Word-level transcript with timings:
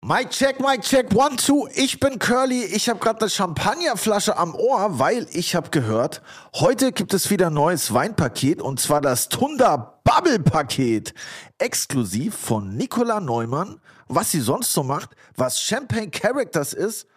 Mike 0.00 0.30
check, 0.30 0.60
Mike 0.60 0.82
check, 0.82 1.12
one, 1.12 1.36
two. 1.36 1.66
Ich 1.74 1.98
bin 1.98 2.20
Curly. 2.20 2.64
Ich 2.66 2.88
habe 2.88 3.00
gerade 3.00 3.20
eine 3.20 3.30
Champagnerflasche 3.30 4.36
am 4.36 4.54
Ohr, 4.54 5.00
weil 5.00 5.26
ich 5.32 5.56
habe 5.56 5.70
gehört, 5.70 6.22
heute 6.54 6.92
gibt 6.92 7.12
es 7.14 7.30
wieder 7.30 7.48
ein 7.48 7.54
neues 7.54 7.92
Weinpaket 7.92 8.62
und 8.62 8.78
zwar 8.78 9.00
das 9.00 9.28
Tunda 9.28 10.00
Bubble 10.04 10.38
Paket. 10.38 11.14
Exklusiv 11.58 12.36
von 12.36 12.76
Nicola 12.76 13.18
Neumann. 13.18 13.80
Was 14.06 14.30
sie 14.30 14.40
sonst 14.40 14.72
so 14.72 14.84
macht, 14.84 15.10
was 15.34 15.60
Champagne 15.60 16.10
Characters 16.12 16.74
ist 16.74 17.08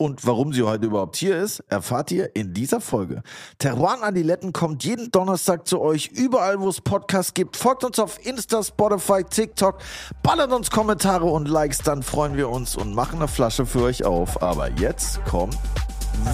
und 0.00 0.26
warum 0.26 0.54
sie 0.54 0.62
heute 0.62 0.86
überhaupt 0.86 1.16
hier 1.16 1.36
ist, 1.36 1.60
erfahrt 1.68 2.10
ihr 2.10 2.34
in 2.34 2.54
dieser 2.54 2.80
Folge. 2.80 3.22
Teruan 3.58 4.02
Adiletten 4.02 4.54
kommt 4.54 4.82
jeden 4.82 5.10
Donnerstag 5.10 5.66
zu 5.68 5.78
euch, 5.78 6.06
überall 6.06 6.58
wo 6.58 6.70
es 6.70 6.80
Podcasts 6.80 7.34
gibt. 7.34 7.58
Folgt 7.58 7.84
uns 7.84 7.98
auf 7.98 8.24
Insta, 8.24 8.62
Spotify, 8.62 9.24
TikTok, 9.24 9.76
ballert 10.22 10.52
uns 10.52 10.70
Kommentare 10.70 11.26
und 11.26 11.48
Likes, 11.48 11.80
dann 11.82 12.02
freuen 12.02 12.38
wir 12.38 12.48
uns 12.48 12.76
und 12.76 12.94
machen 12.94 13.18
eine 13.18 13.28
Flasche 13.28 13.66
für 13.66 13.82
euch 13.82 14.02
auf. 14.02 14.42
Aber 14.42 14.70
jetzt 14.70 15.22
kommt 15.26 15.58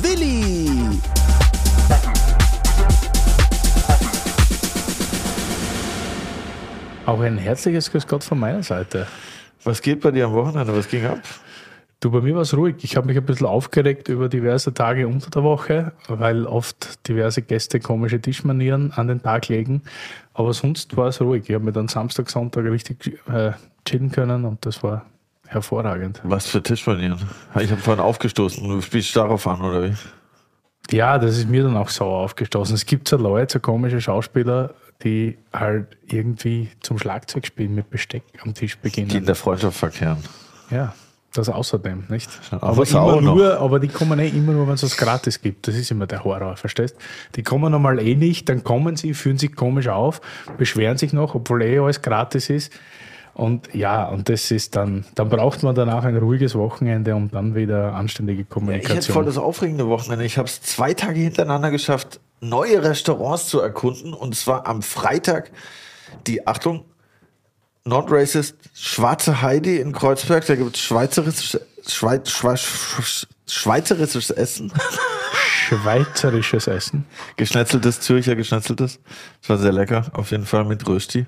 Willi! 0.01 1.01
Auch 7.05 7.19
ein 7.19 7.37
herzliches 7.37 7.91
Grüß 7.91 8.07
Gott 8.07 8.23
von 8.23 8.39
meiner 8.39 8.63
Seite. 8.63 9.09
Was 9.65 9.83
geht 9.83 10.03
bei 10.03 10.13
dir 10.13 10.27
am 10.27 10.35
Wochenende? 10.35 10.77
Was 10.77 10.89
ging 10.89 11.05
ab? 11.05 11.19
Du, 12.01 12.11
bei 12.11 12.21
mir 12.21 12.35
war 12.35 12.43
es 12.43 12.55
ruhig. 12.55 12.77
Ich 12.83 12.97
habe 12.97 13.07
mich 13.07 13.17
ein 13.17 13.25
bisschen 13.25 13.47
aufgeregt 13.47 14.09
über 14.09 14.29
diverse 14.29 14.75
Tage 14.75 15.09
unter 15.09 15.31
der 15.31 15.43
Woche, 15.43 15.93
weil 16.09 16.47
oft 16.47 17.09
diverse 17.09 17.41
Gäste 17.41 17.81
komische 17.81 18.21
Tischmanieren 18.21 18.93
an 18.93 19.09
den 19.09 19.23
Tag 19.23 19.49
legen. 19.49 19.83
Aber 20.35 20.53
sonst 20.53 20.95
war 20.97 21.09
es 21.09 21.23
ruhig. 21.23 21.49
Ich 21.49 21.55
habe 21.55 21.65
mir 21.65 21.73
dann 21.73 21.89
Samstag, 21.89 22.29
Sonntag 22.29 22.65
richtig 22.67 23.19
äh, 23.29 23.53
chillen 23.87 24.11
können 24.11 24.45
und 24.45 24.67
das 24.67 24.83
war 24.83 25.07
hervorragend. 25.47 26.21
Was 26.25 26.47
für 26.47 26.63
Tischmanieren? 26.63 27.19
Ich 27.59 27.71
habe 27.71 27.81
vorhin 27.81 28.05
aufgestoßen. 28.05 28.69
Du 28.69 28.83
spielst 28.83 29.17
darauf 29.17 29.47
an, 29.47 29.63
oder 29.63 29.85
wie? 29.85 29.95
Ja, 30.95 31.19
das 31.19 31.39
ist 31.39 31.49
mir 31.49 31.63
dann 31.63 31.79
auch 31.79 31.89
sauer 31.89 32.19
aufgestoßen. 32.19 32.75
Es 32.75 32.85
gibt 32.85 33.09
so 33.09 33.17
Leute, 33.17 33.55
so 33.55 33.61
komische 33.61 34.03
Schauspieler, 34.03 34.75
die 35.03 35.39
halt 35.51 35.97
irgendwie 36.05 36.69
zum 36.81 36.99
Schlagzeugspielen 36.99 37.75
mit 37.75 37.89
Besteck 37.89 38.23
am 38.43 38.53
Tisch 38.53 38.77
beginnen. 38.79 39.09
Die 39.09 39.17
in 39.17 39.27
der 39.27 39.35
Freundschaft 39.35 39.79
verkehren. 39.79 40.19
Ja, 40.71 40.95
das 41.39 41.49
außerdem, 41.49 42.05
nicht? 42.09 42.31
Aber 42.51 42.85
aber, 42.95 43.21
nur, 43.21 43.59
aber 43.59 43.81
die 43.81 43.89
kommen 43.89 44.19
eh 44.19 44.29
immer 44.29 44.53
nur, 44.53 44.67
wenn 44.67 44.75
es 44.75 44.83
was 44.83 44.97
gratis 44.97 45.41
gibt. 45.41 45.69
Das 45.69 45.75
ist 45.75 45.91
immer 45.91 46.07
der 46.07 46.25
Horror, 46.25 46.57
verstehst? 46.57 46.97
Die 47.35 47.43
kommen 47.43 47.71
normal 47.73 48.01
eh 48.01 48.15
nicht, 48.15 48.49
dann 48.49 48.65
kommen 48.65 48.97
sie, 48.97 49.15
fühlen 49.15 49.39
sich 49.39 49.55
komisch 49.55 49.89
auf, 49.89 50.21
beschweren 50.59 50.99
sich 50.99 51.13
noch, 51.13 51.35
obwohl 51.35 51.63
eh 51.63 51.79
alles 51.79 52.03
gratis 52.03 52.51
ist. 52.51 52.73
Und 53.35 53.75
ja, 53.75 54.09
und 54.09 54.31
das 54.31 54.51
ist 54.51 54.77
dann, 54.77 55.05
dann 55.15 55.29
braucht 55.29 55.63
man 55.63 55.75
danach 55.75 56.05
ein 56.05 56.17
ruhiges 56.17 56.55
Wochenende, 56.55 57.15
um 57.15 57.31
dann 57.31 57.55
wieder 57.55 57.93
anständige 57.95 58.41
Ja, 58.41 58.45
ich 58.45 58.49
Kommunikation. 58.49 58.97
hatte 58.97 59.13
voll 59.13 59.25
das 59.27 59.37
aufregende 59.37 59.87
Wochenende. 59.89 60.25
Ich 60.25 60.39
habe 60.39 60.49
es 60.49 60.63
zwei 60.63 60.95
Tage 60.95 61.21
hintereinander 61.21 61.71
geschafft, 61.71 62.19
neue 62.41 62.83
Restaurants 62.83 63.49
zu 63.49 63.61
erkunden. 63.61 64.15
Und 64.15 64.35
zwar 64.37 64.67
am 64.67 64.81
Freitag 64.81 65.51
die, 66.27 66.47
Achtung, 66.47 66.85
Not 67.87 68.11
Racist 68.11 68.57
Schwarze 68.75 69.43
Heidi 69.43 69.79
in 69.79 69.93
Kreuzberg. 69.93 70.45
Da 70.45 70.57
gibt 70.57 70.77
es 70.77 70.83
schweizerisches, 70.83 71.61
Schweiz, 71.87 72.31
Schweiz, 72.31 73.27
schweizerisches 73.47 74.31
Essen. 74.31 74.73
Schweizerisches 75.69 76.67
Essen. 76.67 77.07
Geschnetzeltes, 77.37 78.01
Zürcher 78.01 78.35
geschnetzeltes. 78.35 78.99
Das 79.41 79.49
war 79.49 79.59
sehr 79.59 79.73
lecker, 79.73 80.07
auf 80.15 80.33
jeden 80.33 80.47
Fall 80.47 80.65
mit 80.65 80.87
Rösti. 80.89 81.27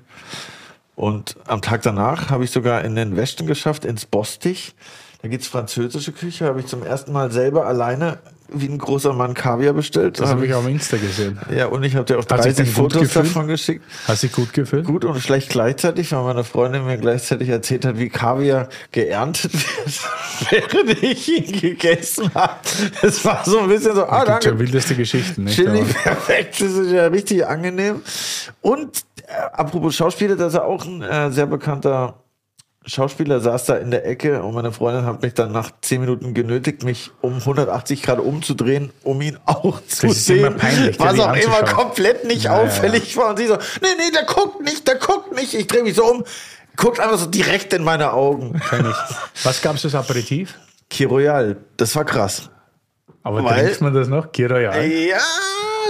Und 0.95 1.37
am 1.47 1.61
Tag 1.61 1.81
danach 1.81 2.29
habe 2.29 2.43
ich 2.43 2.51
sogar 2.51 2.83
in 2.83 2.95
den 2.95 3.15
Westen 3.15 3.47
geschafft, 3.47 3.85
ins 3.85 4.05
Bostich. 4.05 4.75
Da 5.21 5.29
gibt's 5.29 5.47
französische 5.47 6.11
Küche, 6.11 6.45
habe 6.45 6.59
ich 6.59 6.67
zum 6.67 6.83
ersten 6.83 7.13
Mal 7.13 7.31
selber 7.31 7.67
alleine 7.67 8.19
wie 8.53 8.67
ein 8.67 8.77
großer 8.77 9.13
Mann 9.13 9.33
Kaviar 9.33 9.73
bestellt. 9.73 10.19
Das 10.19 10.29
Hab 10.29 10.37
habe 10.37 10.45
ich 10.45 10.53
auf 10.53 10.67
Insta 10.67 10.97
gesehen. 10.97 11.39
ja, 11.55 11.67
und 11.67 11.83
ich 11.83 11.95
habe 11.95 12.05
dir 12.05 12.19
auch 12.19 12.27
Hat 12.29 12.43
sich 12.43 12.53
30 12.53 12.55
denn 12.55 12.65
gut 12.65 12.93
Fotos 12.93 13.13
davon 13.13 13.47
geschickt. 13.47 13.83
Hast 14.07 14.23
du 14.23 14.27
dich 14.27 14.35
gut 14.35 14.53
gefühlt? 14.53 14.85
Gut 14.85 15.05
und 15.05 15.19
schlecht 15.19 15.49
gleichzeitig, 15.49 16.11
weil 16.11 16.23
meine 16.23 16.43
Freundin 16.43 16.85
mir 16.85 16.97
gleichzeitig 16.97 17.49
erzählt 17.49 17.85
hat, 17.85 17.97
wie 17.97 18.09
Kaviar 18.09 18.69
geerntet 18.91 19.53
wird, 19.53 20.49
während 20.49 21.03
ich 21.03 21.27
ihn 21.29 21.59
gegessen 21.59 22.33
habe. 22.33 22.59
Es 23.01 23.23
war 23.25 23.43
so 23.45 23.59
ein 23.59 23.69
bisschen 23.69 23.95
so, 23.95 24.05
ah, 24.05 24.25
danke. 24.25 24.49
ja 24.49 24.59
wildeste 24.59 24.95
Geschichten, 24.95 25.43
nicht? 25.43 25.55
Chili 25.55 25.83
perfekt, 25.83 26.61
das 26.61 26.73
ist 26.73 26.91
ja 26.91 27.07
richtig 27.07 27.45
angenehm. 27.45 28.01
Und 28.61 29.03
äh, 29.27 29.31
apropos 29.53 29.95
Schauspieler, 29.95 30.35
das 30.35 30.53
ist 30.53 30.59
auch 30.59 30.85
ein 30.85 31.01
äh, 31.01 31.31
sehr 31.31 31.45
bekannter 31.45 32.15
Schauspieler, 32.89 33.39
saß 33.39 33.65
da 33.65 33.75
in 33.75 33.91
der 33.91 34.05
Ecke 34.05 34.41
und 34.43 34.53
meine 34.53 34.71
Freundin 34.71 35.05
hat 35.05 35.21
mich 35.21 35.33
dann 35.33 35.51
nach 35.51 35.71
10 35.81 36.01
Minuten 36.01 36.33
genötigt, 36.33 36.83
mich 36.83 37.11
um 37.21 37.35
180 37.37 38.01
Grad 38.03 38.19
umzudrehen, 38.19 38.91
um 39.03 39.21
ihn 39.21 39.37
auch 39.45 39.79
zu 39.87 40.07
ist 40.07 40.25
sehen. 40.25 40.55
peinlich, 40.57 40.99
was 40.99 41.19
auch 41.19 41.35
immer 41.35 41.63
komplett 41.63 42.25
nicht 42.25 42.43
Ja, 42.43 42.57
ja, 42.57 42.63
auffällig 42.63 43.15
war. 43.17 43.29
Und 43.29 43.37
sie 43.39 43.47
so, 43.47 43.55
nee, 43.55 43.87
nee, 43.97 44.11
der 44.13 44.25
guckt 44.25 44.61
nicht, 44.63 44.87
der 44.87 44.95
guckt 44.95 45.33
nicht. 45.35 45.53
Ich 45.53 45.67
drehe 45.67 45.83
mich 45.83 45.95
so 45.95 46.05
um, 46.05 46.23
guckt 46.75 46.99
einfach 46.99 47.17
so 47.17 47.27
direkt 47.27 47.73
in 47.73 47.83
meine 47.83 48.11
Augen. 48.13 48.59
Was 49.43 49.61
gab 49.61 49.75
es 49.75 49.85
als 49.85 49.95
Aperitif? 49.95 50.55
Kiroyal, 50.89 51.57
das 51.77 51.95
war 51.95 52.03
krass. 52.05 52.49
Aber 53.23 53.43
Weil- 53.43 53.65
trinkt 53.65 53.81
man 53.81 53.93
das 53.93 54.07
noch? 54.07 54.31
Kiroyal. 54.31 54.85
Ja, 54.89 55.17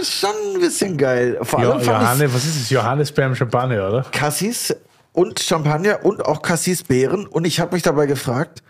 schon 0.03 0.29
ein 0.55 0.59
bisschen 0.59 0.97
geil. 0.97 1.37
Vor 1.43 1.59
allem 1.59 1.79
Johannes, 1.81 2.33
was 2.33 2.45
ist 2.45 2.61
das? 2.61 2.69
Johannisbeer 2.69 3.27
im 3.27 3.35
Champagner, 3.35 3.87
oder? 3.89 4.05
Cassis 4.11 4.75
und 5.19 5.41
Champagner 5.41 6.06
und 6.06 6.25
auch 6.25 6.41
Cassis 6.41 6.84
Beeren. 6.84 7.28
Und 7.28 7.46
ich 7.46 7.59
habe 7.59 7.75
mich 7.75 7.84
dabei 7.84 8.06
gefragt, 8.06 8.63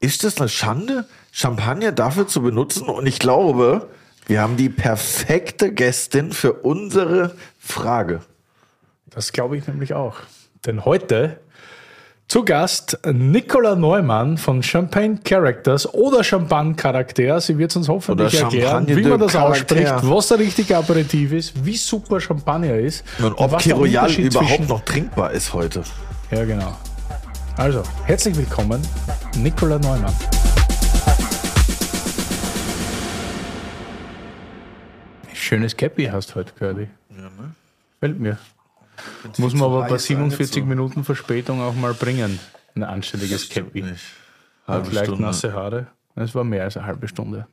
ist 0.00 0.22
das 0.22 0.36
eine 0.36 0.50
Schande, 0.50 1.08
Champagner 1.32 1.92
dafür 1.92 2.26
zu 2.28 2.42
benutzen? 2.42 2.90
Und 2.90 3.06
ich 3.06 3.18
glaube, 3.18 3.88
wir 4.26 4.42
haben 4.42 4.58
die 4.58 4.68
perfekte 4.68 5.72
Gästin 5.72 6.32
für 6.32 6.52
unsere 6.52 7.34
Frage. 7.58 8.20
Das 9.08 9.32
glaube 9.32 9.56
ich 9.56 9.66
nämlich 9.66 9.94
auch. 9.94 10.16
Denn 10.66 10.84
heute 10.84 11.40
zu 12.28 12.44
Gast 12.44 12.98
Nicola 13.06 13.76
Neumann 13.76 14.38
von 14.38 14.62
Champagne 14.62 15.18
Characters 15.22 15.92
oder 15.92 16.24
Champagne 16.24 16.74
Charakter. 16.74 17.40
Sie 17.40 17.56
wird 17.58 17.76
uns 17.76 17.88
hoffentlich 17.88 18.34
Oder 18.34 18.44
erklären, 18.44 18.70
Champagne 18.70 18.96
wie 18.96 19.08
man 19.08 19.20
das 19.20 19.32
Charakter. 19.32 19.76
ausspricht, 19.76 20.10
was 20.10 20.28
der 20.28 20.38
richtige 20.38 20.76
Aperitif 20.76 21.32
ist, 21.32 21.64
wie 21.64 21.76
super 21.76 22.20
Champagner 22.20 22.74
ist 22.74 23.04
Und 23.22 23.34
ob 23.34 23.58
Kiroyal 23.58 24.10
überhaupt 24.12 24.68
noch 24.68 24.80
trinkbar 24.84 25.32
ist 25.32 25.52
heute. 25.52 25.82
Ja, 26.30 26.44
genau. 26.44 26.76
Also, 27.56 27.82
herzlich 28.04 28.36
willkommen, 28.36 28.80
Nicola 29.36 29.78
Neumann. 29.78 30.12
Schönes 35.32 35.76
Cappy 35.76 36.06
hast 36.06 36.30
du 36.30 36.36
heute, 36.36 36.52
Curly. 36.58 36.88
Fällt 38.00 38.18
mir. 38.18 38.38
Muss 39.38 39.54
man 39.54 39.64
aber 39.64 39.86
bei 39.88 39.98
47 39.98 40.64
Minuten 40.64 41.04
Verspätung 41.04 41.60
auch 41.60 41.74
mal 41.74 41.94
bringen. 41.94 42.38
Ein 42.74 42.82
anständiges 42.82 43.48
Cappy. 43.48 43.84
Halbe 44.66 44.86
vielleicht 44.86 45.06
Stunde. 45.06 45.22
nasse 45.22 45.52
Haare. 45.52 45.86
Es 46.16 46.34
war 46.34 46.44
mehr 46.44 46.64
als 46.64 46.76
eine 46.76 46.86
halbe 46.86 47.08
Stunde. 47.08 47.46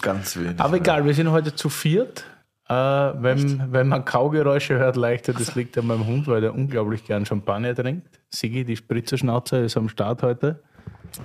Ganz 0.00 0.36
wenig. 0.36 0.60
Aber 0.60 0.76
egal, 0.76 1.04
wir 1.04 1.14
sind 1.14 1.30
heute 1.30 1.54
zu 1.54 1.68
viert. 1.68 2.24
Äh, 2.68 2.74
wenn, 2.74 3.72
wenn 3.72 3.88
man 3.88 4.04
Kaugeräusche 4.04 4.78
hört, 4.78 4.96
leichter, 4.96 5.32
das 5.32 5.54
liegt 5.54 5.78
an 5.78 5.86
meinem 5.86 6.06
Hund, 6.06 6.26
weil 6.26 6.42
der 6.42 6.54
unglaublich 6.54 7.04
gern 7.06 7.24
Champagner 7.24 7.74
trinkt. 7.74 8.20
Sigi, 8.28 8.64
die 8.64 8.76
Spritzerschnauze, 8.76 9.58
ist 9.58 9.76
am 9.76 9.88
Start 9.88 10.22
heute. 10.22 10.62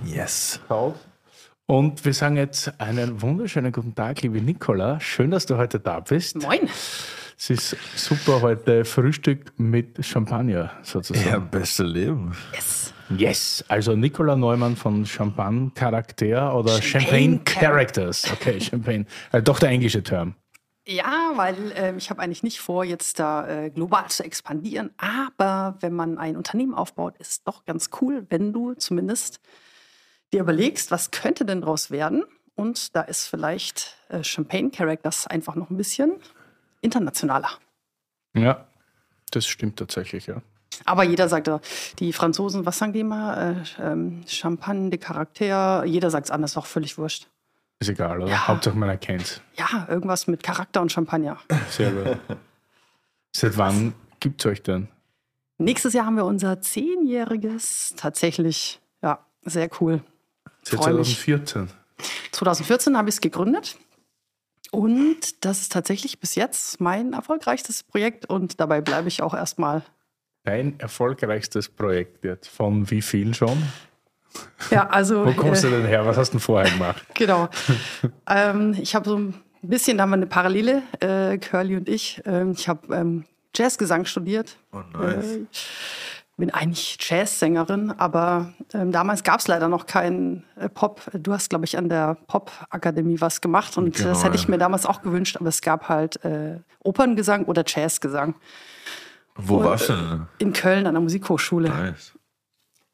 yes. 0.04 0.60
Und 1.66 2.04
wir 2.04 2.14
sagen 2.14 2.36
jetzt 2.36 2.78
einen 2.80 3.20
wunderschönen 3.20 3.72
guten 3.72 3.94
Tag, 3.94 4.22
liebe 4.22 4.40
Nicola. 4.40 5.00
Schön, 5.00 5.30
dass 5.30 5.46
du 5.46 5.56
heute 5.56 5.80
da 5.80 6.00
bist. 6.00 6.42
Moin. 6.42 6.68
Es 7.36 7.50
ist 7.50 7.76
super 7.96 8.40
heute 8.42 8.84
Frühstück 8.84 9.52
mit 9.58 10.04
Champagner 10.04 10.70
sozusagen. 10.82 11.28
Ja, 11.28 11.38
beste 11.38 11.82
Leben. 11.82 12.36
Yes. 12.52 12.94
Yes, 13.10 13.64
also 13.68 13.94
Nicola 13.94 14.34
Neumann 14.34 14.76
von 14.76 15.04
Champagne 15.04 15.70
Charakter 15.74 16.56
oder 16.56 16.80
Champagne, 16.80 17.40
Champagne 17.40 17.40
Characters. 17.44 18.32
Okay, 18.32 18.60
Champagne. 18.60 19.04
Äh, 19.30 19.42
doch 19.42 19.58
der 19.58 19.68
englische 19.68 20.02
Term. 20.02 20.34
Ja, 20.86 21.32
weil 21.34 21.72
ähm, 21.76 21.98
ich 21.98 22.10
habe 22.10 22.22
eigentlich 22.22 22.42
nicht 22.42 22.60
vor, 22.60 22.84
jetzt 22.84 23.18
da 23.18 23.46
äh, 23.46 23.70
global 23.70 24.08
zu 24.08 24.24
expandieren. 24.24 24.90
Aber 24.96 25.76
wenn 25.80 25.92
man 25.92 26.18
ein 26.18 26.36
Unternehmen 26.36 26.74
aufbaut, 26.74 27.16
ist 27.18 27.30
es 27.30 27.42
doch 27.42 27.64
ganz 27.64 27.90
cool, 28.00 28.26
wenn 28.30 28.52
du 28.52 28.74
zumindest 28.74 29.40
dir 30.32 30.40
überlegst, 30.40 30.90
was 30.90 31.10
könnte 31.10 31.44
denn 31.44 31.60
daraus 31.60 31.90
werden. 31.90 32.24
Und 32.54 32.94
da 32.96 33.02
ist 33.02 33.26
vielleicht 33.26 33.98
äh, 34.08 34.22
Champagne 34.22 34.70
Characters 34.70 35.26
einfach 35.26 35.56
noch 35.56 35.70
ein 35.70 35.76
bisschen 35.76 36.14
internationaler. 36.84 37.50
Ja, 38.34 38.66
das 39.30 39.46
stimmt 39.46 39.78
tatsächlich, 39.78 40.26
ja. 40.26 40.42
Aber 40.84 41.04
jeder 41.04 41.28
sagt, 41.28 41.48
äh, 41.48 41.58
die 41.98 42.12
Franzosen, 42.12 42.66
was 42.66 42.78
sagen 42.78 42.92
die 42.92 43.00
immer? 43.00 43.36
Äh, 43.78 43.82
ähm, 43.82 44.22
Champagne 44.26 44.90
de 44.90 44.98
Charakter. 44.98 45.84
Jeder 45.84 46.10
sagt 46.10 46.26
es 46.26 46.30
anders, 46.30 46.52
ist 46.52 46.56
auch 46.56 46.66
völlig 46.66 46.98
wurscht. 46.98 47.28
Ist 47.78 47.88
egal, 47.88 48.22
oder? 48.22 48.30
Ja. 48.30 48.48
Hauptsache 48.48 48.76
man 48.76 48.88
erkennt 48.88 49.42
Ja, 49.56 49.86
irgendwas 49.88 50.26
mit 50.26 50.42
Charakter 50.42 50.80
und 50.80 50.90
Champagner. 50.92 51.38
Sehr 51.70 51.92
gut. 51.92 52.18
Seit 53.32 53.56
wann 53.58 53.94
gibt 54.20 54.44
es 54.44 54.50
euch 54.50 54.62
denn? 54.62 54.88
Nächstes 55.58 55.92
Jahr 55.92 56.06
haben 56.06 56.16
wir 56.16 56.24
unser 56.24 56.60
zehnjähriges, 56.60 57.94
tatsächlich, 57.96 58.80
ja, 59.02 59.24
sehr 59.42 59.68
cool. 59.80 60.02
Seit 60.62 60.82
2014. 60.82 61.68
2014 62.32 62.96
habe 62.96 63.08
ich 63.08 63.16
es 63.16 63.20
gegründet. 63.20 63.76
Und 64.70 65.44
das 65.44 65.60
ist 65.60 65.72
tatsächlich 65.72 66.18
bis 66.18 66.34
jetzt 66.34 66.80
mein 66.80 67.12
erfolgreichstes 67.12 67.82
Projekt 67.82 68.26
und 68.26 68.60
dabei 68.60 68.80
bleibe 68.80 69.08
ich 69.08 69.22
auch 69.22 69.34
erstmal. 69.34 69.82
Dein 70.44 70.78
erfolgreichstes 70.78 71.68
Projekt 71.68 72.24
jetzt. 72.24 72.48
Von 72.48 72.90
wie 72.90 73.02
viel 73.02 73.34
schon? 73.34 73.62
Ja, 74.70 74.88
also. 74.88 75.24
Wo 75.26 75.32
kommst 75.32 75.64
du 75.64 75.70
denn 75.70 75.86
her? 75.86 76.04
Was 76.06 76.16
hast 76.16 76.30
du 76.30 76.38
denn 76.38 76.40
vorher 76.40 76.70
gemacht? 76.70 77.04
Genau. 77.14 77.48
ähm, 78.28 78.76
ich 78.80 78.94
habe 78.94 79.08
so 79.08 79.16
ein 79.16 79.34
bisschen, 79.62 79.96
da 79.96 80.02
haben 80.02 80.10
wir 80.10 80.16
eine 80.16 80.26
Parallele, 80.26 80.82
äh, 81.00 81.38
Curly 81.38 81.76
und 81.76 81.88
ich. 81.88 82.20
Ähm, 82.26 82.52
ich 82.52 82.68
habe 82.68 82.94
ähm, 82.94 83.24
Jazzgesang 83.54 84.04
studiert. 84.04 84.56
Oh, 84.72 84.80
nice. 84.98 85.36
Äh, 85.36 85.46
bin 86.36 86.50
eigentlich 86.50 86.98
Jazzsängerin, 87.00 87.92
aber 87.92 88.52
ähm, 88.72 88.90
damals 88.90 89.22
gab 89.22 89.40
es 89.40 89.46
leider 89.46 89.68
noch 89.68 89.86
keinen 89.86 90.44
äh, 90.56 90.68
Pop. 90.68 91.02
Du 91.12 91.32
hast, 91.32 91.50
glaube 91.50 91.64
ich, 91.64 91.78
an 91.78 91.88
der 91.88 92.16
Pop-Akademie 92.26 93.20
was 93.20 93.40
gemacht 93.40 93.76
und 93.78 93.96
Genau, 93.96 94.08
das 94.08 94.24
hätte 94.24 94.34
ich 94.34 94.44
ja. 94.44 94.50
mir 94.50 94.58
damals 94.58 94.84
auch 94.84 95.02
gewünscht, 95.02 95.36
aber 95.36 95.48
es 95.48 95.60
gab 95.60 95.88
halt 95.88 96.24
äh, 96.24 96.58
Operngesang 96.80 97.44
oder 97.44 97.62
Jazzgesang. 97.66 98.34
Wo 99.36 99.58
Und, 99.58 99.64
warst 99.64 99.88
du 99.88 99.92
denn? 99.94 100.26
In 100.38 100.52
Köln 100.52 100.86
an 100.86 100.94
der 100.94 101.02
Musikhochschule. 101.02 101.68
Nice. 101.68 102.12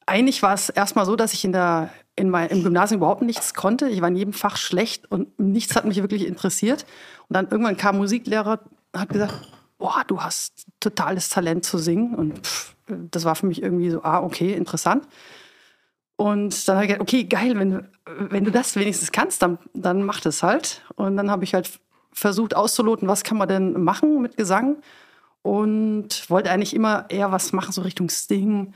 Eigentlich 0.06 0.42
war 0.42 0.54
es 0.54 0.68
erstmal 0.68 1.06
so, 1.06 1.16
dass 1.16 1.32
ich 1.32 1.44
in 1.44 1.52
der, 1.52 1.90
in 2.16 2.30
mein, 2.30 2.48
im 2.48 2.62
Gymnasium 2.62 2.98
überhaupt 2.98 3.22
nichts 3.22 3.54
konnte. 3.54 3.88
Ich 3.88 4.00
war 4.00 4.08
in 4.08 4.16
jedem 4.16 4.32
Fach 4.32 4.56
schlecht 4.56 5.10
und 5.10 5.38
nichts 5.38 5.76
hat 5.76 5.84
mich 5.84 6.02
wirklich 6.02 6.26
interessiert. 6.26 6.84
Und 7.28 7.34
dann 7.34 7.48
irgendwann 7.48 7.76
kam 7.76 7.94
ein 7.94 7.98
Musiklehrer 7.98 8.60
und 8.92 9.00
hat 9.00 9.08
gesagt, 9.10 9.52
boah, 9.78 10.02
du 10.06 10.20
hast 10.20 10.66
totales 10.80 11.28
Talent 11.28 11.64
zu 11.64 11.78
singen. 11.78 12.14
Und 12.14 12.46
pff, 12.46 12.74
das 13.10 13.24
war 13.24 13.34
für 13.34 13.46
mich 13.46 13.62
irgendwie 13.62 13.90
so, 13.90 14.02
ah, 14.02 14.20
okay, 14.22 14.52
interessant. 14.54 15.06
Und 16.16 16.68
dann 16.68 16.76
habe 16.76 16.84
ich 16.84 16.92
gedacht, 16.92 17.02
okay, 17.02 17.24
geil, 17.24 17.58
wenn, 17.58 17.70
du- 17.70 17.88
wenn 18.06 18.44
du 18.44 18.50
das 18.50 18.76
wenigstens 18.76 19.10
kannst, 19.12 19.42
dann, 19.42 19.58
dann 19.72 20.02
mach 20.02 20.20
das 20.20 20.42
halt. 20.42 20.82
Und 20.96 21.16
dann 21.16 21.30
habe 21.30 21.44
ich 21.44 21.54
halt 21.54 21.70
versucht 22.12 22.54
auszuloten, 22.54 23.08
was 23.08 23.24
kann 23.24 23.38
man 23.38 23.48
denn 23.48 23.82
machen 23.82 24.20
mit 24.20 24.36
Gesang. 24.36 24.76
Und 25.42 26.28
wollte 26.28 26.50
eigentlich 26.50 26.76
immer 26.76 27.06
eher 27.08 27.32
was 27.32 27.52
machen, 27.54 27.72
so 27.72 27.80
Richtung 27.80 28.10
Sting, 28.10 28.74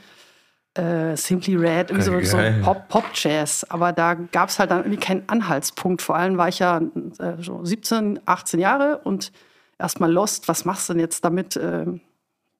äh, 0.73 1.15
Simply 1.15 1.55
Red, 1.55 1.91
irgendwie 1.91 2.25
so, 2.25 2.31
so 2.31 2.37
Geil. 2.37 2.61
Pop- 2.63 2.87
Pop-Jazz. 2.89 3.65
Aber 3.69 3.93
da 3.93 4.15
gab 4.15 4.49
es 4.49 4.57
halt 4.57 4.71
dann 4.71 4.79
irgendwie 4.79 4.97
keinen 4.99 5.29
Anhaltspunkt. 5.29 6.01
Vor 6.01 6.15
allem 6.15 6.37
war 6.37 6.47
ich 6.47 6.57
ja 6.59 6.81
äh, 7.19 7.33
so 7.39 7.63
17, 7.63 8.19
18 8.25 8.59
Jahre 8.59 8.97
und 9.03 9.31
erstmal 9.77 10.11
lost. 10.11 10.47
Was 10.47 10.65
machst 10.65 10.89
du 10.89 10.93
denn 10.93 11.01
jetzt 11.01 11.23
damit? 11.23 11.55
Ähm, 11.57 12.01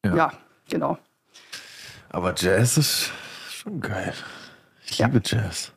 Ja. 0.05 0.15
ja. 0.15 0.31
genau. 0.69 0.99
Aber 2.15 2.33
Jazz 2.33 2.77
ist 2.77 3.11
schon 3.51 3.81
geil. 3.81 4.13
Ich 4.87 4.99
Ja. 4.99 5.07
liebe 5.07 5.21
Jazz. 5.25 5.73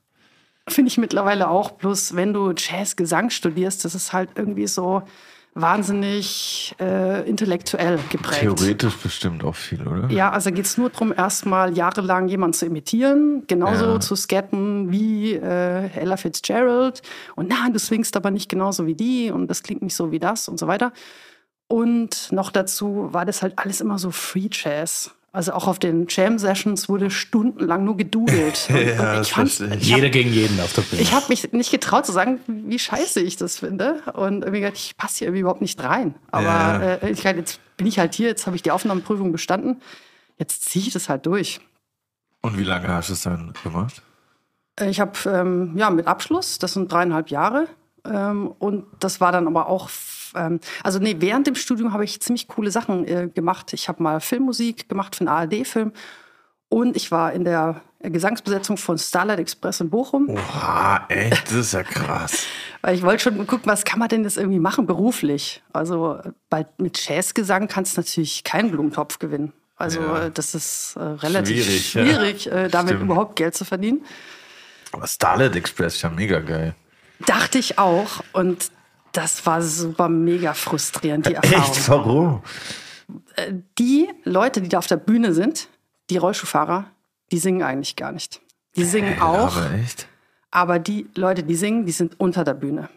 Finde 0.69 0.89
ich 0.89 0.97
mittlerweile 0.97 1.49
auch. 1.49 1.73
Bloß 1.73 2.15
wenn 2.15 2.33
du 2.33 2.53
Jazz-Gesang 2.57 3.31
studierst, 3.31 3.85
das 3.85 3.97
ist 3.97 4.13
halt 4.13 4.31
irgendwie 4.37 4.69
so 4.69 5.03
wahnsinnig 5.55 6.77
äh, 6.79 7.29
intellektuell 7.29 7.99
geprägt. 8.11 8.43
Theoretisch 8.43 8.97
bestimmt 8.99 9.43
auch 9.43 9.57
viel, 9.57 9.85
oder? 9.85 10.09
Ja, 10.13 10.31
also 10.31 10.53
geht 10.53 10.67
es 10.67 10.79
nur 10.79 10.91
darum, 10.91 11.13
erstmal 11.13 11.77
jahrelang 11.77 12.29
jemanden 12.29 12.55
zu 12.55 12.67
imitieren, 12.67 13.43
genauso 13.49 13.95
Ja. 13.95 14.01
zu 14.01 14.15
scatten 14.15 14.93
wie 14.93 15.33
äh, 15.35 15.91
Ella 15.99 16.17
Fitzgerald. 16.17 17.03
Und 17.35 17.49
na, 17.49 17.69
du 17.69 17.81
swingst 17.81 18.17
aber 18.17 18.31
nicht 18.31 18.49
genauso 18.49 18.87
wie 18.87 18.95
die 18.95 19.33
und 19.33 19.49
das 19.49 19.65
klingt 19.65 19.83
nicht 19.83 19.97
so 19.97 20.13
wie 20.13 20.21
das 20.21 20.47
und 20.47 20.61
so 20.61 20.69
weiter. 20.69 20.93
Und 21.67 22.31
noch 22.31 22.53
dazu 22.53 23.09
war 23.13 23.25
das 23.27 23.43
halt 23.43 23.59
alles 23.59 23.81
immer 23.81 23.99
so 23.99 24.13
Free 24.13 24.49
Jazz. 24.53 25.11
Also 25.31 25.53
auch 25.53 25.67
auf 25.69 25.79
den 25.79 26.07
Jam-Sessions 26.09 26.89
wurde 26.89 27.11
stundenlang 27.11 27.85
nur 27.85 27.97
gedudelt. 27.97 28.69
Ja, 28.71 29.21
ich 29.21 29.29
ich. 29.31 29.37
hab- 29.37 29.47
Jeder 29.81 30.09
gegen 30.09 30.33
jeden 30.33 30.59
auf 30.61 30.73
der 30.73 30.83
Bühne. 30.83 31.03
ich 31.03 31.13
habe 31.13 31.27
mich 31.29 31.53
nicht 31.53 31.71
getraut 31.71 32.07
zu 32.07 32.13
sagen, 32.13 32.41
wie 32.47 32.79
scheiße 32.79 33.21
ich 33.21 33.37
das 33.37 33.59
finde. 33.59 34.03
Und 34.15 34.43
irgendwie 34.43 34.61
gedacht, 34.61 34.77
ich 34.79 34.97
passe 34.97 35.19
hier 35.19 35.27
irgendwie 35.29 35.41
überhaupt 35.43 35.61
nicht 35.61 35.83
rein. 35.83 36.15
Aber 36.31 36.45
Ja. 36.45 36.79
äh, 36.81 37.11
ich, 37.11 37.23
jetzt 37.23 37.61
bin 37.77 37.87
ich 37.87 37.99
halt 37.99 38.15
hier, 38.15 38.29
jetzt 38.29 38.47
habe 38.47 38.57
ich 38.57 38.63
die 38.63 38.71
Aufnahmeprüfung 38.71 39.31
bestanden. 39.31 39.83
Jetzt 40.39 40.65
ziehe 40.69 40.85
ich 40.87 40.93
das 40.93 41.09
halt 41.09 41.27
durch. 41.27 41.61
Und 42.41 42.57
wie 42.59 42.65
lange 42.65 42.89
hast 42.89 43.11
du 43.11 43.13
es 43.13 43.23
dann 43.23 43.53
gemacht? 43.63 44.03
Äh, 44.81 44.89
Ich 44.89 44.99
habe 45.01 45.13
ähm, 45.27 45.73
ja 45.77 45.91
mit 45.91 46.07
Abschluss, 46.07 46.59
das 46.59 46.73
sind 46.73 46.91
dreieinhalb 46.91 47.29
Jahre. 47.31 47.67
Ähm, 48.07 48.49
und 48.59 48.87
das 49.01 49.21
war 49.21 49.31
dann 49.33 49.47
aber 49.47 49.69
auch, 49.69 49.89
ähm, 50.35 50.61
also 50.83 50.99
nee, 50.99 51.17
während 51.19 51.47
dem 51.47 51.55
Studium 51.55 51.93
habe 51.93 52.05
ich 52.05 52.21
ziemlich 52.21 52.49
coole 52.49 52.71
Sachen 52.71 53.07
äh, 53.07 53.29
gemacht. 53.29 53.73
Ich 53.73 53.89
habe 53.89 54.03
mal 54.03 54.21
Filmmusik 54.21 54.89
gemacht 54.89 55.17
für 55.17 55.23
einen 55.23 55.29
ARD-Film. 55.29 55.93
Und 56.71 56.97
ich 56.97 57.11
war 57.11 57.33
in 57.33 57.45
der 57.45 57.81
Gesangsbesetzung 58.03 58.77
von 58.77 58.99
Starlight 58.99 59.39
Express 59.39 59.81
in 59.81 59.89
Bochum. 59.91 60.29
Oha, 60.29 61.07
echt? 61.09 61.47
Das 61.47 61.53
ist 61.53 61.73
ja 61.73 61.83
krass. 61.83 62.45
Weil 62.83 62.95
ich 62.95 63.03
wollte 63.03 63.23
schon 63.25 63.47
gucken, 63.47 63.71
was 63.71 63.85
kann 63.85 63.99
man 63.99 64.09
denn 64.09 64.23
jetzt 64.23 64.37
irgendwie 64.37 64.59
machen 64.59 64.87
beruflich? 64.87 65.63
Also 65.73 66.21
bei, 66.51 66.67
mit 66.77 67.09
Jazzgesang 67.09 67.69
kannst 67.69 67.97
du 67.97 68.01
natürlich 68.01 68.45
keinen 68.45 68.71
Blumentopf 68.71 69.19
gewinnen. 69.19 69.53
Also 69.77 70.01
Ja. 70.01 70.27
äh, 70.27 70.31
das 70.31 70.55
ist 70.55 70.97
äh, 70.97 71.03
relativ 71.03 71.65
Schwierig, 71.65 71.95
ja. 71.95 72.05
schwierig, 72.05 72.47
äh, 72.53 72.69
damit 72.69 72.91
Stimmt. 72.97 73.05
überhaupt 73.05 73.37
Geld 73.37 73.55
zu 73.55 73.65
verdienen. 73.65 74.05
Aber 74.93 75.07
Starlight 75.07 75.57
Express 75.57 75.97
ist 75.97 76.03
ja 76.03 76.11
mega 76.11 76.41
geil. 76.41 76.75
Dachte 77.27 77.59
ich 77.59 77.79
auch. 77.79 78.23
Und 78.33 78.71
das 79.19 79.45
war 79.47 79.61
super 79.63 80.09
mega 80.09 80.55
frustrierend, 80.55 81.27
die 81.27 81.35
Erfahrung. 81.41 81.63
Echt? 81.73 81.89
Warum? 81.89 82.43
Die 83.79 84.09
Leute, 84.25 84.61
die 84.61 84.69
da 84.69 84.79
auf 84.79 84.87
der 84.87 84.97
Bühne 84.97 85.33
sind, 85.33 85.69
die 86.11 86.17
Rollschuhfahrer, 86.19 86.87
die 87.33 87.39
singen 87.39 87.63
eigentlich 87.63 87.97
gar 87.97 88.13
nicht. 88.13 88.41
Die 88.77 88.85
singen 88.85 89.21
auch, 89.21 89.57
Aber 89.57 89.73
echt? 89.75 90.07
aber 90.51 90.79
die 90.79 91.07
Leute, 91.15 91.43
die 91.43 91.55
singen, 91.55 91.87
die 91.87 91.93
sind 91.93 92.19
unter 92.21 92.45
der 92.45 92.55
Bühne. 92.55 92.89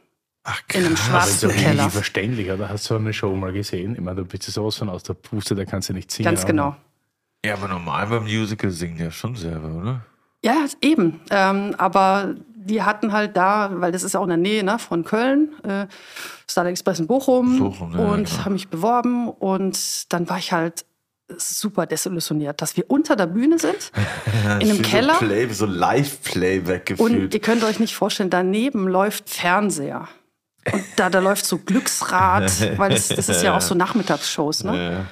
Ach, 0.44 0.62
In 0.74 0.86
einem 0.86 0.96
krass. 0.96 1.08
schwarzen 1.08 1.50
Also 1.52 1.62
Keller. 1.64 1.90
verständlich, 1.90 2.52
oder? 2.52 2.70
Hast 2.70 2.90
du 2.90 2.96
eine 2.96 3.14
Show 3.14 3.36
mal 3.36 3.54
gesehen? 3.54 3.94
Ich 3.96 4.02
meine, 4.02 4.18
du 4.18 4.26
bist 4.26 4.44
sowas 4.44 4.76
von 4.76 4.90
aus 4.90 5.04
der 5.04 5.14
Puste, 5.14 5.56
da 5.56 5.66
kannst 5.66 5.90
du 5.90 5.94
nicht 5.94 6.12
singen. 6.12 6.26
Ganz 6.26 6.46
genau. 6.46 6.76
Ja, 7.46 7.54
aber 7.56 7.68
normal 7.68 8.08
beim 8.08 8.24
Musical 8.24 8.70
singen 8.72 8.98
die 8.98 9.04
ja 9.04 9.12
schon 9.12 9.36
selber, 9.36 9.70
oder? 9.70 10.06
Ja, 10.44 10.66
eben. 10.82 11.20
Ähm, 11.30 11.76
aber 11.78 12.36
die 12.66 12.84
hatten 12.84 13.12
halt 13.12 13.36
da, 13.38 13.69
weil 13.74 13.92
das 13.92 14.04
ist 14.04 14.13
ja 14.13 14.19
auch 14.19 14.24
in 14.24 14.30
der 14.30 14.38
Nähe 14.38 14.63
ne, 14.63 14.80
von 14.80 15.04
Köln, 15.04 15.50
äh, 15.63 15.88
Starlight 16.50 16.72
Express 16.72 17.00
in 17.00 17.08
Bochum, 17.08 17.60
Bochum, 17.60 17.94
ja, 17.94 18.00
und 18.00 18.28
klar. 18.28 18.46
haben 18.46 18.54
mich 18.54 18.69
beworben 18.69 19.30
und 19.30 20.12
dann 20.13 20.30
war 20.30 20.38
ich 20.38 20.52
halt 20.52 20.86
super 21.38 21.86
desillusioniert, 21.86 22.62
dass 22.62 22.75
wir 22.75 22.90
unter 22.90 23.16
der 23.16 23.28
Bühne 23.28 23.58
sind, 23.58 23.92
in 24.60 24.69
einem 24.69 24.81
Keller 24.81 25.16
So, 25.16 25.25
Play, 25.25 25.50
so 25.50 25.66
Live-Playback 25.66 26.96
und 26.98 27.13
gefühlt. 27.13 27.34
ihr 27.34 27.40
könnt 27.40 27.63
euch 27.63 27.80
nicht 27.80 27.96
vorstellen, 27.96 28.30
daneben 28.30 28.88
läuft 28.88 29.30
Fernseher. 29.30 30.08
Und 30.72 30.84
da, 30.96 31.10
da 31.10 31.20
läuft 31.20 31.46
so 31.46 31.58
Glücksrad, 31.58 32.51
weil 32.77 32.91
das, 32.91 33.08
das 33.08 33.30
ist 33.30 33.44
ja 33.44 33.56
auch 33.56 33.62
so 33.62 33.74
Nachmittagsshows, 33.74 34.63
ne? 34.63 34.91
Ja. 34.91 35.06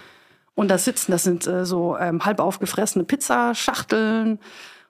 Und 0.53 0.68
da 0.68 0.77
sitzen, 0.77 1.12
das 1.13 1.24
sind 1.24 1.48
äh, 1.48 1.65
so 1.65 1.98
ähm, 1.98 2.25
halb 2.25 2.41
aufgefressene 2.41 3.06
Pizzaschachteln. 3.06 4.39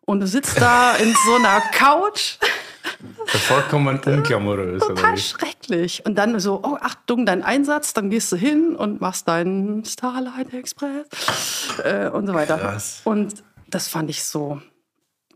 Und 0.10 0.22
du 0.22 0.26
sitzt 0.28 0.60
da 0.60 0.96
in 0.96 1.14
so 1.24 1.36
einer 1.36 1.62
Couch. 1.72 2.40
Vollkommen 3.28 4.00
unglamourös. 4.04 4.82
Total 4.82 5.16
schrecklich. 5.16 6.04
Und 6.04 6.16
dann 6.16 6.40
so, 6.40 6.62
oh, 6.64 6.78
Achtung, 6.82 7.28
dein 7.28 7.44
Einsatz. 7.44 7.94
Dann 7.94 8.10
gehst 8.10 8.32
du 8.32 8.36
hin 8.36 8.76
und 8.76 9.02
machst 9.02 9.28
deinen 9.28 9.86
Starlight 9.86 10.52
Express 10.52 11.06
äh, 11.84 12.10
und 12.10 12.26
so 12.26 12.34
weiter. 12.34 12.58
Krass. 12.58 13.02
Und 13.04 13.44
das 13.68 13.88
fand 13.88 14.10
ich 14.10 14.24
so, 14.24 14.60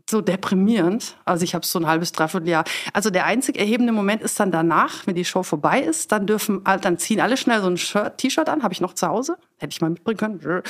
so 0.09 0.21
deprimierend. 0.21 1.17
Also 1.23 1.43
ich 1.43 1.53
habe 1.53 1.67
so 1.67 1.77
ein 1.77 1.85
halbes, 1.85 2.11
dreiviertel 2.11 2.49
Jahr. 2.49 2.63
Also 2.93 3.11
der 3.11 3.25
einzig 3.25 3.59
erhebende 3.59 3.93
Moment 3.93 4.23
ist 4.23 4.39
dann 4.39 4.49
danach, 4.49 5.05
wenn 5.05 5.13
die 5.13 5.23
Show 5.25 5.43
vorbei 5.43 5.81
ist, 5.81 6.11
dann 6.11 6.25
dürfen, 6.25 6.63
dann 6.63 6.97
ziehen 6.97 7.19
alle 7.19 7.37
schnell 7.37 7.61
so 7.61 7.67
ein 7.67 7.77
Shirt- 7.77 8.17
T-Shirt 8.17 8.49
an. 8.49 8.63
Habe 8.63 8.73
ich 8.73 8.81
noch 8.81 8.93
zu 8.93 9.07
Hause. 9.07 9.37
Hätte 9.59 9.71
ich 9.71 9.81
mal 9.81 9.91
mitbringen 9.91 10.39
können. 10.39 10.63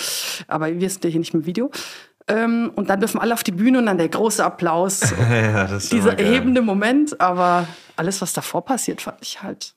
Aber 0.49 0.77
wir 0.77 0.89
sind 0.89 1.05
ja 1.05 1.09
hier 1.09 1.19
nicht 1.19 1.33
im 1.33 1.45
Video. 1.45 1.71
Ähm, 2.27 2.71
und 2.75 2.89
dann 2.89 2.99
dürfen 2.99 3.19
alle 3.19 3.33
auf 3.33 3.43
die 3.43 3.51
Bühne 3.51 3.79
und 3.79 3.85
dann 3.85 3.97
der 3.97 4.09
große 4.09 4.43
Applaus. 4.43 5.13
ja, 5.29 5.67
das 5.67 5.89
dieser 5.89 6.17
erhebende 6.17 6.61
Moment, 6.61 7.19
aber 7.19 7.67
alles, 7.95 8.21
was 8.21 8.33
davor 8.33 8.63
passiert, 8.63 9.01
fand 9.01 9.17
ich 9.21 9.41
halt. 9.41 9.75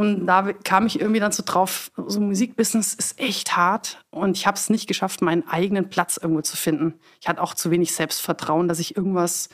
Und 0.00 0.26
da 0.26 0.50
kam 0.64 0.86
ich 0.86 0.98
irgendwie 0.98 1.20
dann 1.20 1.32
so 1.32 1.42
drauf, 1.44 1.90
so 2.06 2.22
Musikbusiness 2.22 2.94
ist 2.94 3.20
echt 3.20 3.54
hart 3.54 4.02
und 4.08 4.34
ich 4.34 4.46
habe 4.46 4.56
es 4.56 4.70
nicht 4.70 4.86
geschafft, 4.86 5.20
meinen 5.20 5.46
eigenen 5.46 5.90
Platz 5.90 6.16
irgendwo 6.16 6.40
zu 6.40 6.56
finden. 6.56 6.94
Ich 7.20 7.28
hatte 7.28 7.42
auch 7.42 7.52
zu 7.52 7.70
wenig 7.70 7.92
Selbstvertrauen, 7.92 8.66
dass 8.66 8.78
ich 8.78 8.96
irgendwas, 8.96 9.50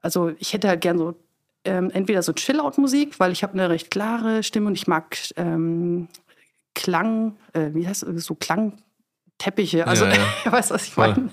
also 0.00 0.30
ich 0.38 0.52
hätte 0.52 0.68
halt 0.68 0.80
gern 0.80 0.96
so 0.96 1.16
ähm, 1.64 1.90
entweder 1.90 2.22
so 2.22 2.32
Chill-Out-Musik, 2.32 3.18
weil 3.18 3.32
ich 3.32 3.42
habe 3.42 3.54
eine 3.54 3.68
recht 3.68 3.90
klare 3.90 4.44
Stimme 4.44 4.68
und 4.68 4.74
ich 4.74 4.86
mag 4.86 5.16
ähm, 5.34 6.06
Klang, 6.76 7.36
äh, 7.52 7.70
wie 7.72 7.88
heißt 7.88 8.04
es, 8.04 8.24
so 8.24 8.36
Klangteppiche. 9.38 9.86
Also, 9.86 10.04
Ja, 10.06 10.14
ja. 10.44 10.52
weißt 10.52 10.70
du, 10.70 10.74
was 10.74 10.86
ich 10.86 10.96
meine? 10.96 11.30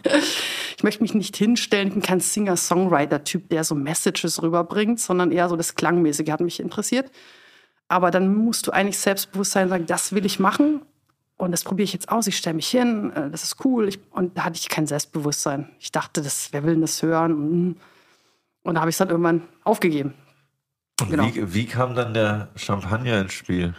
Ich 0.78 0.84
möchte 0.84 1.04
mich 1.04 1.14
nicht 1.14 1.36
hinstellen, 1.38 1.90
ich 1.90 1.94
bin 1.94 2.04
kein 2.04 2.20
Singer-Songwriter-Typ, 2.20 3.50
der 3.50 3.64
so 3.64 3.76
Messages 3.76 4.42
rüberbringt, 4.42 5.00
sondern 5.00 5.32
eher 5.32 5.50
so 5.50 5.56
das 5.56 5.76
Klangmäßige 5.76 6.30
hat 6.30 6.42
mich 6.42 6.60
interessiert. 6.60 7.12
Aber 7.88 8.10
dann 8.12 8.34
musst 8.34 8.68
du 8.68 8.72
eigentlich 8.72 8.98
selbstbewusst 8.98 9.52
sein 9.52 9.64
und 9.64 9.70
sagen, 9.70 9.86
das 9.86 10.14
will 10.14 10.26
ich 10.26 10.40
machen 10.40 10.82
und 11.38 11.52
das 11.52 11.64
probiere 11.64 11.84
ich 11.84 11.94
jetzt 11.94 12.10
aus. 12.10 12.28
Ich 12.28 12.38
stelle 12.38 12.56
mich 12.56 12.68
hin, 12.70 13.12
äh, 13.14 13.30
das 13.30 13.44
ist 13.44 13.64
cool. 13.66 13.88
Ich, 13.90 14.00
und 14.12 14.38
da 14.38 14.46
hatte 14.46 14.58
ich 14.58 14.70
kein 14.70 14.88
Selbstbewusstsein. 14.88 15.70
Ich 15.80 15.92
dachte, 15.92 16.22
das, 16.22 16.50
wer 16.52 16.64
will 16.64 16.74
denn 16.74 16.82
das 16.82 17.02
hören? 17.02 17.34
Und, 17.34 17.76
Und 18.64 18.76
da 18.76 18.82
habe 18.82 18.90
ich 18.90 18.94
es 18.94 18.98
dann 19.00 19.10
irgendwann 19.10 19.42
aufgegeben. 19.64 20.14
Und 21.02 21.10
Genau. 21.10 21.26
wie, 21.26 21.54
wie 21.54 21.66
kam 21.66 21.96
dann 21.96 22.14
der 22.14 22.50
Champagner 22.56 23.20
ins 23.22 23.34
Spiel? 23.34 23.74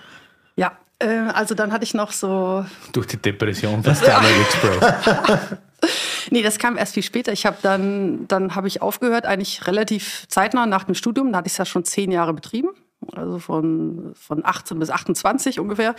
Ja, 0.56 0.76
also 1.06 1.54
dann 1.54 1.72
hatte 1.72 1.84
ich 1.84 1.94
noch 1.94 2.12
so 2.12 2.64
Durch 2.92 3.06
die 3.06 3.16
Depression 3.16 3.82
von 3.82 3.94
Starlight 3.94 4.40
Express. 4.40 5.58
Nee, 6.30 6.42
das 6.42 6.58
kam 6.58 6.78
erst 6.78 6.94
viel 6.94 7.02
später. 7.02 7.32
Ich 7.32 7.44
habe 7.44 7.56
dann, 7.62 8.26
dann 8.28 8.54
habe 8.54 8.68
ich 8.68 8.82
aufgehört, 8.82 9.26
eigentlich 9.26 9.66
relativ 9.66 10.26
zeitnah 10.28 10.66
nach 10.66 10.84
dem 10.84 10.94
Studium. 10.94 11.32
Da 11.32 11.38
hatte 11.38 11.48
ich 11.48 11.54
es 11.54 11.58
ja 11.58 11.64
schon 11.64 11.84
zehn 11.84 12.10
Jahre 12.12 12.32
betrieben, 12.32 12.68
also 13.14 13.38
von, 13.38 14.12
von 14.14 14.44
18 14.44 14.78
bis 14.78 14.90
28 14.90 15.60
ungefähr. 15.60 15.94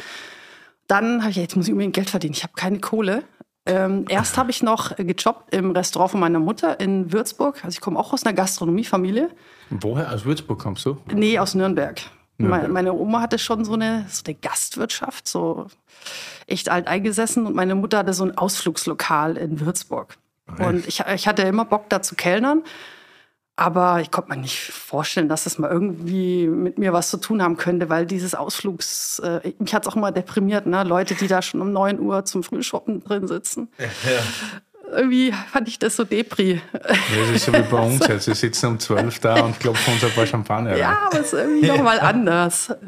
Dann 0.88 1.22
habe 1.22 1.31
ich, 1.31 1.38
jetzt 1.38 1.55
muss 1.55 1.67
ich 1.67 1.74
unbedingt 1.74 1.95
Geld 1.95 2.10
verdienen. 2.10 2.33
Ich 2.33 2.43
habe 2.43 2.53
keine 2.55 2.79
Kohle. 2.79 3.24
Ähm, 3.65 4.05
erst 4.10 4.38
habe 4.38 4.51
ich 4.51 4.62
noch 4.62 4.95
gejobbt 4.98 5.53
im 5.53 5.72
Restaurant 5.72 6.12
von 6.12 6.19
meiner 6.19 6.39
Mutter 6.39 6.79
in 6.79 7.13
Würzburg. 7.13 7.63
Also 7.63 7.75
ich 7.75 7.81
komme 7.81 7.98
auch 7.98 8.12
aus 8.12 8.25
einer 8.25 8.33
Gastronomiefamilie. 8.33 9.29
Woher? 9.69 10.12
Aus 10.12 10.25
Würzburg 10.25 10.60
kommst 10.60 10.86
du? 10.86 10.98
Nee, 11.13 11.39
aus 11.39 11.55
Nürnberg. 11.55 12.01
Nürnberg. 12.37 12.69
Meine, 12.69 12.93
Oma 12.93 13.21
hatte 13.21 13.39
schon 13.39 13.65
so 13.65 13.73
eine, 13.73 14.05
so 14.09 14.23
eine 14.25 14.35
Gastwirtschaft, 14.35 15.27
so 15.27 15.67
echt 16.47 16.69
alt 16.69 16.87
eingesessen. 16.87 17.45
Und 17.45 17.55
meine 17.55 17.75
Mutter 17.75 17.99
hatte 17.99 18.13
so 18.13 18.23
ein 18.25 18.37
Ausflugslokal 18.37 19.37
in 19.37 19.59
Würzburg. 19.59 20.17
Und 20.59 20.87
ich, 20.87 20.99
ich 20.99 21.27
hatte 21.27 21.43
immer 21.43 21.65
Bock, 21.65 21.89
da 21.89 22.01
zu 22.01 22.15
kellnern. 22.15 22.63
Aber 23.55 24.01
ich 24.01 24.09
konnte 24.09 24.31
mir 24.31 24.37
nicht 24.37 24.57
vorstellen, 24.57 25.29
dass 25.29 25.43
das 25.43 25.59
mal 25.59 25.69
irgendwie 25.69 26.47
mit 26.47 26.79
mir 26.79 26.91
was 26.91 27.11
zu 27.11 27.17
tun 27.17 27.41
haben 27.43 27.55
könnte, 27.55 27.87
weil 27.87 28.07
dieses 28.07 28.33
Ausflugs, 28.33 29.19
äh, 29.19 29.53
mich 29.59 29.75
hat 29.75 29.85
es 29.85 29.91
auch 29.91 29.95
immer 29.95 30.11
deprimiert, 30.11 30.65
ne? 30.65 30.83
Leute, 30.83 31.13
die 31.13 31.27
da 31.27 31.43
schon 31.43 31.61
um 31.61 31.71
9 31.71 31.99
Uhr 31.99 32.25
zum 32.25 32.41
Frühshoppen 32.41 33.03
drin 33.03 33.27
sitzen. 33.27 33.69
Irgendwie 34.95 35.33
fand 35.51 35.67
ich 35.67 35.79
das 35.79 35.95
so 35.95 36.03
depri. 36.03 36.62
Das 36.81 37.29
ist 37.33 37.45
so 37.45 37.53
wie 37.53 37.62
bei 37.62 37.79
uns 37.85 38.05
jetzt. 38.07 38.27
Wir 38.27 38.35
sitzen 38.35 38.67
um 38.67 38.79
12 38.79 39.19
da 39.19 39.41
und 39.43 39.59
klopfen 39.59 39.93
uns 39.93 40.03
ein 40.03 40.12
paar 40.12 40.25
Champagner 40.25 40.71
rein. 40.71 40.79
Ja, 40.79 41.07
aber 41.07 41.19
es 41.19 41.27
ist 41.27 41.39
irgendwie 41.39 41.67
nochmal 41.67 42.00
anders. 42.00 42.73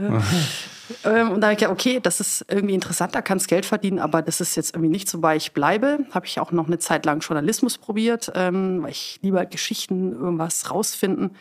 Ähm, 1.03 1.31
und 1.31 1.41
da 1.41 1.47
habe 1.47 1.53
ich 1.53 1.59
gedacht, 1.59 1.73
okay, 1.73 1.99
das 1.99 2.19
ist 2.19 2.45
irgendwie 2.47 2.75
interessant, 2.75 3.15
da 3.15 3.21
kannst 3.21 3.47
Geld 3.47 3.65
verdienen, 3.65 3.99
aber 3.99 4.21
das 4.21 4.41
ist 4.41 4.55
jetzt 4.55 4.75
irgendwie 4.75 4.91
nicht 4.91 5.09
so, 5.09 5.21
weil 5.21 5.37
ich 5.37 5.51
bleibe. 5.53 5.99
Habe 6.11 6.25
ich 6.25 6.39
auch 6.39 6.51
noch 6.51 6.67
eine 6.67 6.79
Zeit 6.79 7.05
lang 7.05 7.21
Journalismus 7.21 7.77
probiert, 7.77 8.31
ähm, 8.35 8.83
weil 8.83 8.91
ich 8.91 9.19
lieber 9.21 9.45
Geschichten, 9.45 10.13
irgendwas 10.13 10.69
rausfinden. 10.69 11.35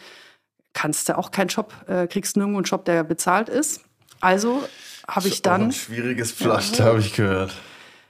Kannst 0.72 1.08
du 1.08 1.18
auch 1.18 1.30
keinen 1.30 1.48
Job, 1.48 1.72
äh, 1.86 2.06
kriegst 2.06 2.36
nirgendwo 2.36 2.58
einen 2.58 2.64
Job, 2.64 2.84
der 2.84 3.04
bezahlt 3.04 3.48
ist. 3.48 3.82
Also 4.20 4.66
habe 5.06 5.28
ich 5.28 5.42
dann. 5.42 5.64
ein 5.64 5.72
schwieriges 5.72 6.32
Pflaster, 6.32 6.84
habe 6.84 7.00
ich 7.00 7.12
gehört. 7.12 7.54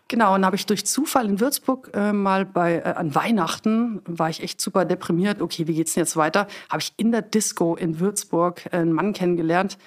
Genau, 0.08 0.34
und 0.34 0.44
habe 0.44 0.56
ich 0.56 0.66
durch 0.66 0.84
Zufall 0.84 1.26
in 1.26 1.40
Würzburg 1.40 1.90
äh, 1.94 2.12
mal 2.12 2.44
bei 2.44 2.76
äh, 2.76 2.82
an 2.82 3.14
Weihnachten 3.14 4.02
war 4.04 4.28
ich 4.28 4.42
echt 4.42 4.61
super 4.61 4.84
deprimiert. 4.84 5.40
Okay, 5.40 5.66
wie 5.66 5.75
geht's 5.75 5.94
denn 5.94 6.02
jetzt 6.02 6.16
weiter? 6.16 6.46
Habe 6.68 6.82
ich 6.82 6.92
in 6.99 7.11
der 7.11 7.23
Disco 7.23 7.75
in 7.75 8.00
Würzburg 8.00 8.62
einen 8.73 8.92
Mann 8.92 9.14
kennengelernt, 9.14 9.78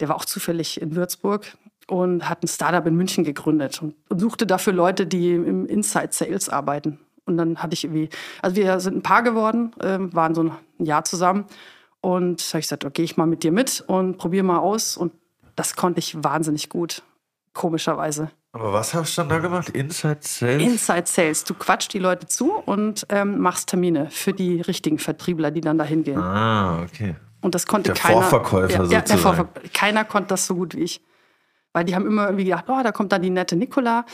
der 0.00 0.08
war 0.08 0.16
auch 0.16 0.24
zufällig 0.24 0.80
in 0.80 0.96
Würzburg 0.96 1.56
und 1.86 2.28
hat 2.28 2.42
ein 2.42 2.48
Startup 2.48 2.84
in 2.86 2.96
München 2.96 3.22
gegründet 3.22 3.80
und, 3.82 3.94
und 4.08 4.18
suchte 4.18 4.46
dafür 4.46 4.72
Leute, 4.72 5.06
die 5.06 5.32
im 5.32 5.66
Inside 5.66 6.08
Sales 6.10 6.48
arbeiten. 6.48 6.98
Und 7.24 7.36
dann 7.36 7.58
hatte 7.58 7.74
ich 7.74 7.84
irgendwie, 7.84 8.08
also 8.40 8.56
wir 8.56 8.80
sind 8.80 8.96
ein 8.96 9.02
Paar 9.02 9.22
geworden, 9.22 9.72
äh, 9.80 9.98
waren 10.12 10.34
so 10.34 10.42
ein 10.42 10.84
Jahr 10.84 11.04
zusammen 11.04 11.44
und 12.00 12.40
habe 12.40 12.58
ich 12.58 12.66
gesagt, 12.66 12.84
okay, 12.84 13.02
ich 13.02 13.16
mal 13.16 13.26
mit 13.26 13.44
dir 13.44 13.52
mit 13.52 13.80
und 13.86 14.18
probiere 14.18 14.42
mal 14.42 14.58
aus 14.58 14.96
und 14.96 15.12
das 15.54 15.76
konnte 15.76 16.00
ich 16.00 16.22
wahnsinnig 16.24 16.68
gut, 16.68 17.02
komischerweise. 17.52 18.30
Aber 18.54 18.72
was 18.74 18.92
hast 18.92 19.16
du 19.16 19.22
dann 19.22 19.30
da 19.30 19.38
gemacht? 19.38 19.70
Inside 19.70 20.18
Sales? 20.20 20.62
Inside 20.62 21.04
Sales. 21.06 21.44
Du 21.44 21.54
quatschst 21.54 21.92
die 21.94 21.98
Leute 21.98 22.26
zu 22.26 22.52
und 22.52 23.06
ähm, 23.08 23.38
machst 23.40 23.70
Termine 23.70 24.08
für 24.10 24.34
die 24.34 24.60
richtigen 24.60 24.98
Vertriebler, 24.98 25.50
die 25.50 25.62
dann 25.62 25.78
dahin 25.78 26.04
gehen. 26.04 26.18
ah, 26.20 26.82
okay. 26.82 27.16
Und 27.40 27.54
das 27.56 27.66
konnte 27.66 27.92
Der 27.92 28.00
keiner. 28.00 28.22
Vorverkäufer 28.22 28.68
ja, 28.68 28.82
ja, 28.84 29.00
der 29.00 29.16
sozusagen. 29.16 29.36
Vorver 29.36 29.48
keiner 29.72 30.04
konnte 30.04 30.28
das 30.28 30.46
so 30.46 30.54
gut 30.54 30.76
wie 30.76 30.82
ich. 30.82 31.00
Weil 31.72 31.84
die 31.84 31.94
haben 31.94 32.06
immer 32.06 32.26
irgendwie 32.26 32.44
gedacht, 32.44 32.66
oh, 32.68 32.80
da 32.84 32.92
kommt 32.92 33.10
dann 33.10 33.22
die 33.22 33.30
nette 33.30 33.56
Nicola. 33.56 34.04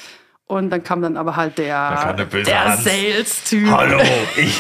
Und 0.47 0.71
dann 0.71 0.83
kam 0.83 1.03
dann 1.03 1.19
aber 1.19 1.37
halt 1.37 1.59
der, 1.59 2.15
der 2.15 2.25
der. 2.25 2.77
Sales-Typ. 2.79 3.71
Hallo, 3.71 4.01
ich. 4.37 4.59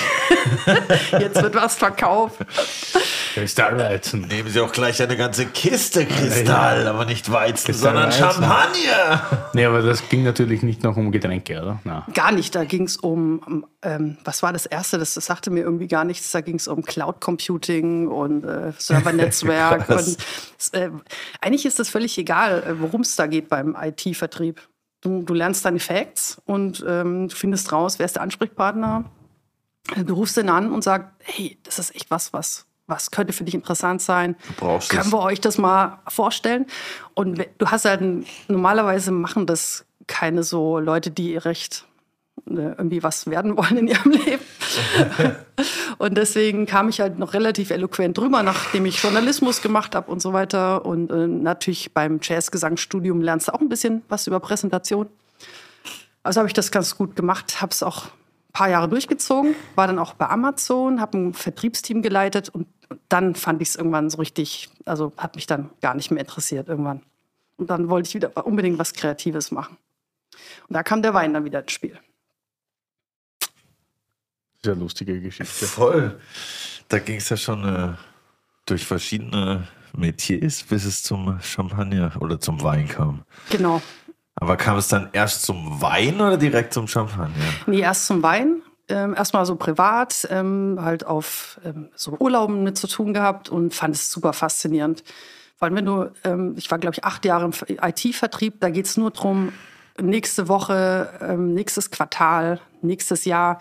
Jetzt 1.19 1.41
wird 1.41 1.55
was 1.55 1.77
verkauft. 1.77 2.41
Kristallweizen. 3.35 4.23
Nehmen 4.23 4.49
Sie 4.49 4.61
auch 4.61 4.73
gleich 4.73 5.03
eine 5.03 5.17
ganze 5.17 5.47
Kiste 5.47 6.07
Kristall, 6.07 6.87
aber 6.87 7.05
nicht 7.05 7.31
Weizen, 7.31 7.67
Kristall 7.67 7.95
sondern 7.95 8.07
Weizen. 8.09 8.43
Champagner. 8.43 9.49
Nee, 9.55 9.65
aber 9.65 9.83
das 9.83 10.09
ging 10.09 10.25
natürlich 10.25 10.63
nicht 10.63 10.83
noch 10.83 10.97
um 10.97 11.13
Getränke, 11.13 11.61
oder? 11.61 11.81
Nein. 11.85 12.03
Gar 12.15 12.33
nicht. 12.33 12.55
Da 12.55 12.65
ging 12.65 12.85
es 12.85 12.97
um, 12.97 13.39
um, 13.41 13.67
ähm, 13.83 14.19
was 14.25 14.43
war 14.43 14.53
das 14.53 14.67
Erste? 14.67 14.99
Das, 14.99 15.15
das 15.15 15.27
sagte 15.27 15.51
mir 15.51 15.61
irgendwie 15.61 15.89
gar 15.89 16.05
nichts. 16.05 16.31
Da 16.31 16.41
ging 16.41 16.57
es 16.57 16.69
um 16.69 16.83
Cloud 16.83 17.21
Computing 17.21 18.09
und 18.09 18.45
äh, 18.45 18.73
Servernetzwerk. 18.77 19.89
Und, 19.99 20.17
äh, 20.73 20.91
eigentlich 21.41 21.67
ist 21.67 21.79
das 21.79 21.89
völlig 21.89 22.19
egal, 22.19 22.63
äh, 22.63 22.81
worum 22.81 23.01
es 23.03 23.17
da 23.17 23.27
geht 23.27 23.49
beim 23.49 23.77
IT-Vertrieb. 23.81 24.61
Du, 25.01 25.23
du 25.23 25.35
lernst 25.35 25.65
deine 25.65 25.79
Facts 25.79 26.41
und 26.45 26.85
ähm, 26.87 27.29
du 27.29 27.35
findest 27.35 27.71
raus, 27.71 27.99
wer 27.99 28.07
ist 28.07 28.17
der 28.17 28.23
Ansprechpartner. 28.23 29.05
Du 30.05 30.15
rufst 30.15 30.37
den 30.37 30.49
an 30.49 30.73
und 30.73 30.83
sagst, 30.83 31.09
hey, 31.23 31.59
das 31.63 31.79
ist 31.79 31.95
echt 31.95 32.11
was, 32.11 32.33
was, 32.33 32.67
was 32.89 33.11
könnte 33.11 33.33
für 33.33 33.45
dich 33.45 33.55
interessant 33.55 34.03
sein. 34.03 34.35
brauchst 34.57 34.91
Können 34.91 35.07
es. 35.07 35.13
wir 35.13 35.21
euch 35.21 35.41
das 35.41 35.59
mal 35.59 36.01
vorstellen? 36.09 36.67
Und 37.15 37.47
du 37.59 37.67
hast 37.67 37.85
halt, 37.85 38.03
normalerweise 38.49 39.13
machen 39.13 39.47
das 39.47 39.85
keine 40.07 40.43
so 40.43 40.81
Leute, 40.81 41.11
die 41.11 41.37
recht 41.37 41.85
äh, 42.49 42.53
irgendwie 42.55 43.03
was 43.03 43.27
werden 43.27 43.57
wollen 43.57 43.77
in 43.77 43.89
ihrem 43.89 44.11
Leben. 44.25 44.43
und 45.99 46.17
deswegen 46.17 46.67
kam 46.67 46.89
ich 46.89 47.01
halt 47.01 47.19
noch 47.19 47.35
relativ 47.35 47.71
eloquent 47.71 48.17
drüber, 48.17 48.43
nachdem 48.43 48.87
ich 48.87 49.03
Journalismus 49.03 49.63
gemacht 49.63 49.95
habe 49.95 50.11
und 50.11 50.21
so 50.21 50.33
weiter. 50.33 50.85
Und 50.85 51.11
äh, 51.11 51.27
natürlich 51.27 51.93
beim 51.93 52.21
Jazzgesangsstudium 52.23 53.21
lernst 53.21 53.49
du 53.49 53.55
auch 53.55 53.61
ein 53.61 53.69
bisschen 53.69 54.03
was 54.09 54.27
über 54.27 54.41
Präsentation. 54.41 55.07
Also 56.23 56.39
habe 56.39 56.49
ich 56.49 56.55
das 56.55 56.71
ganz 56.71 56.97
gut 56.97 57.17
gemacht, 57.17 57.61
habe 57.61 57.73
es 57.73 57.83
auch 57.83 58.07
ein 58.07 58.53
paar 58.53 58.69
Jahre 58.71 58.89
durchgezogen, 58.89 59.55
war 59.77 59.87
dann 59.87 59.99
auch 59.99 60.15
bei 60.15 60.29
Amazon, 60.29 61.01
habe 61.01 61.19
ein 61.19 61.35
Vertriebsteam 61.35 62.03
geleitet 62.03 62.49
und 62.49 62.67
dann 63.09 63.35
fand 63.35 63.63
ich 63.63 63.69
es 63.71 63.77
irgendwann 63.77 64.11
so 64.11 64.19
richtig, 64.19 64.71
also 64.85 65.13
hat 65.17 65.37
mich 65.37 65.47
dann 65.47 65.71
gar 65.81 65.95
nicht 65.95 66.11
mehr 66.11 66.21
interessiert 66.21 66.69
irgendwann. 66.69 67.03
Und 67.57 67.71
dann 67.71 67.89
wollte 67.89 68.09
ich 68.09 68.15
wieder 68.15 68.47
unbedingt 68.47 68.79
was 68.79 68.93
Kreatives 68.93 69.51
machen. 69.51 69.77
Und 70.69 70.75
da 70.75 70.83
kam 70.83 71.03
der 71.03 71.15
Wein 71.15 71.35
dann 71.35 71.45
wieder 71.45 71.61
ins 71.61 71.73
Spiel. 71.73 71.99
Sehr 74.63 74.75
lustige 74.75 75.21
Geschichte. 75.21 75.67
Voll. 75.67 76.21
Da 76.89 76.99
ging 76.99 77.17
es 77.17 77.29
ja 77.29 77.37
schon 77.37 77.65
äh, 77.65 77.95
durch 78.67 78.85
verschiedene 78.85 79.69
Metiers, 79.93 80.63
bis 80.65 80.85
es 80.85 81.03
zum 81.03 81.41
Champagner 81.41 82.13
oder 82.21 82.41
zum 82.41 82.63
Wein 82.63 82.89
kam. 82.89 83.25
Genau. 83.51 83.83
Aber 84.37 84.57
kam 84.57 84.77
es 84.77 84.89
dann 84.89 85.11
erst 85.13 85.43
zum 85.43 85.81
Wein 85.81 86.21
oder 86.21 86.37
direkt 86.37 86.73
zum 86.73 86.87
Champagner? 86.87 87.45
Nee, 87.67 87.81
erst 87.81 88.07
zum 88.07 88.23
Wein. 88.23 88.63
Ähm, 88.91 89.15
erstmal 89.15 89.45
so 89.45 89.57
privat, 89.57 90.27
ähm, 90.31 90.79
halt 90.81 91.05
auf 91.05 91.61
ähm, 91.65 91.91
so 91.95 92.17
Urlauben 92.19 92.63
mit 92.63 92.79
zu 92.79 92.87
tun 92.87 93.13
gehabt 93.13 93.49
und 93.51 93.75
fand 93.75 93.95
es 93.95 94.11
super 94.11 94.33
faszinierend. 94.33 95.05
Vor 95.57 95.67
allem, 95.67 95.77
wenn 95.77 95.85
du, 95.85 96.11
ähm, 96.25 96.55
ich 96.57 96.71
war, 96.71 96.79
glaube 96.79 96.95
ich, 96.95 97.05
acht 97.05 97.25
Jahre 97.25 97.45
im 97.45 97.53
IT-Vertrieb, 97.83 98.61
da 98.61 98.71
geht 98.71 98.87
es 98.87 98.97
nur 98.97 99.11
drum 99.11 99.53
nächste 100.01 100.49
Woche, 100.49 101.11
ähm, 101.21 101.53
nächstes 101.53 101.91
Quartal, 101.91 102.61
nächstes 102.81 103.25
Jahr. 103.25 103.59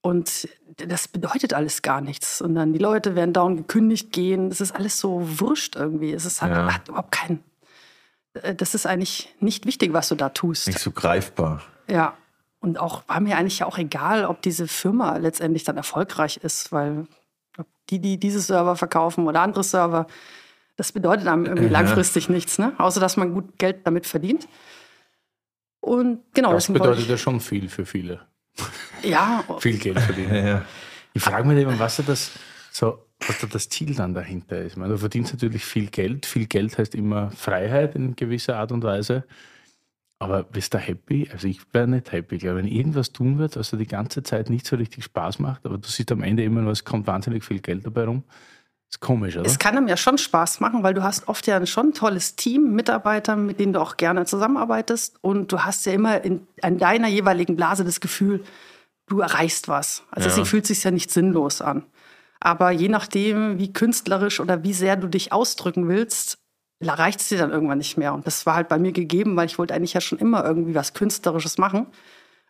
Und 0.00 0.48
das 0.76 1.08
bedeutet 1.08 1.52
alles 1.52 1.82
gar 1.82 2.00
nichts. 2.00 2.40
Und 2.40 2.54
dann 2.54 2.72
die 2.72 2.78
Leute 2.78 3.14
werden 3.16 3.32
down 3.32 3.56
gekündigt 3.56 4.12
gehen. 4.12 4.48
Das 4.50 4.60
ist 4.60 4.72
alles 4.74 4.98
so 4.98 5.20
wurscht 5.40 5.74
irgendwie. 5.76 6.12
Es 6.12 6.24
ist, 6.24 6.40
hat, 6.42 6.50
Ja. 6.50 6.72
hat 6.72 6.88
überhaupt 6.88 7.10
keinen. 7.12 7.42
äh, 8.34 8.54
Das 8.54 8.74
ist 8.74 8.86
eigentlich 8.86 9.34
nicht 9.40 9.66
wichtig, 9.66 9.92
was 9.92 10.08
du 10.08 10.14
da 10.14 10.28
tust. 10.28 10.68
Nicht 10.68 10.78
so 10.78 10.92
greifbar. 10.92 11.60
Ja. 11.90 12.14
Und 12.60 12.78
auch 12.78 13.02
war 13.08 13.20
mir 13.20 13.36
eigentlich 13.36 13.58
ja 13.60 13.66
auch 13.66 13.78
egal, 13.78 14.24
ob 14.24 14.42
diese 14.42 14.66
Firma 14.66 15.16
letztendlich 15.18 15.64
dann 15.64 15.76
erfolgreich 15.76 16.38
ist, 16.38 16.72
weil 16.72 17.06
die, 17.90 17.98
die 18.00 18.18
diese 18.18 18.40
Server 18.40 18.76
verkaufen 18.76 19.26
oder 19.28 19.40
andere 19.42 19.62
Server, 19.62 20.06
das 20.76 20.92
bedeutet 20.92 21.26
einem 21.28 21.44
irgendwie 21.46 21.66
Ja. 21.66 21.72
langfristig 21.72 22.28
nichts, 22.28 22.58
ne? 22.58 22.72
Außer 22.78 22.98
dass 23.00 23.16
man 23.16 23.32
gut 23.34 23.58
Geld 23.58 23.86
damit 23.86 24.06
verdient. 24.06 24.48
Und 25.80 26.20
genau, 26.34 26.52
Das 26.52 26.66
bedeutet 26.72 27.08
ja 27.08 27.16
schon 27.16 27.40
viel 27.40 27.68
für 27.68 27.86
viele. 27.86 28.20
ja, 29.02 29.44
Viel 29.60 29.78
Geld 29.78 30.00
verdienen. 30.00 30.34
Ja, 30.34 30.46
ja. 30.46 30.64
Ich 31.14 31.22
frage 31.22 31.46
mich 31.46 31.62
immer, 31.62 31.78
was 31.78 31.96
da 31.96 32.02
das, 32.02 32.32
so, 32.72 32.98
was 33.26 33.38
da 33.40 33.46
das 33.46 33.68
Ziel 33.68 33.94
dann 33.94 34.12
dahinter 34.14 34.58
ist. 34.58 34.72
Ich 34.72 34.76
meine, 34.76 34.92
du 34.94 34.98
verdienst 34.98 35.32
natürlich 35.32 35.64
viel 35.64 35.86
Geld. 35.88 36.26
Viel 36.26 36.46
Geld 36.46 36.76
heißt 36.76 36.94
immer 36.94 37.30
Freiheit 37.30 37.94
in 37.94 38.16
gewisser 38.16 38.56
Art 38.58 38.72
und 38.72 38.82
Weise. 38.82 39.24
Aber 40.18 40.44
bist 40.44 40.72
du 40.72 40.78
happy? 40.78 41.28
Also 41.30 41.46
ich 41.46 41.60
wäre 41.72 41.86
nicht 41.86 42.10
happy, 42.10 42.38
glaube. 42.38 42.58
Wenn 42.58 42.66
irgendwas 42.66 43.12
tun 43.12 43.38
wird, 43.38 43.56
was 43.56 43.70
dir 43.70 43.76
die 43.76 43.86
ganze 43.86 44.22
Zeit 44.22 44.48
nicht 44.48 44.66
so 44.66 44.76
richtig 44.76 45.04
Spaß 45.04 45.38
macht, 45.40 45.66
aber 45.66 45.76
du 45.76 45.88
siehst 45.88 46.10
am 46.10 46.22
Ende 46.22 46.42
immer 46.42 46.62
nur, 46.62 46.72
es 46.72 46.84
kommt 46.84 47.06
wahnsinnig 47.06 47.44
viel 47.44 47.60
Geld 47.60 47.84
dabei 47.84 48.04
rum. 48.04 48.22
Ist 48.88 49.00
komisch, 49.00 49.36
oder? 49.36 49.46
es 49.46 49.58
kann 49.58 49.76
einem 49.76 49.88
ja 49.88 49.96
schon 49.96 50.16
Spaß 50.16 50.60
machen, 50.60 50.82
weil 50.82 50.94
du 50.94 51.02
hast 51.02 51.28
oft 51.28 51.46
ja 51.46 51.64
schon 51.66 51.88
ein 51.88 51.94
tolles 51.94 52.36
Team, 52.36 52.72
Mitarbeiter, 52.72 53.36
mit 53.36 53.58
denen 53.58 53.72
du 53.72 53.80
auch 53.80 53.96
gerne 53.96 54.24
zusammenarbeitest. 54.24 55.18
Und 55.22 55.52
du 55.52 55.64
hast 55.64 55.84
ja 55.86 55.92
immer 55.92 56.24
in, 56.24 56.46
an 56.62 56.78
deiner 56.78 57.08
jeweiligen 57.08 57.56
Blase 57.56 57.84
das 57.84 58.00
Gefühl, 58.00 58.44
du 59.06 59.20
erreichst 59.20 59.68
was. 59.68 60.04
Also 60.10 60.28
Ja. 60.28 60.30
deswegen 60.30 60.46
fühlt 60.46 60.64
es 60.64 60.68
sich 60.68 60.84
ja 60.84 60.92
nicht 60.92 61.10
sinnlos 61.10 61.60
an. 61.60 61.84
Aber 62.40 62.70
je 62.70 62.88
nachdem, 62.88 63.58
wie 63.58 63.72
künstlerisch 63.72 64.40
oder 64.40 64.62
wie 64.62 64.72
sehr 64.72 64.96
du 64.96 65.08
dich 65.08 65.32
ausdrücken 65.32 65.88
willst, 65.88 66.38
reicht 66.80 67.20
es 67.20 67.28
dir 67.28 67.38
dann 67.38 67.50
irgendwann 67.50 67.78
nicht 67.78 67.96
mehr. 67.96 68.14
Und 68.14 68.26
das 68.26 68.46
war 68.46 68.54
halt 68.54 68.68
bei 68.68 68.78
mir 68.78 68.92
gegeben, 68.92 69.36
weil 69.36 69.46
ich 69.46 69.58
wollte 69.58 69.74
eigentlich 69.74 69.94
ja 69.94 70.00
schon 70.00 70.18
immer 70.18 70.44
irgendwie 70.44 70.74
was 70.74 70.94
Künstlerisches 70.94 71.58
machen. 71.58 71.86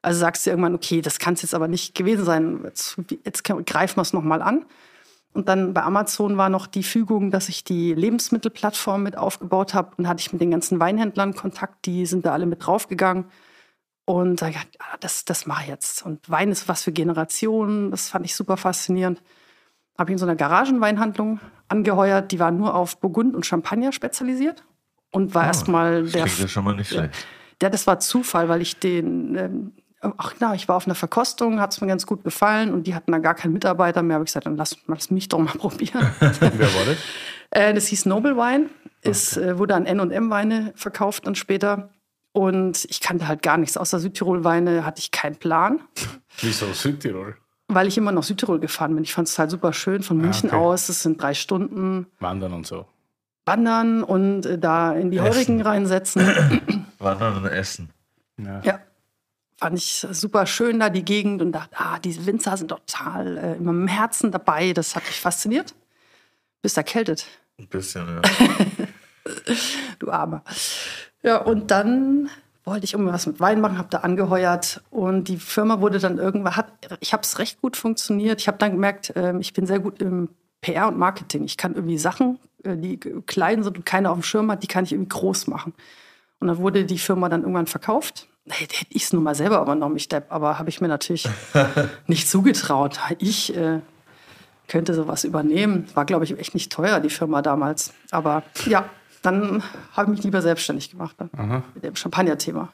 Also 0.03 0.21
sagst 0.21 0.47
du 0.47 0.51
irgendwann, 0.51 0.75
okay, 0.75 1.01
das 1.01 1.19
kann 1.19 1.35
es 1.35 1.43
jetzt 1.43 1.55
aber 1.55 1.69
nicht 1.69 1.95
gewesen 1.95 2.25
sein. 2.25 2.61
Jetzt, 2.65 2.97
jetzt 3.25 3.45
greifen 3.45 3.97
wir 3.97 4.03
es 4.03 4.13
nochmal 4.13 4.43
an. 4.43 4.65
Und 5.33 5.49
dann 5.49 5.75
bei 5.75 5.83
Amazon 5.83 6.37
war 6.39 6.49
noch 6.49 6.67
die 6.67 6.83
Fügung, 6.83 7.31
dass 7.31 7.49
ich 7.49 7.63
die 7.63 7.93
Lebensmittelplattform 7.93 9.03
mit 9.03 9.19
aufgebaut 9.19 9.75
habe. 9.75 9.93
Und 9.97 10.09
hatte 10.09 10.21
ich 10.21 10.33
mit 10.33 10.41
den 10.41 10.51
ganzen 10.51 10.81
Weinhändlern 10.81 11.35
Kontakt, 11.35 11.87
die 11.87 12.07
sind 12.07 12.25
da 12.25 12.33
alle 12.33 12.47
mit 12.47 12.65
draufgegangen. 12.67 13.27
Und 14.07 14.41
da 14.41 14.51
dachte 14.51 14.69
ah, 14.79 14.97
das, 15.01 15.25
das 15.25 15.47
mache 15.47 15.65
ich 15.65 15.69
jetzt. 15.69 16.07
Und 16.07 16.31
Wein 16.31 16.51
ist 16.51 16.69
was 16.69 16.83
für 16.85 16.93
Generationen. 16.93 17.91
Das 17.91 18.09
fand 18.09 18.25
ich 18.25 18.35
super 18.35 18.57
faszinierend. 18.57 19.21
Habe 19.99 20.11
ich 20.11 20.13
in 20.13 20.19
so 20.19 20.27
einer 20.27 20.37
Garagenweinhandlung 20.37 21.41
angeheuert. 21.69 22.33
Die 22.33 22.39
war 22.39 22.51
nur 22.51 22.75
auf 22.75 22.99
Burgund 22.99 23.35
und 23.35 23.47
Champagner 23.47 23.93
spezialisiert. 23.93 24.65
Und 25.11 25.35
war 25.35 25.45
oh, 25.45 25.47
erstmal 25.47 26.05
der. 26.05 26.25
Das 26.25 26.39
ja 26.39 26.49
schon 26.49 26.65
mal 26.65 26.75
nicht 26.77 26.91
schlecht. 26.91 27.15
Ja, 27.63 27.71
das 27.71 27.87
war 27.87 27.99
Zufall, 28.01 28.49
weil 28.49 28.61
ich 28.61 28.79
den. 28.79 29.35
Ähm, 29.37 29.73
ach 30.01 30.35
na, 30.41 30.55
ich 30.55 30.69
war 30.69 30.77
auf 30.77 30.87
einer 30.87 30.95
Verkostung, 30.95 31.61
hat 31.61 31.73
es 31.73 31.81
mir 31.81 31.87
ganz 31.87 32.07
gut 32.07 32.23
gefallen 32.23 32.73
und 32.73 32.87
die 32.87 32.95
hatten 32.95 33.13
da 33.13 33.19
gar 33.19 33.35
keinen 33.35 33.53
Mitarbeiter 33.53 34.03
mehr. 34.03 34.15
Habe 34.15 34.25
ich 34.25 34.29
gesagt, 34.29 34.47
dann 34.47 34.57
lass, 34.57 34.77
lass 34.87 35.11
mich 35.11 35.29
doch 35.29 35.39
mal 35.39 35.53
probieren. 35.59 36.07
Wer 36.21 36.41
war 36.41 36.85
das? 36.85 36.99
Äh, 37.51 37.75
das 37.75 37.87
hieß 37.87 38.07
Noble 38.07 38.37
Wine, 38.37 38.69
ist, 39.03 39.39
okay. 39.39 39.51
äh, 39.51 39.59
wurde 39.59 39.75
an 39.75 39.87
N&M 39.87 40.31
Weine 40.31 40.73
verkauft 40.77 41.27
dann 41.27 41.35
später. 41.35 41.91
Und 42.33 42.85
ich 42.91 43.01
kannte 43.01 43.29
halt 43.29 43.43
gar 43.43 43.57
nichts. 43.57 43.79
Außer 43.79 43.99
Südtirol-Weine 43.99 44.85
hatte 44.85 45.01
ich 45.01 45.11
keinen 45.11 45.37
Plan. 45.37 45.81
Wieso 46.43 46.71
Südtirol? 46.73 47.37
Weil 47.69 47.89
ich 47.89 47.99
immer 47.99 48.13
nach 48.13 48.23
Südtirol 48.23 48.61
gefahren 48.61 48.95
bin. 48.95 49.03
Ich 49.05 49.15
fand 49.15 49.29
es 49.29 49.39
halt 49.39 49.51
super 49.51 49.73
schön. 49.73 50.03
Von 50.03 50.19
München 50.19 50.51
ah, 50.51 50.57
okay. 50.57 50.65
aus, 50.65 50.87
das 50.87 51.03
sind 51.03 51.21
drei 51.21 51.35
Stunden. 51.35 52.07
Wandern 52.21 52.53
und 52.53 52.67
so. 52.67 52.87
Wandern 53.45 54.03
und 54.03 54.47
äh, 54.47 54.59
da 54.59 54.93
in 54.93 55.11
die 55.11 55.21
Heurigen 55.21 55.61
reinsetzen. 55.61 56.23
Wandern 56.99 57.39
und 57.39 57.47
essen. 57.47 57.91
Ja. 58.39 58.61
ja. 58.63 58.81
Fand 59.59 59.79
ich 59.79 60.07
super 60.11 60.45
schön 60.47 60.79
da, 60.81 60.91
die 60.91 61.05
Gegend. 61.05 61.43
Und 61.43 61.53
dachte, 61.53 61.77
ah, 61.79 61.99
diese 61.99 62.27
Winzer 62.27 62.57
sind 62.57 62.69
total 62.69 63.39
äh, 63.39 63.57
immer 63.57 63.71
im 63.71 63.89
Herzen 63.89 64.31
dabei. 64.31 64.73
Das 64.73 64.95
hat 64.95 65.05
mich 65.05 65.21
fasziniert. 65.21 65.75
Bist 66.63 66.77
erkältet. 66.77 67.27
Ein 67.59 67.69
bisschen, 67.69 68.07
ja. 68.07 68.23
du 69.99 70.11
Armer. 70.11 70.45
Ja, 71.23 71.39
und 71.39 71.71
dann 71.71 72.29
wollte 72.67 72.85
ich 72.85 72.95
irgendwas 72.95 73.27
mit 73.27 73.39
Wein 73.39 73.61
machen, 73.61 73.79
habe 73.79 73.89
da 73.91 73.99
angeheuert 73.99 74.83
und 74.91 75.29
die 75.29 75.39
Firma 75.39 75.81
wurde 75.81 76.01
dann 76.01 76.19
irgendwann, 76.19 76.57
hat, 76.57 76.73
ich 77.01 77.13
habe 77.13 77.23
es 77.23 77.39
recht 77.39 77.63
gut 77.63 77.77
funktioniert. 77.77 78.41
Ich 78.41 78.49
habe 78.49 78.59
dann 78.59 78.73
gemerkt, 78.73 79.15
äh, 79.15 79.39
ich 79.39 79.53
bin 79.53 79.67
sehr 79.67 79.79
gut 79.79 80.03
im 80.03 80.29
PR 80.61 80.89
und 80.89 80.99
Marketing. 80.99 81.45
Ich 81.45 81.57
kann 81.57 81.75
irgendwie 81.75 81.97
Sachen, 81.97 82.41
äh, 82.65 82.77
die 82.77 82.99
klein 82.99 83.63
sind 83.63 83.79
und 83.79 83.87
keiner 83.87 84.11
auf 84.11 84.19
dem 84.19 84.25
Schirm 84.25 84.51
hat, 84.51 84.65
die 84.65 84.67
kann 84.67 84.85
ich 84.85 84.93
irgendwie 84.93 85.11
groß 85.11 85.47
machen. 85.47 85.75
Und 86.41 86.49
dann 86.49 86.59
wurde 86.59 86.85
die 86.85 86.99
Firma 86.99 87.29
dann 87.29 87.43
irgendwann 87.43 87.69
verkauft. 87.69 88.27
Hätte 88.49 88.85
ich 88.91 89.05
es 89.05 89.13
nur 89.13 89.23
mal 89.23 89.35
selber 89.35 89.63
übernommen, 89.63 89.97
ich 89.97 90.09
Depp, 90.09 90.27
aber 90.31 90.59
habe 90.59 90.69
ich 90.69 90.81
mir 90.81 90.89
natürlich 90.89 91.29
nicht 92.09 92.29
zugetraut. 92.29 92.99
Ich 93.19 93.57
äh, 93.57 93.81
könnte 94.67 94.93
sowas 94.95 95.23
übernehmen. 95.23 95.87
War, 95.95 96.05
glaube 96.05 96.25
ich, 96.25 96.37
echt 96.39 96.55
nicht 96.55 96.73
teuer, 96.73 96.99
die 96.99 97.11
Firma 97.11 97.43
damals. 97.43 97.93
Aber 98.11 98.43
ja, 98.67 98.89
dann 99.23 99.63
habe 99.93 100.11
ich 100.11 100.17
mich 100.17 100.25
lieber 100.25 100.43
selbstständig 100.43 100.91
gemacht 100.91 101.17
ne? 101.21 101.63
mit 101.75 101.85
dem 101.85 101.97
Champagner-Thema. 101.97 102.73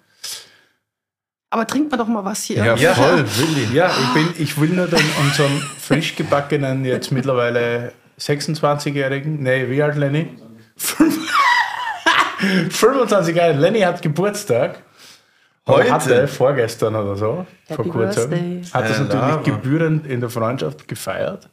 Aber 1.50 1.66
trinkt 1.66 1.90
man 1.90 1.98
doch 1.98 2.08
mal 2.08 2.24
was 2.24 2.44
hier. 2.44 2.64
Ja, 2.64 2.74
ja. 2.76 2.94
voll, 2.94 3.18
will 3.18 3.58
ich. 3.64 3.72
Ja, 3.72 3.90
ich, 3.90 4.14
bin, 4.14 4.28
ich 4.38 4.58
will 4.58 4.70
nur 4.70 4.86
den, 4.86 5.04
unseren 5.20 5.60
frisch 5.60 6.16
gebackenen, 6.16 6.86
jetzt 6.86 7.12
mittlerweile 7.12 7.92
26-Jährigen, 8.18 9.42
nee, 9.42 9.68
wie 9.68 9.82
alt 9.82 9.96
Lenny? 9.96 10.30
25 12.70 13.36
Jahre. 13.36 13.52
Lenny 13.52 13.80
hat 13.80 14.00
Geburtstag. 14.00 14.82
Heute? 15.66 15.92
Hatte 15.92 16.26
vorgestern 16.26 16.96
oder 16.96 17.16
so, 17.16 17.46
Happy 17.68 17.82
vor 17.82 17.92
kurzem. 17.92 18.30
Birthday. 18.30 18.62
Hat 18.72 18.88
das 18.88 18.98
natürlich 18.98 19.42
gebührend 19.44 20.06
in 20.06 20.20
der 20.20 20.30
Freundschaft 20.30 20.88
gefeiert. 20.88 21.50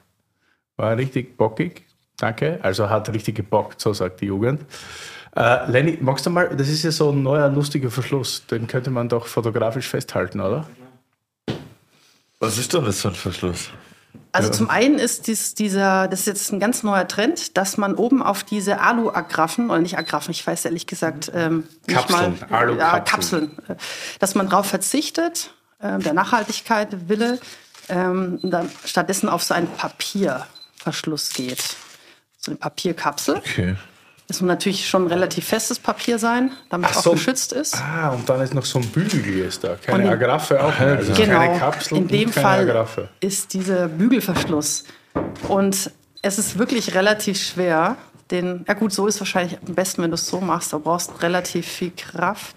War 0.78 0.96
richtig 0.96 1.36
bockig. 1.38 1.89
Danke. 2.20 2.60
Also 2.62 2.90
hat 2.90 3.10
richtig 3.10 3.36
gebockt, 3.36 3.80
so 3.82 3.94
sagt 3.94 4.22
die 4.22 4.26
Jugend. 4.26 4.62
Äh, 5.36 5.72
Lenny, 5.72 5.98
magst 6.02 6.26
du 6.26 6.30
mal, 6.30 6.50
das 6.50 6.68
ist 6.68 6.84
ja 6.84 6.92
so 6.92 7.12
ein 7.12 7.24
neuer, 7.24 7.50
lustiger 7.50 7.90
Verschluss, 7.90 8.46
den 8.48 8.68
könnte 8.68 8.90
man 8.90 9.10
doch 9.10 9.28
fotografisch 9.28 9.88
festhalten, 9.88 10.42
oder? 10.42 10.68
Was 12.40 12.58
ist 12.58 12.74
denn 12.74 12.84
das 12.84 13.02
für 13.02 13.10
ein 13.10 13.16
Verschluss? 13.16 13.70
Also 14.32 14.50
ja. 14.50 14.54
zum 14.54 14.70
einen 14.70 15.00
ist 15.00 15.28
dies, 15.28 15.56
dieser, 15.56 16.08
das 16.08 16.22
ist 16.22 16.26
jetzt 16.28 16.52
ein 16.52 16.60
ganz 16.60 16.84
neuer 16.84 17.08
Trend, 17.08 17.58
dass 17.58 17.78
man 17.78 17.96
oben 17.96 18.22
auf 18.22 18.44
diese 18.44 18.80
Alu-Agraffen, 18.82 19.70
oder 19.70 19.80
nicht 19.80 19.98
Agraffen, 19.98 20.32
ich 20.32 20.46
weiß 20.46 20.66
ehrlich 20.66 20.88
gesagt 20.88 21.32
ähm, 21.34 21.64
Kapseln, 21.88 22.32
nicht 22.32 22.50
mal, 22.50 22.78
ja, 22.78 23.00
Kapseln, 23.00 23.58
äh, 23.68 23.76
dass 24.20 24.36
man 24.36 24.50
darauf 24.50 24.66
verzichtet, 24.66 25.54
äh, 25.80 26.00
der 26.00 26.14
Nachhaltigkeit 26.14 27.08
Wille, 27.08 27.40
ähm, 27.88 28.40
dann 28.44 28.70
stattdessen 28.84 29.30
auf 29.30 29.44
so 29.44 29.54
einen 29.54 29.68
Papierverschluss 29.68 31.34
geht 31.34 31.76
so 32.40 32.52
eine 32.52 32.58
Papierkapsel. 32.58 33.38
Okay. 33.38 33.76
Das 34.28 34.42
muss 34.42 34.48
natürlich 34.48 34.88
schon 34.88 35.08
relativ 35.08 35.46
festes 35.46 35.80
Papier 35.80 36.20
sein, 36.20 36.52
damit 36.70 36.92
es 36.92 36.98
auch 36.98 37.02
so, 37.02 37.12
geschützt 37.14 37.52
ist. 37.52 37.76
Ah, 37.76 38.10
und 38.10 38.30
dann 38.30 38.40
ist 38.42 38.54
noch 38.54 38.66
so 38.66 38.78
ein 38.78 38.88
Bügel 38.88 39.40
ist 39.40 39.64
da. 39.64 39.76
Keine 39.76 40.04
in, 40.04 40.10
Agraffe 40.10 40.64
auch. 40.64 40.80
Mehr. 40.80 40.98
Also 40.98 41.14
genau, 41.14 41.40
keine 41.40 41.58
Kapsel 41.58 41.98
in 41.98 42.08
dem 42.08 42.32
Fall 42.32 42.62
Agraffe. 42.62 43.10
ist 43.22 43.54
dieser 43.54 43.88
Bügelverschluss. 43.88 44.84
Und 45.48 45.92
es 46.22 46.38
ist 46.38 46.60
wirklich 46.60 46.94
relativ 46.94 47.42
schwer, 47.42 47.98
den, 48.30 48.66
ja 48.68 48.76
gut, 48.76 48.94
so 48.94 49.08
ist 49.08 49.20
wahrscheinlich 49.20 49.58
am 49.66 49.74
besten, 49.74 50.04
wenn 50.04 50.12
du 50.12 50.16
es 50.16 50.28
so 50.28 50.40
machst. 50.40 50.74
Da 50.74 50.78
brauchst 50.78 51.10
du 51.10 51.16
relativ 51.24 51.68
viel 51.68 51.92
Kraft. 51.98 52.56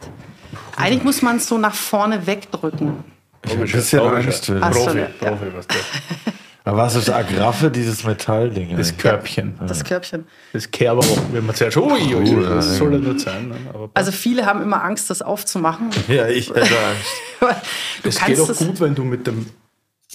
Eigentlich 0.77 1.05
muss 1.05 1.23
man 1.23 1.39
es 1.39 1.49
so 1.49 1.57
nach 1.57 1.75
vorne 1.75 2.27
wegdrücken. 2.27 3.03
Ich 3.45 3.53
habe 3.53 3.63
ein 3.63 3.73
bisschen 3.73 4.01
Angst. 4.01 4.47
Profi, 4.47 4.61
Profi, 4.61 5.07
Profi, 5.19 5.47
was 5.55 5.67
das. 5.67 5.77
Aber 6.65 6.79
was 6.79 6.95
ist 6.95 7.11
Agraffe, 7.11 7.71
dieses 7.71 8.05
Metallding? 8.05 8.77
Das 8.77 8.97
Körbchen. 8.97 9.55
Das 9.67 9.83
Körbchen. 9.83 10.27
Das 10.53 10.71
Kerber, 10.71 11.05
wenn 11.33 11.45
man 11.45 11.57
zuerst, 11.57 11.77
ui, 11.77 12.15
ui, 12.15 12.37
uh, 12.37 12.43
das 12.43 12.77
soll 12.77 12.93
ja 12.93 12.99
nicht 13.01 13.21
sein. 13.21 13.49
Ne? 13.49 13.91
also 13.95 14.13
viele 14.13 14.47
haben 14.47 14.63
immer 14.63 14.83
Angst, 14.85 15.11
das 15.11 15.23
aufzumachen. 15.23 15.91
Ja, 16.09 16.29
ich 16.29 16.51
hätte 16.51 16.61
Angst. 16.61 17.63
Es 18.05 18.25
geht 18.25 18.39
auch 18.39 18.55
gut, 18.55 18.81
wenn 18.81 18.95
du 18.95 19.05
mit 19.05 19.27
dem 19.27 19.47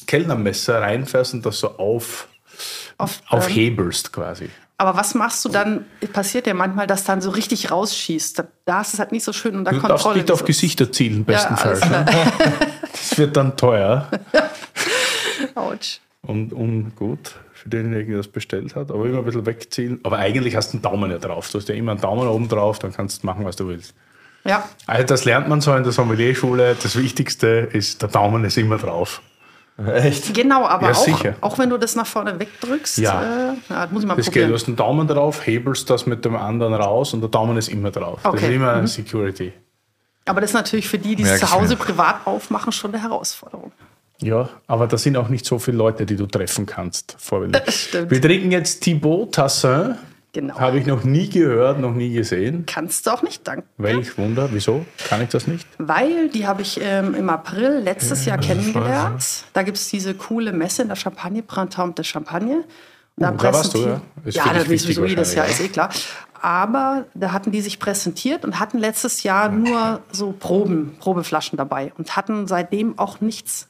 Kellnermesser 0.05 0.81
reinfährst 0.81 1.33
und 1.33 1.45
das 1.45 1.59
so 1.59 1.77
auf, 1.77 2.27
auf, 2.97 3.21
aufhebelst 3.27 4.13
quasi. 4.13 4.49
Aber 4.77 4.95
was 4.95 5.15
machst 5.15 5.43
du 5.43 5.49
dann? 5.49 5.85
Passiert 6.13 6.45
ja 6.45 6.53
manchmal, 6.53 6.85
dass 6.85 7.03
dann 7.03 7.19
so 7.19 7.31
richtig 7.31 7.71
rausschießt. 7.71 8.43
Da 8.65 8.81
ist 8.81 8.93
es 8.93 8.99
halt 8.99 9.11
nicht 9.11 9.23
so 9.23 9.33
schön 9.33 9.55
unter 9.55 9.71
du 9.71 9.79
Kontrolle. 9.79 9.97
Du 9.97 9.99
darfst 9.99 10.15
nicht 10.15 10.31
auf 10.31 10.45
Gesichter 10.45 10.91
zielen, 10.91 11.25
bestenfalls. 11.25 11.79
Ja, 11.81 12.03
ne? 12.03 12.05
das 12.91 13.17
wird 13.17 13.35
dann 13.35 13.57
teuer. 13.57 14.07
Autsch 15.55 15.99
und 16.27 16.53
ungut 16.53 17.35
für 17.53 17.69
denjenigen, 17.69 18.09
der 18.09 18.17
das 18.17 18.27
bestellt 18.27 18.75
hat. 18.75 18.91
Aber 18.91 19.05
immer 19.05 19.19
ein 19.19 19.25
bisschen 19.25 19.45
wegziehen. 19.45 19.99
Aber 20.03 20.17
eigentlich 20.17 20.55
hast 20.55 20.73
du 20.73 20.77
einen 20.77 20.81
Daumen 20.81 21.09
ja 21.09 21.17
drauf. 21.17 21.49
Du 21.49 21.57
hast 21.57 21.69
ja 21.69 21.75
immer 21.75 21.91
einen 21.91 22.01
Daumen 22.01 22.27
oben 22.27 22.47
drauf, 22.49 22.79
dann 22.79 22.93
kannst 22.93 23.23
du 23.23 23.27
machen, 23.27 23.45
was 23.45 23.55
du 23.55 23.67
willst. 23.67 23.95
Ja. 24.43 24.67
Also 24.85 25.05
das 25.05 25.25
lernt 25.25 25.47
man 25.47 25.61
so 25.61 25.73
in 25.73 25.83
der 25.83 25.91
Sommelierschule. 25.91 26.75
Das 26.81 26.97
Wichtigste 26.97 27.47
ist, 27.47 28.01
der 28.01 28.09
Daumen 28.09 28.43
ist 28.43 28.57
immer 28.57 28.77
drauf. 28.77 29.21
Echt? 29.85 30.33
Genau, 30.33 30.65
aber 30.65 30.87
ja, 30.87 30.93
auch, 30.93 31.03
sicher. 31.03 31.35
auch 31.39 31.59
wenn 31.59 31.69
du 31.69 31.77
das 31.77 31.95
nach 31.95 32.07
vorne 32.07 32.39
wegdrückst, 32.39 32.97
ja. 32.97 33.51
Äh, 33.51 33.53
ja, 33.69 33.87
muss 33.91 34.01
ich 34.01 34.07
mal 34.07 34.15
das 34.15 34.25
probieren. 34.25 34.47
Geht, 34.47 34.49
du 34.49 34.55
hast 34.55 34.67
einen 34.67 34.75
Daumen 34.75 35.07
drauf, 35.07 35.45
hebelst 35.45 35.87
das 35.89 36.07
mit 36.07 36.25
dem 36.25 36.35
anderen 36.35 36.73
raus 36.73 37.13
und 37.13 37.21
der 37.21 37.29
Daumen 37.29 37.57
ist 37.57 37.67
immer 37.67 37.91
drauf. 37.91 38.19
Okay. 38.23 38.35
Das 38.35 38.49
ist 38.49 38.55
immer 38.55 38.75
mhm. 38.81 38.87
Security. 38.87 39.53
Aber 40.25 40.41
das 40.41 40.49
ist 40.49 40.55
natürlich 40.55 40.87
für 40.87 40.97
die, 40.97 41.15
die 41.15 41.23
es 41.23 41.39
zu 41.39 41.51
Hause 41.51 41.75
privat 41.75 42.25
aufmachen, 42.25 42.71
schon 42.71 42.93
eine 42.93 43.03
Herausforderung. 43.03 43.71
Ja, 44.21 44.49
aber 44.65 44.87
da 44.87 44.97
sind 44.97 45.15
auch 45.17 45.29
nicht 45.29 45.45
so 45.45 45.59
viele 45.59 45.77
Leute, 45.77 46.05
die 46.05 46.15
du 46.15 46.25
treffen 46.25 46.65
kannst. 46.65 47.15
Stimmt. 47.19 48.11
Wir 48.11 48.21
trinken 48.21 48.51
jetzt 48.51 48.81
Thibaut 48.81 49.35
Tassin. 49.35 49.95
Genau. 50.33 50.59
Habe 50.59 50.77
ich 50.77 50.85
noch 50.85 51.03
nie 51.03 51.29
gehört, 51.29 51.79
noch 51.79 51.93
nie 51.93 52.11
gesehen. 52.11 52.65
Kannst 52.67 53.07
du 53.07 53.11
auch 53.11 53.23
nicht, 53.23 53.47
danke. 53.47 53.63
Welch 53.77 54.17
Wunder, 54.17 54.49
wieso? 54.51 54.85
Kann 55.07 55.21
ich 55.23 55.29
das 55.29 55.47
nicht? 55.47 55.67
Weil 55.79 56.29
die 56.29 56.45
habe 56.45 56.61
ich 56.61 56.79
ähm, 56.81 57.15
im 57.15 57.29
April 57.29 57.79
letztes 57.79 58.25
Jahr 58.25 58.37
kennengelernt. 58.37 59.45
Da 59.53 59.63
gibt 59.63 59.77
es 59.77 59.89
diese 59.89 60.13
coole 60.13 60.51
Messe 60.51 60.83
in 60.83 60.89
der 60.89 60.95
Champagne, 60.95 61.41
Printemps 61.41 61.95
de 61.95 62.05
Champagne. 62.05 62.63
Da, 63.15 63.31
uh, 63.31 63.37
da 63.37 63.53
warst 63.53 63.73
du, 63.73 63.79
ja? 63.79 64.01
Ist 64.25 64.37
ja, 64.37 64.53
das 64.53 64.67
ist 64.67 64.83
sowieso 64.83 65.05
jedes 65.05 65.33
Jahr, 65.33 65.45
ja. 65.45 65.51
ist 65.51 65.59
eh 65.59 65.69
klar. 65.69 65.89
Aber 66.39 67.05
da 67.15 67.31
hatten 67.31 67.51
die 67.51 67.61
sich 67.61 67.79
präsentiert 67.79 68.45
und 68.45 68.59
hatten 68.59 68.77
letztes 68.77 69.23
Jahr 69.23 69.49
nur 69.49 70.01
so 70.11 70.35
Proben, 70.37 70.95
Probeflaschen 70.99 71.57
dabei 71.57 71.93
und 71.97 72.15
hatten 72.15 72.45
seitdem 72.47 72.99
auch 72.99 73.21
nichts 73.21 73.67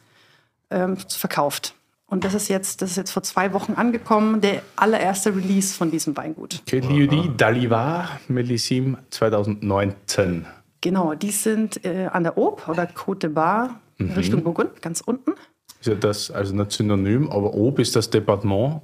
ähm, 0.70 0.98
verkauft. 0.98 1.74
Und 2.06 2.24
das 2.24 2.34
ist 2.34 2.48
jetzt, 2.48 2.82
das 2.82 2.92
ist 2.92 2.98
jetzt 2.98 3.12
vor 3.12 3.24
zwei 3.24 3.52
Wochen 3.52 3.74
angekommen, 3.74 4.40
der 4.40 4.62
allererste 4.78 5.36
Release 5.36 5.76
von 5.76 5.92
diesem 5.92 6.16
Weingut. 6.16 6.62
Okay, 6.66 6.80
Liudi 6.80 7.32
Dalivar 7.36 8.20
Melissime 8.30 9.00
2019. 9.10 10.46
Genau, 10.80 11.16
die 11.16 11.32
sind 11.32 11.84
äh, 11.84 12.08
an 12.12 12.24
der 12.24 12.38
Aube 12.38 12.64
oder 12.68 12.84
Côte 12.84 13.20
de 13.20 13.30
Bar 13.30 13.82
mhm. 13.98 14.12
Richtung 14.12 14.44
Burgund, 14.44 14.82
ganz 14.82 15.02
unten. 15.02 15.32
Ist 15.82 15.88
ja 15.88 15.96
das 15.96 16.32
also 16.32 16.56
nicht 16.56 16.72
synonym, 16.72 17.30
aber 17.30 17.54
Aube 17.54 17.82
ist 17.82 17.96
das 17.96 18.10
Departement 18.10 18.82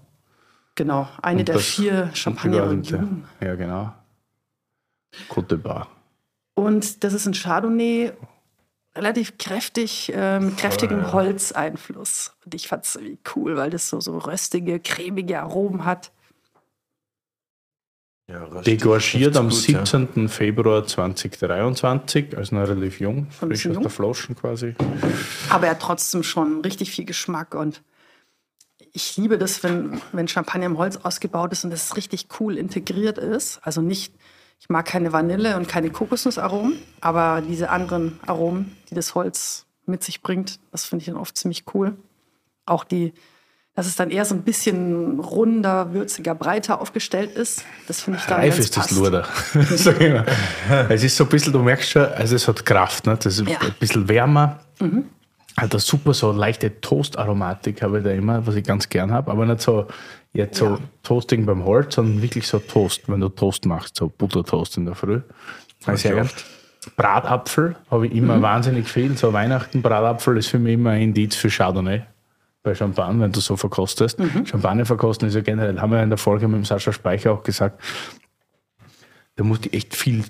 Genau, 0.75 1.07
eine 1.21 1.39
Und 1.39 1.47
der 1.49 1.59
vier 1.59 2.09
Champagner-Regionen. 2.13 3.25
Ja, 3.39 3.55
genau. 3.55 3.93
Côte 5.29 5.55
d'Ivoire. 5.55 5.85
Und 6.55 7.03
das 7.03 7.13
ist 7.13 7.27
ein 7.27 7.33
Chardonnay, 7.33 8.11
relativ 8.95 9.37
kräftig, 9.37 10.13
äh, 10.13 10.39
mit 10.39 10.57
kräftigem 10.57 11.11
Holzeinfluss. 11.11 12.33
Und 12.45 12.53
ich 12.53 12.67
fand 12.67 12.85
es 12.85 12.95
irgendwie 12.95 13.19
cool, 13.35 13.57
weil 13.57 13.69
das 13.69 13.89
so, 13.89 13.99
so 13.99 14.17
röstige, 14.17 14.79
cremige 14.79 15.39
Aromen 15.41 15.85
hat. 15.85 16.11
Ja, 18.29 18.45
Degorgiert 18.61 19.35
am 19.35 19.49
gut, 19.49 19.57
17. 19.57 20.29
Februar 20.29 20.87
2023, 20.87 22.37
also 22.37 22.55
noch 22.55 22.67
relativ 22.67 23.01
jung, 23.01 23.27
frisch 23.31 23.67
aus 23.67 23.73
jung. 23.73 23.83
der 23.83 23.91
Flaschen 23.91 24.35
quasi. 24.35 24.75
Aber 25.49 25.65
er 25.65 25.71
hat 25.71 25.81
trotzdem 25.81 26.23
schon 26.23 26.61
richtig 26.61 26.91
viel 26.91 27.03
Geschmack 27.03 27.53
und 27.53 27.81
ich 28.93 29.17
liebe 29.17 29.37
das, 29.37 29.63
wenn, 29.63 29.99
wenn 30.13 30.27
Champagner 30.27 30.67
im 30.67 30.77
Holz 30.77 30.97
ausgebaut 30.97 31.51
ist 31.51 31.63
und 31.63 31.71
das 31.71 31.97
richtig 31.97 32.27
cool 32.39 32.57
integriert 32.57 33.17
ist. 33.17 33.59
Also 33.63 33.81
nicht, 33.81 34.13
ich 34.63 34.69
mag 34.69 34.85
keine 34.85 35.11
Vanille 35.11 35.57
und 35.57 35.67
keine 35.67 35.89
Kokosnussaromen, 35.89 36.77
aber 37.01 37.41
diese 37.45 37.69
anderen 37.69 38.17
Aromen, 38.25 38.77
die 38.89 38.95
das 38.95 39.13
Holz 39.13 39.65
mit 39.85 40.05
sich 40.05 40.21
bringt, 40.21 40.57
das 40.71 40.85
finde 40.85 41.01
ich 41.01 41.07
dann 41.07 41.17
oft 41.17 41.35
ziemlich 41.37 41.65
cool. 41.73 41.97
Auch 42.65 42.85
die, 42.85 43.11
dass 43.75 43.87
es 43.87 43.97
dann 43.97 44.09
eher 44.09 44.23
so 44.23 44.35
ein 44.35 44.43
bisschen 44.43 45.19
runder, 45.19 45.91
würziger, 45.91 46.33
breiter 46.33 46.79
aufgestellt 46.79 47.31
ist. 47.35 47.65
Das 47.89 47.99
finde 47.99 48.19
ich 48.19 48.25
dann 48.25 48.39
Reif 48.39 48.57
ist 48.57 48.77
das 48.77 48.87
passt. 48.87 49.01
Ich 49.99 50.13
mal. 50.13 50.25
Es 50.87 51.03
ist 51.03 51.17
so 51.17 51.25
ein 51.25 51.29
bisschen, 51.29 51.51
du 51.51 51.59
merkst 51.59 51.89
schon, 51.89 52.05
also 52.05 52.33
es 52.37 52.47
hat 52.47 52.65
Kraft. 52.65 53.05
Ne? 53.05 53.17
Das 53.21 53.37
ist 53.37 53.45
Ja. 53.45 53.59
ein 53.59 53.73
bisschen 53.77 54.07
wärmer. 54.07 54.61
Hat 55.57 55.71
eine 55.71 55.79
super 55.81 56.13
so 56.13 56.31
leichte 56.31 56.79
Toast-Aromatik 56.79 57.81
habe 57.81 57.97
ich 57.97 58.05
da 58.05 58.11
immer, 58.11 58.47
was 58.47 58.55
ich 58.55 58.63
ganz 58.63 58.87
gern 58.87 59.11
habe. 59.11 59.29
Aber 59.29 59.45
nicht 59.45 59.59
so 59.59 59.87
jetzt 60.33 60.57
so 60.57 60.65
Ja. 60.65 60.79
Toasting 61.03 61.45
beim 61.45 61.63
Holz, 61.63 61.95
sondern 61.95 62.21
wirklich 62.21 62.47
so 62.47 62.59
Toast, 62.59 63.07
wenn 63.07 63.19
du 63.19 63.29
Toast 63.29 63.65
machst, 63.65 63.95
so 63.95 64.09
Buttertoast 64.09 64.77
in 64.77 64.85
der 64.85 64.95
Früh. 64.95 65.21
Ich 65.79 66.01
sehr 66.01 66.15
gern. 66.15 66.29
Bratapfel 66.95 67.75
habe 67.89 68.07
ich 68.07 68.13
immer 68.13 68.41
wahnsinnig 68.41 68.89
viel. 68.89 69.17
So 69.17 69.31
Weihnachten, 69.31 69.81
Bratapfel 69.81 70.37
ist 70.37 70.47
für 70.47 70.59
mich 70.59 70.73
immer 70.73 70.91
ein 70.91 71.01
Indiz 71.01 71.35
für 71.35 71.49
Chardonnay. 71.49 72.03
Bei 72.61 72.75
Champagner, 72.75 73.25
wenn 73.25 73.31
du 73.31 73.41
so 73.41 73.57
verkostest. 73.57 74.17
Champagner 74.45 74.85
verkosten 74.85 75.27
ist 75.27 75.35
ja 75.35 75.41
generell, 75.41 75.79
haben 75.79 75.91
wir 75.91 75.97
ja 75.97 76.03
in 76.03 76.09
der 76.09 76.17
Folge 76.17 76.47
mit 76.47 76.57
dem 76.57 76.65
Sascha 76.65 76.93
Speicher 76.93 77.33
auch 77.33 77.43
gesagt, 77.43 77.81
da 79.35 79.43
musst 79.43 79.65
du 79.65 79.69
echt 79.73 79.95
viel 79.95 80.23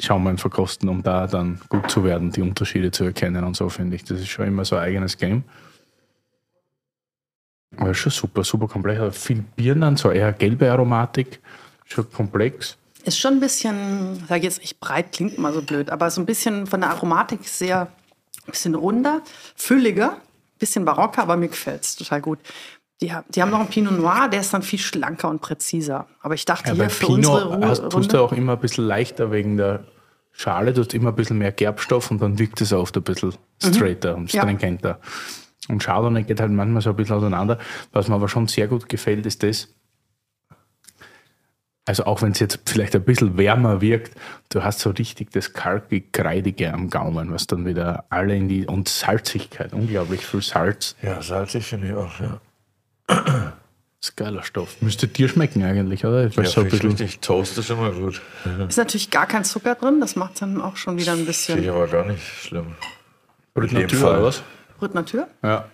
Schaumwein 0.00 0.38
verkosten, 0.38 0.88
um 0.88 1.02
da 1.02 1.26
dann 1.26 1.60
gut 1.68 1.90
zu 1.90 2.04
werden, 2.04 2.30
die 2.30 2.42
Unterschiede 2.42 2.90
zu 2.90 3.04
erkennen 3.04 3.42
und 3.44 3.56
so, 3.56 3.68
finde 3.68 3.96
ich. 3.96 4.04
Das 4.04 4.20
ist 4.20 4.28
schon 4.28 4.46
immer 4.46 4.64
so 4.64 4.76
ein 4.76 4.82
eigenes 4.82 5.16
Game. 5.16 5.44
Aber 7.76 7.94
schon 7.94 8.12
super, 8.12 8.44
super 8.44 8.66
komplex. 8.66 9.00
Hat 9.00 9.14
Viel 9.14 9.44
Birnen, 9.56 9.96
so 9.96 10.10
eher 10.10 10.32
gelbe 10.32 10.70
Aromatik, 10.70 11.40
schon 11.86 12.10
komplex. 12.10 12.76
Ist 13.04 13.18
schon 13.18 13.34
ein 13.34 13.40
bisschen, 13.40 14.24
sage 14.28 14.42
jetzt 14.42 14.60
nicht 14.60 14.80
breit, 14.80 15.12
klingt 15.12 15.36
immer 15.36 15.52
so 15.52 15.62
blöd, 15.62 15.90
aber 15.90 16.10
so 16.10 16.20
ein 16.20 16.26
bisschen 16.26 16.66
von 16.66 16.80
der 16.80 16.90
Aromatik 16.90 17.46
sehr, 17.46 17.82
ein 17.82 18.50
bisschen 18.50 18.74
runder, 18.74 19.22
fülliger, 19.54 20.16
bisschen 20.58 20.84
barocker, 20.84 21.22
aber 21.22 21.36
mir 21.36 21.48
gefällt 21.48 21.84
es 21.84 21.96
total 21.96 22.20
gut. 22.20 22.38
Die, 23.00 23.12
die 23.28 23.40
haben 23.42 23.50
noch 23.50 23.60
einen 23.60 23.68
Pinot 23.68 23.96
Noir, 23.96 24.28
der 24.28 24.40
ist 24.40 24.52
dann 24.52 24.62
viel 24.62 24.80
schlanker 24.80 25.28
und 25.28 25.40
präziser. 25.40 26.08
Aber 26.20 26.34
ich 26.34 26.44
dachte 26.44 26.70
Ja, 26.70 26.74
hier 26.74 26.90
für 26.90 27.06
Pinot 27.06 27.16
unsere 27.44 27.54
Ru 27.56 27.64
hast, 27.64 27.88
tust 27.90 28.12
du 28.12 28.18
auch 28.18 28.32
immer 28.32 28.54
ein 28.54 28.58
bisschen 28.58 28.84
leichter 28.84 29.30
wegen 29.30 29.56
der 29.56 29.84
Schale, 30.32 30.72
du 30.72 30.80
hast 30.82 30.94
immer 30.94 31.10
ein 31.10 31.14
bisschen 31.16 31.38
mehr 31.38 31.52
Gerbstoff 31.52 32.10
und 32.10 32.20
dann 32.20 32.38
wirkt 32.38 32.60
es 32.60 32.72
oft 32.72 32.96
ein 32.96 33.02
bisschen 33.04 33.34
straighter 33.62 34.16
und 34.16 34.32
Mhm. 34.34 34.80
Ja. 34.82 34.98
Und 35.66 35.82
Chardonnay 35.82 36.22
geht 36.22 36.40
halt 36.40 36.52
manchmal 36.52 36.82
so 36.82 36.90
ein 36.90 36.96
bisschen 36.96 37.16
auseinander. 37.16 37.58
Was 37.92 38.08
mir 38.08 38.14
aber 38.14 38.28
schon 38.28 38.46
sehr 38.46 38.68
gut 38.68 38.88
gefällt, 38.88 39.26
ist 39.26 39.42
das, 39.42 39.68
also 41.84 42.04
auch 42.04 42.22
wenn 42.22 42.32
es 42.32 42.38
jetzt 42.38 42.60
vielleicht 42.66 42.94
ein 42.94 43.02
bisschen 43.02 43.36
wärmer 43.36 43.80
wirkt, 43.80 44.14
du 44.50 44.62
hast 44.62 44.80
so 44.80 44.90
richtig 44.90 45.30
das 45.32 45.54
kalkig-kreidige 45.54 46.72
am 46.72 46.90
Gaumen, 46.90 47.32
was 47.32 47.46
dann 47.46 47.64
wieder 47.64 48.04
alle 48.10 48.36
in 48.36 48.48
die, 48.48 48.66
und 48.66 48.88
Salzigkeit, 48.88 49.72
unglaublich 49.72 50.24
viel 50.24 50.42
Salz. 50.42 50.96
Ja, 51.02 51.20
salzig 51.22 51.64
finde 51.64 51.88
ich 51.88 51.94
auch, 51.94 52.20
ja. 52.20 52.40
Das 53.06 54.10
ist 54.10 54.16
geiler 54.16 54.42
Stoff. 54.42 54.80
Müsste 54.80 55.08
dir 55.08 55.28
schmecken 55.28 55.64
eigentlich, 55.64 56.04
oder? 56.04 56.24
Ja, 56.24 56.30
so 56.30 56.40
ein 56.40 56.44
finde 56.44 56.66
ich 56.68 56.72
bisschen, 56.72 56.90
richtig. 56.90 57.20
Toast 57.20 57.58
ist 57.58 57.70
immer 57.70 57.90
gut. 57.90 58.20
ist 58.68 58.76
natürlich 58.76 59.10
gar 59.10 59.26
kein 59.26 59.44
Zucker 59.44 59.74
drin, 59.74 60.00
das 60.00 60.14
macht 60.14 60.40
dann 60.40 60.60
auch 60.60 60.76
schon 60.76 60.98
wieder 60.98 61.12
ein 61.12 61.24
Finde 61.24 61.32
bisschen 61.32 61.62
ich 61.62 61.70
aber 61.70 61.88
gar 61.88 62.04
nicht 62.04 62.22
schlimm. 62.22 62.76
Dem 63.56 63.72
Natur, 63.72 64.10
oder 64.10 64.22
was? 64.22 64.42
Brut 64.78 64.94
Natur. 64.94 65.26
Ja. 65.42 65.64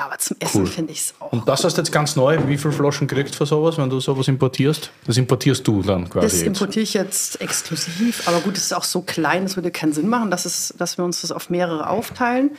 Aber 0.00 0.16
zum 0.18 0.36
Essen 0.38 0.60
Cool. 0.62 0.66
finde 0.68 0.92
ich 0.92 1.00
es 1.00 1.14
auch. 1.18 1.32
Und 1.32 1.48
das 1.48 1.64
hast 1.64 1.76
du 1.76 1.80
jetzt 1.80 1.90
ganz 1.90 2.14
neu. 2.14 2.38
Wie 2.46 2.56
viele 2.56 2.72
Flaschen 2.72 3.08
kriegst 3.08 3.34
du 3.34 3.38
für 3.38 3.46
sowas, 3.46 3.78
wenn 3.78 3.90
du 3.90 3.98
sowas 3.98 4.28
importierst? 4.28 4.92
Das 5.06 5.16
importierst 5.16 5.66
du 5.66 5.82
dann 5.82 6.08
quasi 6.08 6.26
Das 6.26 6.42
importiere 6.42 6.84
ich 6.84 6.94
jetzt 6.94 7.40
exklusiv, 7.40 8.28
aber 8.28 8.38
gut, 8.40 8.56
es 8.56 8.64
ist 8.64 8.74
auch 8.74 8.84
so 8.84 9.00
klein, 9.02 9.42
es 9.44 9.56
würde 9.56 9.72
keinen 9.72 9.92
Sinn 9.92 10.08
machen, 10.08 10.30
dass, 10.30 10.44
es, 10.44 10.72
dass 10.78 10.98
wir 10.98 11.04
uns 11.04 11.22
das 11.22 11.32
auf 11.32 11.50
mehrere 11.50 11.90
aufteilen. 11.90 12.52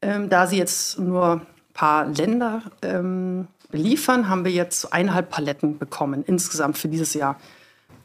Ähm, 0.00 0.28
da 0.28 0.46
sie 0.46 0.58
jetzt 0.58 1.00
nur 1.00 1.32
ein 1.32 1.46
paar 1.74 2.06
Länder 2.06 2.62
ähm, 2.82 3.48
beliefern, 3.72 4.28
haben 4.28 4.44
wir 4.44 4.52
jetzt 4.52 4.92
eineinhalb 4.92 5.28
Paletten 5.30 5.78
bekommen 5.78 6.22
insgesamt 6.24 6.78
für 6.78 6.86
dieses 6.86 7.14
Jahr. 7.14 7.40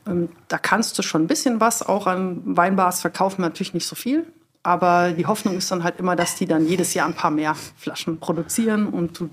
Ähm, 0.07 0.29
da 0.47 0.57
kannst 0.57 0.97
du 0.97 1.03
schon 1.03 1.23
ein 1.23 1.27
bisschen 1.27 1.59
was 1.59 1.83
auch 1.83 2.07
an 2.07 2.41
Weinbars 2.45 3.01
verkaufen, 3.01 3.41
natürlich 3.41 3.75
nicht 3.75 3.85
so 3.85 3.95
viel. 3.95 4.25
Aber 4.63 5.11
die 5.11 5.25
Hoffnung 5.25 5.57
ist 5.57 5.71
dann 5.71 5.83
halt 5.83 5.99
immer, 5.99 6.15
dass 6.15 6.35
die 6.35 6.45
dann 6.45 6.67
jedes 6.67 6.93
Jahr 6.93 7.07
ein 7.07 7.15
paar 7.15 7.31
mehr 7.31 7.55
Flaschen 7.77 8.19
produzieren 8.19 8.87
und 8.87 9.19
du 9.19 9.29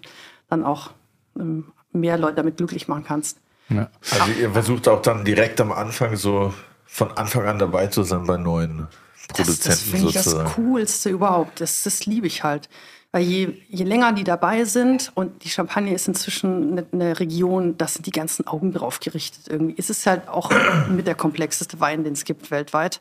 dann 0.49 0.65
auch 0.65 0.91
ähm, 1.39 1.73
mehr 1.93 2.17
Leute 2.17 2.37
damit 2.37 2.57
glücklich 2.57 2.89
machen 2.89 3.05
kannst. 3.07 3.39
Ja. 3.69 3.91
Also 4.11 4.33
ihr 4.41 4.51
versucht 4.53 4.89
auch 4.89 5.03
dann 5.03 5.25
direkt 5.25 5.61
am 5.61 5.73
Anfang 5.73 6.17
so 6.17 6.55
von 6.87 7.13
Anfang 7.13 7.47
an 7.47 7.59
dabei 7.59 7.89
zu 7.89 8.03
sein 8.03 8.27
bei 8.27 8.39
neuen 8.39 8.89
Das, 9.29 9.37
das 9.37 9.47
Produzenten 9.47 9.91
finde 9.91 10.07
ich 10.09 10.15
das. 10.15 10.55
Coolste 10.55 11.11
überhaupt. 11.11 11.61
Das, 11.61 11.83
das 11.83 12.07
liebe 12.07 12.27
ich 12.27 12.45
halt. 12.45 12.69
Weil 13.13 13.23
je, 13.23 13.55
je 13.69 13.85
länger 13.85 14.13
die 14.13 14.25
dabei 14.25 14.65
sind 14.65 15.13
und 15.15 15.45
die 15.45 15.49
Champagne 15.49 15.95
ist 15.95 16.09
inzwischen 16.09 16.73
eine, 16.73 16.87
eine 16.93 17.21
Region, 17.21 17.77
da 17.79 17.89
sind 17.89 18.05
die 18.05 18.11
ganzen 18.11 18.47
Augen 18.47 18.73
drauf 18.73 19.01
gerichtet. 19.01 19.49
Irgendwie 19.49 19.75
ist 19.75 19.89
es 19.89 20.07
halt 20.07 20.29
auch 20.29 20.51
mit 20.91 21.07
der 21.07 21.15
komplexeste 21.15 21.81
Wein, 21.81 22.05
den 22.05 22.13
es 22.13 22.25
gibt 22.25 22.51
weltweit. 22.51 23.01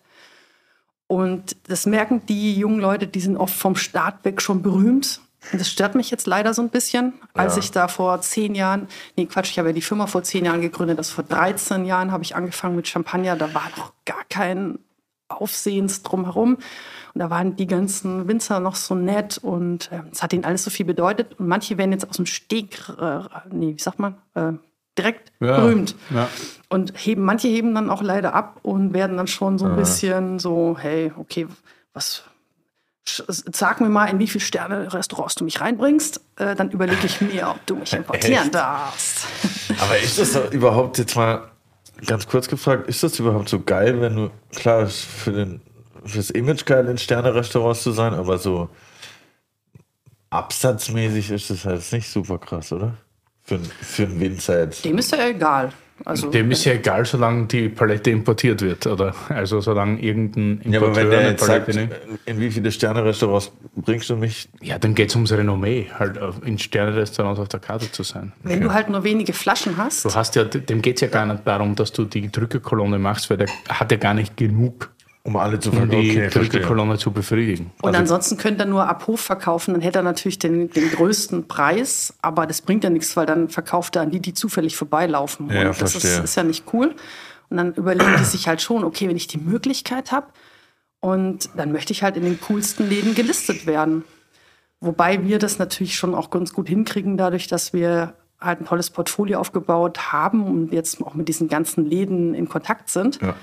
Und 1.07 1.55
das 1.67 1.85
merken 1.85 2.25
die 2.27 2.55
jungen 2.55 2.79
Leute, 2.79 3.07
die 3.07 3.21
sind 3.21 3.37
oft 3.37 3.55
vom 3.55 3.75
Start 3.75 4.25
weg 4.25 4.41
schon 4.41 4.61
berühmt. 4.61 5.21
Und 5.53 5.59
das 5.61 5.69
stört 5.69 5.95
mich 5.95 6.11
jetzt 6.11 6.27
leider 6.27 6.53
so 6.53 6.61
ein 6.61 6.69
bisschen. 6.69 7.13
Als 7.33 7.55
Ja. 7.55 7.59
ich 7.61 7.71
da 7.71 7.87
vor 7.87 8.19
zehn 8.21 8.53
Jahren, 8.55 8.87
nee 9.15 9.25
Quatsch, 9.25 9.51
ich 9.51 9.59
habe 9.59 9.69
ja 9.69 9.73
die 9.73 9.81
Firma 9.81 10.07
vor 10.07 10.23
zehn 10.23 10.43
Jahren 10.43 10.59
gegründet, 10.61 10.99
das 10.99 11.09
vor 11.09 11.23
13 11.23 11.85
Jahren 11.85 12.11
habe 12.11 12.23
ich 12.23 12.35
angefangen 12.35 12.75
mit 12.75 12.87
Champagner, 12.87 13.37
da 13.37 13.53
war 13.53 13.69
noch 13.77 13.93
gar 14.03 14.25
kein 14.29 14.79
Aufsehens 15.29 16.03
drumherum. 16.03 16.55
Und 17.13 17.19
da 17.19 17.29
waren 17.29 17.55
die 17.55 17.67
ganzen 17.67 18.27
Winzer 18.27 18.59
noch 18.59 18.75
so 18.75 18.93
nett 18.95 19.37
und 19.37 19.91
äh, 19.91 20.01
es 20.11 20.21
hat 20.21 20.33
ihnen 20.33 20.43
alles 20.45 20.63
so 20.63 20.69
viel 20.69 20.85
bedeutet. 20.85 21.39
Und 21.39 21.47
manche 21.47 21.77
werden 21.77 21.91
jetzt 21.93 22.07
aus 22.09 22.17
dem 22.17 22.25
Steg, 22.25 22.79
äh, 22.99 23.19
nee, 23.49 23.73
wie 23.75 23.81
sagt 23.81 23.99
man, 23.99 24.15
äh, 24.35 24.53
direkt 24.97 25.31
Ja, 25.39 25.57
berühmt. 25.59 25.95
ja. 26.09 26.27
Und 26.69 26.93
heben, 26.97 27.23
manche 27.23 27.47
heben 27.47 27.73
dann 27.75 27.89
auch 27.89 28.01
leider 28.01 28.33
ab 28.33 28.59
und 28.63 28.93
werden 28.93 29.15
dann 29.17 29.27
schon 29.27 29.57
so 29.57 29.65
ein 29.65 29.75
bisschen 29.77 30.37
so, 30.39 30.77
hey, 30.79 31.13
okay, 31.17 31.47
was, 31.93 32.23
sag 33.05 33.79
mir 33.79 33.89
mal, 33.89 34.07
in 34.07 34.19
wie 34.19 34.27
viele 34.27 34.43
Sterne 34.43 34.93
Restaurants 34.93 35.35
du 35.35 35.45
mich 35.45 35.61
reinbringst, 35.61 36.19
äh, 36.37 36.55
dann 36.55 36.71
überlege 36.71 37.05
ich 37.05 37.21
mir, 37.21 37.49
ob 37.49 37.65
du 37.65 37.75
mich 37.77 37.93
importieren 37.93 38.45
Echt? 38.47 38.55
darfst. 38.55 39.27
Aber 39.79 39.97
ist 39.97 40.19
das 40.19 40.35
überhaupt 40.51 40.97
jetzt 40.97 41.15
mal 41.15 41.49
ganz 42.05 42.27
kurz 42.27 42.47
gefragt, 42.47 42.87
ist 42.89 43.01
das 43.01 43.17
überhaupt 43.17 43.49
so 43.49 43.61
geil, 43.61 44.01
wenn 44.01 44.15
du, 44.15 44.29
klar, 44.51 44.81
ist 44.83 45.01
für 45.05 45.31
den 45.31 45.61
fürs 46.05 46.29
Image 46.29 46.65
geil 46.65 46.87
in 46.87 46.97
Sterne-Restaurants 46.97 47.83
zu 47.83 47.91
sein, 47.91 48.13
aber 48.13 48.37
so 48.37 48.69
absatzmäßig 50.29 51.31
ist 51.31 51.49
das 51.49 51.65
halt 51.65 51.91
nicht 51.91 52.09
super 52.09 52.37
krass, 52.37 52.71
oder? 52.71 52.93
Für, 53.47 53.59
für 53.81 54.03
einen 54.03 54.19
Winzer 54.19 54.63
jetzt. 54.65 54.83
Dem 54.85 54.97
ist 54.97 55.11
ja 55.11 55.27
egal. 55.29 55.71
Also, 56.05 56.29
Dem 56.29 56.51
ist 56.51 56.63
ja 56.63 56.73
egal, 56.73 57.05
solange 57.05 57.47
die 57.47 57.69
Palette 57.69 58.11
importiert 58.11 58.61
wird, 58.61 58.85
oder? 58.85 59.15
Also 59.29 59.61
solange 59.61 59.99
irgendein 59.99 60.61
Ja, 60.71 60.79
aber 60.79 60.95
wenn 60.95 61.05
Importeur 61.05 61.09
der 61.09 61.19
eine 61.21 61.29
jetzt 61.29 61.43
sagt, 61.45 61.65
Palette 61.65 61.79
nimmt. 61.79 61.95
in 62.25 62.39
wie 62.39 62.51
viele 62.51 62.71
Sterne-Restaurants 62.71 63.51
bringst 63.77 64.07
du 64.11 64.15
mich? 64.15 64.47
Ja, 64.61 64.77
dann 64.77 64.93
geht 64.93 65.09
es 65.09 65.15
ums 65.15 65.31
Renommee, 65.31 65.87
halt 65.97 66.19
auf- 66.21 66.45
in 66.45 66.59
Sterne-Restaurants 66.59 67.39
auf 67.39 67.47
der 67.47 67.59
Karte 67.61 67.91
zu 67.91 68.03
sein. 68.03 68.31
wenn 68.43 68.61
du 68.61 68.71
halt 68.73 68.89
nur 68.89 69.03
wenige 69.05 69.33
Flaschen 69.33 69.77
hast, 69.77 70.05
Du 70.05 70.13
hast 70.13 70.35
ja, 70.35 70.43
dem 70.43 70.83
geht 70.83 70.97
es 70.97 71.01
ja 71.01 71.07
gar 71.07 71.25
nicht 71.25 71.47
darum, 71.47 71.73
dass 71.75 71.91
du 71.93 72.03
die 72.05 72.31
Drückerkolonne 72.31 72.99
machst, 72.99 73.29
weil 73.31 73.37
der 73.37 73.47
hat 73.67 73.91
ja 73.91 73.97
gar 73.97 74.13
nicht 74.13 74.37
genug, 74.37 74.91
Um 75.27 75.35
alle 75.35 75.59
zu 75.59 75.71
um 75.71 75.89
die 75.89 75.97
Okay, 75.97 76.29
verstehe. 76.29 76.43
Drückerkolonne 76.43 76.97
zu 76.97 77.11
befriedigen. 77.11 77.71
Und 77.81 77.97
ansonsten 77.97 78.37
könnte 78.37 78.63
er 78.63 78.65
nur 78.65 78.87
ab 78.87 79.07
Hof 79.07 79.19
verkaufen, 79.19 79.73
dann 79.73 79.81
hätte 79.81 79.99
er 79.99 80.03
natürlich 80.03 80.39
den, 80.39 80.69
den 80.69 80.89
größten 80.89 81.49
Preis, 81.49 82.13
aber 82.21 82.47
das 82.47 82.61
bringt 82.61 82.85
ja 82.85 82.89
nichts, 82.89 83.17
weil 83.17 83.25
dann 83.25 83.49
verkauft 83.49 83.97
er 83.97 84.03
an 84.03 84.11
die, 84.11 84.21
die 84.21 84.33
zufällig 84.33 84.77
vorbeilaufen. 84.77 85.49
Ja, 85.49 85.67
und 85.67 85.81
das 85.81 85.95
ist, 85.95 86.23
ist 86.23 86.35
ja 86.37 86.43
nicht 86.43 86.63
cool. 86.71 86.95
Und 87.49 87.57
dann 87.57 87.73
überlegen 87.73 88.15
die 88.17 88.23
sich 88.23 88.47
halt 88.47 88.61
schon, 88.61 88.85
okay, 88.85 89.09
wenn 89.09 89.17
ich 89.17 89.27
die 89.27 89.37
Möglichkeit 89.37 90.13
habe, 90.13 90.27
und 91.01 91.49
dann 91.57 91.73
möchte 91.73 91.91
ich 91.91 92.03
halt 92.03 92.15
in 92.15 92.23
den 92.23 92.39
coolsten 92.47 92.87
Läden 92.89 93.13
gelistet 93.13 93.67
werden. 93.67 94.05
Wobei 94.79 95.25
wir 95.25 95.39
das 95.39 95.59
natürlich 95.59 95.97
schon 95.97 96.15
auch 96.15 96.29
ganz 96.29 96.53
gut 96.53 96.69
hinkriegen, 96.69 97.17
dadurch, 97.17 97.47
dass 97.47 97.73
wir 97.73 98.13
halt 98.39 98.61
ein 98.61 98.65
tolles 98.65 98.91
Portfolio 98.91 99.39
aufgebaut 99.39 100.13
haben 100.13 100.45
und 100.45 100.71
jetzt 100.71 101.01
auch 101.03 101.15
mit 101.15 101.27
diesen 101.27 101.49
ganzen 101.49 101.85
Läden 101.85 102.33
in 102.33 102.47
Kontakt 102.47 102.89
sind. 102.89 103.21
Ja. 103.21 103.35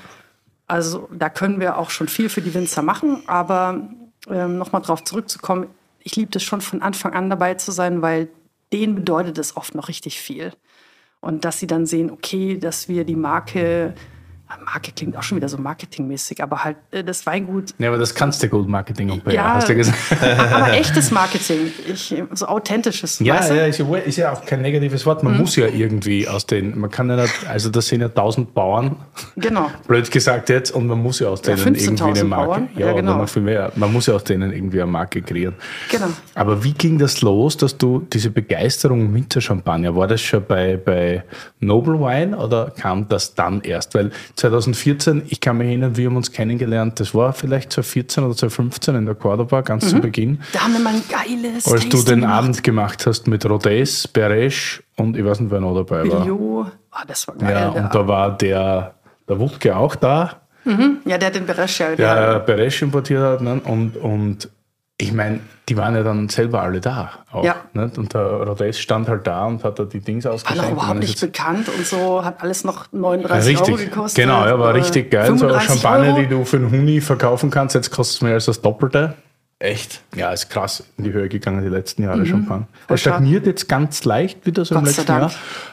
Also 0.66 1.08
da 1.12 1.28
können 1.28 1.60
wir 1.60 1.78
auch 1.78 1.90
schon 1.90 2.08
viel 2.08 2.28
für 2.28 2.40
die 2.40 2.54
Winzer 2.54 2.82
machen. 2.82 3.22
Aber 3.26 3.88
ähm, 4.28 4.58
nochmal 4.58 4.82
drauf 4.82 5.04
zurückzukommen, 5.04 5.68
ich 6.00 6.16
liebe 6.16 6.36
es 6.36 6.42
schon 6.42 6.60
von 6.60 6.82
Anfang 6.82 7.14
an 7.14 7.30
dabei 7.30 7.54
zu 7.54 7.72
sein, 7.72 8.02
weil 8.02 8.28
denen 8.72 8.94
bedeutet 8.94 9.38
es 9.38 9.56
oft 9.56 9.74
noch 9.74 9.88
richtig 9.88 10.20
viel. 10.20 10.52
Und 11.20 11.44
dass 11.44 11.58
sie 11.58 11.66
dann 11.66 11.86
sehen, 11.86 12.10
okay, 12.10 12.58
dass 12.58 12.88
wir 12.88 13.04
die 13.04 13.16
Marke 13.16 13.94
Marke 14.64 14.92
klingt 14.92 15.16
auch 15.16 15.22
schon 15.22 15.36
wieder 15.36 15.48
so 15.48 15.58
marketingmäßig, 15.58 16.42
aber 16.42 16.62
halt 16.64 16.76
äh, 16.90 17.02
das 17.02 17.26
Weingut. 17.26 17.74
Ja, 17.78 17.88
aber 17.88 17.98
das 17.98 18.14
kannst 18.14 18.42
du 18.42 18.48
gut 18.48 18.68
Marketing 18.68 19.20
PR, 19.20 19.32
Ja, 19.32 19.54
hast 19.54 19.68
du 19.68 19.74
gesagt. 19.74 19.98
aber 20.52 20.72
echtes 20.72 21.10
Marketing, 21.10 21.72
ich, 21.86 22.14
so 22.34 22.46
authentisches. 22.46 23.18
Ja, 23.20 23.36
weißt 23.36 23.50
du? 23.50 23.54
ja 23.56 23.66
ist, 23.66 23.78
ja, 23.78 23.96
ist 23.96 24.16
ja 24.16 24.32
auch 24.32 24.44
kein 24.44 24.62
negatives 24.62 25.04
Wort. 25.06 25.22
Man 25.22 25.38
muss 25.38 25.56
ja 25.56 25.66
irgendwie 25.66 26.28
aus 26.28 26.46
den, 26.46 26.78
man 26.78 26.90
kann 26.90 27.08
ja 27.08 27.16
nicht, 27.16 27.46
also 27.48 27.70
das 27.70 27.86
sind 27.88 28.00
ja 28.02 28.08
tausend 28.08 28.54
Bauern, 28.54 28.96
Genau. 29.36 29.70
blöd 29.88 30.10
gesagt 30.10 30.48
jetzt, 30.50 30.70
und 30.70 30.86
man 30.86 30.98
muss 31.02 31.20
ja 31.20 31.28
aus 31.28 31.40
Ja, 31.44 31.54
denen 31.56 31.74
irgendwie 31.74 32.04
eine 32.04 32.12
15.000 32.14 32.24
Marke. 32.24 32.46
Bauern. 32.46 32.68
Ja, 32.76 32.86
Ja, 32.86 32.92
genau. 32.92 33.18
noch 33.18 33.28
viel 33.28 33.42
mehr. 33.42 33.72
Man 33.76 33.92
muss 33.92 34.06
ja 34.06 34.14
aus 34.14 34.24
denen 34.24 34.52
irgendwie 34.52 34.80
eine 34.82 34.90
Marke 34.90 35.22
kreieren. 35.22 35.54
Genau. 35.90 36.06
Aber 36.34 36.62
wie 36.62 36.72
ging 36.72 36.98
das 36.98 37.22
los, 37.22 37.56
dass 37.56 37.76
du 37.78 38.00
diese 38.12 38.30
Begeisterung 38.30 39.12
Winterchampagner, 39.14 39.96
war 39.96 40.06
das 40.06 40.20
schon 40.20 40.44
bei, 40.46 40.76
bei 40.76 41.24
Noble 41.60 41.98
Wine 41.98 42.36
oder 42.36 42.70
kam 42.70 43.08
das 43.08 43.34
dann 43.34 43.60
erst? 43.62 43.94
Weil 43.94 44.10
2014, 44.36 45.22
ich 45.28 45.40
kann 45.40 45.58
mich 45.58 45.68
erinnern, 45.68 45.96
wir 45.96 46.06
haben 46.06 46.16
uns 46.16 46.32
kennengelernt, 46.32 47.00
das 47.00 47.14
war 47.14 47.32
vielleicht 47.32 47.72
2014 47.72 48.24
oder 48.24 48.36
2015 48.36 48.94
in 48.96 49.06
der 49.06 49.14
Cordoba, 49.14 49.60
ganz 49.60 49.88
zu 49.88 50.00
Beginn, 50.00 50.40
Da 50.52 50.60
haben 50.60 50.72
wir 50.72 50.80
mal 50.80 50.94
ein 50.94 51.02
geiles 51.08 51.66
als 51.66 51.84
du 51.84 51.90
Tasting 51.90 52.04
den 52.04 52.20
gemacht. 52.20 52.38
Abend 52.38 52.62
gemacht 52.62 53.06
hast 53.06 53.26
mit 53.26 53.44
Rodez, 53.48 54.08
Beresch 54.08 54.82
und 54.96 55.16
ich 55.16 55.24
weiß 55.24 55.40
nicht, 55.40 55.50
wer 55.50 55.60
noch 55.60 55.74
dabei 55.74 56.08
war. 56.10 56.20
Bilio. 56.20 56.66
Ah, 56.90 57.04
das 57.06 57.26
war 57.28 57.36
geil. 57.36 57.50
Ja, 57.50 57.68
und 57.68 57.94
da 57.94 58.06
war 58.06 58.36
der, 58.36 58.94
der 59.28 59.38
Wutke 59.38 59.76
auch 59.76 59.94
da, 59.94 60.40
ja, 61.04 61.18
der 61.18 61.26
hat 61.26 61.34
den 61.34 61.46
Beresch 61.46 61.80
ja. 61.80 61.94
der 61.94 62.40
Beresch 62.40 62.82
importiert 62.82 63.22
hat. 63.22 63.40
Ne? 63.42 63.60
Und, 63.64 63.96
und 63.96 64.48
ich 64.96 65.12
meine, 65.12 65.40
die 65.68 65.76
waren 65.76 65.96
ja 65.96 66.02
dann 66.04 66.28
selber 66.28 66.62
alle 66.62 66.80
da. 66.80 67.10
Auch, 67.32 67.42
Ja. 67.44 67.56
Nicht? 67.72 67.98
Und 67.98 68.14
der 68.14 68.22
Rodez 68.22 68.78
stand 68.78 69.08
halt 69.08 69.26
da 69.26 69.44
und 69.46 69.64
hat 69.64 69.78
da 69.78 69.84
die 69.84 70.00
Dings 70.00 70.24
war 70.24 70.32
ausgeschenkt. 70.32 70.62
noch 70.62 70.70
und 70.70 70.76
überhaupt 70.78 70.98
nicht 71.00 71.20
bekannt 71.20 71.68
und 71.68 71.84
so, 71.84 72.24
hat 72.24 72.40
alles 72.42 72.62
noch 72.64 72.84
ja, 72.92 72.98
39 73.00 73.56
Euro 73.56 73.66
richtig, 73.72 73.90
gekostet. 73.90 74.24
genau, 74.24 74.46
ja, 74.46 74.58
war 74.58 74.72
richtig 74.74 75.10
geil. 75.10 75.26
So 75.26 75.36
35 75.48 75.68
Champagner, 75.80 76.08
Euro. 76.10 76.18
die 76.20 76.26
du 76.28 76.44
für 76.44 76.58
einen 76.58 76.70
Huni 76.70 77.00
verkaufen 77.00 77.50
kannst, 77.50 77.74
jetzt 77.74 77.90
kostet 77.90 78.16
es 78.16 78.22
mehr 78.22 78.34
als 78.34 78.44
das 78.44 78.60
Doppelte. 78.60 79.14
Echt? 79.60 80.02
Ja, 80.14 80.32
ist 80.32 80.50
krass 80.50 80.84
in 80.98 81.04
die 81.04 81.12
Höhe 81.12 81.28
gegangen 81.28 81.62
die 81.62 81.68
letzten 81.70 82.02
Jahre 82.02 82.26
Champagner. 82.26 82.66
Mhm. 82.66 82.86
Voll 82.86 82.94
Er 82.94 82.98
stagniert 82.98 83.46
jetzt 83.46 83.68
ganz 83.68 84.04
leicht 84.04 84.44
wieder 84.46 84.64
so 84.64 84.74
im 84.74 84.84
Gott 84.84 84.92
sei 84.92 85.02
letzten 85.02 85.12
Jahr. 85.12 85.32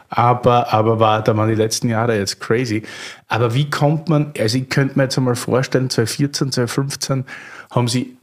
Aber, 0.09 0.73
aber 0.73 0.99
war, 0.99 1.21
da 1.23 1.35
waren 1.35 1.49
die 1.49 1.55
letzten 1.55 1.89
Jahre 1.89 2.17
jetzt 2.17 2.39
crazy. 2.39 2.83
Aber 3.27 3.53
wie 3.53 3.69
kommt 3.69 4.07
man, 4.07 4.33
also 4.39 4.57
ich 4.57 4.69
könnte 4.69 4.97
mir 4.97 5.03
jetzt 5.03 5.17
einmal 5.17 5.35
vorstellen, 5.35 5.89
2014, 5.89 6.51
2015 6.51 7.25
haben 7.71 7.87
sie 7.87 8.17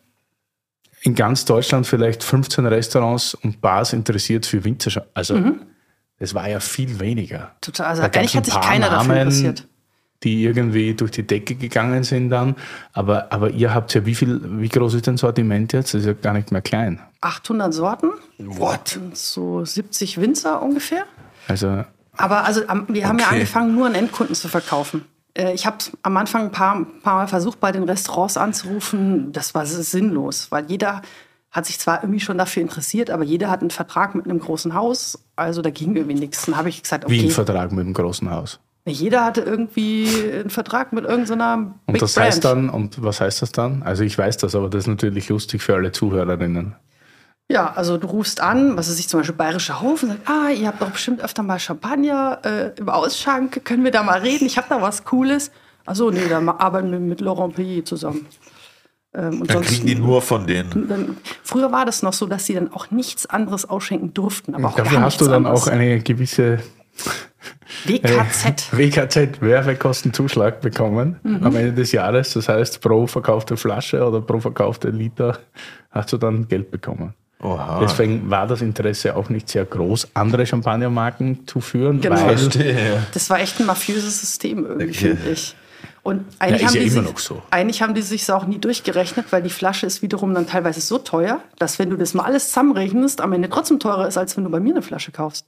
in 1.02 1.14
ganz 1.14 1.44
Deutschland 1.44 1.86
vielleicht 1.86 2.22
15 2.22 2.66
Restaurants 2.66 3.34
und 3.34 3.60
Bars 3.60 3.92
interessiert 3.92 4.46
für 4.46 4.64
Winterschein. 4.64 5.04
Also, 5.14 5.36
Mhm. 5.36 5.60
das 6.18 6.34
war 6.34 6.48
ja 6.48 6.60
viel 6.60 6.98
weniger. 7.00 7.52
Total, 7.60 7.86
also 7.86 8.02
eigentlich 8.02 8.36
hat 8.36 8.44
sich 8.46 8.60
keiner 8.60 8.90
dafür 8.90 9.14
Namen, 9.14 9.28
interessiert. 9.28 9.64
Die 10.24 10.42
irgendwie 10.42 10.94
durch 10.94 11.12
die 11.12 11.24
Decke 11.24 11.54
gegangen 11.54 12.02
sind 12.02 12.30
dann. 12.30 12.56
Aber, 12.92 13.32
aber 13.32 13.50
ihr 13.50 13.72
habt 13.72 13.94
ja, 13.94 14.04
wie 14.04 14.16
viel, 14.16 14.40
wie 14.60 14.68
groß 14.68 14.94
ist 14.94 15.06
dein 15.06 15.16
Sortiment 15.16 15.72
jetzt? 15.72 15.94
Das 15.94 16.00
ist 16.00 16.06
ja 16.08 16.12
gar 16.14 16.32
nicht 16.32 16.50
mehr 16.50 16.60
klein. 16.62 16.98
800 17.20 17.72
Sorten, 17.72 18.10
What? 18.38 18.96
und 19.00 19.16
so 19.16 19.64
70 19.64 20.20
Winzer 20.20 20.60
ungefähr. 20.60 21.04
Also, 21.46 21.84
Aber 22.16 22.44
also 22.44 22.62
wir 22.88 23.06
haben 23.06 23.18
ja 23.20 23.26
Okay. 23.26 23.34
angefangen, 23.36 23.74
nur 23.76 23.86
an 23.86 23.94
Endkunden 23.94 24.34
zu 24.34 24.48
verkaufen. 24.48 25.04
Äh, 25.38 25.54
Ich 25.54 25.64
habe 25.66 25.78
am 26.02 26.16
Anfang 26.16 26.42
ein 26.46 26.52
paar, 26.52 26.84
paar 27.02 27.14
Mal 27.16 27.26
versucht, 27.28 27.60
bei 27.60 27.72
den 27.72 27.84
Restaurants 27.84 28.36
anzurufen. 28.36 29.32
Das 29.32 29.54
war 29.54 29.64
sinnlos, 29.66 30.48
weil 30.50 30.66
jeder 30.66 31.02
hat 31.50 31.64
sich 31.66 31.78
zwar 31.78 32.02
irgendwie 32.02 32.20
schon 32.20 32.36
dafür 32.36 32.62
interessiert, 32.62 33.10
aber 33.10 33.24
jeder 33.24 33.48
hat 33.48 33.62
einen 33.62 33.70
Vertrag 33.70 34.14
mit 34.14 34.26
einem 34.26 34.38
großen 34.38 34.74
Haus. 34.74 35.18
Also 35.34 35.62
da 35.62 35.70
ging 35.70 35.96
irgendwie 35.96 36.18
nichts. 36.18 36.44
Dann 36.44 36.56
habe 36.56 36.68
ich 36.68 36.82
gesagt, 36.82 37.08
wie 37.08 37.18
ein 37.20 37.24
okay, 37.24 37.30
Vertrag 37.30 37.72
mit 37.72 37.86
dem 37.86 37.94
großen 37.94 38.30
Haus. 38.30 38.60
jeder 38.84 39.24
hatte 39.24 39.40
irgendwie 39.40 40.06
einen 40.32 40.50
Vertrag 40.50 40.92
mit 40.92 41.04
irgendeiner 41.06 41.72
Und 41.86 41.92
Big 41.94 42.00
das 42.00 42.14
Brand. 42.14 42.26
heißt 42.26 42.44
dann, 42.44 42.68
und 42.68 43.02
was 43.02 43.20
heißt 43.22 43.40
das 43.40 43.52
dann? 43.52 43.82
Also 43.82 44.04
ich 44.04 44.18
weiß 44.18 44.36
das, 44.36 44.54
aber 44.54 44.68
das 44.68 44.80
ist 44.84 44.88
natürlich 44.88 45.30
lustig 45.30 45.62
für 45.62 45.74
alle 45.74 45.90
Zuhörerinnen. 45.92 46.74
Ja, 47.50 47.72
also 47.74 47.96
du 47.96 48.06
rufst 48.08 48.40
an, 48.42 48.76
was 48.76 48.90
weiß 48.90 48.98
ich, 48.98 49.08
zum 49.08 49.20
Beispiel 49.20 49.34
Bayerischer 49.36 49.80
Hof 49.80 50.02
und 50.02 50.10
sagst, 50.10 50.28
ah, 50.28 50.50
ihr 50.50 50.66
habt 50.68 50.82
doch 50.82 50.90
bestimmt 50.90 51.22
öfter 51.22 51.42
mal 51.42 51.58
Champagner 51.58 52.40
äh, 52.44 52.78
im 52.78 52.88
Ausschank, 52.90 53.64
können 53.64 53.84
wir 53.84 53.90
da 53.90 54.02
mal 54.02 54.20
reden? 54.20 54.44
Ich 54.46 54.58
habe 54.58 54.66
da 54.68 54.82
was 54.82 55.04
Cooles. 55.04 55.50
Achso, 55.86 56.10
nee, 56.10 56.28
da 56.28 56.40
arbeiten 56.58 56.92
wir 56.92 56.98
mit 57.00 57.22
Laurent 57.22 57.54
Pellier 57.54 57.82
zusammen. 57.86 58.26
Ähm, 59.14 59.40
und 59.40 59.48
Dann 59.54 59.62
kriegen 59.62 59.86
die 59.86 59.94
nur 59.94 60.20
von 60.20 60.46
denen. 60.46 60.86
dann, 60.88 61.16
früher 61.42 61.72
war 61.72 61.86
das 61.86 62.02
noch 62.02 62.12
so, 62.12 62.26
dass 62.26 62.44
sie 62.44 62.52
dann 62.52 62.70
auch 62.70 62.90
nichts 62.90 63.24
anderes 63.24 63.64
ausschenken 63.66 64.12
durften. 64.12 64.54
Aber 64.54 64.68
auch 64.68 64.74
Dafür 64.76 65.00
hast 65.00 65.18
du 65.22 65.24
dann 65.24 65.46
anderes. 65.46 65.62
auch 65.62 65.66
eine 65.68 66.00
gewisse 66.00 66.58
WKZ. 67.86 68.72
WKZ 68.76 69.40
Werbekostenzuschlag 69.40 70.60
bekommen 70.60 71.18
Mhm. 71.22 71.44
am 71.44 71.56
Ende 71.56 71.72
des 71.72 71.92
Jahres. 71.92 72.34
Das 72.34 72.48
heißt, 72.50 72.82
pro 72.82 73.06
verkaufte 73.06 73.56
Flasche 73.56 74.06
oder 74.06 74.20
pro 74.20 74.40
verkaufte 74.40 74.90
Liter 74.90 75.38
hast 75.90 76.12
du 76.12 76.18
dann 76.18 76.46
Geld 76.48 76.70
bekommen. 76.70 77.14
Oha. 77.40 77.78
Deswegen 77.80 78.28
war 78.30 78.46
das 78.48 78.62
Interesse 78.62 79.14
auch 79.14 79.28
nicht 79.28 79.48
sehr 79.48 79.64
groß, 79.64 80.08
andere 80.14 80.44
Champagnermarken 80.44 81.46
zu 81.46 81.60
führen, 81.60 82.00
Genau. 82.00 82.16
weil. 82.26 82.36
Das 83.14 83.30
war 83.30 83.38
echt 83.40 83.60
ein 83.60 83.66
mafiöses 83.66 84.20
System 84.20 84.64
irgendwie, 84.66 84.88
Okay. 84.88 85.16
finde 85.16 85.30
ich. 85.30 85.54
Und 86.02 86.24
eigentlich, 86.38 86.62
ist 86.62 86.68
haben 86.68 86.74
ja 86.74 86.80
die 86.80 86.86
immer 86.88 87.02
sich, 87.02 87.12
noch 87.12 87.18
so. 87.18 87.42
eigentlich 87.50 87.82
haben 87.82 87.94
die 87.94 88.02
sich 88.02 88.30
auch 88.32 88.46
nie 88.46 88.58
durchgerechnet, 88.58 89.26
weil 89.30 89.42
die 89.42 89.50
Flasche 89.50 89.86
ist 89.86 90.00
wiederum 90.02 90.32
dann 90.34 90.46
teilweise 90.46 90.80
so 90.80 90.98
teuer, 90.98 91.40
dass 91.58 91.78
wenn 91.78 91.90
du 91.90 91.96
das 91.96 92.14
mal 92.14 92.24
alles 92.24 92.48
zusammenrechnest, 92.48 93.20
am 93.20 93.32
Ende 93.32 93.48
trotzdem 93.50 93.78
teurer 93.78 94.08
ist, 94.08 94.16
als 94.16 94.36
wenn 94.36 94.44
du 94.44 94.50
bei 94.50 94.58
mir 94.58 94.72
eine 94.72 94.82
Flasche 94.82 95.12
kaufst. 95.12 95.46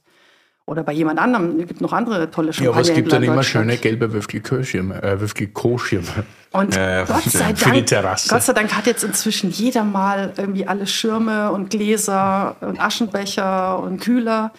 Oder 0.65 0.83
bei 0.83 0.93
jemand 0.93 1.19
anderem. 1.19 1.59
Es 1.59 1.67
gibt 1.67 1.81
noch 1.81 1.91
andere 1.91 2.31
tolle 2.31 2.51
ja, 2.51 2.69
aber 2.69 2.81
es 2.81 2.93
gibt 2.93 3.11
dann 3.11 3.23
immer 3.23 3.43
schöne 3.43 3.77
gelbe 3.77 4.13
Würfel-Co-Schirme. 4.13 5.01
Äh, 5.01 5.19
Würfel-Co-Schirme. 5.19 6.23
Und 6.51 6.75
ja, 6.75 7.03
Gott 7.05 7.23
sei. 7.23 7.53
Dank. 7.53 7.87
Gott 8.29 8.43
sei 8.43 8.53
Dank 8.53 8.75
hat 8.75 8.85
jetzt 8.85 9.03
inzwischen 9.03 9.49
jeder 9.49 9.83
mal 9.83 10.33
irgendwie 10.37 10.67
alle 10.67 10.85
Schirme 10.85 11.51
und 11.51 11.69
Gläser 11.69 12.55
und 12.61 12.79
Aschenbecher 12.79 13.79
und 13.79 14.01
Kühler. 14.01 14.51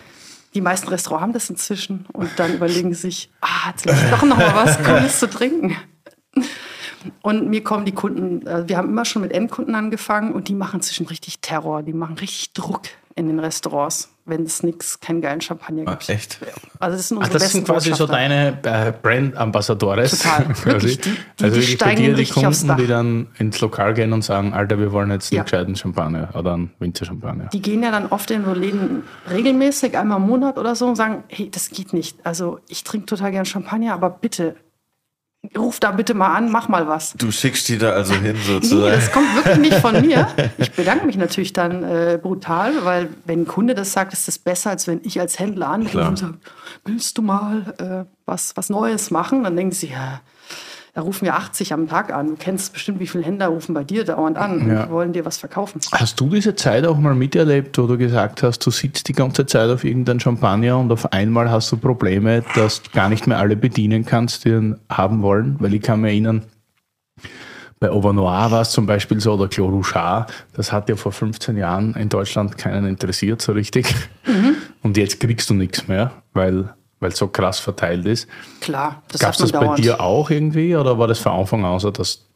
Die 0.54 0.60
meisten 0.60 0.88
Restaurants 0.88 1.22
haben 1.22 1.32
das 1.32 1.48
inzwischen 1.48 2.06
und 2.12 2.30
dann 2.36 2.54
überlegen 2.54 2.92
sie 2.92 3.00
sich, 3.00 3.30
ah, 3.40 3.70
jetzt 3.70 3.86
lass 3.86 4.02
ich 4.02 4.10
doch 4.10 4.22
noch 4.22 4.36
mal 4.36 4.54
was 4.54 4.82
Cooles 4.82 5.18
zu 5.18 5.30
trinken. 5.30 5.76
Und 7.22 7.48
mir 7.48 7.64
kommen 7.64 7.84
die 7.84 7.92
Kunden, 7.92 8.46
äh, 8.46 8.68
wir 8.68 8.76
haben 8.76 8.88
immer 8.88 9.04
schon 9.04 9.22
mit 9.22 9.32
Endkunden 9.32 9.74
angefangen 9.74 10.32
und 10.32 10.48
die 10.48 10.54
machen 10.54 10.76
inzwischen 10.76 11.06
richtig 11.06 11.40
Terror, 11.40 11.82
die 11.82 11.92
machen 11.92 12.16
richtig 12.18 12.52
Druck 12.52 12.82
in 13.14 13.28
den 13.28 13.38
Restaurants, 13.40 14.11
wenn 14.24 14.44
es 14.44 14.62
nichts, 14.62 15.00
keinen 15.00 15.20
geilen 15.20 15.40
Champagner 15.40 15.82
Ah, 15.86 15.92
gibt. 15.92 16.08
echt? 16.08 16.38
Also 16.78 16.96
das 16.96 17.08
sind 17.08 17.16
Ach, 17.18 17.22
unsere 17.22 17.32
das 17.34 17.42
besten 17.42 17.56
sind 17.58 17.66
quasi 17.66 17.92
so 17.94 18.06
deine 18.06 18.58
äh, 18.62 18.92
Brand-Ambassadores. 19.02 20.18
Total. 20.22 20.46
Wirklich, 20.64 21.00
die- 21.00 21.10
die- 21.10 21.16
die 21.40 21.44
also 21.44 21.56
bei 21.56 21.62
steigen 21.62 22.02
dir 22.04 22.14
die 22.14 22.26
Kunden, 22.26 22.76
die 22.76 22.86
dann 22.86 23.28
ins 23.38 23.60
Lokal 23.60 23.94
gehen 23.94 24.12
und 24.12 24.22
sagen, 24.22 24.52
Alter, 24.54 24.78
wir 24.78 24.92
wollen 24.92 25.10
jetzt 25.10 25.32
einen 25.32 25.38
Ja. 25.38 25.42
gescheiten 25.42 25.74
Champagner 25.76 26.30
oder 26.34 26.54
einen 26.54 26.70
Winterchampagner. 26.78 27.46
Die 27.52 27.62
gehen 27.62 27.82
ja 27.82 27.90
dann 27.90 28.06
oft 28.06 28.30
in 28.30 28.44
so 28.44 28.52
Läden 28.52 29.02
regelmäßig, 29.30 29.96
einmal 29.98 30.18
im 30.18 30.26
Monat 30.26 30.58
oder 30.58 30.74
so, 30.76 30.86
und 30.86 30.96
sagen, 30.96 31.24
hey, 31.28 31.50
das 31.50 31.70
geht 31.70 31.92
nicht. 31.92 32.18
Also 32.24 32.60
ich 32.68 32.84
trinke 32.84 33.06
total 33.06 33.32
gern 33.32 33.44
Champagner, 33.44 33.92
aber 33.94 34.10
bitte, 34.10 34.56
ruf 35.56 35.80
da 35.80 35.90
bitte 35.90 36.14
mal 36.14 36.34
an, 36.34 36.50
mach 36.50 36.68
mal 36.68 36.86
was. 36.86 37.14
Du 37.14 37.30
schickst 37.32 37.68
die 37.68 37.78
da 37.78 37.90
also 37.90 38.14
hin 38.14 38.36
Nee, 38.36 38.42
sozusagen. 38.46 38.92
das 38.92 39.10
kommt 39.10 39.34
wirklich 39.34 39.58
nicht 39.58 39.74
von 39.78 40.00
mir. 40.00 40.28
Ich 40.58 40.72
bedanke 40.72 41.06
mich 41.06 41.16
natürlich 41.16 41.52
dann 41.52 41.82
äh, 41.82 42.18
brutal, 42.22 42.84
weil 42.84 43.08
wenn 43.24 43.42
ein 43.42 43.46
Kunde 43.46 43.74
das 43.74 43.92
sagt, 43.92 44.12
ist 44.12 44.28
das 44.28 44.38
besser, 44.38 44.70
als 44.70 44.86
wenn 44.86 45.00
ich 45.02 45.18
als 45.20 45.38
Händler 45.38 45.68
anrufe 45.68 46.06
und 46.06 46.18
sage, 46.18 46.34
willst 46.84 47.18
du 47.18 47.22
mal 47.22 47.74
äh, 47.78 48.10
was, 48.24 48.56
was 48.56 48.70
Neues 48.70 49.10
machen? 49.10 49.42
Dann 49.44 49.56
denken 49.56 49.72
sie, 49.74 49.88
ja, 49.88 50.20
da 50.94 51.00
rufen 51.00 51.24
wir 51.24 51.34
80 51.36 51.72
am 51.72 51.88
Tag 51.88 52.12
an. 52.12 52.26
Du 52.28 52.36
kennst 52.38 52.74
bestimmt, 52.74 53.00
wie 53.00 53.06
viele 53.06 53.24
Händler 53.24 53.46
rufen 53.48 53.72
bei 53.74 53.82
dir 53.82 54.04
dauernd 54.04 54.36
an 54.36 54.68
Ja. 54.68 54.84
und 54.84 54.90
wollen 54.90 55.12
dir 55.14 55.24
was 55.24 55.38
verkaufen. 55.38 55.80
Hast 55.92 56.20
du 56.20 56.28
diese 56.28 56.54
Zeit 56.54 56.84
auch 56.84 56.98
mal 56.98 57.14
miterlebt, 57.14 57.78
wo 57.78 57.86
du 57.86 57.96
gesagt 57.96 58.42
hast, 58.42 58.58
du 58.66 58.70
sitzt 58.70 59.08
die 59.08 59.14
ganze 59.14 59.46
Zeit 59.46 59.70
auf 59.70 59.84
irgendein 59.84 60.20
Champagner 60.20 60.78
und 60.78 60.92
auf 60.92 61.10
einmal 61.12 61.50
hast 61.50 61.72
du 61.72 61.78
Probleme, 61.78 62.44
dass 62.54 62.82
du 62.82 62.90
gar 62.90 63.08
nicht 63.08 63.26
mehr 63.26 63.38
alle 63.38 63.56
bedienen 63.56 64.04
kannst, 64.04 64.44
die 64.44 64.50
ihn 64.50 64.76
haben 64.90 65.22
wollen? 65.22 65.56
Weil 65.60 65.72
ich 65.74 65.80
kann 65.82 66.02
mich 66.02 66.10
erinnern, 66.12 66.42
bei 67.80 67.90
Overnoir 67.90 68.50
war 68.50 68.60
es 68.60 68.70
zum 68.70 68.86
Beispiel 68.86 69.18
so, 69.18 69.32
oder 69.32 69.48
Clos 69.48 69.72
Rouchard, 69.72 70.30
das 70.52 70.70
hat 70.72 70.88
ja 70.88 70.94
vor 70.96 71.10
15 71.10 71.56
Jahren 71.56 71.94
in 71.94 72.08
Deutschland 72.10 72.56
keinen 72.58 72.86
interessiert 72.86 73.40
so 73.42 73.52
richtig. 73.52 73.92
Und 74.82 74.96
jetzt 74.96 75.18
kriegst 75.20 75.48
du 75.50 75.54
nichts 75.54 75.88
mehr, 75.88 76.12
weil 76.32 76.74
weil 77.02 77.10
es 77.10 77.18
so 77.18 77.28
krass 77.28 77.58
verteilt 77.58 78.06
ist. 78.06 78.28
Klar, 78.60 79.02
das 79.08 79.20
Gab 79.20 79.34
es 79.34 79.36
hat 79.36 79.40
man 79.40 79.50
das 79.50 79.60
bei 79.60 79.66
dauernd. 79.66 79.84
dir 79.84 80.00
auch 80.00 80.30
irgendwie 80.30 80.74
oder 80.76 80.98
war 80.98 81.08
das 81.08 81.18
von 81.18 81.32
Anfang 81.32 81.64
an 81.64 81.78
so, 81.78 81.90
dass 81.90 82.26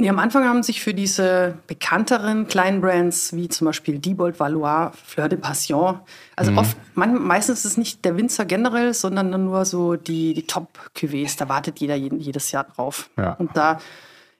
Nee, 0.00 0.08
am 0.08 0.18
Anfang 0.18 0.44
haben 0.46 0.62
sich 0.62 0.80
für 0.80 0.94
diese 0.94 1.58
bekannteren 1.66 2.48
kleinen 2.48 2.80
Brands 2.80 3.36
wie 3.36 3.48
zum 3.50 3.66
Beispiel 3.66 3.98
Diebold 3.98 4.40
Valois, 4.40 4.92
Fleur 5.04 5.28
de 5.28 5.38
Passion, 5.38 6.00
also 6.36 6.52
mhm. 6.52 6.58
oft, 6.58 6.76
man, 6.94 7.22
meistens 7.22 7.58
ist 7.58 7.72
es 7.72 7.76
nicht 7.76 8.02
der 8.06 8.16
Winzer 8.16 8.46
generell, 8.46 8.94
sondern 8.94 9.28
nur 9.44 9.66
so 9.66 9.96
die, 9.96 10.32
die 10.32 10.46
Top-Cuvées. 10.46 11.36
Da 11.36 11.50
wartet 11.50 11.80
jeder 11.80 11.96
jedes 11.96 12.50
Jahr 12.50 12.64
drauf. 12.64 13.10
Ja. 13.18 13.34
Und 13.34 13.54
da 13.54 13.78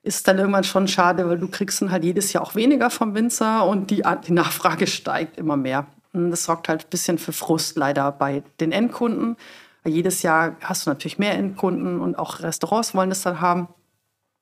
ist 0.03 0.27
dann 0.27 0.39
irgendwann 0.39 0.65
schon 0.65 0.89
schade, 0.89 1.29
weil 1.29 1.39
du 1.39 1.49
kriegst 1.49 1.83
dann 1.83 1.91
halt 1.91 2.05
jedes 2.05 2.33
Jahr 2.33 2.43
auch 2.43 2.55
weniger 2.55 2.89
vom 2.89 3.15
Winzer 3.15 3.67
und 3.67 3.91
die, 3.91 4.03
die 4.27 4.33
Nachfrage 4.33 4.87
steigt 4.87 5.37
immer 5.37 5.59
mehr. 5.59 5.87
Das 6.13 6.45
sorgt 6.45 6.69
halt 6.69 6.85
ein 6.85 6.91
bisschen 6.91 7.19
für 7.19 7.33
Frust 7.33 7.77
leider 7.77 8.11
bei 8.13 8.43
den 8.61 8.73
Endkunden. 8.73 9.37
Jedes 9.85 10.23
Jahr 10.23 10.57
hast 10.61 10.87
du 10.87 10.91
natürlich 10.91 11.19
mehr 11.19 11.35
Endkunden 11.35 12.01
und 12.01 12.19
auch 12.19 12.41
Restaurants 12.41 12.95
wollen 12.95 13.11
das 13.11 13.23
dann 13.23 13.41
haben 13.41 13.69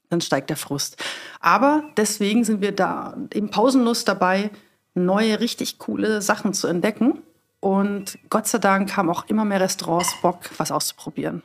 dann 0.08 0.20
steigt 0.20 0.50
der 0.50 0.56
Frust. 0.56 1.02
Aber 1.40 1.84
deswegen 1.96 2.44
sind 2.44 2.60
wir 2.60 2.74
da 2.74 3.16
eben 3.34 3.50
pausenlos 3.50 4.04
dabei, 4.04 4.50
neue, 4.94 5.40
richtig 5.40 5.78
coole 5.78 6.22
Sachen 6.22 6.54
zu 6.54 6.66
entdecken. 6.66 7.22
Und 7.60 8.18
Gott 8.30 8.46
sei 8.46 8.58
Dank 8.58 8.96
haben 8.96 9.10
auch 9.10 9.26
immer 9.26 9.44
mehr 9.44 9.60
Restaurants 9.60 10.14
Bock, 10.22 10.50
was 10.56 10.70
auszuprobieren. 10.70 11.42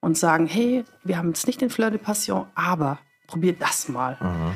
Und 0.00 0.18
sagen, 0.18 0.46
hey, 0.46 0.84
wir 1.02 1.16
haben 1.16 1.28
jetzt 1.28 1.46
nicht 1.46 1.60
den 1.60 1.70
Fleur 1.70 1.90
de 1.90 1.98
Passion, 1.98 2.46
aber 2.54 2.98
probiert 3.26 3.62
das 3.62 3.88
mal. 3.88 4.18
Mhm. 4.20 4.52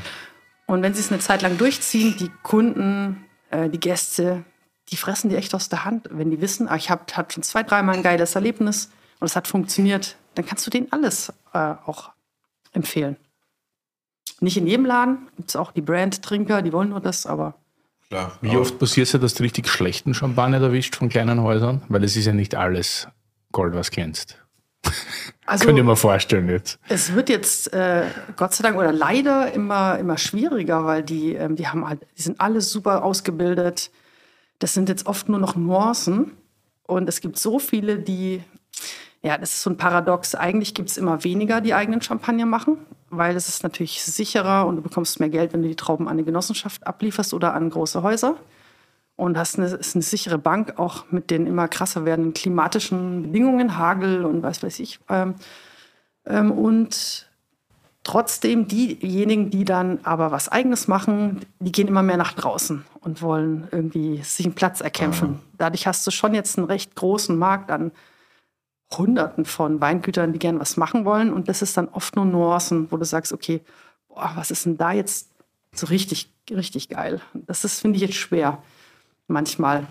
Und 0.66 0.82
wenn 0.82 0.92
sie 0.92 1.00
es 1.00 1.10
eine 1.10 1.20
Zeit 1.20 1.40
lang 1.40 1.56
durchziehen, 1.56 2.14
die 2.18 2.30
Kunden, 2.42 3.24
äh, 3.50 3.70
die 3.70 3.80
Gäste, 3.80 4.44
die 4.90 4.96
fressen 4.96 5.30
die 5.30 5.36
echt 5.36 5.54
aus 5.54 5.68
der 5.68 5.84
Hand. 5.84 6.08
Wenn 6.10 6.30
die 6.30 6.40
wissen, 6.40 6.68
ah, 6.68 6.76
ich 6.76 6.90
habe 6.90 7.02
hab 7.14 7.32
schon 7.32 7.42
zwei, 7.42 7.62
dreimal 7.62 7.96
ein 7.96 8.02
geiles 8.02 8.34
Erlebnis 8.34 8.90
und 9.20 9.26
es 9.26 9.36
hat 9.36 9.48
funktioniert, 9.48 10.16
dann 10.34 10.46
kannst 10.46 10.66
du 10.66 10.70
denen 10.70 10.92
alles 10.92 11.32
äh, 11.52 11.74
auch 11.84 12.10
empfehlen. 12.72 13.16
Nicht 14.40 14.56
in 14.56 14.66
jedem 14.66 14.86
Laden. 14.86 15.28
Gibt 15.36 15.50
es 15.50 15.56
auch 15.56 15.72
die 15.72 15.80
Brand-Trinker, 15.80 16.62
die 16.62 16.72
wollen 16.72 16.90
nur 16.90 17.00
das, 17.00 17.26
aber. 17.26 17.54
Klar. 18.08 18.38
Wie 18.40 18.56
oft 18.56 18.78
passiert 18.78 19.06
es 19.06 19.12
ja, 19.12 19.18
dass 19.18 19.34
du 19.34 19.42
richtig 19.42 19.68
schlechten 19.68 20.14
Champagner 20.14 20.60
erwischt 20.62 20.96
von 20.96 21.08
kleinen 21.08 21.42
Häusern? 21.42 21.82
Weil 21.88 22.04
es 22.04 22.16
ist 22.16 22.26
ja 22.26 22.32
nicht 22.32 22.54
alles 22.54 23.08
Gold, 23.52 23.74
was 23.74 23.90
glänzt. 23.90 24.38
Also, 25.46 25.64
Könnt 25.64 25.78
ihr 25.78 25.84
mir 25.84 25.96
vorstellen 25.96 26.46
jetzt. 26.50 26.78
Es 26.90 27.14
wird 27.14 27.30
jetzt 27.30 27.72
äh, 27.72 28.04
Gott 28.36 28.52
sei 28.52 28.62
Dank 28.64 28.76
oder 28.76 28.92
leider 28.92 29.50
immer, 29.50 29.98
immer 29.98 30.18
schwieriger, 30.18 30.84
weil 30.84 31.02
die, 31.02 31.32
ähm, 31.32 31.56
die 31.56 31.66
haben 31.66 31.88
halt, 31.88 32.02
die 32.18 32.20
sind 32.20 32.38
alle 32.38 32.60
super 32.60 33.02
ausgebildet. 33.02 33.90
Das 34.58 34.74
sind 34.74 34.88
jetzt 34.88 35.06
oft 35.06 35.28
nur 35.28 35.38
noch 35.38 35.56
Nuancen. 35.56 36.32
Und 36.84 37.08
es 37.08 37.20
gibt 37.20 37.38
so 37.38 37.58
viele, 37.58 37.98
die 37.98 38.42
ja, 39.22 39.36
das 39.36 39.52
ist 39.52 39.62
so 39.62 39.70
ein 39.70 39.76
Paradox. 39.76 40.34
Eigentlich 40.34 40.74
gibt 40.74 40.90
es 40.90 40.96
immer 40.96 41.24
weniger, 41.24 41.60
die 41.60 41.74
eigenen 41.74 42.00
Champagner 42.00 42.46
machen, 42.46 42.78
weil 43.10 43.34
es 43.34 43.48
ist 43.48 43.62
natürlich 43.62 44.02
sicherer 44.02 44.66
und 44.66 44.76
du 44.76 44.82
bekommst 44.82 45.18
mehr 45.18 45.28
Geld, 45.28 45.52
wenn 45.52 45.62
du 45.62 45.68
die 45.68 45.76
Trauben 45.76 46.06
an 46.06 46.12
eine 46.12 46.24
Genossenschaft 46.24 46.86
ablieferst 46.86 47.34
oder 47.34 47.54
an 47.54 47.70
große 47.70 48.02
Häuser. 48.02 48.36
Und 49.16 49.36
hast 49.36 49.58
eine, 49.58 49.66
ist 49.66 49.96
eine 49.96 50.02
sichere 50.02 50.38
Bank, 50.38 50.78
auch 50.78 51.10
mit 51.10 51.30
den 51.30 51.48
immer 51.48 51.66
krasser 51.66 52.04
werdenden 52.04 52.34
klimatischen 52.34 53.22
Bedingungen, 53.22 53.76
Hagel 53.76 54.24
und 54.24 54.44
was 54.44 54.62
weiß 54.62 54.78
ich. 54.78 55.00
Ähm, 55.08 55.34
ähm, 56.24 56.52
und 56.52 57.27
trotzdem 58.08 58.66
diejenigen, 58.66 59.50
die 59.50 59.66
dann 59.66 59.98
aber 60.02 60.30
was 60.30 60.48
Eigenes 60.48 60.88
machen, 60.88 61.40
die 61.58 61.70
gehen 61.70 61.88
immer 61.88 62.02
mehr 62.02 62.16
nach 62.16 62.32
draußen 62.32 62.82
und 63.00 63.20
wollen 63.20 63.68
irgendwie 63.70 64.22
sich 64.22 64.46
einen 64.46 64.54
Platz 64.54 64.80
erkämpfen. 64.80 65.40
Dadurch 65.58 65.86
hast 65.86 66.06
du 66.06 66.10
schon 66.10 66.32
jetzt 66.32 66.56
einen 66.56 66.66
recht 66.66 66.94
großen 66.94 67.36
Markt 67.36 67.70
an 67.70 67.92
Hunderten 68.96 69.44
von 69.44 69.82
Weingütern, 69.82 70.32
die 70.32 70.38
gern 70.38 70.58
was 70.58 70.78
machen 70.78 71.04
wollen. 71.04 71.30
Und 71.30 71.50
das 71.50 71.60
ist 71.60 71.76
dann 71.76 71.90
oft 71.90 72.16
nur 72.16 72.24
Nuancen, 72.24 72.90
wo 72.90 72.96
du 72.96 73.04
sagst, 73.04 73.30
okay, 73.30 73.60
boah, 74.08 74.32
was 74.36 74.50
ist 74.50 74.64
denn 74.64 74.78
da 74.78 74.92
jetzt 74.92 75.28
so 75.74 75.88
richtig, 75.88 76.32
richtig 76.50 76.88
geil? 76.88 77.20
Das 77.34 77.64
ist, 77.64 77.80
finde 77.80 77.96
ich, 77.96 78.02
jetzt 78.02 78.14
schwer. 78.16 78.62
Manchmal. 79.26 79.86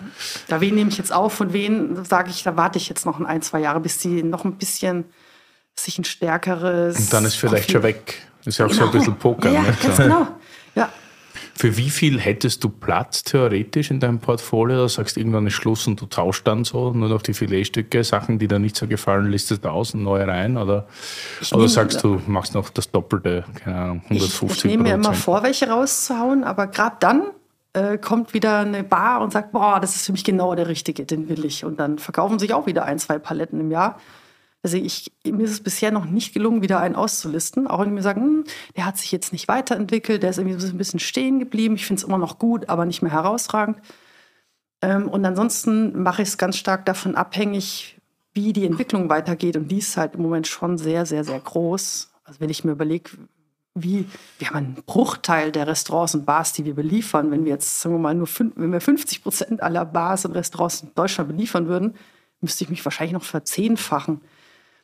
Da 0.47 0.59
wen 0.59 0.73
nehme 0.73 0.89
ich 0.89 0.97
jetzt 0.97 1.13
auf 1.13 1.39
und 1.39 1.53
wen 1.53 2.03
sage 2.03 2.31
ich, 2.31 2.41
da 2.41 2.57
warte 2.57 2.79
ich 2.79 2.89
jetzt 2.89 3.05
noch 3.05 3.21
ein, 3.21 3.43
zwei 3.43 3.59
Jahre, 3.59 3.79
bis 3.79 3.99
die 3.99 4.23
noch 4.23 4.43
ein 4.43 4.55
bisschen 4.55 5.05
sich 5.79 5.97
ein 5.97 6.03
stärkeres. 6.03 6.99
Und 6.99 7.13
dann 7.13 7.25
ist 7.25 7.35
vielleicht 7.35 7.71
schon 7.71 7.83
weg. 7.83 8.21
Ist 8.45 8.57
ja 8.57 8.65
auch 8.65 8.69
genau. 8.69 8.79
so 8.79 8.85
ein 8.85 8.91
genau. 8.91 9.03
bisschen 9.03 9.19
Poker. 9.19 9.51
Ja, 9.51 9.61
ne? 9.61 9.77
ganz 9.81 9.97
genau. 9.97 10.27
Ja, 10.75 10.89
für 11.57 11.75
wie 11.75 11.89
viel 11.89 12.19
hättest 12.19 12.63
du 12.63 12.69
Platz 12.69 13.23
theoretisch 13.23 13.89
in 13.89 13.99
deinem 13.99 14.19
Portfolio? 14.19 14.77
Da 14.77 14.89
sagst 14.89 15.15
du 15.15 15.19
irgendwann 15.19 15.47
ist 15.47 15.53
Schluss 15.53 15.87
und 15.87 15.99
du 15.99 16.05
tauschst 16.05 16.45
dann 16.45 16.63
so 16.63 16.91
nur 16.91 17.09
noch 17.09 17.23
die 17.23 17.33
Filetstücke, 17.33 18.03
Sachen, 18.03 18.37
die 18.37 18.47
dir 18.47 18.59
nicht 18.59 18.75
so 18.75 18.87
gefallen, 18.87 19.31
listest 19.31 19.65
du 19.65 19.69
aus 19.69 19.95
und 19.95 20.03
neue 20.03 20.27
rein? 20.27 20.55
Oder, 20.57 20.87
oder 21.51 21.67
sagst 21.67 22.03
du, 22.03 22.21
machst 22.27 22.53
noch 22.53 22.69
das 22.69 22.91
Doppelte, 22.91 23.43
keine 23.55 23.75
Ahnung, 23.75 24.01
150 24.03 24.49
Ich, 24.49 24.65
ich 24.65 24.65
nehme 24.65 24.83
mir 24.83 24.93
immer 24.93 25.13
vor, 25.13 25.41
welche 25.41 25.67
rauszuhauen, 25.67 26.43
aber 26.43 26.67
gerade 26.67 26.97
dann 26.99 27.23
äh, 27.73 27.97
kommt 27.97 28.35
wieder 28.35 28.59
eine 28.59 28.83
Bar 28.83 29.21
und 29.21 29.33
sagt, 29.33 29.51
boah, 29.51 29.79
das 29.79 29.95
ist 29.95 30.05
für 30.05 30.11
mich 30.11 30.23
genau 30.23 30.53
der 30.53 30.67
Richtige, 30.67 31.05
den 31.05 31.27
will 31.27 31.43
ich. 31.43 31.65
Und 31.65 31.79
dann 31.79 31.97
verkaufen 31.97 32.37
sich 32.37 32.53
auch 32.53 32.67
wieder 32.67 32.85
ein, 32.85 32.99
zwei 32.99 33.17
Paletten 33.17 33.59
im 33.59 33.71
Jahr. 33.71 33.99
Also 34.67 34.75
ich, 34.75 35.13
mir 35.23 35.45
ist 35.45 35.51
es 35.51 35.63
bisher 35.63 35.91
noch 35.91 36.03
nicht 36.03 36.33
gelungen, 36.33 36.61
wieder 36.61 36.81
einen 36.81 36.97
auszulisten. 36.97 37.67
Auch 37.67 37.79
wenn 37.79 37.87
die 37.87 37.93
mir 37.93 38.01
sagen, 38.01 38.21
hm, 38.21 38.43
der 38.75 38.85
hat 38.85 38.97
sich 38.97 39.13
jetzt 39.13 39.31
nicht 39.31 39.47
weiterentwickelt, 39.47 40.21
der 40.21 40.31
ist 40.31 40.39
irgendwie 40.39 40.59
so 40.59 40.67
ein 40.67 40.77
bisschen 40.77 40.99
stehen 40.99 41.39
geblieben. 41.39 41.75
Ich 41.75 41.85
finde 41.85 42.01
es 42.01 42.05
immer 42.05 42.17
noch 42.17 42.37
gut, 42.37 42.67
aber 42.67 42.83
nicht 42.83 43.01
mehr 43.01 43.13
herausragend. 43.13 43.77
Ähm, 44.81 45.07
und 45.07 45.23
ansonsten 45.23 46.03
mache 46.03 46.21
ich 46.21 46.27
es 46.27 46.37
ganz 46.37 46.57
stark 46.57 46.85
davon 46.85 47.15
abhängig, 47.15 47.97
wie 48.33 48.51
die 48.51 48.65
Entwicklung 48.65 49.07
weitergeht. 49.07 49.55
Und 49.55 49.69
die 49.69 49.77
ist 49.77 49.95
halt 49.95 50.15
im 50.15 50.23
Moment 50.23 50.47
schon 50.47 50.77
sehr, 50.77 51.05
sehr, 51.05 51.23
sehr 51.23 51.39
groß. 51.39 52.11
Also 52.25 52.41
wenn 52.41 52.49
ich 52.49 52.65
mir 52.65 52.73
überlege, 52.73 53.11
wie, 53.73 54.05
wir 54.37 54.49
haben 54.49 54.57
einen 54.57 54.83
Bruchteil 54.85 55.53
der 55.53 55.65
Restaurants 55.65 56.13
und 56.13 56.25
Bars, 56.25 56.51
die 56.51 56.65
wir 56.65 56.75
beliefern. 56.75 57.31
Wenn 57.31 57.45
wir 57.45 57.53
jetzt, 57.53 57.79
sagen 57.79 57.95
wir 57.95 57.99
mal, 57.99 58.15
nur 58.15 58.27
fünf, 58.27 58.51
wenn 58.57 58.73
wir 58.73 58.81
50 58.81 59.23
Prozent 59.23 59.63
aller 59.63 59.85
Bars 59.85 60.25
und 60.25 60.33
Restaurants 60.33 60.81
in 60.81 60.93
Deutschland 60.93 61.29
beliefern 61.29 61.69
würden, 61.69 61.95
müsste 62.41 62.65
ich 62.65 62.69
mich 62.69 62.83
wahrscheinlich 62.83 63.13
noch 63.13 63.23
verzehnfachen. 63.23 64.19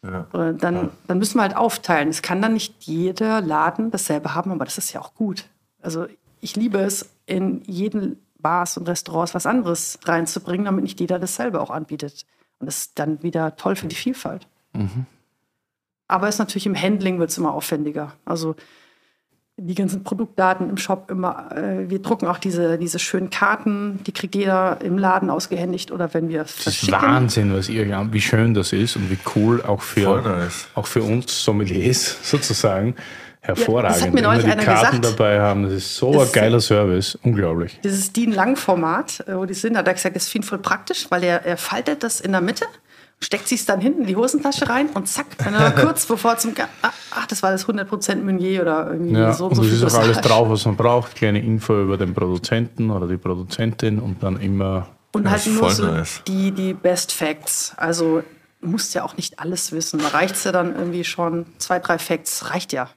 Ja. 0.04 0.28
Dann, 0.54 0.76
ja. 0.76 0.90
dann 1.08 1.18
müssen 1.18 1.38
wir 1.38 1.44
halt 1.44 1.56
aufteilen. 1.56 2.10
Es 2.10 2.22
kann 2.22 2.42
dann 2.42 2.54
nicht 2.54 2.84
jeder 2.84 3.42
Laden 3.42 3.90
dasselbe 3.90 4.36
haben, 4.36 4.52
aber 4.52 4.66
das 4.66 4.78
ist 4.78 4.92
ja 4.92 5.02
auch 5.02 5.16
gut. 5.16 5.46
Also 5.82 6.08
ich 6.42 6.56
liebe 6.56 6.80
es, 6.80 7.10
in 7.26 7.64
jeden 7.66 8.22
Bars 8.38 8.78
und 8.78 8.88
Restaurants 8.88 9.34
was 9.34 9.46
anderes 9.46 9.98
reinzubringen, 10.04 10.66
damit 10.66 10.84
nicht 10.84 11.00
jeder 11.00 11.20
dasselbe 11.20 11.62
auch 11.62 11.70
anbietet. 11.70 12.26
Und 12.60 12.66
das 12.66 12.80
ist 12.80 13.00
dann 13.00 13.24
wieder 13.24 13.56
toll 13.56 13.76
für 13.76 13.88
die 13.88 13.96
Vielfalt. 13.96 14.48
Mhm. 14.74 15.06
Aber 16.08 16.28
es 16.28 16.36
ist 16.36 16.40
natürlich 16.40 16.66
im 16.66 16.80
Handling 16.80 17.20
wird 17.20 17.30
es 17.30 17.38
immer 17.38 17.54
aufwendiger. 17.54 18.14
Also 18.26 18.56
die 19.58 19.76
ganzen 19.76 20.04
Produktdaten 20.04 20.70
im 20.70 20.78
Shop 20.78 21.12
immer. 21.12 21.52
Äh, 21.56 21.90
wir 21.90 22.02
drucken 22.02 22.26
auch 22.28 22.40
diese, 22.40 22.78
diese 22.78 22.98
schönen 22.98 23.30
Karten, 23.30 24.00
die 24.06 24.12
kriegt 24.12 24.34
jeder 24.36 24.82
im 24.82 24.98
Laden 24.98 25.30
ausgehändigt 25.30 25.92
oder 25.92 26.14
wenn 26.14 26.30
wir 26.30 26.42
es 26.42 26.64
Das 26.64 26.82
ist 26.82 26.92
Wahnsinn, 26.92 27.54
was 27.54 27.70
ihr, 27.70 27.86
wie 28.12 28.22
schön 28.22 28.54
das 28.54 28.74
ist 28.74 28.96
und 28.96 29.12
wie 29.12 29.20
cool 29.36 29.62
auch 29.62 29.82
für, 29.82 30.22
nice. 30.22 30.68
auch 30.74 30.88
für 30.88 31.04
uns 31.04 31.44
Sommeliers 31.44 32.18
sozusagen. 32.24 32.96
Hervorragend. 33.42 33.90
Ja, 33.90 33.96
das 33.96 34.08
hat 34.08 34.14
mir 34.14 34.22
neulich 34.22 34.46
die 34.46 34.66
Karten 34.66 35.02
gesagt. 35.02 35.20
dabei 35.20 35.42
haben. 35.42 35.64
Das 35.64 35.74
ist 35.74 35.98
so 35.98 36.14
das 36.14 36.30
ein 36.30 36.32
geiler 36.32 36.62
Service. 36.62 37.20
Unglaublich. 37.24 37.78
Dieses 37.84 38.14
DIN-Lang-Format, 38.14 39.26
wo 39.28 39.46
die 39.46 39.54
sind, 39.54 39.76
hat 39.76 39.86
er 39.86 39.94
gesagt, 39.94 40.16
das 40.16 40.34
ist 40.34 40.46
voll 40.46 40.60
praktisch, 40.60 41.08
weil 41.10 41.26
er, 41.26 41.46
er 41.46 41.58
faltet 41.58 42.04
das 42.04 42.22
in 42.22 42.32
der 42.32 42.40
Mitte 42.40 42.66
steckt 43.24 43.48
sie 43.48 43.56
es 43.56 43.66
dann 43.66 43.80
hinten 43.82 44.02
in 44.02 44.08
die 44.08 44.16
Hosentasche 44.16 44.68
rein 44.70 44.90
und 44.94 45.08
zack, 45.08 45.28
wenn 45.44 45.54
er 45.54 45.72
kurz 45.72 46.06
bevor 46.08 46.38
zum 46.38 46.54
ach, 46.82 46.94
ah, 47.12 47.24
das 47.28 47.42
war 47.42 47.52
das 47.52 47.66
100% 47.68 48.16
Meunier 48.18 48.62
oder 48.62 48.92
irgendwie 48.92 49.14
ja, 49.14 49.34
so 49.34 49.48
und 49.48 49.56
so. 49.56 49.62
Und 49.62 49.68
es 49.68 49.82
ist 49.82 49.96
auch 49.96 50.00
alles 50.00 50.22
drauf, 50.22 50.50
was 50.50 50.66
man 50.66 50.76
braucht, 50.76 51.16
kleine 51.16 51.40
Info 51.40 51.82
über 51.82 51.98
den 51.98 52.14
Produzenten 52.14 52.92
oder 52.92 53.08
die 53.08 53.18
Produzentin 53.18 54.00
und 54.00 54.22
dann 54.22 54.40
immer 54.40 54.88
und 55.14 55.30
halt 55.30 55.46
nur 55.48 55.70
so 55.70 55.88
die, 56.28 56.52
die 56.52 56.74
Best 56.74 57.12
Facts. 57.12 57.74
Also 57.78 58.24
musst 58.62 58.94
ja 58.96 59.04
auch 59.04 59.16
nicht 59.16 59.40
alles 59.40 59.72
wissen. 59.72 60.00
Da 60.00 60.10
reicht 60.10 60.36
es 60.36 60.44
ja 60.44 60.52
dann 60.52 60.76
irgendwie 60.76 61.04
schon 61.04 61.46
zwei, 61.60 61.80
drei 61.80 62.00
Facts, 62.00 62.50
reicht 62.52 62.74
ja. 62.74 62.90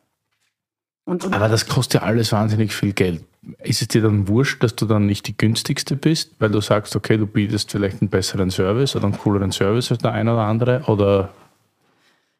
Und, 1.04 1.24
und 1.24 1.34
Aber 1.34 1.48
das 1.48 1.68
kostet 1.68 2.02
ja 2.02 2.06
alles 2.06 2.32
wahnsinnig 2.32 2.74
viel 2.74 2.92
Geld. 2.92 3.22
Ist 3.62 3.82
es 3.82 3.88
dir 3.88 4.03
dann 4.03 4.28
wurscht, 4.28 4.62
dass 4.62 4.74
du 4.74 4.86
dann 4.86 5.07
nicht 5.07 5.26
die 5.26 5.36
günstigste 5.36 5.97
bist, 5.97 6.32
weil 6.38 6.51
du 6.51 6.61
sagst, 6.61 6.97
okay, 6.97 7.16
du 7.16 7.26
bietest 7.26 7.70
vielleicht 7.70 8.01
einen 8.01 8.11
besseren 8.11 8.51
Service 8.51 8.97
oder 8.97 9.07
einen 9.07 9.18
cooleren 9.18 9.53
Service 9.53 9.90
als 9.90 10.03
der 10.03 10.12
eine 10.12 10.32
oder 10.32 10.42
andere? 10.42 10.82
Oder? 10.86 11.30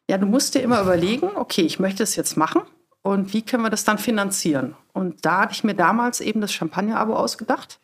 Ja, 0.09 0.17
du 0.17 0.25
musst 0.25 0.55
dir 0.55 0.59
immer 0.59 0.81
überlegen, 0.81 1.29
okay, 1.35 1.61
ich 1.61 1.79
möchte 1.79 2.03
es 2.03 2.15
jetzt 2.15 2.35
machen 2.37 2.61
und 3.01 3.33
wie 3.33 3.41
können 3.41 3.63
wir 3.63 3.69
das 3.69 3.83
dann 3.83 3.97
finanzieren? 3.97 4.75
Und 4.93 5.25
da 5.25 5.41
hatte 5.41 5.53
ich 5.53 5.63
mir 5.63 5.75
damals 5.75 6.21
eben 6.21 6.41
das 6.41 6.53
Champagner-Abo 6.53 7.13
ausgedacht 7.13 7.79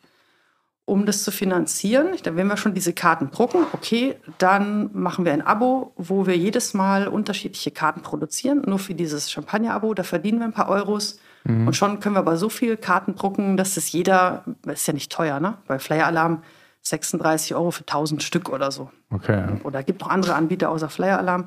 um 0.86 1.06
das 1.06 1.22
zu 1.22 1.30
finanzieren, 1.30 2.08
wenn 2.24 2.46
wir 2.46 2.56
schon 2.56 2.74
diese 2.74 2.92
Karten 2.92 3.30
drucken, 3.30 3.64
okay, 3.72 4.16
dann 4.36 4.90
machen 4.92 5.24
wir 5.24 5.32
ein 5.32 5.40
Abo, 5.40 5.92
wo 5.96 6.26
wir 6.26 6.36
jedes 6.36 6.74
Mal 6.74 7.08
unterschiedliche 7.08 7.70
Karten 7.70 8.02
produzieren, 8.02 8.62
nur 8.66 8.78
für 8.78 8.94
dieses 8.94 9.30
Champagner-Abo, 9.30 9.94
da 9.94 10.02
verdienen 10.02 10.40
wir 10.40 10.44
ein 10.44 10.52
paar 10.52 10.68
Euros. 10.68 11.18
Mhm. 11.44 11.68
Und 11.68 11.76
schon 11.76 12.00
können 12.00 12.16
wir 12.16 12.20
aber 12.20 12.36
so 12.36 12.48
viele 12.48 12.76
Karten 12.76 13.14
drucken, 13.14 13.56
dass 13.56 13.76
es 13.76 13.92
jeder, 13.92 14.44
das 14.62 14.80
ist 14.80 14.86
ja 14.86 14.94
nicht 14.94 15.12
teuer, 15.12 15.40
ne? 15.40 15.58
Bei 15.66 15.78
Flyer 15.78 16.06
Alarm 16.06 16.42
36 16.82 17.54
Euro 17.54 17.70
für 17.70 17.82
1000 17.82 18.22
Stück 18.22 18.48
oder 18.48 18.70
so. 18.70 18.90
Okay. 19.10 19.60
Oder 19.64 19.82
gibt 19.82 20.00
noch 20.00 20.08
andere 20.08 20.34
Anbieter 20.34 20.70
außer 20.70 20.88
Flyer 20.88 21.18
Alarm. 21.18 21.46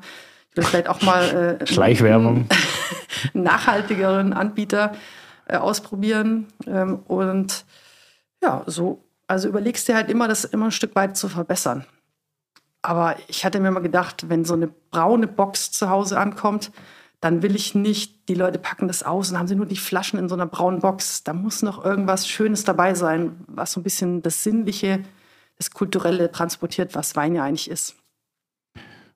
Ich 0.50 0.56
will 0.56 0.64
vielleicht 0.64 0.88
auch 0.88 1.02
mal 1.02 1.58
äh, 1.60 1.66
Schleichwerbung. 1.72 2.48
einen 3.34 3.42
nachhaltigeren 3.44 4.32
Anbieter 4.32 4.92
äh, 5.46 5.56
ausprobieren. 5.56 6.46
Ähm, 6.66 7.00
und 7.06 7.64
ja, 8.42 8.62
so, 8.66 9.04
also 9.26 9.48
überlegst 9.48 9.86
dir 9.88 9.94
halt 9.94 10.10
immer, 10.10 10.26
das 10.26 10.44
immer 10.44 10.66
ein 10.66 10.72
Stück 10.72 10.94
weit 10.96 11.16
zu 11.16 11.28
verbessern. 11.28 11.84
Aber 12.82 13.16
ich 13.28 13.44
hatte 13.44 13.60
mir 13.60 13.70
mal 13.70 13.80
gedacht, 13.80 14.28
wenn 14.28 14.44
so 14.44 14.54
eine 14.54 14.68
braune 14.90 15.26
Box 15.26 15.72
zu 15.72 15.90
Hause 15.90 16.18
ankommt, 16.18 16.70
dann 17.20 17.42
will 17.42 17.56
ich 17.56 17.74
nicht, 17.74 18.28
die 18.28 18.34
Leute 18.34 18.58
packen 18.58 18.86
das 18.86 19.02
aus 19.02 19.30
und 19.30 19.38
haben 19.38 19.48
sie 19.48 19.56
nur 19.56 19.66
die 19.66 19.76
Flaschen 19.76 20.18
in 20.18 20.28
so 20.28 20.34
einer 20.34 20.46
braunen 20.46 20.80
Box. 20.80 21.24
Da 21.24 21.32
muss 21.32 21.62
noch 21.62 21.84
irgendwas 21.84 22.28
Schönes 22.28 22.64
dabei 22.64 22.94
sein, 22.94 23.44
was 23.48 23.72
so 23.72 23.80
ein 23.80 23.82
bisschen 23.82 24.22
das 24.22 24.44
Sinnliche, 24.44 25.00
das 25.56 25.70
Kulturelle 25.72 26.30
transportiert, 26.30 26.94
was 26.94 27.16
Wein 27.16 27.34
ja 27.34 27.44
eigentlich 27.44 27.70
ist. 27.70 27.96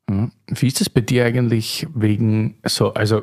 Mhm. 0.09 0.32
Wie 0.48 0.66
ist 0.66 0.80
es 0.80 0.90
bei 0.90 1.00
dir 1.00 1.24
eigentlich 1.24 1.86
wegen 1.94 2.59
so, 2.66 2.92
also 2.94 3.22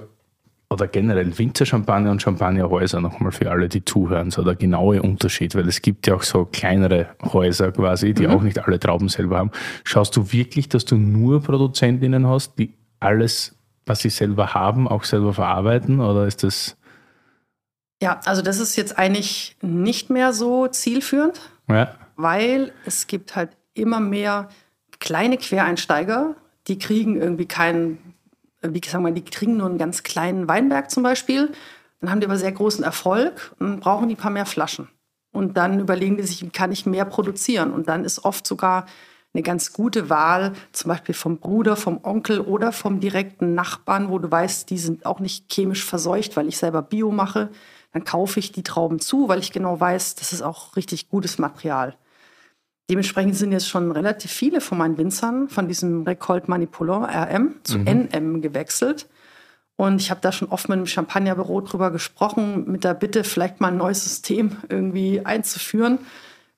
oder 0.71 0.87
generell 0.87 1.37
Winzerchampagner 1.37 2.11
und 2.11 2.21
Champagnerhäuser 2.21 3.01
nochmal 3.01 3.31
für 3.31 3.49
alle, 3.49 3.67
die 3.69 3.83
zuhören, 3.83 4.29
so 4.29 4.43
der 4.43 4.55
genaue 4.55 5.01
Unterschied, 5.01 5.55
weil 5.55 5.67
es 5.67 5.81
gibt 5.81 6.05
ja 6.05 6.13
auch 6.13 6.21
so 6.21 6.45
kleinere 6.45 7.07
Häuser 7.23 7.71
quasi, 7.71 8.13
die 8.13 8.27
mhm. 8.27 8.33
auch 8.33 8.41
nicht 8.43 8.59
alle 8.59 8.79
Trauben 8.79 9.09
selber 9.09 9.39
haben. 9.39 9.51
Schaust 9.83 10.15
du 10.15 10.31
wirklich, 10.31 10.69
dass 10.69 10.85
du 10.85 10.95
nur 10.95 11.41
Produzentinnen 11.41 12.27
hast, 12.27 12.59
die 12.59 12.75
alles, 12.99 13.58
was 13.85 13.99
sie 13.99 14.09
selber 14.09 14.53
haben, 14.53 14.87
auch 14.87 15.03
selber 15.03 15.33
verarbeiten 15.33 15.99
oder 15.99 16.25
ist 16.25 16.43
das? 16.43 16.77
Ja, 18.01 18.19
also 18.25 18.41
das 18.41 18.59
ist 18.59 18.75
jetzt 18.75 18.97
eigentlich 18.97 19.57
nicht 19.61 20.09
mehr 20.09 20.33
so 20.33 20.67
zielführend, 20.67 21.41
ja. 21.67 21.93
weil 22.15 22.71
es 22.85 23.07
gibt 23.07 23.35
halt 23.35 23.51
immer 23.73 23.99
mehr 23.99 24.49
kleine 24.99 25.37
Quereinsteiger, 25.37 26.35
die 26.67 26.79
kriegen 26.79 27.19
irgendwie 27.19 27.45
keinen 27.45 28.09
wie 28.61 28.81
sagen 28.85 29.05
wir, 29.05 29.11
die 29.11 29.23
kriegen 29.23 29.57
nur 29.57 29.67
einen 29.67 29.77
ganz 29.77 30.03
kleinen 30.03 30.47
Weinberg 30.47 30.91
zum 30.91 31.03
Beispiel, 31.03 31.51
dann 32.01 32.11
haben 32.11 32.19
die 32.19 32.27
aber 32.27 32.37
sehr 32.37 32.51
großen 32.51 32.83
Erfolg 32.83 33.55
und 33.59 33.79
brauchen 33.79 34.09
die 34.09 34.15
ein 34.15 34.19
paar 34.19 34.31
mehr 34.31 34.45
Flaschen. 34.45 34.89
Und 35.31 35.57
dann 35.57 35.79
überlegen 35.79 36.17
die 36.17 36.23
sich, 36.23 36.41
wie 36.41 36.49
kann 36.49 36.71
ich 36.71 36.85
mehr 36.85 37.05
produzieren? 37.05 37.71
Und 37.71 37.87
dann 37.87 38.03
ist 38.03 38.25
oft 38.25 38.47
sogar 38.47 38.85
eine 39.33 39.43
ganz 39.43 39.73
gute 39.73 40.09
Wahl, 40.09 40.53
zum 40.71 40.89
Beispiel 40.89 41.13
vom 41.13 41.37
Bruder, 41.37 41.75
vom 41.75 41.99
Onkel 42.03 42.41
oder 42.41 42.71
vom 42.71 42.99
direkten 42.99 43.53
Nachbarn, 43.53 44.09
wo 44.09 44.17
du 44.17 44.29
weißt, 44.29 44.69
die 44.69 44.79
sind 44.79 45.05
auch 45.05 45.19
nicht 45.19 45.51
chemisch 45.51 45.85
verseucht, 45.85 46.35
weil 46.35 46.47
ich 46.47 46.57
selber 46.57 46.81
Bio 46.81 47.11
mache. 47.11 47.49
Dann 47.93 48.03
kaufe 48.03 48.39
ich 48.39 48.51
die 48.51 48.63
Trauben 48.63 48.99
zu, 48.99 49.27
weil 49.27 49.39
ich 49.39 49.51
genau 49.51 49.79
weiß, 49.79 50.15
das 50.15 50.33
ist 50.33 50.41
auch 50.41 50.75
richtig 50.75 51.09
gutes 51.09 51.37
Material. 51.37 51.95
Dementsprechend 52.89 53.35
sind 53.35 53.51
jetzt 53.51 53.69
schon 53.69 53.91
relativ 53.91 54.31
viele 54.31 54.61
von 54.61 54.79
meinen 54.79 54.97
Winzern 54.97 55.47
von 55.47 55.67
diesem 55.67 56.03
Recolt 56.03 56.47
Manipulant 56.47 57.07
RM 57.13 57.55
zu 57.63 57.77
mhm. 57.77 58.09
NM 58.11 58.41
gewechselt. 58.41 59.07
Und 59.75 60.01
ich 60.01 60.09
habe 60.09 60.21
da 60.21 60.31
schon 60.31 60.49
oft 60.49 60.67
mit 60.69 60.77
dem 60.77 60.87
Champagnerbüro 60.87 61.61
drüber 61.61 61.91
gesprochen, 61.91 62.69
mit 62.69 62.83
der 62.83 62.95
Bitte, 62.95 63.23
vielleicht 63.23 63.61
mal 63.61 63.69
ein 63.69 63.77
neues 63.77 64.03
System 64.03 64.57
irgendwie 64.67 65.23
einzuführen. 65.23 65.99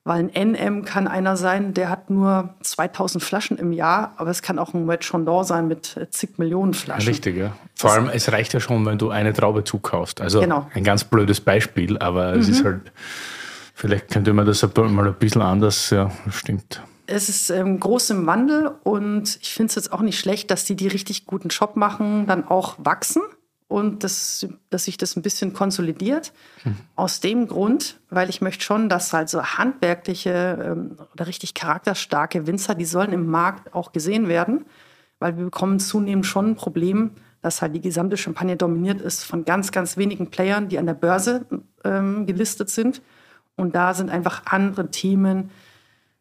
Weil 0.04 0.28
ein 0.34 0.54
NM 0.54 0.84
kann 0.84 1.06
einer 1.06 1.36
sein, 1.36 1.74
der 1.74 1.88
hat 1.88 2.10
nur 2.10 2.54
2000 2.62 3.22
Flaschen 3.22 3.56
im 3.56 3.72
Jahr, 3.72 4.14
aber 4.16 4.30
es 4.30 4.42
kann 4.42 4.58
auch 4.58 4.74
ein 4.74 4.90
Red 4.90 5.04
Chandon 5.04 5.44
sein 5.44 5.68
mit 5.68 6.08
zig 6.10 6.38
Millionen 6.38 6.74
Flaschen. 6.74 7.08
Richtig, 7.08 7.36
ja. 7.36 7.52
Vor 7.76 7.92
allem, 7.92 8.08
es 8.08 8.32
reicht 8.32 8.52
ja 8.52 8.58
schon, 8.58 8.84
wenn 8.84 8.98
du 8.98 9.10
eine 9.10 9.32
Traube 9.32 9.62
zukaufst. 9.62 10.20
Also 10.20 10.40
genau. 10.40 10.68
ein 10.74 10.82
ganz 10.82 11.04
blödes 11.04 11.40
Beispiel, 11.40 11.98
aber 11.98 12.34
mhm. 12.34 12.40
es 12.40 12.48
ist 12.48 12.64
halt 12.64 12.90
Vielleicht 13.82 14.10
könnte 14.10 14.32
man 14.32 14.46
das 14.46 14.62
mal 14.76 15.08
ein 15.08 15.14
bisschen 15.14 15.42
anders, 15.42 15.90
ja, 15.90 16.10
stimmt. 16.30 16.82
Es 17.06 17.28
ist 17.28 17.50
ähm, 17.50 17.80
groß 17.80 18.10
im 18.10 18.26
Wandel 18.26 18.70
und 18.84 19.38
ich 19.42 19.54
finde 19.54 19.70
es 19.70 19.74
jetzt 19.74 19.92
auch 19.92 20.02
nicht 20.02 20.20
schlecht, 20.20 20.52
dass 20.52 20.64
die, 20.64 20.76
die 20.76 20.86
richtig 20.86 21.26
guten 21.26 21.48
Job 21.48 21.74
machen, 21.74 22.26
dann 22.28 22.46
auch 22.46 22.76
wachsen 22.78 23.22
und 23.72 24.04
das, 24.04 24.46
dass 24.68 24.84
sich 24.84 24.98
das 24.98 25.16
ein 25.16 25.22
bisschen 25.22 25.54
konsolidiert. 25.54 26.32
Mhm. 26.64 26.76
Aus 26.94 27.20
dem 27.20 27.48
Grund, 27.48 27.98
weil 28.10 28.28
ich 28.28 28.42
möchte 28.42 28.62
schon, 28.62 28.88
dass 28.88 29.12
halt 29.12 29.30
so 29.30 29.42
handwerkliche 29.42 30.58
ähm, 30.62 30.98
oder 31.14 31.26
richtig 31.26 31.54
charakterstarke 31.54 32.46
Winzer, 32.46 32.74
die 32.74 32.84
sollen 32.84 33.12
im 33.12 33.26
Markt 33.26 33.74
auch 33.74 33.92
gesehen 33.92 34.28
werden, 34.28 34.66
weil 35.18 35.36
wir 35.38 35.44
bekommen 35.44 35.80
zunehmend 35.80 36.26
schon 36.26 36.50
ein 36.50 36.56
Problem, 36.56 37.12
dass 37.40 37.62
halt 37.62 37.74
die 37.74 37.80
gesamte 37.80 38.16
Champagne 38.16 38.56
dominiert 38.56 39.00
ist 39.00 39.24
von 39.24 39.44
ganz, 39.44 39.72
ganz 39.72 39.96
wenigen 39.96 40.28
Playern, 40.28 40.68
die 40.68 40.78
an 40.78 40.86
der 40.86 40.94
Börse 40.94 41.46
ähm, 41.82 42.26
gelistet 42.26 42.68
sind. 42.70 43.02
Und 43.56 43.74
da 43.74 43.94
sind 43.94 44.10
einfach 44.10 44.42
andere 44.46 44.90
Themen, 44.90 45.50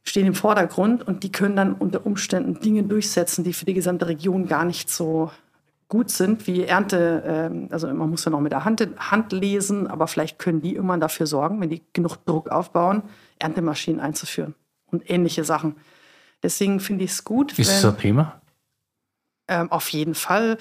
stehen 0.04 0.26
im 0.26 0.34
Vordergrund 0.34 1.06
und 1.08 1.24
die 1.24 1.32
können 1.32 1.56
dann 1.56 1.74
unter 1.74 2.06
Umständen 2.06 2.60
Dinge 2.60 2.84
durchsetzen, 2.84 3.44
die 3.44 3.54
für 3.54 3.66
die 3.66 3.74
gesamte 3.74 4.08
Region 4.08 4.48
gar 4.48 4.66
nicht 4.66 4.90
so 4.90 5.32
gut 5.92 6.10
sind 6.10 6.48
wie 6.48 6.64
Ernte. 6.64 7.22
Ähm, 7.26 7.68
also 7.70 7.86
man 7.94 8.10
muss 8.10 8.24
ja 8.24 8.32
noch 8.32 8.40
mit 8.40 8.54
der 8.54 8.64
Hand, 8.64 8.88
Hand 8.98 9.34
lesen, 9.34 9.88
aber 9.88 10.08
vielleicht 10.08 10.40
können 10.40 10.62
die 10.62 10.74
immer 10.74 10.98
dafür 10.98 11.28
sorgen, 11.28 11.60
wenn 11.60 11.70
die 11.70 11.84
genug 11.92 12.26
Druck 12.26 12.50
aufbauen, 12.50 13.04
Erntemaschinen 13.40 14.00
einzuführen 14.00 14.56
und 14.86 15.08
ähnliche 15.10 15.44
Sachen. 15.44 15.76
Deswegen 16.42 16.80
finde 16.80 17.04
ich 17.04 17.12
es 17.12 17.24
gut. 17.26 17.60
Ist 17.60 17.70
das 17.70 17.86
ein 17.86 17.98
Thema? 17.98 18.42
Ähm, 19.50 19.70
auf 19.70 19.90
jeden 19.90 20.16
Fall. 20.16 20.58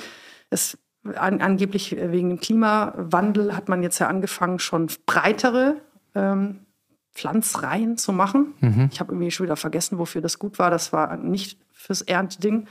Es, 0.50 0.76
an, 1.14 1.40
angeblich 1.40 1.92
wegen 1.92 2.30
dem 2.30 2.40
Klimawandel 2.40 3.56
hat 3.56 3.68
man 3.68 3.84
jetzt 3.84 4.00
ja 4.00 4.08
angefangen, 4.08 4.58
schon 4.58 4.90
breitere 5.06 5.76
ähm, 6.16 6.66
Pflanzreihen 7.14 7.96
zu 7.96 8.12
machen. 8.12 8.54
Mhm. 8.58 8.88
Ich 8.92 8.98
habe 8.98 9.12
irgendwie 9.12 9.30
schon 9.30 9.44
wieder 9.46 9.56
vergessen, 9.56 9.98
wofür 9.98 10.22
das 10.22 10.40
gut 10.40 10.58
war. 10.58 10.72
Das 10.72 10.92
war 10.92 11.16
nicht 11.16 11.60
fürs 11.72 12.02
Erntedding. 12.02 12.66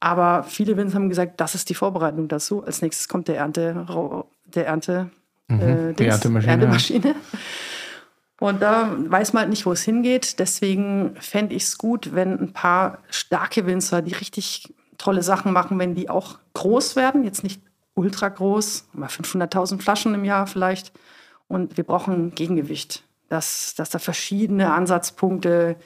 Aber 0.00 0.44
viele 0.44 0.76
Winzer 0.76 0.96
haben 0.96 1.08
gesagt, 1.08 1.40
das 1.40 1.54
ist 1.54 1.68
die 1.70 1.74
Vorbereitung 1.74 2.28
dazu. 2.28 2.64
Als 2.64 2.82
nächstes 2.82 3.08
kommt 3.08 3.28
der 3.28 3.38
Ernte, 3.38 3.86
der 4.46 4.66
Ernte, 4.66 5.10
mhm. 5.48 5.60
äh, 5.60 5.92
die 5.94 6.06
Erntemaschine. 6.06 6.52
Erntemaschine. 6.52 7.14
Und 8.38 8.60
da 8.60 8.94
weiß 8.98 9.32
man 9.32 9.42
halt 9.42 9.50
nicht, 9.50 9.64
wo 9.64 9.72
es 9.72 9.82
hingeht. 9.82 10.38
Deswegen 10.38 11.16
fände 11.18 11.54
ich 11.54 11.62
es 11.62 11.78
gut, 11.78 12.14
wenn 12.14 12.38
ein 12.38 12.52
paar 12.52 12.98
starke 13.08 13.66
Winzer, 13.66 14.02
die 14.02 14.12
richtig 14.12 14.74
tolle 14.98 15.22
Sachen 15.22 15.52
machen, 15.52 15.78
wenn 15.78 15.94
die 15.94 16.10
auch 16.10 16.38
groß 16.52 16.96
werden. 16.96 17.24
Jetzt 17.24 17.42
nicht 17.42 17.62
ultra 17.94 18.28
groß, 18.28 18.88
mal 18.92 19.08
500.000 19.08 19.80
Flaschen 19.80 20.14
im 20.14 20.24
Jahr 20.24 20.46
vielleicht, 20.46 20.92
und 21.48 21.76
wir 21.76 21.84
brauchen 21.84 22.34
Gegengewicht, 22.34 23.04
dass, 23.28 23.74
dass 23.74 23.90
da 23.90 23.98
verschiedene 23.98 24.72
Ansatzpunkte 24.72 25.76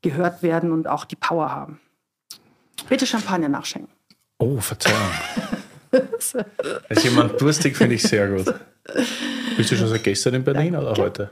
gehört 0.00 0.42
werden 0.42 0.72
und 0.72 0.88
auch 0.88 1.04
die 1.04 1.16
Power 1.16 1.50
haben. 1.50 1.80
Bitte 2.88 3.06
Champagner 3.06 3.48
nachschenken. 3.48 3.92
Oh, 4.38 4.60
Verzeihung. 4.60 4.98
Als 6.88 7.04
jemand 7.04 7.40
durstig 7.40 7.76
finde 7.76 7.94
ich 7.96 8.02
sehr 8.02 8.28
gut. 8.28 8.54
Bist 9.56 9.70
du 9.70 9.76
schon 9.76 9.88
seit 9.88 10.02
gestern 10.02 10.34
in 10.34 10.44
Berlin 10.44 10.74
oder 10.74 10.94
heute? 10.96 11.30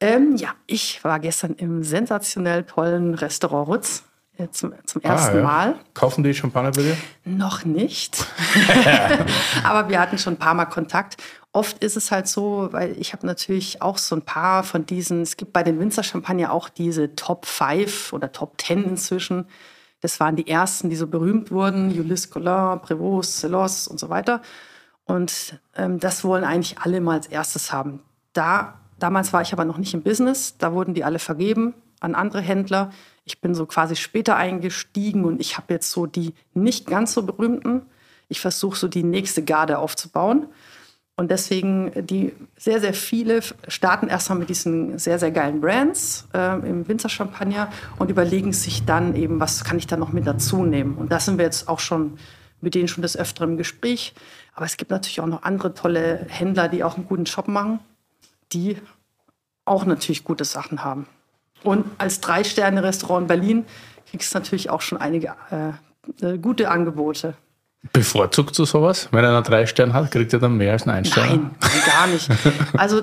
Ähm, 0.00 0.36
ja, 0.36 0.54
ich 0.66 1.02
war 1.04 1.18
gestern 1.20 1.54
im 1.54 1.82
sensationell 1.82 2.64
tollen 2.64 3.14
Restaurant 3.14 3.68
Rutz. 3.68 4.04
Äh, 4.36 4.50
zum, 4.50 4.72
zum 4.86 5.02
ah, 5.04 5.08
ersten 5.08 5.36
ah, 5.36 5.40
ja. 5.40 5.42
Mal. 5.42 5.74
Kaufen 5.94 6.22
die 6.22 6.32
Champagner 6.32 6.70
bei 6.70 6.82
dir? 6.82 6.96
Noch 7.24 7.64
nicht. 7.64 8.24
Aber 9.64 9.88
wir 9.88 10.00
hatten 10.00 10.16
schon 10.18 10.34
ein 10.34 10.38
paar 10.38 10.54
Mal 10.54 10.66
Kontakt. 10.66 11.16
Oft 11.52 11.82
ist 11.82 11.96
es 11.96 12.12
halt 12.12 12.28
so, 12.28 12.68
weil 12.70 12.96
ich 13.00 13.12
habe 13.12 13.26
natürlich 13.26 13.82
auch 13.82 13.98
so 13.98 14.14
ein 14.14 14.22
paar 14.22 14.62
von 14.62 14.86
diesen, 14.86 15.22
es 15.22 15.36
gibt 15.36 15.52
bei 15.52 15.64
den 15.64 15.80
Winzer 15.80 16.04
Champagner 16.04 16.52
auch 16.52 16.68
diese 16.68 17.16
Top 17.16 17.46
5 17.46 18.12
oder 18.12 18.30
Top 18.30 18.60
10 18.60 18.84
inzwischen. 18.84 19.46
Das 20.00 20.20
waren 20.20 20.36
die 20.36 20.48
ersten, 20.48 20.90
die 20.90 20.96
so 20.96 21.06
berühmt 21.06 21.50
wurden, 21.50 21.90
Ulysse 21.90 22.28
Collin, 22.28 22.80
Prévost, 22.80 23.38
Celos 23.38 23.88
und 23.88 23.98
so 23.98 24.08
weiter. 24.08 24.42
Und 25.04 25.58
ähm, 25.76 25.98
das 25.98 26.22
wollen 26.22 26.44
eigentlich 26.44 26.78
alle 26.78 27.00
mal 27.00 27.14
als 27.14 27.26
erstes 27.26 27.72
haben. 27.72 28.02
Da, 28.32 28.80
damals 28.98 29.32
war 29.32 29.42
ich 29.42 29.52
aber 29.52 29.64
noch 29.64 29.78
nicht 29.78 29.94
im 29.94 30.02
Business, 30.02 30.56
da 30.58 30.72
wurden 30.72 30.94
die 30.94 31.04
alle 31.04 31.18
vergeben 31.18 31.74
an 32.00 32.14
andere 32.14 32.40
Händler. 32.40 32.90
Ich 33.24 33.40
bin 33.40 33.54
so 33.54 33.66
quasi 33.66 33.96
später 33.96 34.36
eingestiegen 34.36 35.24
und 35.24 35.40
ich 35.40 35.56
habe 35.56 35.74
jetzt 35.74 35.90
so 35.90 36.06
die 36.06 36.34
nicht 36.54 36.86
ganz 36.86 37.12
so 37.12 37.22
berühmten. 37.22 37.82
Ich 38.28 38.40
versuche 38.40 38.76
so 38.76 38.88
die 38.88 39.02
nächste 39.02 39.42
Garde 39.42 39.78
aufzubauen. 39.78 40.46
Und 41.18 41.32
deswegen, 41.32 41.90
die 42.06 42.32
sehr, 42.56 42.80
sehr 42.80 42.94
viele 42.94 43.40
starten 43.66 44.06
erstmal 44.06 44.38
mit 44.38 44.50
diesen 44.50 45.00
sehr, 45.00 45.18
sehr 45.18 45.32
geilen 45.32 45.60
Brands 45.60 46.28
äh, 46.32 46.60
im 46.60 46.86
Winzerchampagner 46.86 47.72
und 47.98 48.08
überlegen 48.08 48.52
sich 48.52 48.84
dann 48.84 49.16
eben, 49.16 49.40
was 49.40 49.64
kann 49.64 49.78
ich 49.78 49.88
da 49.88 49.96
noch 49.96 50.12
mit 50.12 50.28
dazu 50.28 50.62
nehmen. 50.62 50.96
Und 50.96 51.10
da 51.10 51.18
sind 51.18 51.36
wir 51.36 51.44
jetzt 51.44 51.66
auch 51.66 51.80
schon 51.80 52.18
mit 52.60 52.76
denen 52.76 52.86
schon 52.86 53.02
des 53.02 53.16
Öfteren 53.16 53.50
im 53.50 53.56
Gespräch. 53.56 54.14
Aber 54.54 54.64
es 54.64 54.76
gibt 54.76 54.92
natürlich 54.92 55.20
auch 55.20 55.26
noch 55.26 55.42
andere 55.42 55.74
tolle 55.74 56.24
Händler, 56.28 56.68
die 56.68 56.84
auch 56.84 56.94
einen 56.94 57.08
guten 57.08 57.24
Job 57.24 57.48
machen, 57.48 57.80
die 58.52 58.76
auch 59.64 59.86
natürlich 59.86 60.22
gute 60.22 60.44
Sachen 60.44 60.84
haben. 60.84 61.08
Und 61.64 61.84
als 61.98 62.20
Drei-Sterne-Restaurant 62.20 63.22
in 63.22 63.26
Berlin 63.26 63.64
kriegst 64.08 64.32
du 64.32 64.38
natürlich 64.38 64.70
auch 64.70 64.82
schon 64.82 64.98
einige 64.98 65.34
äh, 65.50 66.24
äh, 66.24 66.38
gute 66.38 66.70
Angebote. 66.70 67.34
Bevorzugt 67.92 68.58
du 68.58 68.64
sowas? 68.64 69.08
Wenn 69.10 69.24
einer 69.24 69.42
drei 69.42 69.66
Sterne 69.66 69.92
hat, 69.92 70.10
kriegt 70.10 70.32
er 70.32 70.38
dann 70.38 70.56
mehr 70.56 70.72
als 70.72 70.86
einen 70.86 71.04
Stern? 71.04 71.56
Nein, 71.60 71.80
gar 71.86 72.06
nicht. 72.06 72.30
Also 72.76 73.02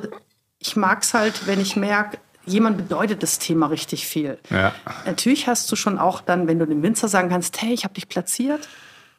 ich 0.60 0.76
mag 0.76 1.04
es 1.04 1.14
halt, 1.14 1.48
wenn 1.48 1.60
ich 1.60 1.76
merke, 1.76 2.18
jemand 2.46 2.78
bedeutet 2.78 3.24
das 3.24 3.40
Thema 3.40 3.68
richtig 3.68 4.08
viel. 4.08 4.38
Ja. 4.50 4.74
Natürlich 5.06 5.48
hast 5.48 5.72
du 5.72 5.76
schon 5.76 5.98
auch 5.98 6.22
dann, 6.22 6.48
wenn 6.48 6.60
du 6.60 6.66
dem 6.66 6.84
Winzer 6.84 7.08
sagen 7.08 7.30
kannst, 7.30 7.62
hey, 7.62 7.74
ich 7.74 7.84
habe 7.84 7.94
dich 7.94 8.08
platziert, 8.08 8.68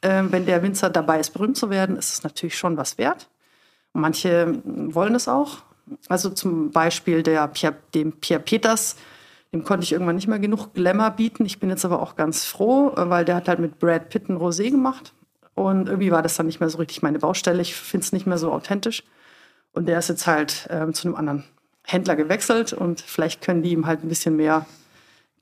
Äh, 0.03 0.25
wenn 0.31 0.45
der 0.45 0.63
Winzer 0.63 0.91
dabei 0.91 1.21
ist, 1.21 1.31
berühmt 1.31 1.57
zu 1.57 1.71
werden, 1.71 1.97
ist 1.97 2.13
es 2.13 2.23
natürlich 2.23 2.57
schon 2.57 2.77
was 2.77 2.99
wert. 2.99 3.29
Und 3.95 4.03
manche 4.03 4.61
wollen 4.65 5.15
es 5.15 5.27
auch. 5.27 5.63
Also 6.09 6.29
zum 6.31 6.71
Beispiel 6.71 7.23
der 7.23 7.49
Pierre, 7.49 7.77
dem 7.95 8.13
Pierre 8.13 8.43
Peters, 8.43 8.97
dem 9.53 9.65
konnte 9.65 9.85
ich 9.85 9.93
irgendwann 9.93 10.17
nicht 10.17 10.29
mehr 10.29 10.39
genug 10.39 10.75
Glamour 10.75 11.11
bieten. 11.11 11.47
Ich 11.47 11.61
bin 11.61 11.71
jetzt 11.71 11.85
aber 11.85 12.03
auch 12.03 12.15
ganz 12.15 12.45
froh, 12.45 12.93
weil 12.95 13.25
der 13.25 13.37
hat 13.37 13.49
halt 13.49 13.59
mit 13.59 13.79
Brad 13.79 14.11
Pitt 14.11 14.29
ein 14.29 14.37
Rosé 14.37 14.71
gemacht. 14.71 15.15
Und 15.57 15.89
irgendwie 15.89 16.13
war 16.13 16.23
das 16.23 16.37
dann 16.37 16.47
nicht 16.47 16.61
mehr 16.61 16.69
so 16.69 16.79
richtig 16.79 17.03
meine 17.03 17.19
Baustelle. 17.19 17.63
Ich 17.63 17.75
finde 17.75 18.05
es 18.05 18.13
nicht 18.13 18.27
mehr 18.27 18.39
so 18.39 18.53
authentisch. 18.53 19.03
Und 19.73 19.89
der 19.89 19.99
ist 19.99 20.09
jetzt 20.09 20.27
halt 20.27 20.69
ähm, 20.71 20.93
zu 20.95 21.09
einem 21.09 21.17
anderen 21.17 21.45
Händler 21.83 22.15
gewechselt 22.15 22.73
und 22.73 23.01
vielleicht 23.01 23.43
können 23.43 23.63
die 23.63 23.71
ihm 23.71 23.87
halt 23.87 24.05
ein 24.05 24.09
bisschen 24.09 24.37
mehr 24.37 24.67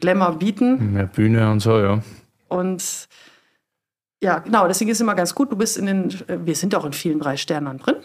Glamour 0.00 0.38
bieten. 0.38 0.92
Mehr 0.92 1.06
Bühne 1.06 1.50
und 1.50 1.60
so, 1.60 1.80
ja. 1.80 2.00
Und 2.48 3.08
ja, 4.22 4.38
genau, 4.38 4.68
deswegen 4.68 4.90
ist 4.90 4.98
es 4.98 5.00
immer 5.00 5.14
ganz 5.14 5.34
gut. 5.34 5.50
Du 5.50 5.56
bist 5.56 5.76
in 5.76 5.86
den, 5.86 6.14
wir 6.28 6.54
sind 6.54 6.74
auch 6.74 6.84
in 6.84 6.92
vielen 6.92 7.18
drei 7.18 7.36
Sternen 7.36 7.78
drin. 7.78 7.96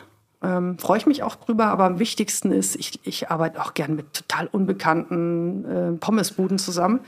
Ähm, 0.42 0.80
Freue 0.80 0.98
ich 0.98 1.06
mich 1.06 1.22
auch 1.22 1.36
drüber, 1.36 1.68
aber 1.68 1.86
am 1.86 2.00
wichtigsten 2.00 2.52
ist, 2.52 2.76
ich, 2.76 3.00
ich 3.04 3.30
arbeite 3.30 3.62
auch 3.62 3.74
gern 3.74 3.96
mit 3.96 4.14
total 4.14 4.48
unbekannten 4.48 5.66
äh, 5.66 5.92
Pommesbuden 5.94 6.58
zusammen, 6.58 7.02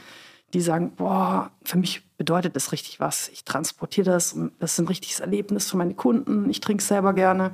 die 0.54 0.62
sagen, 0.62 0.92
boah, 0.96 1.52
für 1.64 1.78
mich 1.78 2.04
bedeutet 2.18 2.56
das 2.56 2.72
richtig 2.72 3.00
was. 3.00 3.30
Ich 3.30 3.44
transportiere 3.44 4.12
das, 4.12 4.36
das 4.60 4.74
ist 4.74 4.80
ein 4.80 4.88
richtiges 4.88 5.20
Erlebnis 5.20 5.70
für 5.70 5.78
meine 5.78 5.94
Kunden, 5.94 6.50
ich 6.50 6.60
trinke 6.60 6.82
es 6.82 6.88
selber 6.88 7.14
gerne. 7.14 7.52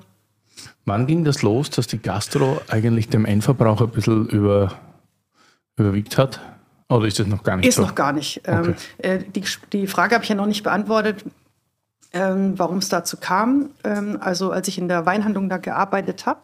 Wann 0.85 1.05
ging 1.05 1.23
das 1.23 1.43
los, 1.43 1.69
dass 1.69 1.87
die 1.87 1.99
Gastro 1.99 2.61
eigentlich 2.67 3.09
dem 3.09 3.25
Endverbraucher 3.25 3.85
ein 3.85 3.91
bisschen 3.91 4.27
über, 4.27 4.73
überwiegt 5.75 6.17
hat? 6.17 6.41
Oder 6.89 7.05
ist 7.05 7.19
das 7.19 7.27
noch 7.27 7.43
gar 7.43 7.57
nicht 7.57 7.67
ist 7.67 7.75
so? 7.75 7.83
Ist 7.83 7.89
noch 7.89 7.95
gar 7.95 8.13
nicht. 8.13 8.41
Ähm, 8.45 8.59
okay. 8.59 8.75
Ähm, 8.99 9.33
die, 9.33 9.43
die 9.73 9.87
Frage 9.87 10.15
habe 10.15 10.23
ich 10.23 10.29
ja 10.29 10.35
noch 10.35 10.47
nicht 10.47 10.63
beantwortet 10.63 11.25
ähm, 12.13 12.57
warum 12.57 12.77
es 12.77 12.89
dazu 12.89 13.17
kam. 13.17 13.69
Ähm, 13.83 14.17
also 14.21 14.51
als 14.51 14.67
ich 14.67 14.77
in 14.77 14.87
der 14.87 15.05
Weinhandlung 15.05 15.49
da 15.49 15.57
gearbeitet 15.57 16.25
habe, 16.25 16.41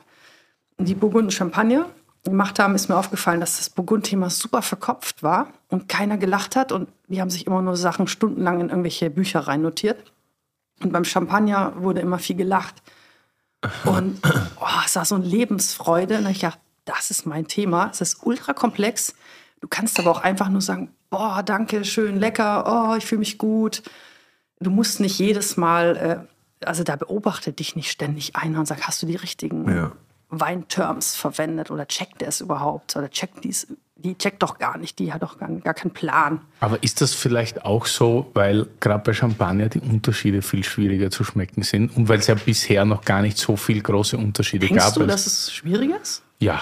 die 0.78 0.96
Burgund 0.96 1.26
und 1.26 1.32
Champagner 1.32 1.86
gemacht 2.24 2.60
haben, 2.60 2.76
ist 2.76 2.90
mir 2.90 2.98
aufgefallen, 2.98 3.40
dass 3.40 3.58
das 3.58 3.70
Burgund-Thema 3.70 4.30
super 4.30 4.62
verkopft 4.62 5.24
war 5.24 5.50
und 5.70 5.90
keiner 5.90 6.18
gelacht 6.18 6.56
hat 6.56 6.72
und 6.72 6.90
die 7.08 7.22
haben 7.22 7.30
sich 7.30 7.48
immer 7.48 7.62
nur 7.62 7.76
Sachen 7.76 8.08
stundenlang 8.08 8.62
in 8.62 8.70
irgendwelche 8.70 9.10
Bücher 9.10 9.42
rein 9.42 9.62
notiert. 9.62 10.12
Und 10.82 10.92
beim 10.92 11.06
Champagner 11.06 11.74
wurde 11.78 12.02
immer 12.02 12.20
viel 12.20 12.36
gelacht. 12.36 12.76
Und 13.86 14.20
oh, 14.60 14.82
es 14.86 14.96
war 14.96 15.06
so 15.06 15.16
eine 15.16 15.26
Lebensfreude. 15.26 16.18
Und 16.18 16.30
ich 16.30 16.40
dachte, 16.40 16.60
das 16.86 17.12
ist 17.12 17.26
mein 17.26 17.48
Thema. 17.48 17.90
Es 17.92 18.02
ist 18.02 18.26
ultra 18.26 18.54
komplex. 18.54 19.14
Du 19.62 19.68
kannst 19.68 20.00
aber 20.00 20.12
auch 20.12 20.24
einfach 20.24 20.50
nur 20.50 20.62
sagen, 20.62 20.92
boah, 21.10 21.44
danke, 21.44 21.86
schön, 21.86 22.20
lecker, 22.20 22.66
oh, 22.66 22.96
ich 22.96 23.06
fühle 23.06 23.20
mich 23.20 23.38
gut 23.38 23.84
du 24.64 24.72
musst 24.72 25.00
nicht 25.00 25.20
jedes 25.20 25.58
Mal, 25.58 26.28
äh, 26.62 26.66
also 26.66 26.84
da 26.84 26.96
beobachtet 26.96 27.60
dich 27.60 27.76
nicht 27.76 27.92
ständig 27.92 28.36
einer 28.36 28.60
und 28.60 28.66
sagt, 28.66 28.88
hast 28.88 29.02
du 29.02 29.06
die 29.06 29.16
richtigen 29.16 29.70
ja. 29.70 29.92
Weinterms 30.40 31.16
verwendet 31.16 31.72
oder 31.72 31.88
checkt 31.88 32.22
der 32.22 32.30
es 32.30 32.42
überhaupt 32.42 32.96
oder 32.96 33.10
checkt 33.10 33.44
dies, 33.44 33.68
die 33.96 34.18
checkt 34.18 34.44
doch 34.44 34.58
gar 34.58 34.78
nicht, 34.78 35.00
die 35.00 35.14
hat 35.14 35.24
doch 35.24 35.38
gar, 35.38 35.50
gar 35.50 35.74
keinen 35.74 35.92
Plan. 35.92 36.42
Aber 36.60 36.82
ist 36.84 37.02
das 37.02 37.14
vielleicht 37.14 37.66
auch 37.66 37.86
so, 37.86 38.30
weil 38.34 38.68
gerade 38.80 39.04
bei 39.04 39.14
Champagner 39.14 39.70
die 39.70 39.80
Unterschiede 39.80 40.42
viel 40.42 40.64
schwieriger 40.64 41.10
zu 41.10 41.24
schmecken 41.24 41.64
sind 41.64 41.96
und 41.96 42.10
weil 42.10 42.20
es 42.20 42.28
ja 42.28 42.36
bisher 42.36 42.86
noch 42.86 43.06
gar 43.06 43.22
nicht 43.22 43.38
so 43.38 43.56
viele 43.56 43.82
große 43.82 44.18
Unterschiede 44.18 44.68
Denkst 44.68 44.84
gab? 44.84 44.94
Denkst 44.94 45.08
du, 45.08 45.12
dass 45.12 45.26
es 45.26 45.54
schwieriger 45.54 46.02
ist? 46.02 46.24
Ja. 46.40 46.62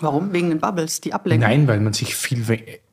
Warum? 0.00 0.32
Wegen 0.32 0.48
den 0.48 0.58
Bubbles, 0.58 1.00
die 1.00 1.12
Ablenkung? 1.12 1.48
Nein, 1.48 1.68
weil 1.68 1.80
man 1.80 1.92
sich 1.92 2.16
viel 2.16 2.42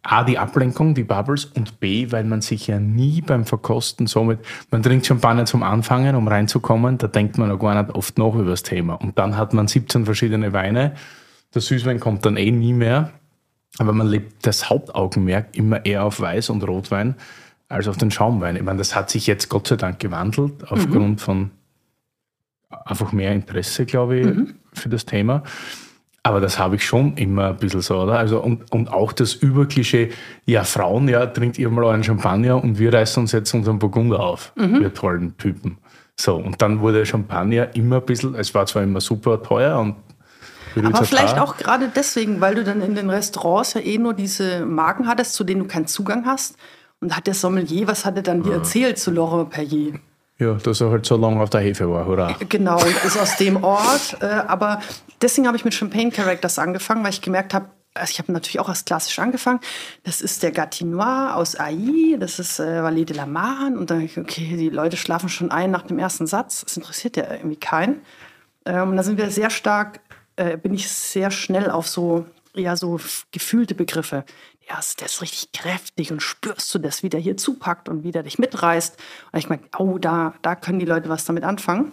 A, 0.03 0.23
die 0.23 0.37
Ablenkung, 0.37 0.95
die 0.95 1.03
Bubbles 1.03 1.45
und 1.45 1.79
B, 1.79 2.11
weil 2.11 2.25
man 2.25 2.41
sich 2.41 2.67
ja 2.67 2.79
nie 2.79 3.21
beim 3.21 3.45
Verkosten 3.45 4.07
somit, 4.07 4.39
man 4.69 4.83
trinkt 4.83 5.05
Champagner 5.05 5.45
zum 5.45 5.63
Anfangen, 5.63 6.15
um 6.15 6.27
reinzukommen, 6.27 6.97
da 6.97 7.07
denkt 7.07 7.37
man 7.37 7.51
auch 7.51 7.59
gar 7.59 7.81
nicht 7.81 7.95
oft 7.95 8.17
noch 8.17 8.35
über 8.35 8.49
das 8.51 8.63
Thema. 8.63 8.95
Und 8.95 9.17
dann 9.17 9.37
hat 9.37 9.53
man 9.53 9.67
17 9.67 10.05
verschiedene 10.05 10.51
Weine, 10.51 10.95
der 11.53 11.61
Süßwein 11.61 11.99
kommt 11.99 12.25
dann 12.25 12.37
eh 12.37 12.51
nie 12.51 12.73
mehr, 12.73 13.11
aber 13.77 13.93
man 13.93 14.07
lebt 14.07 14.45
das 14.45 14.69
Hauptaugenmerk 14.69 15.55
immer 15.55 15.85
eher 15.85 16.03
auf 16.03 16.21
Weiß- 16.21 16.51
und 16.51 16.63
Rotwein 16.67 17.15
als 17.69 17.87
auf 17.87 17.97
den 17.97 18.11
Schaumwein. 18.11 18.55
Ich 18.55 18.63
meine, 18.63 18.77
das 18.77 18.95
hat 18.95 19.09
sich 19.09 19.27
jetzt 19.27 19.47
Gott 19.49 19.67
sei 19.67 19.75
Dank 19.75 19.99
gewandelt, 19.99 20.69
aufgrund 20.71 21.09
mhm. 21.09 21.17
von 21.17 21.51
einfach 22.69 23.11
mehr 23.11 23.31
Interesse, 23.31 23.85
glaube 23.85 24.19
ich, 24.19 24.25
mhm. 24.25 24.55
für 24.73 24.89
das 24.89 25.05
Thema. 25.05 25.43
Aber 26.23 26.41
das 26.41 26.59
habe 26.59 26.75
ich 26.75 26.85
schon 26.85 27.15
immer 27.17 27.47
ein 27.47 27.57
bisschen 27.57 27.81
so, 27.81 28.01
oder? 28.01 28.19
Also, 28.19 28.39
und, 28.39 28.71
und 28.71 28.91
auch 28.91 29.13
das 29.13 29.33
Überklischee, 29.33 30.11
ja, 30.45 30.63
Frauen, 30.63 31.07
ja, 31.07 31.25
trinkt 31.25 31.57
ihr 31.57 31.69
mal 31.69 31.93
einen 31.93 32.03
Champagner 32.03 32.61
und 32.61 32.77
wir 32.77 32.93
reißen 32.93 33.21
uns 33.21 33.31
jetzt 33.31 33.53
unseren 33.53 33.79
Burgunder 33.79 34.19
auf. 34.19 34.51
Mhm. 34.55 34.81
Wir 34.81 34.93
tollen 34.93 35.37
Typen. 35.37 35.77
So, 36.19 36.35
und 36.35 36.61
dann 36.61 36.81
wurde 36.81 37.05
Champagner 37.05 37.73
immer 37.75 37.97
ein 37.97 38.05
bisschen, 38.05 38.35
es 38.35 38.53
war 38.53 38.65
zwar 38.65 38.83
immer 38.83 38.99
super 38.99 39.41
teuer 39.41 39.79
und 39.79 39.95
aber 40.75 41.03
vielleicht 41.03 41.39
auch 41.39 41.57
gerade 41.57 41.89
deswegen, 41.93 42.41
weil 42.41 42.55
du 42.55 42.63
dann 42.63 42.81
in 42.81 42.95
den 42.95 43.09
Restaurants 43.09 43.73
ja 43.73 43.81
eh 43.81 43.97
nur 43.97 44.13
diese 44.13 44.65
Marken 44.65 45.07
hattest, 45.07 45.33
zu 45.33 45.43
denen 45.43 45.61
du 45.61 45.67
keinen 45.67 45.87
Zugang 45.87 46.25
hast. 46.25 46.57
Und 47.01 47.15
hat 47.15 47.27
der 47.27 47.33
Sommelier, 47.33 47.87
was 47.87 48.05
hat 48.05 48.17
er 48.17 48.23
dann 48.23 48.43
dir 48.43 48.53
erzählt 48.53 48.99
zu 48.99 49.11
Laurent 49.11 49.49
Perrier? 49.49 49.93
Ja, 50.39 50.53
dass 50.53 50.79
er 50.79 50.89
halt 50.89 51.05
so 51.05 51.17
lange 51.17 51.41
auf 51.41 51.49
der 51.49 51.59
Hefe 51.59 51.89
war, 51.89 52.07
oder? 52.07 52.35
Genau, 52.47 52.79
ist 53.05 53.19
aus 53.19 53.35
dem 53.37 53.63
Ort. 53.63 54.17
Äh, 54.21 54.25
aber 54.25 54.81
deswegen 55.21 55.47
habe 55.47 55.55
ich 55.55 55.63
mit 55.63 55.73
Champagne 55.73 56.11
Characters 56.11 56.59
angefangen, 56.59 57.03
weil 57.03 57.11
ich 57.11 57.21
gemerkt 57.21 57.53
habe, 57.53 57.69
also 57.93 58.11
ich 58.11 58.19
habe 58.19 58.31
natürlich 58.31 58.59
auch 58.59 58.67
als 58.67 58.85
klassisch 58.85 59.17
angefangen. 59.19 59.59
Das 60.03 60.21
ist 60.21 60.43
der 60.43 60.51
Gatinois 60.51 61.33
aus 61.33 61.57
AI, 61.57 62.17
das 62.19 62.39
ist 62.39 62.59
äh, 62.59 62.83
Valais 62.83 63.05
de 63.05 63.15
la 63.15 63.25
Marne. 63.25 63.77
Und 63.77 63.89
dann, 63.91 64.09
okay, 64.17 64.55
die 64.57 64.69
Leute 64.69 64.97
schlafen 64.97 65.29
schon 65.29 65.51
ein 65.51 65.71
nach 65.71 65.83
dem 65.83 65.99
ersten 65.99 66.27
Satz. 66.27 66.61
Das 66.63 66.75
interessiert 66.75 67.17
ja 67.17 67.31
irgendwie 67.31 67.55
keinen. 67.55 68.01
Ähm, 68.65 68.89
und 68.89 68.97
da 68.97 69.03
sind 69.03 69.17
wir 69.17 69.31
sehr 69.31 69.49
stark, 69.49 70.01
äh, 70.35 70.57
bin 70.57 70.73
ich 70.73 70.89
sehr 70.89 71.31
schnell 71.31 71.69
auf 71.71 71.87
so, 71.87 72.25
ja, 72.53 72.75
so 72.75 72.99
gefühlte 73.31 73.75
Begriffe 73.75 74.25
ja, 74.69 74.79
der 74.99 75.07
ist 75.07 75.21
richtig 75.21 75.51
kräftig 75.51 76.11
und 76.11 76.21
spürst 76.21 76.73
du 76.73 76.79
das, 76.79 77.01
wie 77.01 77.09
der 77.09 77.19
hier 77.19 77.37
zupackt 77.37 77.89
und 77.89 78.03
wie 78.03 78.11
der 78.11 78.23
dich 78.23 78.37
mitreißt. 78.37 78.97
Und 79.31 79.39
ich 79.39 79.49
merke, 79.49 79.67
oh, 79.77 79.97
da, 79.97 80.35
da 80.43 80.55
können 80.55 80.79
die 80.79 80.85
Leute 80.85 81.09
was 81.09 81.25
damit 81.25 81.43
anfangen. 81.43 81.91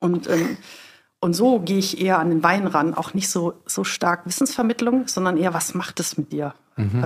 Und, 0.00 0.28
ähm, 0.28 0.56
und 1.20 1.34
so 1.34 1.60
gehe 1.60 1.78
ich 1.78 2.00
eher 2.00 2.18
an 2.18 2.30
den 2.30 2.42
Wein 2.42 2.66
ran, 2.66 2.94
auch 2.94 3.14
nicht 3.14 3.28
so, 3.28 3.54
so 3.66 3.84
stark 3.84 4.26
Wissensvermittlung, 4.26 5.06
sondern 5.06 5.36
eher, 5.36 5.52
was 5.52 5.74
macht 5.74 6.00
es 6.00 6.16
mit 6.16 6.32
dir? 6.32 6.54
Mhm. 6.76 7.04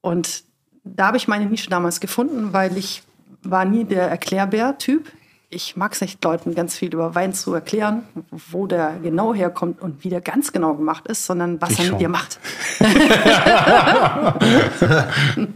Und 0.00 0.44
da 0.82 1.08
habe 1.08 1.18
ich 1.18 1.28
meine 1.28 1.46
Nische 1.46 1.68
damals 1.68 2.00
gefunden, 2.00 2.52
weil 2.52 2.78
ich 2.78 3.02
war 3.42 3.64
nie 3.66 3.84
der 3.84 4.08
Erklärbär-Typ 4.08 5.12
ich 5.50 5.76
mag 5.76 5.92
es 5.92 6.00
nicht, 6.00 6.24
Leuten 6.24 6.54
ganz 6.54 6.76
viel 6.76 6.94
über 6.94 7.16
Wein 7.16 7.34
zu 7.34 7.52
erklären, 7.52 8.06
wo 8.30 8.68
der 8.68 8.98
genau 9.02 9.34
herkommt 9.34 9.82
und 9.82 10.04
wie 10.04 10.08
der 10.08 10.20
ganz 10.20 10.52
genau 10.52 10.74
gemacht 10.74 11.08
ist, 11.08 11.26
sondern 11.26 11.60
was 11.60 11.72
ich 11.72 11.80
er 11.80 11.86
schon. 11.86 11.94
mit 11.94 12.00
dir 12.00 12.08
macht. 12.08 12.38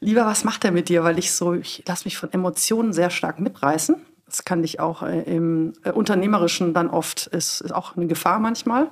Lieber, 0.00 0.24
was 0.24 0.44
macht 0.44 0.64
er 0.64 0.70
mit 0.70 0.88
dir? 0.88 1.02
Weil 1.02 1.18
ich 1.18 1.32
so, 1.32 1.54
ich 1.54 1.82
lasse 1.86 2.04
mich 2.04 2.16
von 2.16 2.32
Emotionen 2.32 2.92
sehr 2.92 3.10
stark 3.10 3.40
mitreißen. 3.40 3.96
Das 4.26 4.44
kann 4.44 4.62
ich 4.62 4.78
auch 4.78 5.02
äh, 5.02 5.22
im 5.22 5.72
äh, 5.82 5.90
Unternehmerischen 5.90 6.72
dann 6.72 6.88
oft, 6.88 7.26
ist, 7.26 7.60
ist 7.60 7.72
auch 7.72 7.96
eine 7.96 8.06
Gefahr 8.06 8.38
manchmal. 8.38 8.88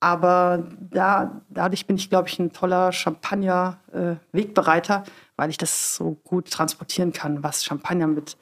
Aber 0.00 0.64
da, 0.80 1.42
dadurch 1.50 1.86
bin 1.86 1.96
ich, 1.96 2.08
glaube 2.10 2.28
ich, 2.28 2.38
ein 2.38 2.52
toller 2.52 2.92
Champagner-Wegbereiter, 2.92 5.04
äh, 5.06 5.10
weil 5.36 5.50
ich 5.50 5.58
das 5.58 5.94
so 5.94 6.16
gut 6.24 6.50
transportieren 6.50 7.12
kann, 7.12 7.42
was 7.42 7.62
Champagner 7.64 8.06
mit 8.06 8.38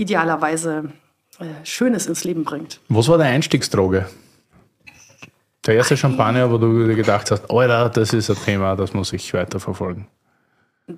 idealerweise 0.00 0.92
äh, 1.38 1.44
Schönes 1.64 2.06
ins 2.06 2.24
Leben 2.24 2.44
bringt. 2.44 2.80
Was 2.88 3.08
war 3.08 3.18
deine 3.18 3.30
Einstiegsdroge? 3.30 4.06
Der 5.66 5.74
erste 5.74 5.96
Champagner, 5.96 6.50
wo 6.50 6.58
du 6.58 6.86
dir 6.86 6.94
gedacht 6.94 7.30
hast, 7.30 7.50
Alter, 7.50 7.90
das 7.90 8.12
ist 8.12 8.30
ein 8.30 8.36
Thema, 8.44 8.76
das 8.76 8.94
muss 8.94 9.12
ich 9.12 9.32
weiterverfolgen. 9.34 10.06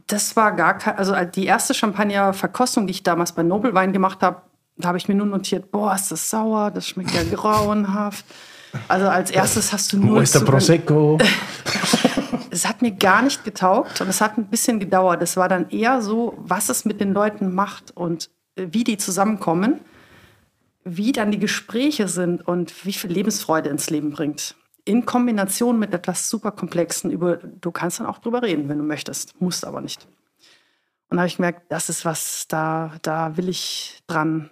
Das 0.07 0.37
war 0.37 0.53
gar 0.53 0.79
kein, 0.79 0.97
also 0.97 1.15
die 1.25 1.47
erste 1.47 1.75
Champagner-Verkostung, 1.75 2.87
die 2.87 2.93
ich 2.93 3.03
damals 3.03 3.33
bei 3.33 3.43
Nobelwein 3.43 3.93
gemacht 3.93 4.23
habe, 4.23 4.43
da 4.77 4.89
habe 4.89 4.99
ich 4.99 5.09
mir 5.09 5.15
nur 5.15 5.27
notiert, 5.27 5.71
boah, 5.71 5.95
ist 5.95 6.11
das 6.11 6.31
sauer, 6.31 6.71
das 6.71 6.87
schmeckt 6.87 7.13
ja 7.13 7.23
grauenhaft. 7.25 8.25
Also 8.89 9.09
als 9.09 9.31
erstes 9.31 9.73
hast 9.73 9.93
du 9.93 9.99
nur. 9.99 10.17
Wo 10.17 10.21
ist 10.21 10.35
der 10.35 10.41
Prosecco? 10.41 11.19
es 12.51 12.67
hat 12.67 12.81
mir 12.81 12.93
gar 12.93 13.23
nicht 13.23 13.45
getaugt 13.45 14.01
und 14.01 14.09
es 14.09 14.21
hat 14.21 14.39
ein 14.39 14.47
bisschen 14.47 14.81
gedauert. 14.81 15.23
Es 15.23 15.37
war 15.37 15.49
dann 15.49 15.69
eher 15.69 16.01
so, 16.01 16.35
was 16.39 16.69
es 16.69 16.85
mit 16.85 17.01
den 17.01 17.13
Leuten 17.13 17.55
macht 17.55 17.95
und 17.95 18.31
wie 18.57 18.85
die 18.85 18.99
zusammenkommen, 18.99 19.81
wie 20.85 21.13
dann 21.13 21.31
die 21.31 21.39
Gespräche 21.39 22.09
sind 22.09 22.47
und 22.47 22.85
wie 22.85 22.93
viel 22.93 23.11
Lebensfreude 23.11 23.71
ins 23.71 23.91
Leben 23.91 24.11
bringt. 24.11 24.57
In 24.85 25.07
Kombination 25.07 25.79
mit 25.79 25.95
etwas 25.95 26.29
super 26.29 26.51
Komplexen, 26.51 27.11
über 27.11 27.37
du 27.37 27.71
kannst 27.71 28.01
dann 28.01 28.07
auch 28.07 28.19
drüber 28.19 28.43
reden, 28.43 28.69
wenn 28.69 28.79
du 28.79 28.85
möchtest, 28.85 29.41
musst 29.41 29.65
aber 29.65 29.81
nicht. 29.81 30.09
Und 31.09 31.17
da 31.17 31.23
habe 31.23 31.29
ich 31.29 31.37
gemerkt, 31.37 31.71
das 31.71 31.89
ist 31.89 32.05
was, 32.05 32.49
da, 32.49 32.93
da 33.03 33.37
will 33.37 33.49
ich 33.49 34.03
dran, 34.07 34.51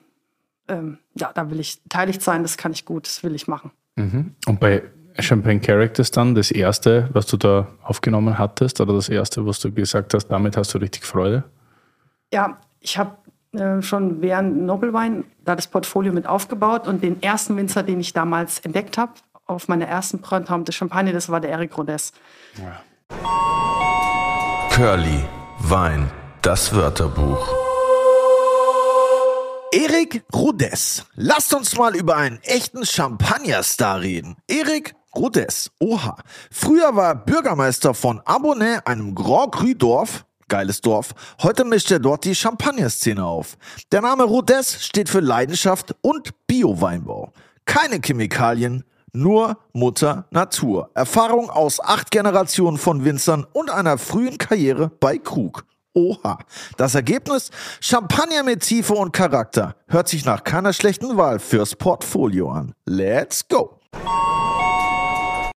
ähm, 0.68 0.98
ja, 1.14 1.32
da 1.32 1.50
will 1.50 1.58
ich 1.58 1.82
beteiligt 1.82 2.22
sein, 2.22 2.42
das 2.42 2.56
kann 2.56 2.72
ich 2.72 2.84
gut, 2.84 3.06
das 3.06 3.22
will 3.24 3.34
ich 3.34 3.48
machen. 3.48 3.72
Mhm. 3.96 4.34
Und 4.46 4.60
bei 4.60 4.82
Champagne 5.18 5.60
Characters 5.60 6.10
dann, 6.10 6.34
das 6.34 6.50
erste, 6.50 7.08
was 7.12 7.26
du 7.26 7.36
da 7.36 7.66
aufgenommen 7.82 8.38
hattest, 8.38 8.80
oder 8.80 8.94
das 8.94 9.08
erste, 9.08 9.44
was 9.46 9.58
du 9.58 9.72
gesagt 9.72 10.14
hast, 10.14 10.28
damit 10.28 10.56
hast 10.56 10.72
du 10.74 10.78
richtig 10.78 11.04
Freude? 11.04 11.44
Ja, 12.32 12.60
ich 12.78 12.96
habe 12.98 13.16
äh, 13.52 13.82
schon 13.82 14.22
während 14.22 14.62
Nobelwein 14.62 15.24
da 15.44 15.56
das 15.56 15.66
Portfolio 15.66 16.12
mit 16.12 16.26
aufgebaut 16.26 16.86
und 16.86 17.02
den 17.02 17.22
ersten 17.22 17.56
Winzer, 17.56 17.82
den 17.82 18.00
ich 18.00 18.12
damals 18.12 18.60
entdeckt 18.60 18.98
habe, 18.98 19.12
auf 19.46 19.66
meiner 19.68 19.86
ersten 19.86 20.20
Printemps 20.20 20.66
de 20.66 20.74
Champagne, 20.74 21.12
das 21.12 21.28
war 21.28 21.40
der 21.40 21.50
Eric 21.50 21.76
Rodez. 21.76 22.12
Ja. 22.56 22.80
Curly, 24.70 25.24
Wein, 25.58 26.10
das 26.42 26.72
Wörterbuch. 26.74 27.48
Erik 29.72 30.24
Rodez. 30.34 31.04
Lasst 31.14 31.54
uns 31.54 31.76
mal 31.76 31.94
über 31.94 32.16
einen 32.16 32.40
echten 32.42 32.84
Champagner-Star 32.84 34.00
reden. 34.00 34.36
Erik 34.48 34.94
Rodez. 35.14 35.70
Oha. 35.80 36.16
Früher 36.50 36.96
war 36.96 37.08
er 37.08 37.14
Bürgermeister 37.14 37.94
von 37.94 38.20
Abonnay, 38.24 38.78
einem 38.84 39.14
Grand 39.14 39.52
Cru 39.52 39.74
Dorf. 39.74 40.24
Geiles 40.50 40.82
Dorf. 40.82 41.14
Heute 41.42 41.64
mischt 41.64 41.90
er 41.90 42.00
dort 42.00 42.24
die 42.24 42.34
Champagner-Szene 42.34 43.24
auf. 43.24 43.56
Der 43.92 44.02
Name 44.02 44.24
Rodez 44.24 44.84
steht 44.84 45.08
für 45.08 45.20
Leidenschaft 45.20 45.94
und 46.02 46.46
Bio-Weinbau. 46.46 47.32
Keine 47.64 48.00
Chemikalien, 48.04 48.84
nur 49.12 49.56
Mutter 49.72 50.26
Natur. 50.30 50.90
Erfahrung 50.94 51.48
aus 51.48 51.80
acht 51.80 52.10
Generationen 52.10 52.76
von 52.76 53.04
Winzern 53.04 53.46
und 53.52 53.70
einer 53.70 53.96
frühen 53.96 54.36
Karriere 54.36 54.90
bei 55.00 55.16
Krug. 55.16 55.64
Oha. 55.94 56.38
Das 56.76 56.94
Ergebnis? 56.94 57.50
Champagner 57.80 58.42
mit 58.42 58.60
Tiefe 58.60 58.94
und 58.94 59.12
Charakter. 59.12 59.74
Hört 59.88 60.08
sich 60.08 60.24
nach 60.24 60.44
keiner 60.44 60.72
schlechten 60.72 61.16
Wahl 61.16 61.38
fürs 61.38 61.74
Portfolio 61.74 62.50
an. 62.50 62.74
Let's 62.86 63.46
go. 63.48 63.80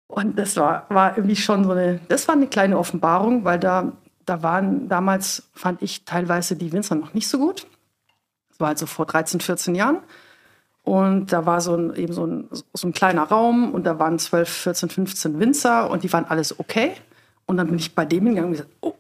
Und 0.09 0.39
das 0.39 0.57
war, 0.57 0.85
war 0.91 1.17
irgendwie 1.17 1.37
schon 1.37 1.65
so 1.65 1.71
eine, 1.71 1.99
das 2.09 2.29
war 2.29 2.35
eine 2.35 2.47
kleine 2.47 2.79
Offenbarung, 2.79 3.45
weil 3.45 3.59
da, 3.59 3.93
da 4.27 4.43
waren 4.43 4.89
damals, 4.89 5.49
fand 5.55 5.83
ich 5.83 6.05
teilweise 6.05 6.57
die 6.57 6.73
Winzer 6.73 6.95
noch 6.95 7.15
nicht 7.15 7.29
so 7.29 7.39
gut. 7.39 7.67
Das 8.51 8.61
war 8.61 8.69
also 8.69 8.87
vor 8.87 9.07
13, 9.07 9.41
14 9.41 9.75
Jahren. 9.75 9.99
Und 10.83 11.33
da 11.33 11.47
war 11.47 11.61
so 11.61 11.77
ein, 11.77 11.95
eben 11.95 12.13
so 12.13 12.27
ein, 12.27 12.49
so 12.73 12.89
ein 12.89 12.93
kleiner 12.93 13.23
Raum 13.23 13.73
und 13.73 13.85
da 13.85 13.99
waren 13.99 14.19
12, 14.19 14.49
14, 14.49 14.89
15 14.89 15.39
Winzer 15.39 15.91
und 15.91 16.03
die 16.03 16.13
waren 16.13 16.25
alles 16.25 16.59
okay. 16.59 16.93
Und 17.47 17.57
dann 17.57 17.69
bin 17.69 17.79
ich 17.79 17.95
bei 17.95 18.05
dem 18.05 18.25
hingegangen 18.25 18.51
und 18.51 18.57
gesagt, 18.57 18.75
oh, 18.81 18.95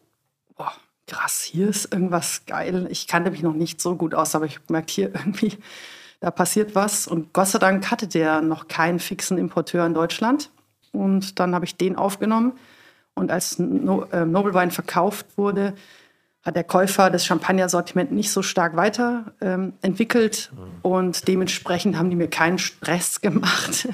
boah, 0.56 0.72
krass, 1.06 1.42
hier 1.42 1.68
ist 1.68 1.92
irgendwas 1.92 2.46
geil. 2.46 2.86
Ich 2.90 3.08
kannte 3.08 3.30
mich 3.30 3.42
noch 3.42 3.54
nicht 3.54 3.80
so 3.80 3.96
gut 3.96 4.14
aus, 4.14 4.34
aber 4.34 4.46
ich 4.46 4.60
merkt 4.68 4.90
hier 4.90 5.08
irgendwie, 5.14 5.58
da 6.20 6.30
passiert 6.30 6.74
was. 6.76 7.08
Und 7.08 7.32
Gott 7.32 7.48
sei 7.48 7.58
Dank 7.58 7.90
hatte 7.90 8.06
der 8.06 8.42
noch 8.42 8.68
keinen 8.68 9.00
fixen 9.00 9.36
Importeur 9.36 9.84
in 9.84 9.94
Deutschland. 9.94 10.50
Und 10.92 11.40
dann 11.40 11.54
habe 11.54 11.64
ich 11.64 11.76
den 11.76 11.96
aufgenommen. 11.96 12.52
Und 13.14 13.30
als 13.30 13.58
no 13.58 14.04
äh, 14.12 14.24
Nobelwein 14.24 14.70
verkauft 14.70 15.26
wurde, 15.36 15.74
hat 16.44 16.56
der 16.56 16.64
Käufer 16.64 17.08
das 17.08 17.24
Champagner-Sortiment 17.24 18.10
nicht 18.10 18.32
so 18.32 18.42
stark 18.42 18.74
weiterentwickelt. 18.74 20.50
Ähm, 20.52 20.68
und 20.82 21.28
dementsprechend 21.28 21.96
haben 21.96 22.10
die 22.10 22.16
mir 22.16 22.28
keinen 22.28 22.58
Stress 22.58 23.20
gemacht, 23.20 23.88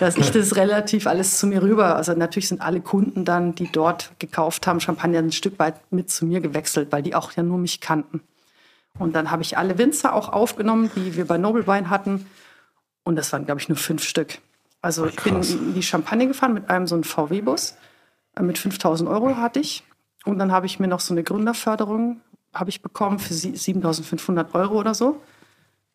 dass 0.00 0.16
ich 0.16 0.30
das 0.30 0.56
relativ 0.56 1.06
alles 1.06 1.38
zu 1.38 1.46
mir 1.46 1.62
rüber. 1.62 1.96
Also 1.96 2.12
natürlich 2.14 2.48
sind 2.48 2.60
alle 2.60 2.80
Kunden 2.80 3.24
dann, 3.24 3.54
die 3.54 3.70
dort 3.70 4.10
gekauft 4.18 4.66
haben, 4.66 4.80
Champagner 4.80 5.20
ein 5.20 5.32
Stück 5.32 5.58
weit 5.58 5.76
mit 5.92 6.10
zu 6.10 6.26
mir 6.26 6.40
gewechselt, 6.40 6.90
weil 6.90 7.02
die 7.02 7.14
auch 7.14 7.32
ja 7.32 7.42
nur 7.42 7.58
mich 7.58 7.80
kannten. 7.80 8.20
Und 8.98 9.14
dann 9.14 9.30
habe 9.30 9.42
ich 9.42 9.56
alle 9.56 9.78
Winzer 9.78 10.12
auch 10.12 10.28
aufgenommen, 10.28 10.90
die 10.96 11.16
wir 11.16 11.26
bei 11.26 11.38
Nobelwein 11.38 11.88
hatten. 11.88 12.26
Und 13.04 13.16
das 13.16 13.32
waren, 13.32 13.46
glaube 13.46 13.60
ich, 13.60 13.68
nur 13.68 13.78
fünf 13.78 14.02
Stück. 14.02 14.38
Also 14.82 15.04
Ach, 15.04 15.10
ich 15.10 15.16
bin 15.22 15.40
in 15.42 15.74
die 15.74 15.82
Champagne 15.82 16.26
gefahren 16.26 16.52
mit 16.52 16.68
einem 16.68 16.86
so 16.86 16.96
einem 16.96 17.04
VW-Bus. 17.04 17.76
Äh, 18.36 18.42
mit 18.42 18.58
5000 18.58 19.08
Euro 19.08 19.36
hatte 19.36 19.60
ich. 19.60 19.84
Und 20.24 20.38
dann 20.38 20.52
habe 20.52 20.66
ich 20.66 20.78
mir 20.78 20.88
noch 20.88 21.00
so 21.00 21.14
eine 21.14 21.22
Gründerförderung 21.22 22.20
habe 22.54 22.70
ich 22.70 22.82
bekommen 22.82 23.18
für 23.18 23.34
7.500 23.34 24.54
Euro 24.54 24.78
oder 24.78 24.94
so. 24.94 25.20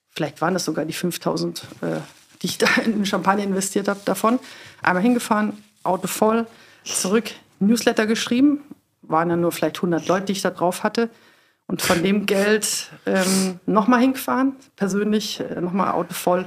Vielleicht 0.10 0.42
waren 0.42 0.54
das 0.54 0.66
sogar 0.66 0.86
die 0.86 0.94
5.000, 0.94 1.62
äh, 1.82 2.02
die 2.42 2.48
ich 2.48 2.58
da 2.58 2.68
in 2.84 3.06
Champagner 3.06 3.44
investiert 3.44 3.88
habe, 3.88 4.00
davon. 4.06 4.40
Einmal 4.82 5.04
hingefahren, 5.04 5.64
Auto 5.84 6.08
voll, 6.08 6.48
zurück, 6.84 7.32
Newsletter 7.60 8.08
geschrieben. 8.08 8.62
Waren 9.04 9.30
ja 9.30 9.36
nur 9.36 9.52
vielleicht 9.52 9.78
100 9.78 10.08
Leute, 10.08 10.26
die 10.26 10.32
ich 10.34 10.42
da 10.42 10.50
drauf 10.50 10.84
hatte. 10.84 11.10
Und 11.68 11.82
von 11.82 12.02
dem 12.02 12.26
Geld 12.26 12.92
ähm, 13.06 13.60
nochmal 13.66 14.00
hingefahren, 14.00 14.56
persönlich 14.78 15.42
äh, 15.42 15.60
nochmal 15.60 15.92
Auto 15.92 16.14
voll. 16.14 16.46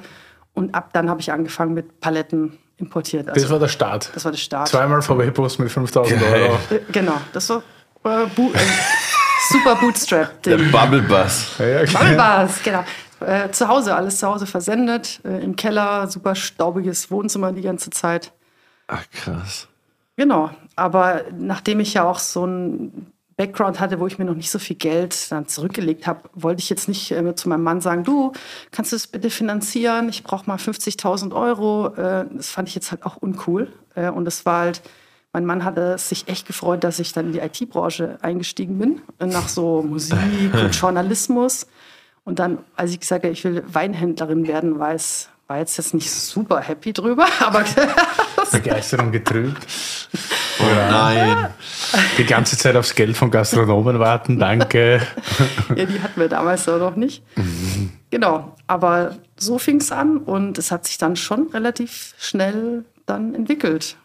Und 0.54 0.74
ab 0.74 0.92
dann 0.92 1.08
habe 1.08 1.20
ich 1.20 1.30
angefangen 1.30 1.74
mit 1.74 2.00
Paletten 2.00 2.58
importiert. 2.80 3.28
Also, 3.28 3.40
das 3.40 3.50
war 3.50 3.58
der 3.58 3.68
Start. 3.68 4.10
Das 4.14 4.24
war 4.24 4.32
der 4.32 4.38
Start. 4.38 4.68
Zweimal 4.68 5.02
VW-Bus 5.02 5.58
mit 5.58 5.70
5000 5.70 6.22
Euro. 6.22 6.58
Äh, 6.70 6.80
genau, 6.90 7.20
das 7.32 7.48
war 7.48 7.62
äh, 8.04 8.26
Bu 8.34 8.50
äh, 8.52 8.58
super 9.50 9.76
Bootstrap. 9.76 10.42
Der 10.42 10.56
Bubble 10.56 11.02
Bus. 11.02 11.56
Ja, 11.58 11.66
ja, 11.66 11.84
Bubble 11.84 12.16
Bus, 12.16 12.62
genau. 12.62 12.84
Äh, 13.20 13.50
zu 13.50 13.68
Hause, 13.68 13.94
alles 13.94 14.18
zu 14.18 14.26
Hause 14.26 14.46
versendet, 14.46 15.20
äh, 15.24 15.42
im 15.44 15.54
Keller, 15.54 16.08
super 16.08 16.34
staubiges 16.34 17.10
Wohnzimmer 17.10 17.52
die 17.52 17.62
ganze 17.62 17.90
Zeit. 17.90 18.32
Ach 18.88 19.04
krass. 19.12 19.68
Genau, 20.16 20.50
aber 20.76 21.22
nachdem 21.38 21.80
ich 21.80 21.94
ja 21.94 22.04
auch 22.04 22.18
so 22.18 22.46
ein 22.46 23.12
Background 23.40 23.80
hatte, 23.80 24.00
wo 24.00 24.06
ich 24.06 24.18
mir 24.18 24.26
noch 24.26 24.34
nicht 24.34 24.50
so 24.50 24.58
viel 24.58 24.76
Geld 24.76 25.32
dann 25.32 25.48
zurückgelegt 25.48 26.06
habe, 26.06 26.28
wollte 26.34 26.60
ich 26.60 26.68
jetzt 26.68 26.88
nicht 26.88 27.10
äh, 27.10 27.34
zu 27.34 27.48
meinem 27.48 27.62
Mann 27.62 27.80
sagen, 27.80 28.04
du, 28.04 28.32
kannst 28.70 28.92
du 28.92 28.96
das 28.96 29.06
bitte 29.06 29.30
finanzieren? 29.30 30.10
Ich 30.10 30.24
brauche 30.24 30.46
mal 30.46 30.58
50.000 30.58 31.34
Euro. 31.34 31.86
Äh, 31.94 32.26
das 32.34 32.50
fand 32.50 32.68
ich 32.68 32.74
jetzt 32.74 32.90
halt 32.90 33.06
auch 33.06 33.16
uncool. 33.16 33.72
Äh, 33.94 34.10
und 34.10 34.28
es 34.28 34.44
war 34.44 34.60
halt, 34.60 34.82
mein 35.32 35.46
Mann 35.46 35.64
hatte 35.64 35.96
sich 35.96 36.28
echt 36.28 36.46
gefreut, 36.46 36.84
dass 36.84 36.98
ich 36.98 37.14
dann 37.14 37.28
in 37.28 37.32
die 37.32 37.38
IT-Branche 37.38 38.18
eingestiegen 38.20 38.78
bin, 38.78 39.00
nach 39.18 39.48
so 39.48 39.80
Musik 39.88 40.18
und 40.52 40.76
Journalismus. 40.76 41.66
Und 42.24 42.40
dann, 42.40 42.58
als 42.76 42.90
ich 42.90 43.00
gesagt 43.00 43.24
habe, 43.24 43.32
ich 43.32 43.42
will 43.42 43.64
Weinhändlerin 43.66 44.46
werden, 44.48 44.78
war 44.78 44.92
es 44.92 45.30
war 45.46 45.58
jetzt, 45.58 45.78
jetzt 45.78 45.94
nicht 45.94 46.08
super 46.10 46.60
happy 46.60 46.92
drüber, 46.92 47.26
aber 47.40 47.64
Begeisterung 48.52 49.10
getrübt. 49.10 49.66
Oh 50.62 50.74
nein. 50.90 51.48
Die 52.18 52.24
ganze 52.24 52.56
Zeit 52.56 52.76
aufs 52.76 52.94
Geld 52.94 53.16
von 53.16 53.30
Gastronomen 53.30 53.98
warten, 53.98 54.38
danke. 54.38 55.00
ja, 55.76 55.84
die 55.84 56.00
hatten 56.00 56.20
wir 56.20 56.28
damals 56.28 56.68
auch 56.68 56.78
noch 56.78 56.96
nicht. 56.96 57.22
Genau, 58.10 58.56
aber 58.66 59.16
so 59.38 59.58
fing 59.58 59.80
es 59.80 59.92
an 59.92 60.18
und 60.18 60.58
es 60.58 60.70
hat 60.70 60.86
sich 60.86 60.98
dann 60.98 61.16
schon 61.16 61.48
relativ 61.48 62.14
schnell 62.18 62.84
dann 63.06 63.34
entwickelt. 63.34 63.96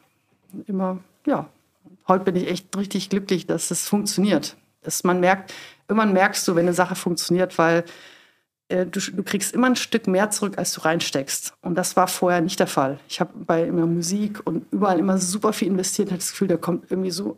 Immer, 0.67 0.99
ja, 1.25 1.47
heute 2.07 2.25
bin 2.25 2.35
ich 2.35 2.47
echt 2.49 2.75
richtig 2.77 3.09
glücklich, 3.09 3.45
dass 3.47 3.71
es 3.71 3.87
funktioniert. 3.87 4.55
Dass 4.83 5.03
man 5.03 5.19
merkt, 5.19 5.53
irgendwann 5.87 6.13
merkst 6.13 6.47
du, 6.47 6.55
wenn 6.55 6.65
eine 6.65 6.73
Sache 6.73 6.95
funktioniert, 6.95 7.57
weil 7.57 7.83
äh, 8.67 8.85
du, 8.85 8.99
du, 8.99 9.23
kriegst 9.23 9.53
immer 9.53 9.67
ein 9.67 9.75
Stück 9.75 10.07
mehr 10.07 10.31
zurück, 10.31 10.57
als 10.57 10.73
du 10.73 10.81
reinsteckst. 10.81 11.53
Und 11.61 11.75
das 11.75 11.95
war 11.95 12.07
vorher 12.07 12.41
nicht 12.41 12.59
der 12.59 12.67
Fall. 12.67 12.99
Ich 13.07 13.19
habe 13.19 13.31
bei 13.35 13.63
immer 13.63 13.85
Musik 13.85 14.41
und 14.45 14.65
überall 14.71 14.99
immer 14.99 15.17
super 15.17 15.53
viel 15.53 15.67
investiert, 15.67 16.09
hatte 16.09 16.19
das 16.19 16.31
Gefühl, 16.31 16.47
da 16.47 16.57
kommt 16.57 16.89
irgendwie 16.89 17.11
so 17.11 17.37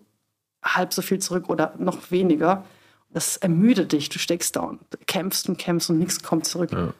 halb 0.64 0.94
so 0.94 1.02
viel 1.02 1.20
zurück 1.20 1.50
oder 1.50 1.74
noch 1.78 2.12
weniger. 2.12 2.64
Das 3.10 3.38
ermüdet 3.38 3.92
dich. 3.92 4.10
Du 4.10 4.20
steckst 4.20 4.56
da 4.56 4.62
und 4.62 4.80
kämpfst 5.06 5.50
und 5.50 5.58
kämpfst 5.58 5.90
und 5.90 6.00
nichts 6.00 6.24
kommt 6.24 6.46
zurück. 6.46 6.72
Ja. 6.72 6.94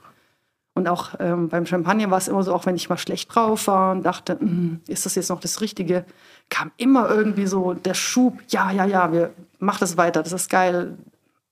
Und 0.74 0.88
auch 0.88 1.16
ähm, 1.20 1.50
beim 1.50 1.66
Champagner 1.66 2.12
war 2.12 2.20
es 2.20 2.28
immer 2.28 2.44
so, 2.44 2.54
auch 2.54 2.68
wenn 2.68 2.76
ich 2.76 2.88
mal 2.88 2.98
schlecht 2.98 3.34
drauf 3.34 3.66
war 3.66 3.94
und 3.94 4.04
dachte, 4.04 4.40
hm, 4.40 4.82
ist 4.88 5.08
das 5.08 5.16
jetzt 5.16 5.30
noch 5.30 5.40
das 5.40 5.60
Richtige, 5.60 6.06
kam 6.50 6.72
immer 6.78 7.10
irgendwie 7.10 7.48
so 7.48 7.74
der 7.74 7.96
Schub, 7.96 8.40
ja, 8.50 8.70
ja, 8.72 8.86
ja, 8.86 9.12
wir 9.12 9.34
mach 9.58 9.80
das 9.80 9.98
weiter, 9.98 10.22
das 10.22 10.34
ist 10.34 10.52
geil. 10.52 10.96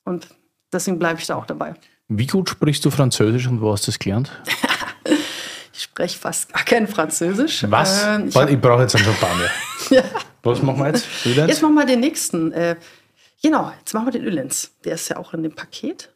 Und 0.03 0.27
deswegen 0.71 0.99
bleibe 0.99 1.19
ich 1.19 1.25
da 1.25 1.37
auch 1.37 1.47
dabei. 1.47 1.73
Wie 2.07 2.27
gut 2.27 2.49
sprichst 2.49 2.85
du 2.85 2.91
Französisch 2.91 3.47
und 3.47 3.61
wo 3.61 3.71
hast 3.71 3.87
du 3.87 3.91
das 3.91 3.99
gelernt? 3.99 4.31
ich 5.73 5.83
spreche 5.83 6.17
fast 6.17 6.53
gar 6.53 6.63
kein 6.63 6.87
Französisch. 6.87 7.65
Was? 7.69 8.03
Ähm, 8.03 8.27
ich, 8.27 8.35
ich 8.35 8.61
brauche 8.61 8.83
jetzt 8.83 8.95
einen 8.95 9.05
Champagner. 9.05 9.49
ja. 9.89 10.03
Was 10.43 10.61
machen 10.61 10.79
wir 10.79 10.87
jetzt? 10.87 11.07
Ölenz? 11.25 11.49
Jetzt 11.49 11.61
machen 11.63 11.73
wir 11.73 11.85
den 11.85 11.99
nächsten. 12.01 12.51
Äh, 12.51 12.75
genau, 13.41 13.71
jetzt 13.79 13.93
machen 13.93 14.07
wir 14.07 14.11
den 14.11 14.23
Ölenz. 14.23 14.71
Der 14.83 14.93
ist 14.93 15.09
ja 15.09 15.17
auch 15.17 15.33
in 15.33 15.41
dem 15.41 15.55
Paket. 15.55 16.11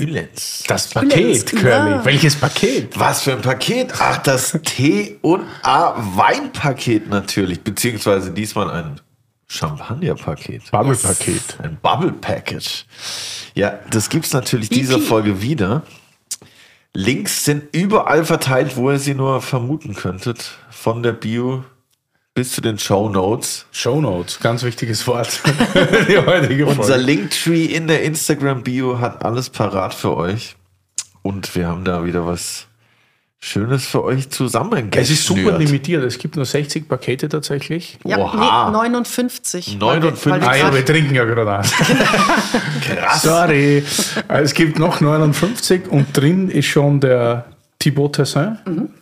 Ölenz. 0.00 0.64
Das 0.66 0.88
Paket, 0.88 1.46
Curly. 1.46 1.68
Ja. 1.68 2.04
Welches 2.04 2.36
Paket? 2.36 2.98
Was 2.98 3.22
für 3.22 3.32
ein 3.32 3.42
Paket? 3.42 3.92
Ach, 3.98 4.18
das 4.18 4.58
T 4.64 5.18
und 5.22 5.44
A 5.62 5.94
Weinpaket 6.16 7.08
natürlich, 7.08 7.62
beziehungsweise 7.62 8.32
diesmal 8.32 8.70
ein 8.70 9.00
Champagner-Paket. 9.48 10.70
Bubble-Paket. 10.70 11.58
Ein 11.62 11.78
Bubble-Package. 11.80 12.86
Ja, 13.54 13.78
das 13.90 14.08
gibt 14.08 14.26
es 14.26 14.32
natürlich 14.32 14.70
EP. 14.70 14.78
dieser 14.78 14.98
Folge 14.98 15.42
wieder. 15.42 15.82
Links 16.92 17.44
sind 17.44 17.74
überall 17.74 18.24
verteilt, 18.24 18.76
wo 18.76 18.90
ihr 18.90 18.98
sie 18.98 19.14
nur 19.14 19.40
vermuten 19.42 19.94
könntet. 19.94 20.58
Von 20.70 21.02
der 21.02 21.12
Bio 21.12 21.64
bis 22.34 22.52
zu 22.52 22.60
den 22.60 22.78
Show 22.78 23.08
Notes. 23.08 23.66
Show 23.70 24.00
Notes, 24.00 24.40
ganz 24.40 24.62
wichtiges 24.64 25.06
Wort. 25.06 25.40
Die 26.08 26.18
heutige 26.18 26.66
Folge. 26.66 26.80
Unser 26.80 26.98
Linktree 26.98 27.64
in 27.66 27.86
der 27.86 28.02
Instagram 28.02 28.62
Bio 28.62 28.98
hat 28.98 29.24
alles 29.24 29.50
parat 29.50 29.94
für 29.94 30.16
euch. 30.16 30.56
Und 31.22 31.54
wir 31.54 31.68
haben 31.68 31.84
da 31.84 32.04
wieder 32.04 32.26
was 32.26 32.66
Schönes 33.46 33.84
für 33.84 34.02
euch 34.02 34.30
zusammen. 34.30 34.88
Es 34.92 35.10
ist 35.10 35.26
super 35.26 35.58
limitiert. 35.58 36.02
Es 36.02 36.16
gibt 36.16 36.34
nur 36.36 36.46
60 36.46 36.88
Pakete 36.88 37.28
tatsächlich. 37.28 37.98
Ja, 38.02 38.16
Oha. 38.16 38.70
nee, 38.70 38.78
59. 38.78 39.78
59. 39.78 39.80
Weil 39.80 40.02
wir, 40.02 40.08
Ah 40.08 40.40
weil 40.40 40.40
wir 40.40 40.56
ja, 40.56 40.74
wir 40.74 40.84
trinken 40.86 41.14
ja 41.14 41.24
gerade 41.24 41.58
aus. 41.58 41.70
Krass. 42.80 43.22
Sorry. 43.22 43.84
Es 44.28 44.54
gibt 44.54 44.78
noch 44.78 45.02
59 45.02 45.88
und 45.90 46.06
drin 46.16 46.48
ist 46.48 46.64
schon 46.64 47.00
der 47.00 47.44
Thibaut 47.78 48.14
Tessin. 48.14 48.56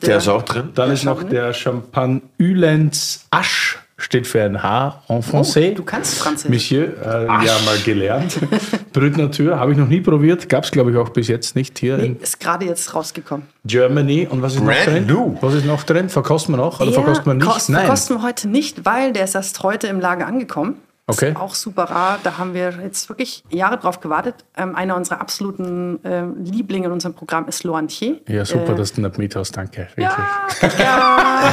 Der 0.05 0.17
ist 0.17 0.27
auch 0.27 0.43
drin. 0.43 0.71
Dann 0.75 0.91
ist 0.91 1.05
noch 1.05 1.23
der 1.23 1.55
Champagne 1.55 2.21
Ülens 2.37 3.27
Asch, 3.31 3.79
steht 4.03 4.27
für 4.27 4.43
ein 4.43 4.63
H 4.63 5.03
en 5.09 5.23
français. 5.23 5.71
Oh, 5.73 5.77
du 5.77 5.83
kannst 5.85 6.19
Französisch. 6.19 6.51
Monsieur, 6.51 6.85
äh, 7.05 7.25
ja, 7.27 7.57
mal 7.65 7.79
gelernt. 7.85 8.39
Brut 8.93 9.17
Natur 9.17 9.59
habe 9.59 9.73
ich 9.73 9.79
noch 9.79 9.89
nie 9.89 10.01
probiert. 10.01 10.49
Gab 10.49 10.65
es, 10.65 10.71
glaube 10.71 10.91
ich, 10.91 10.97
auch 10.97 11.09
bis 11.11 11.29
jetzt 11.29 11.55
nicht 11.57 11.79
hier 11.79 11.99
in 11.99 12.19
Ist 12.21 12.41
gerade 12.41 12.67
jetzt 12.67 12.95
rausgekommen. 12.95 13.47
Germany. 13.65 14.27
Und 14.29 14.43
was 14.43 14.55
ist 14.57 14.65
Brand 14.65 14.79
noch 14.87 14.93
drin? 14.93 15.07
new. 15.07 15.37
Was 15.41 15.55
ist 15.55 15.65
noch 15.67 15.83
drin? 15.85 16.09
Verkosten 16.09 16.53
wir 16.55 16.59
noch 16.59 16.81
oder 16.81 16.91
Der 16.91 16.95
verkosten 16.95 17.27
wir 17.27 17.35
nicht? 17.35 17.47
kost- 17.47 17.71
Verkosten 17.73 18.17
wir 18.19 18.23
heute 18.23 18.49
nicht, 18.49 18.85
weil 18.85 19.13
der 19.13 19.25
ist 19.25 19.35
erst 19.35 19.63
heute 19.63 19.87
im 19.87 20.01
Lager 20.01 20.27
angekommen. 20.27 20.77
Okay. 21.09 21.31
Ist 21.31 21.37
auch 21.37 21.55
super 21.57 21.85
rar. 21.85 22.21
Da 22.23 22.39
haben 22.39 22.55
wir 22.55 22.71
jetzt 22.83 23.09
wirklich 23.09 23.43
Jahre 23.51 23.77
drauf 23.77 23.99
gewartet. 24.01 24.37
Ähm, 24.57 24.77
einer 24.77 24.97
unserer 24.97 25.21
absoluten 25.21 25.99
ähm, 26.05 26.45
Lieblinge 26.45 26.87
in 26.87 26.93
unserem 26.93 27.15
Programm 27.15 27.49
ist 27.49 27.65
Loantier. 27.65 28.21
Ja, 28.29 28.45
super, 28.45 28.73
Äh, 28.73 28.77
dass 28.77 28.93
du 28.93 29.01
nicht 29.01 29.19
mit 29.19 29.35
hast. 29.35 29.57
Danke. 29.57 29.89
Wirklich. 29.97 30.79
ja, 30.79 31.53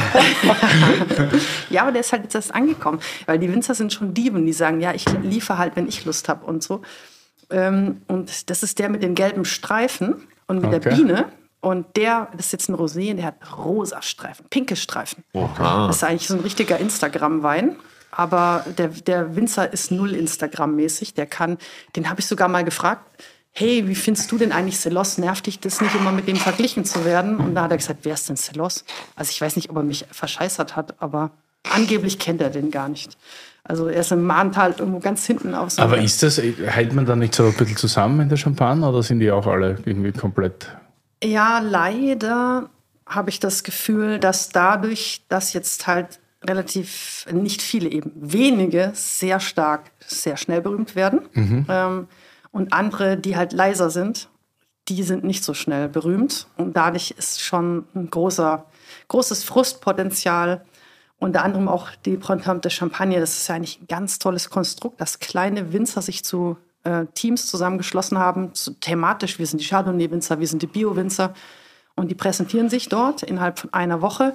ja, 1.70 1.82
aber 1.82 1.92
der 1.92 2.00
ist 2.02 2.12
halt 2.12 2.22
jetzt 2.22 2.34
erst 2.34 2.54
angekommen. 2.54 3.00
Weil 3.26 3.38
die 3.38 3.52
Winzer 3.52 3.74
sind 3.74 3.92
schon 3.92 4.14
Dieben, 4.14 4.46
die 4.46 4.52
sagen, 4.52 4.80
ja, 4.80 4.92
ich 4.94 5.04
liefere 5.22 5.58
halt, 5.58 5.74
wenn 5.76 5.88
ich 5.88 6.04
Lust 6.04 6.28
habe 6.28 6.46
und 6.46 6.62
so. 6.62 6.82
Ähm, 7.50 8.02
und 8.06 8.50
das 8.50 8.62
ist 8.62 8.78
der 8.78 8.88
mit 8.88 9.02
den 9.02 9.14
gelben 9.16 9.44
Streifen 9.44 10.28
und 10.46 10.62
mit 10.62 10.72
der 10.72 10.78
Okay. 10.80 10.94
Biene. 10.94 11.24
Und 11.60 11.96
der, 11.96 12.28
das 12.36 12.46
ist 12.46 12.52
jetzt 12.52 12.68
ein 12.70 12.76
Rosé, 12.76 13.12
der 13.14 13.26
hat 13.26 13.34
rosa 13.58 14.00
Streifen, 14.00 14.46
pinke 14.48 14.76
Streifen. 14.76 15.24
Oha. 15.34 15.88
Das 15.88 15.96
ist 15.96 16.04
eigentlich 16.04 16.26
so 16.28 16.34
ein 16.34 16.40
richtiger 16.40 16.78
Instagram-Wein. 16.78 17.76
Aber 18.20 18.66
der, 18.76 18.88
der 18.88 19.34
Winzer 19.34 19.72
ist 19.72 19.90
null 19.90 20.14
Instagram-mäßig. 20.14 21.14
Der 21.14 21.24
kann, 21.24 21.56
den 21.96 22.10
habe 22.10 22.20
ich 22.20 22.26
sogar 22.26 22.48
mal 22.48 22.64
gefragt, 22.64 23.02
hey, 23.50 23.88
wie 23.88 23.94
findest 23.94 24.30
du 24.30 24.36
denn 24.36 24.52
eigentlich 24.52 24.78
Celos? 24.78 25.16
Nervt 25.16 25.46
dich 25.46 25.58
das 25.58 25.80
nicht 25.80 25.94
immer 25.94 26.12
mit 26.12 26.28
dem 26.28 26.36
verglichen 26.36 26.84
zu 26.84 27.06
werden? 27.06 27.38
Und 27.38 27.54
da 27.54 27.62
hat 27.62 27.70
er 27.70 27.78
gesagt, 27.78 28.00
wer 28.02 28.12
ist 28.12 28.28
denn 28.28 28.36
Celos? 28.36 28.84
Also 29.16 29.30
ich 29.30 29.40
weiß 29.40 29.56
nicht, 29.56 29.70
ob 29.70 29.76
er 29.76 29.84
mich 29.84 30.04
verscheißert 30.10 30.76
hat, 30.76 31.00
aber 31.00 31.30
angeblich 31.72 32.18
kennt 32.18 32.42
er 32.42 32.50
den 32.50 32.70
gar 32.70 32.90
nicht. 32.90 33.16
Also 33.64 33.86
er 33.86 34.02
ist 34.02 34.12
im 34.12 34.26
Mahntal 34.26 34.74
irgendwo 34.78 34.98
ganz 34.98 35.24
hinten 35.24 35.54
auf 35.54 35.70
so 35.70 35.80
Aber 35.80 35.96
ist 35.96 36.22
das, 36.22 36.36
hält 36.36 36.92
man 36.92 37.06
da 37.06 37.16
nicht 37.16 37.34
so 37.34 37.46
ein 37.46 37.54
bisschen 37.54 37.78
zusammen 37.78 38.20
in 38.20 38.28
der 38.28 38.36
Champagne 38.36 38.86
oder 38.86 39.02
sind 39.02 39.20
die 39.20 39.30
auch 39.30 39.46
alle 39.46 39.78
irgendwie 39.86 40.12
komplett? 40.12 40.66
Ja, 41.24 41.60
leider 41.60 42.68
habe 43.06 43.30
ich 43.30 43.40
das 43.40 43.62
Gefühl, 43.62 44.18
dass 44.18 44.50
dadurch, 44.50 45.22
dass 45.30 45.54
jetzt 45.54 45.86
halt 45.86 46.19
relativ, 46.44 47.26
nicht 47.32 47.62
viele 47.62 47.88
eben, 47.90 48.12
wenige 48.14 48.92
sehr 48.94 49.40
stark, 49.40 49.90
sehr 49.98 50.36
schnell 50.36 50.62
berühmt 50.62 50.96
werden 50.96 51.20
ähm, 51.68 52.08
und 52.50 52.72
andere, 52.72 53.16
die 53.16 53.36
halt 53.36 53.52
leiser 53.52 53.90
sind, 53.90 54.28
die 54.88 55.02
sind 55.02 55.22
nicht 55.22 55.44
so 55.44 55.54
schnell 55.54 55.88
berühmt 55.88 56.46
und 56.56 56.76
dadurch 56.76 57.12
ist 57.12 57.40
schon 57.40 57.84
ein 57.94 58.10
großer, 58.10 58.66
großes 59.08 59.44
Frustpotenzial. 59.44 60.64
Unter 61.18 61.44
anderem 61.44 61.68
auch 61.68 61.90
die 62.06 62.16
de 62.16 62.70
Champagne, 62.70 63.20
das 63.20 63.36
ist 63.36 63.48
ja 63.48 63.54
eigentlich 63.54 63.82
ein 63.82 63.86
ganz 63.86 64.18
tolles 64.18 64.48
Konstrukt, 64.48 65.00
dass 65.00 65.18
kleine 65.18 65.72
Winzer 65.72 66.00
sich 66.00 66.24
zu 66.24 66.56
äh, 66.82 67.04
Teams 67.14 67.46
zusammengeschlossen 67.46 68.18
haben, 68.18 68.54
zu, 68.54 68.72
thematisch. 68.72 69.38
Wir 69.38 69.46
sind 69.46 69.60
die 69.60 69.66
Chardonnay-Winzer, 69.66 70.40
wir 70.40 70.46
sind 70.46 70.62
die 70.62 70.66
Bio-Winzer. 70.66 71.34
Und 71.94 72.10
die 72.10 72.14
präsentieren 72.14 72.70
sich 72.70 72.88
dort 72.88 73.22
innerhalb 73.22 73.58
von 73.58 73.72
einer 73.74 74.00
Woche. 74.00 74.34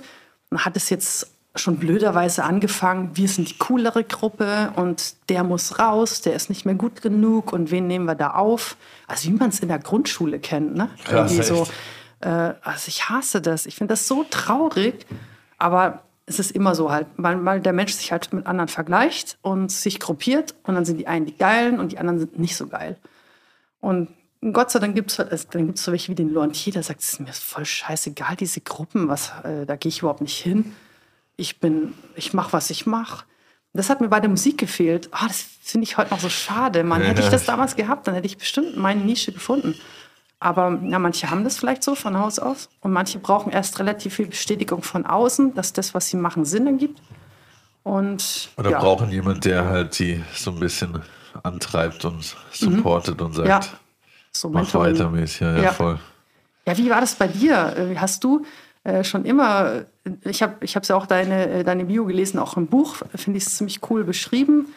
Und 0.52 0.64
hat 0.64 0.78
es 0.78 0.92
jetzt 0.92 1.35
schon 1.56 1.78
blöderweise 1.78 2.44
angefangen, 2.44 3.12
wir 3.16 3.28
sind 3.28 3.50
die 3.50 3.58
coolere 3.58 4.04
Gruppe 4.04 4.74
und 4.76 5.16
der 5.30 5.44
muss 5.44 5.80
raus, 5.80 6.22
der 6.22 6.34
ist 6.34 6.50
nicht 6.50 6.66
mehr 6.66 6.76
gut 6.76 7.02
genug 7.02 7.54
und 7.54 7.72
wen 7.72 7.88
nehmen 7.88 8.06
wir 8.06 8.16
da 8.16 8.32
auf? 8.32 8.76
Also 9.08 9.30
wie 9.30 9.34
man 9.34 9.50
es 9.50 9.60
in 9.60 9.70
der 9.70 9.80
Grundschule 9.80 10.40
kennt, 10.40 10.76
ne? 10.76 10.90
Irgendwie 11.10 11.44
so, 11.44 11.68
äh, 12.22 12.54
also 12.62 12.88
ich 12.88 13.10
hasse 13.10 13.42
das. 13.42 13.66
Ich 13.66 13.76
finde 13.76 13.94
das 13.94 14.08
so 14.08 14.26
traurig, 14.30 15.06
aber 15.58 16.04
es 16.26 16.40
ist 16.40 16.52
immer 16.52 16.76
so 16.76 16.92
halt, 16.92 17.08
weil, 17.18 17.44
weil 17.46 17.62
der 17.62 17.74
Mensch 17.74 17.94
sich 17.94 18.12
halt 18.12 18.34
mit 18.34 18.48
anderen 18.48 18.68
vergleicht 18.68 19.38
und 19.42 19.72
sich 19.72 20.00
gruppiert 20.00 20.56
und 20.64 20.76
dann 20.76 20.86
sind 20.86 20.98
die 20.98 21.08
einen 21.08 21.26
die 21.26 21.38
Geilen 21.38 21.80
und 21.80 21.92
die 21.92 22.00
anderen 22.00 22.20
sind 22.20 22.40
nicht 22.40 22.56
so 22.56 22.68
geil. 22.68 22.98
Und 23.80 24.10
Gott 24.52 24.72
sei 24.72 24.80
Dank 24.80 24.96
gibt 24.96 25.12
es 25.12 25.20
also, 25.20 25.48
dann 25.52 25.68
gibt's 25.68 25.84
so 25.84 25.92
welche 25.92 26.12
wie 26.12 26.16
den 26.16 26.34
Laurentier, 26.34 26.74
der 26.74 26.84
sagt, 26.84 27.02
es 27.02 27.14
ist 27.14 27.20
mir 27.20 27.32
voll 27.34 27.66
scheißegal, 27.66 28.36
diese 28.36 28.62
Gruppen, 28.62 29.08
was, 29.08 29.32
äh, 29.44 29.66
da 29.66 29.76
gehe 29.76 29.90
ich 29.90 30.00
überhaupt 30.00 30.22
nicht 30.22 30.38
hin. 30.38 30.76
Ich 31.38 31.60
bin, 31.60 31.94
ich 32.16 32.34
mache, 32.34 32.54
was 32.54 32.70
ich 32.70 32.86
mache. 32.86 33.26
Das 33.74 33.90
hat 33.90 34.00
mir 34.00 34.08
bei 34.08 34.22
der 34.22 34.30
Musik 34.30 34.58
gefehlt. 34.58 35.10
Ah, 35.12 35.28
das 35.28 35.46
finde 35.62 35.84
ich 35.84 35.98
heute 35.98 36.12
noch 36.12 36.20
so 36.22 36.30
schade. 36.30 36.84
Man, 36.84 37.02
hätte 37.02 37.22
ich 37.22 37.30
das 37.30 37.46
damals 37.46 37.76
gehabt, 37.76 38.08
dann 38.08 38.16
hätte 38.16 38.28
ich 38.28 38.38
bestimmt 38.38 38.78
meine 38.78 39.02
Nische 39.02 39.32
gefunden. 39.34 39.76
Aber 40.40 40.80
ja, 40.84 41.00
manche 41.00 41.30
haben 41.30 41.44
das 41.44 41.58
vielleicht 41.58 41.84
so 41.84 41.96
von 41.96 42.18
Haus 42.20 42.40
aus 42.40 42.70
und 42.82 42.92
manche 42.94 43.20
brauchen 43.20 43.52
erst 43.52 43.80
relativ 43.80 44.16
viel 44.16 44.28
Bestätigung 44.28 44.82
von 44.84 45.06
außen, 45.06 45.56
dass 45.56 45.74
das, 45.74 45.94
was 45.94 46.08
sie 46.08 46.18
machen, 46.18 46.46
Sinn 46.46 46.68
ergibt. 46.68 47.02
Und 47.84 48.50
Oder 48.58 48.72
ja, 48.72 48.80
brauchen 48.80 49.12
jemand, 49.12 49.46
der 49.46 49.66
halt 49.66 49.98
die 50.00 50.24
so 50.34 50.52
ein 50.52 50.60
bisschen 50.60 51.02
antreibt 51.44 52.04
und 52.06 52.36
supportet 52.52 53.22
und 53.22 53.34
sagt, 53.34 53.48
ja, 53.48 53.60
so 54.32 54.50
mach 54.50 54.74
weiter 54.74 55.10
mäßig. 55.10 55.42
Ja, 55.42 55.56
ja, 55.58 55.64
Ja. 55.64 55.72
voll. 55.72 56.00
Ja, 56.68 56.78
wie 56.78 56.90
war 56.90 57.00
das 57.00 57.16
bei 57.16 57.28
dir? 57.28 57.76
Äh, 57.78 57.96
Hast 57.98 58.24
du 58.24 58.44
äh, 58.86 59.04
schon 59.04 59.26
immer, 59.26 59.86
ich 60.24 60.44
habe 60.44 60.58
ich 60.62 60.76
es 60.76 60.88
ja 60.88 60.96
auch 60.96 61.08
deine, 61.08 61.50
äh, 61.50 61.64
deine 61.64 61.86
Bio 61.86 62.06
gelesen, 62.06 62.38
auch 62.38 62.56
im 62.56 62.68
Buch, 62.68 62.98
finde 63.16 63.38
ich 63.40 63.46
es 63.46 63.58
ziemlich 63.58 63.82
cool 63.90 64.04
beschrieben. 64.04 64.68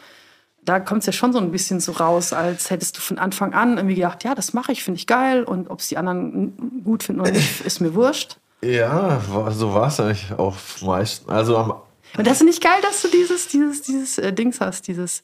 Da 0.64 0.80
kommt 0.80 1.00
es 1.00 1.06
ja 1.06 1.12
schon 1.12 1.34
so 1.34 1.38
ein 1.38 1.52
bisschen 1.52 1.78
so 1.78 1.92
raus, 1.92 2.32
als 2.32 2.70
hättest 2.70 2.96
du 2.96 3.02
von 3.02 3.18
Anfang 3.18 3.52
an 3.52 3.76
irgendwie 3.76 3.96
gedacht, 3.96 4.24
ja, 4.24 4.34
das 4.34 4.54
mache 4.54 4.72
ich, 4.72 4.82
finde 4.82 4.98
ich 4.98 5.06
geil 5.06 5.44
und 5.44 5.68
ob 5.68 5.80
es 5.80 5.88
die 5.88 5.98
anderen 5.98 6.82
gut 6.84 7.02
finden 7.02 7.20
oder 7.20 7.32
nicht, 7.32 7.60
ist 7.60 7.80
mir 7.80 7.94
wurscht. 7.94 8.38
Ja, 8.62 9.20
so 9.50 9.74
war 9.74 9.88
es 9.88 10.00
eigentlich 10.00 10.32
auch 10.38 10.56
meistens. 10.80 11.28
Also 11.28 11.58
am 11.58 11.74
Und 12.16 12.26
das 12.26 12.40
ist 12.40 12.46
nicht 12.46 12.62
geil, 12.62 12.80
dass 12.80 13.02
du 13.02 13.08
dieses, 13.08 13.48
dieses, 13.48 13.82
dieses 13.82 14.16
äh, 14.16 14.32
Dings 14.32 14.58
hast, 14.62 14.88
dieses, 14.88 15.22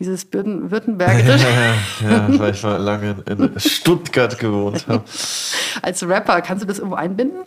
dieses 0.00 0.26
Würden, 0.32 0.72
Württembergisch. 0.72 1.42
ja, 2.02 2.26
weil 2.36 2.52
ich 2.52 2.62
mal 2.64 2.78
lange 2.78 3.22
in, 3.26 3.44
in 3.44 3.60
Stuttgart 3.60 4.36
gewohnt 4.40 4.88
habe. 4.88 5.04
Als 5.82 6.06
Rapper, 6.06 6.42
kannst 6.42 6.64
du 6.64 6.66
das 6.66 6.78
irgendwo 6.78 6.96
einbinden? 6.96 7.44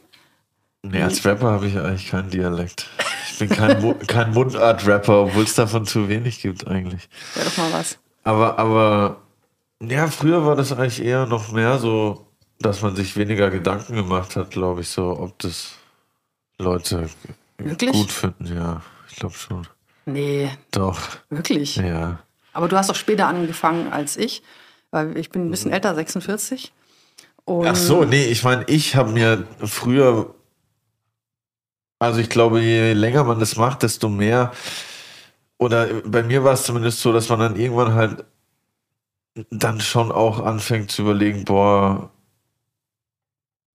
Nee, 0.84 1.02
als 1.04 1.24
Rapper 1.26 1.52
habe 1.52 1.68
ich 1.68 1.78
eigentlich 1.78 2.10
keinen 2.10 2.30
Dialekt. 2.30 2.88
Ich 3.32 3.40
bin 3.40 3.50
kein, 3.50 4.00
kein 4.08 4.32
Mundart-Rapper, 4.34 5.24
obwohl 5.24 5.44
es 5.44 5.54
davon 5.56 5.86
zu 5.86 6.10
wenig 6.10 6.42
gibt 6.42 6.68
eigentlich. 6.68 7.08
Wäre 7.36 7.46
doch 7.46 7.58
mal 7.58 7.74
was. 7.74 8.00
Aber, 8.24 8.58
aber, 8.58 9.22
ja, 9.82 10.08
früher 10.08 10.46
war 10.46 10.56
das 10.56 10.72
eigentlich 10.72 11.04
eher 11.04 11.26
noch 11.28 11.52
mehr 11.52 11.78
so, 11.80 12.28
dass 12.60 12.82
man 12.82 12.96
sich 12.96 13.16
weniger 13.18 13.50
Gedanken 13.50 13.96
gemacht 13.96 14.36
hat, 14.36 14.52
glaube 14.52 14.82
ich, 14.82 14.90
so, 14.90 15.18
ob 15.20 15.38
das 15.40 15.74
Leute 16.58 17.10
Wirklich? 17.58 17.92
gut 17.92 18.12
finden. 18.12 18.56
Ja, 18.56 18.82
ich 19.10 19.16
glaube 19.18 19.36
schon. 19.36 19.68
Nee, 20.06 20.50
Doch, 20.72 21.00
wirklich. 21.30 21.76
ja. 21.76 22.20
Aber 22.54 22.68
du 22.68 22.76
hast 22.76 22.90
auch 22.90 22.96
später 22.96 23.28
angefangen 23.28 23.92
als 23.92 24.18
ich, 24.18 24.42
weil 24.90 25.18
ich 25.18 25.30
bin 25.30 25.48
ein 25.48 25.52
bisschen 25.52 25.72
älter, 25.72 25.94
46. 25.96 26.74
Und 27.46 27.68
Ach 27.68 27.76
so, 27.76 28.04
nee, 28.04 28.26
ich 28.26 28.44
meine, 28.44 28.64
ich 28.68 28.96
habe 28.96 29.12
mir 29.12 29.48
früher, 29.64 30.34
also 32.02 32.20
ich 32.20 32.30
glaube, 32.30 32.62
je 32.62 32.94
länger 32.94 33.24
man 33.24 33.40
das 33.40 33.58
macht, 33.58 33.84
desto 33.84 34.10
mehr, 34.10 34.52
oder 35.60 35.88
bei 36.04 36.24
mir 36.24 36.44
war 36.44 36.54
es 36.54 36.64
zumindest 36.64 37.00
so, 37.02 37.14
dass 37.14 37.30
man 37.30 37.40
dann 37.40 37.56
irgendwann 37.56 37.94
halt 37.94 38.26
dann 39.52 39.80
schon 39.80 40.12
auch 40.12 40.44
anfängt 40.44 40.92
zu 40.92 41.04
überlegen, 41.04 41.46
boah, 41.46 42.12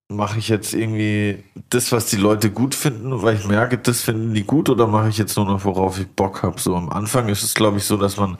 mache 0.08 0.38
ich 0.40 0.48
jetzt 0.48 0.74
irgendwie 0.74 1.44
das, 1.70 1.92
was 1.92 2.06
die 2.06 2.16
Leute 2.16 2.50
gut 2.50 2.74
finden, 2.74 3.22
weil 3.22 3.36
ich 3.36 3.46
merke, 3.46 3.78
das 3.78 4.02
finden 4.02 4.34
die 4.34 4.44
gut, 4.44 4.68
oder 4.70 4.88
mache 4.88 5.08
ich 5.08 5.18
jetzt 5.18 5.36
nur 5.36 5.46
noch, 5.46 5.64
worauf 5.64 6.00
ich 6.00 6.08
Bock 6.08 6.42
habe? 6.42 6.60
So 6.60 6.74
am 6.74 6.90
Anfang 6.90 7.28
ist 7.28 7.44
es, 7.44 7.54
glaube 7.54 7.78
ich, 7.78 7.84
so, 7.84 7.96
dass 7.96 8.16
man 8.16 8.38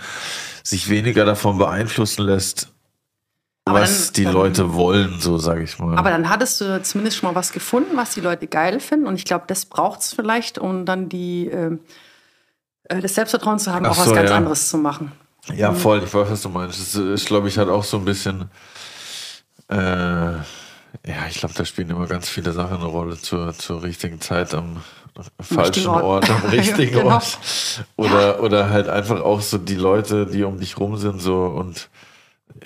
sich 0.64 0.89
weniger 0.91 1.24
davon 1.24 1.59
beeinflussen 1.59 2.24
lässt, 2.26 2.72
Aber 3.68 3.80
was 3.80 4.06
dann- 4.06 4.14
die 4.14 4.24
dann- 4.24 4.32
Leute 4.32 4.72
wollen, 4.74 5.20
so 5.20 5.38
sage 5.38 5.62
ich 5.64 5.78
mal. 5.78 5.98
Aber 5.98 6.10
dann 6.10 6.28
hattest 6.30 6.60
du 6.60 6.80
zumindest 6.82 7.18
schon 7.18 7.28
mal 7.28 7.34
was 7.34 7.52
gefunden, 7.52 7.96
was 7.96 8.14
die 8.14 8.20
Leute 8.20 8.46
geil 8.46 8.80
finden. 8.80 9.06
Und 9.06 9.16
ich 9.16 9.24
glaube, 9.24 9.44
das 9.48 9.66
braucht 9.66 10.00
es 10.00 10.14
vielleicht, 10.14 10.58
um 10.58 10.84
dann 10.86 11.08
die, 11.08 11.48
ähm, 11.48 11.80
äh, 12.84 13.00
das 13.00 13.14
Selbstvertrauen 13.16 13.58
zu 13.58 13.72
haben, 13.74 13.84
Ach 13.84 13.90
auch 13.90 13.98
was 13.98 14.04
so, 14.06 14.14
ganz 14.14 14.30
ja. 14.30 14.36
anderes 14.36 14.68
zu 14.68 14.78
machen. 14.78 15.12
Ja, 15.54 15.72
voll, 15.72 16.02
ich 16.04 16.12
weiß, 16.14 16.30
was 16.30 16.42
du 16.42 16.48
meinst. 16.48 16.80
Das 16.80 16.94
ist, 16.94 17.26
glaube 17.26 17.48
ich, 17.48 17.58
halt 17.58 17.68
auch 17.68 17.84
so 17.84 17.96
ein 17.98 18.04
bisschen. 18.04 18.50
Äh, 19.68 19.76
ja, 19.76 21.26
ich 21.28 21.38
glaube, 21.38 21.54
da 21.54 21.64
spielen 21.64 21.90
immer 21.90 22.06
ganz 22.06 22.28
viele 22.28 22.52
Sachen 22.52 22.76
eine 22.76 22.86
Rolle 22.86 23.16
zur, 23.18 23.52
zur 23.52 23.82
richtigen 23.82 24.20
Zeit 24.20 24.54
am 24.54 24.82
falschen 25.40 25.86
Ort. 25.88 26.04
Ort, 26.04 26.30
am 26.30 26.42
richtigen 26.50 26.98
Genau. 26.98 27.14
Ort. 27.14 27.38
Oder, 27.96 28.42
oder 28.42 28.70
halt 28.70 28.88
einfach 28.88 29.20
auch 29.20 29.40
so 29.40 29.58
die 29.58 29.74
Leute, 29.74 30.26
die 30.26 30.44
um 30.44 30.58
dich 30.58 30.78
rum 30.78 30.96
sind, 30.96 31.20
so 31.20 31.44
und 31.46 31.88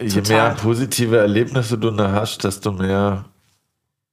je 0.01 0.09
Total. 0.09 0.23
mehr 0.49 0.55
positive 0.55 1.17
Erlebnisse 1.19 1.79
du 1.79 1.91
da 1.91 2.13
hast, 2.13 2.45
desto 2.45 2.73
mehr 2.73 3.25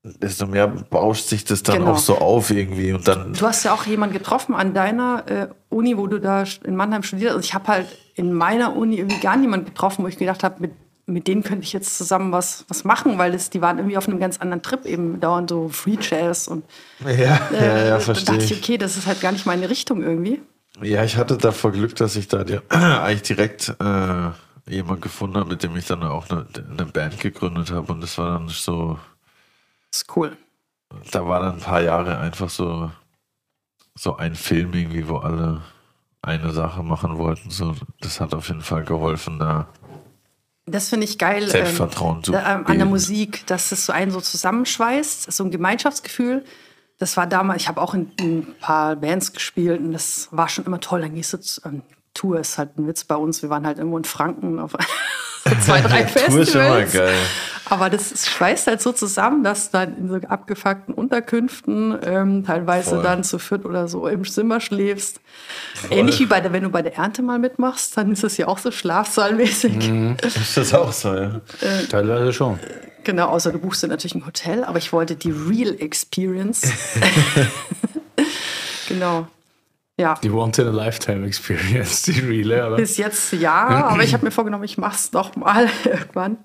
desto 0.03 0.45
mehr 0.47 0.67
bauscht 0.67 1.25
sich 1.27 1.43
das 1.43 1.63
dann 1.63 1.79
Genau. 1.79 1.91
auch 1.91 1.97
so 1.97 2.17
auf 2.17 2.49
irgendwie 2.49 2.93
und 2.93 3.07
dann. 3.07 3.33
Du 3.33 3.45
hast 3.45 3.63
ja 3.65 3.73
auch 3.73 3.85
jemanden 3.85 4.13
getroffen 4.17 4.55
an 4.55 4.73
deiner 4.73 5.23
äh, 5.27 5.47
Uni, 5.69 5.97
wo 5.97 6.07
du 6.07 6.19
da 6.19 6.45
in 6.63 6.75
Mannheim 6.77 7.03
studiert 7.03 7.31
hast. 7.31 7.35
Also 7.37 7.45
ich 7.45 7.53
habe 7.53 7.67
halt 7.67 7.87
in 8.15 8.31
meiner 8.33 8.75
Uni 8.75 8.97
irgendwie 8.99 9.19
gar 9.19 9.35
niemanden 9.35 9.65
getroffen, 9.65 10.03
wo 10.03 10.07
ich 10.07 10.17
gedacht 10.17 10.43
habe, 10.43 10.55
mit, 10.61 10.71
mit 11.07 11.27
denen 11.27 11.43
könnte 11.43 11.63
ich 11.63 11.73
jetzt 11.73 11.97
zusammen 11.97 12.31
was, 12.31 12.63
was 12.69 12.85
machen, 12.85 13.17
weil 13.17 13.33
das, 13.33 13.49
die 13.49 13.61
waren 13.61 13.79
irgendwie 13.79 13.97
auf 13.97 14.07
einem 14.07 14.19
ganz 14.19 14.37
anderen 14.37 14.61
Trip, 14.61 14.85
eben 14.85 15.19
dauernd 15.19 15.49
so 15.49 15.67
Free 15.67 15.97
Jazz 15.99 16.47
und 16.47 16.63
Ja, 17.03 17.09
ja, 17.11 17.39
äh, 17.53 17.87
ja, 17.87 17.89
da 17.95 17.99
verstehe 17.99 18.37
dachte 18.37 18.53
ich, 18.53 18.57
okay, 18.61 18.77
das 18.77 18.95
ist 18.95 19.07
halt 19.07 19.19
gar 19.19 19.33
nicht 19.33 19.45
meine 19.45 19.69
Richtung 19.69 20.01
irgendwie. 20.03 20.41
Ja, 20.81 21.03
ich 21.03 21.17
hatte 21.17 21.37
davor 21.37 21.71
Glück, 21.73 21.95
dass 21.95 22.15
ich 22.15 22.29
da 22.29 22.45
die, 22.45 22.59
eigentlich 22.69 23.23
direkt 23.23 23.75
äh, 23.79 24.29
jemand 24.67 25.01
gefunden 25.01 25.37
habe, 25.37 25.49
mit 25.49 25.63
dem 25.63 25.75
ich 25.75 25.85
dann 25.85 26.03
auch 26.03 26.29
eine, 26.29 26.45
eine 26.69 26.85
Band 26.85 27.19
gegründet 27.19 27.71
habe 27.71 27.91
und 27.93 28.01
das 28.01 28.17
war 28.17 28.31
dann 28.37 28.47
so, 28.49 28.99
Das 29.91 30.01
ist 30.01 30.15
cool. 30.15 30.35
da 31.11 31.25
war 31.27 31.39
dann 31.41 31.53
ein 31.55 31.59
paar 31.61 31.81
Jahre 31.81 32.17
einfach 32.17 32.49
so, 32.49 32.91
so 33.95 34.15
ein 34.17 34.35
Film 34.35 34.73
irgendwie, 34.73 35.07
wo 35.07 35.17
alle 35.17 35.61
eine 36.21 36.51
Sache 36.51 36.83
machen 36.83 37.17
wollten. 37.17 37.49
So, 37.49 37.75
das 38.01 38.19
hat 38.19 38.33
auf 38.33 38.47
jeden 38.49 38.61
Fall 38.61 38.83
geholfen, 38.83 39.39
da 39.39 39.67
Das 40.65 40.89
finde 40.89 41.05
ich 41.05 41.17
geil. 41.17 41.47
Selbstvertrauen 41.47 42.23
zu 42.23 42.33
da, 42.33 42.55
ähm, 42.55 42.67
an 42.67 42.77
der. 42.77 42.85
Musik, 42.85 43.45
dass 43.47 43.71
es 43.71 43.85
so 43.85 43.93
einen 43.93 44.11
so 44.11 44.19
zusammenschweißt, 44.21 45.31
so 45.31 45.43
ein 45.43 45.51
Gemeinschaftsgefühl. 45.51 46.43
Das 46.99 47.15
war 47.15 47.27
damals, 47.27 47.61
ich 47.61 47.67
habe 47.67 47.79
auch 47.81 47.93
in, 47.93 48.11
in 48.19 48.39
ein 48.39 48.55
paar 48.59 48.95
Bands 48.95 49.31
gespielt 49.31 49.79
und 49.79 49.93
das 49.93 50.29
war 50.31 50.49
schon 50.49 50.65
immer 50.65 50.79
toll. 50.79 51.01
Dann 51.01 51.13
gehst 51.15 51.31
du 51.33 51.39
zu, 51.39 51.61
ähm, 51.65 51.83
Tour 52.17 52.39
ist 52.39 52.57
halt 52.57 52.77
ein 52.77 52.87
Witz 52.87 53.03
bei 53.03 53.15
uns. 53.15 53.41
Wir 53.41 53.49
waren 53.49 53.65
halt 53.65 53.77
irgendwo 53.77 53.97
in 53.97 54.03
Franken 54.03 54.59
auf 54.59 54.75
zwei, 55.61 55.81
drei 55.81 56.03
Tour 56.03 56.41
ist 56.41 56.55
immer 56.55 56.79
Festivals. 56.79 56.93
geil. 56.93 57.15
Aber 57.69 57.89
das 57.89 58.27
schweißt 58.27 58.67
halt 58.67 58.81
so 58.81 58.93
zusammen, 58.93 59.43
dass 59.43 59.71
dann 59.71 59.97
in 59.97 60.09
so 60.09 60.15
abgefuckten 60.15 60.93
Unterkünften 60.93 61.97
ähm, 62.01 62.45
teilweise 62.45 62.91
Voll. 62.91 63.03
dann 63.03 63.23
zu 63.25 63.39
viert 63.39 63.65
oder 63.65 63.89
so 63.89 64.07
im 64.07 64.23
Zimmer 64.23 64.61
schläfst. 64.61 65.19
Ähnlich 65.89 66.19
wie 66.19 66.25
bei 66.25 66.39
der, 66.39 66.53
wenn 66.53 66.63
du 66.63 66.69
bei 66.69 66.81
der 66.81 66.95
Ernte 66.95 67.21
mal 67.21 67.39
mitmachst, 67.39 67.97
dann 67.97 68.11
ist 68.13 68.23
es 68.23 68.37
ja 68.37 68.47
auch 68.47 68.57
so 68.57 68.71
schlafsaalmäßig. 68.71 69.89
Ist 70.23 70.55
das 70.55 70.73
auch 70.73 70.93
so, 70.93 71.13
ja? 71.13 71.41
Teilweise 71.89 72.31
schon. 72.31 72.57
Genau, 73.03 73.27
außer 73.27 73.51
du 73.51 73.59
buchst 73.59 73.83
dir 73.83 73.87
natürlich 73.87 74.15
ein 74.15 74.25
Hotel, 74.25 74.63
aber 74.63 74.77
ich 74.77 74.93
wollte 74.93 75.15
die 75.15 75.31
Real 75.31 75.75
Experience. 75.79 76.71
genau. 78.87 79.27
Ja, 79.99 80.13
Die 80.21 80.29
Once 80.29 80.59
in 80.59 80.67
a 80.67 80.71
Lifetime 80.71 81.25
Experience, 81.25 82.01
die 82.03 82.19
Reale, 82.19 82.67
oder? 82.67 82.75
bis 82.75 82.97
jetzt 82.97 83.33
ja, 83.33 83.65
aber 83.87 84.03
ich 84.03 84.13
habe 84.13 84.25
mir 84.25 84.31
vorgenommen, 84.31 84.63
ich 84.63 84.77
mache 84.77 84.95
es 84.95 85.11
noch 85.11 85.35
mal 85.35 85.67
irgendwann. 85.85 86.37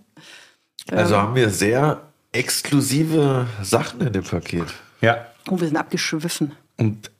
Also 0.90 1.16
haben 1.18 1.34
wir 1.34 1.50
sehr 1.50 2.00
exklusive 2.32 3.46
Sachen 3.62 4.00
in 4.00 4.12
dem 4.12 4.24
Paket. 4.24 4.66
Ja. 5.02 5.26
Oh, 5.50 5.60
wir 5.60 5.66
sind 5.68 5.76
abgeschwiffen. 5.76 6.52
Und 6.78 7.10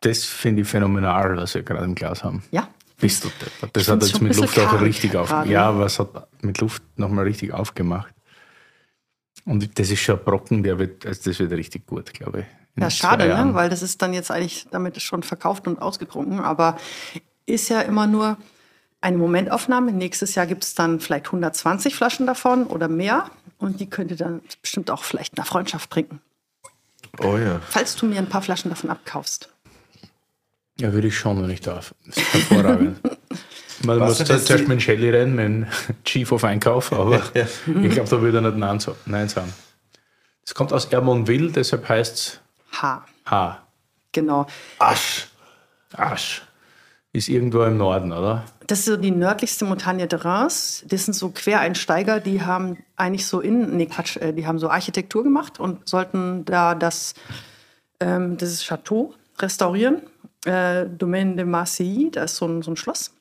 das 0.00 0.24
finde 0.24 0.62
ich 0.62 0.68
phänomenal, 0.68 1.36
was 1.36 1.54
wir 1.54 1.62
gerade 1.62 1.84
im 1.84 1.94
Glas 1.94 2.22
haben. 2.22 2.44
Ja. 2.52 2.68
Bist 2.98 3.24
du. 3.24 3.30
Das 3.72 3.82
Ich 3.82 3.88
hat 3.90 4.02
jetzt 4.02 4.22
mit 4.22 4.36
Luft 4.36 4.58
auch 4.58 4.80
richtig 4.80 5.16
auf. 5.16 5.28
gerade. 5.28 5.50
Ja, 5.50 5.68
aber 5.68 5.86
es 5.86 5.98
hat 5.98 6.28
mit 6.42 6.58
Luft 6.60 6.82
nochmal 6.96 7.24
richtig 7.24 7.52
aufgemacht. 7.52 8.14
Und 9.44 9.78
das 9.78 9.90
ist 9.90 10.00
schon 10.00 10.18
ein 10.18 10.24
Brocken, 10.24 10.62
der 10.62 10.78
wird, 10.78 11.04
also 11.04 11.30
das 11.30 11.38
wird 11.38 11.52
richtig 11.52 11.86
gut, 11.86 12.14
glaube 12.14 12.40
ich. 12.40 12.46
Ja, 12.78 12.90
schade, 12.90 13.26
ne? 13.26 13.54
weil 13.54 13.70
das 13.70 13.82
ist 13.82 14.02
dann 14.02 14.12
jetzt 14.12 14.30
eigentlich 14.30 14.66
damit 14.70 15.00
schon 15.00 15.22
verkauft 15.22 15.66
und 15.66 15.80
ausgetrunken. 15.80 16.40
Aber 16.40 16.76
ist 17.46 17.68
ja 17.68 17.80
immer 17.80 18.06
nur 18.06 18.36
eine 19.00 19.16
Momentaufnahme. 19.16 19.92
Nächstes 19.92 20.34
Jahr 20.34 20.46
gibt 20.46 20.64
es 20.64 20.74
dann 20.74 21.00
vielleicht 21.00 21.26
120 21.26 21.94
Flaschen 21.94 22.26
davon 22.26 22.66
oder 22.66 22.88
mehr. 22.88 23.30
Und 23.58 23.80
die 23.80 23.88
könnt 23.88 24.10
ihr 24.10 24.16
dann 24.18 24.42
bestimmt 24.60 24.90
auch 24.90 25.04
vielleicht 25.04 25.32
in 25.32 25.36
der 25.36 25.44
Freundschaft 25.46 25.90
trinken. 25.90 26.20
Oh 27.22 27.38
ja. 27.38 27.60
Falls 27.70 27.96
du 27.96 28.04
mir 28.06 28.18
ein 28.18 28.28
paar 28.28 28.42
Flaschen 28.42 28.68
davon 28.70 28.90
abkaufst. 28.90 29.48
Ja, 30.78 30.92
würde 30.92 31.08
ich 31.08 31.16
schon, 31.16 31.42
wenn 31.42 31.48
ich 31.48 31.62
darf. 31.62 31.94
Das 32.04 32.18
ist 32.18 32.34
hervorragend. 32.34 32.98
Man 33.84 34.00
Was 34.00 34.18
muss 34.18 34.26
zuerst 34.26 34.48
die- 34.48 34.66
mit 34.66 34.82
Shelly 34.82 35.10
reden, 35.10 35.34
mit 35.34 35.44
dem 35.44 35.66
Chief 36.04 36.30
of 36.32 36.44
Einkauf, 36.44 36.92
aber 36.92 37.22
ich 37.34 37.90
glaube, 37.90 38.08
da 38.08 38.20
würde 38.20 38.38
er 38.38 38.50
nicht 38.52 39.06
Nein 39.06 39.28
sagen. 39.28 39.52
Es 40.44 40.54
kommt 40.54 40.72
aus 40.72 40.86
Ermonville, 40.86 41.50
deshalb 41.52 41.88
heißt 41.88 42.14
es 42.16 42.40
H. 42.82 43.06
genau. 44.12 44.46
Asch. 44.78 45.28
Asch. 45.92 46.42
Ist 47.12 47.28
irgendwo 47.28 47.62
im 47.62 47.78
Norden, 47.78 48.12
oder? 48.12 48.44
Das 48.66 48.80
ist 48.80 48.84
so 48.86 48.96
die 48.96 49.10
nördlichste 49.10 49.64
Montagne 49.64 50.06
de 50.06 50.18
Reims. 50.18 50.84
Das 50.88 51.04
sind 51.04 51.14
so 51.14 51.30
Quereinsteiger, 51.30 52.20
die 52.20 52.42
haben 52.42 52.78
eigentlich 52.96 53.26
so 53.26 53.40
in, 53.40 53.76
nee 53.76 53.86
Quatsch, 53.86 54.16
äh, 54.18 54.32
die 54.32 54.46
haben 54.46 54.58
so 54.58 54.68
Architektur 54.68 55.22
gemacht 55.22 55.58
und 55.58 55.88
sollten 55.88 56.44
da 56.44 56.74
das, 56.74 57.14
ähm, 58.00 58.36
dieses 58.36 58.64
Chateau 58.64 59.14
restaurieren. 59.38 60.02
Äh, 60.44 60.86
Domaine 60.86 61.36
de 61.36 61.44
Marseille, 61.44 62.10
da 62.10 62.24
ist 62.24 62.36
so 62.36 62.46
ein, 62.46 62.62
so 62.62 62.72
ein 62.72 62.76
Schloss. 62.76 63.14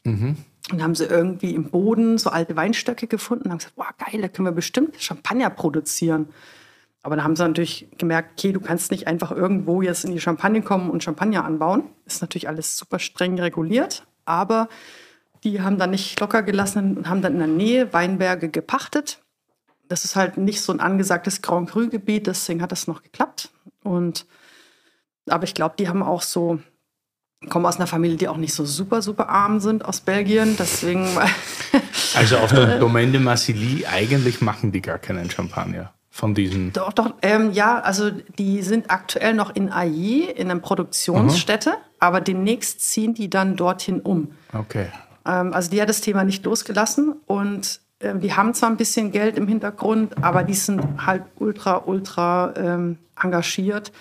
Und 0.72 0.84
haben 0.84 0.95
sie 0.95 1.06
irgendwie 1.06 1.53
im 1.53 1.70
Boden 1.70 2.18
so 2.18 2.32
alte 2.32 2.56
Weinstöcke 2.56 3.08
gefunden 3.08 3.45
und 3.45 3.51
haben 3.51 3.58
gesagt, 3.60 3.76
wow, 3.78 3.88
geil, 3.97 4.22
da 4.22 4.28
können 4.28 4.47
wir 4.47 4.51
bestimmt 4.51 5.01
Champagner 5.01 5.51
produzieren. 5.51 6.28
Aber 7.06 7.16
da 7.16 7.24
haben 7.24 7.36
sie 7.36 7.43
natürlich 7.43 7.88
gemerkt, 7.99 8.32
okay, 8.32 8.51
du 8.51 8.60
kannst 8.60 8.89
nicht 8.89 9.06
einfach 9.06 9.32
irgendwo 9.32 9.84
jetzt 9.84 10.06
in 10.06 10.12
die 10.12 10.20
Champagne 10.20 10.64
kommen 10.64 10.89
und 10.89 11.03
Champagner 11.03 11.45
anbauen. 11.45 11.84
Ist 12.08 12.24
natürlich 12.24 12.47
alles 12.47 12.78
super 12.78 12.97
streng 12.97 13.39
reguliert, 13.39 14.08
aber 14.26 14.70
die 15.43 15.62
haben 15.62 15.78
dann 15.78 15.91
nicht 15.91 16.20
locker 16.20 16.41
gelassen 16.41 16.97
und 16.97 17.08
haben 17.08 17.22
dann 17.22 17.34
in 17.34 17.38
der 17.38 17.47
Nähe 17.47 17.93
Weinberge 17.93 18.49
gepachtet. 18.49 19.20
Das 19.88 20.03
ist 20.03 20.16
halt 20.16 20.38
nicht 20.38 20.62
so 20.62 20.74
ein 20.74 20.80
angesagtes 20.80 21.43
Grand 21.43 21.70
Cru-Gebiet, 21.70 22.26
deswegen 22.26 22.64
hat 22.64 22.72
das 22.72 22.88
noch 22.88 23.03
geklappt. 23.03 23.51
Und, 23.84 24.26
aber 25.30 25.43
ich 25.43 25.53
glaube, 25.53 25.76
die 25.78 25.88
haben 25.88 26.01
auch 26.01 26.24
so, 26.24 26.58
kommen 27.49 27.68
aus 27.68 27.76
einer 27.76 27.86
Familie, 27.86 28.18
die 28.18 28.30
auch 28.30 28.38
nicht 28.38 28.56
so 28.56 28.66
super, 28.66 29.03
super 29.03 29.30
arm 29.30 29.60
sind 29.60 29.86
aus 29.86 30.01
Belgien. 30.01 30.56
Deswegen, 30.58 31.08
Also 32.16 32.38
auf 32.38 32.51
der 32.51 32.80
Domaine 32.80 33.12
de 33.12 33.22
Marsilly, 33.22 33.86
eigentlich 33.86 34.41
machen 34.41 34.72
die 34.72 34.82
gar 34.82 34.97
keinen 34.97 35.30
Champagner 35.30 35.93
von 36.16 36.34
diesen. 36.34 36.72
Doch, 36.72 36.93
doch, 36.93 37.13
ähm, 37.22 37.51
ja, 37.51 37.78
also 37.82 38.09
die 38.09 38.61
sind 38.61 38.89
aktuell 38.89 39.34
noch 39.34 39.53
in 39.53 39.70
Ailly, 39.70 40.24
in 40.24 40.49
einer 40.49 40.61
Produktionsstätte, 40.61 41.74
aber 41.99 42.22
demnächst 42.22 42.80
ziehen 42.80 43.13
die 43.13 43.30
dann 43.30 43.57
dorthin 43.57 43.99
um. 43.99 44.32
Okay. 44.53 44.88
Ähm, 45.26 45.53
also 45.53 45.70
die 45.70 45.82
hat 45.82 45.89
das 45.89 45.99
Thema 45.99 46.24
nicht 46.24 46.45
losgelassen 46.45 47.16
und 47.26 47.82
ähm, 47.99 48.22
die 48.22 48.34
haben 48.34 48.53
zwar 48.53 48.70
ein 48.70 48.78
bisschen 48.78 49.11
Geld 49.11 49.36
im 49.36 49.49
Hintergrund, 49.49 50.24
aber 50.24 50.43
die 50.43 50.53
sind 50.53 50.82
halt 51.05 51.24
ultra, 51.38 51.84
ultra 51.86 52.53
ähm, 52.55 52.97
engagiert. 53.22 53.91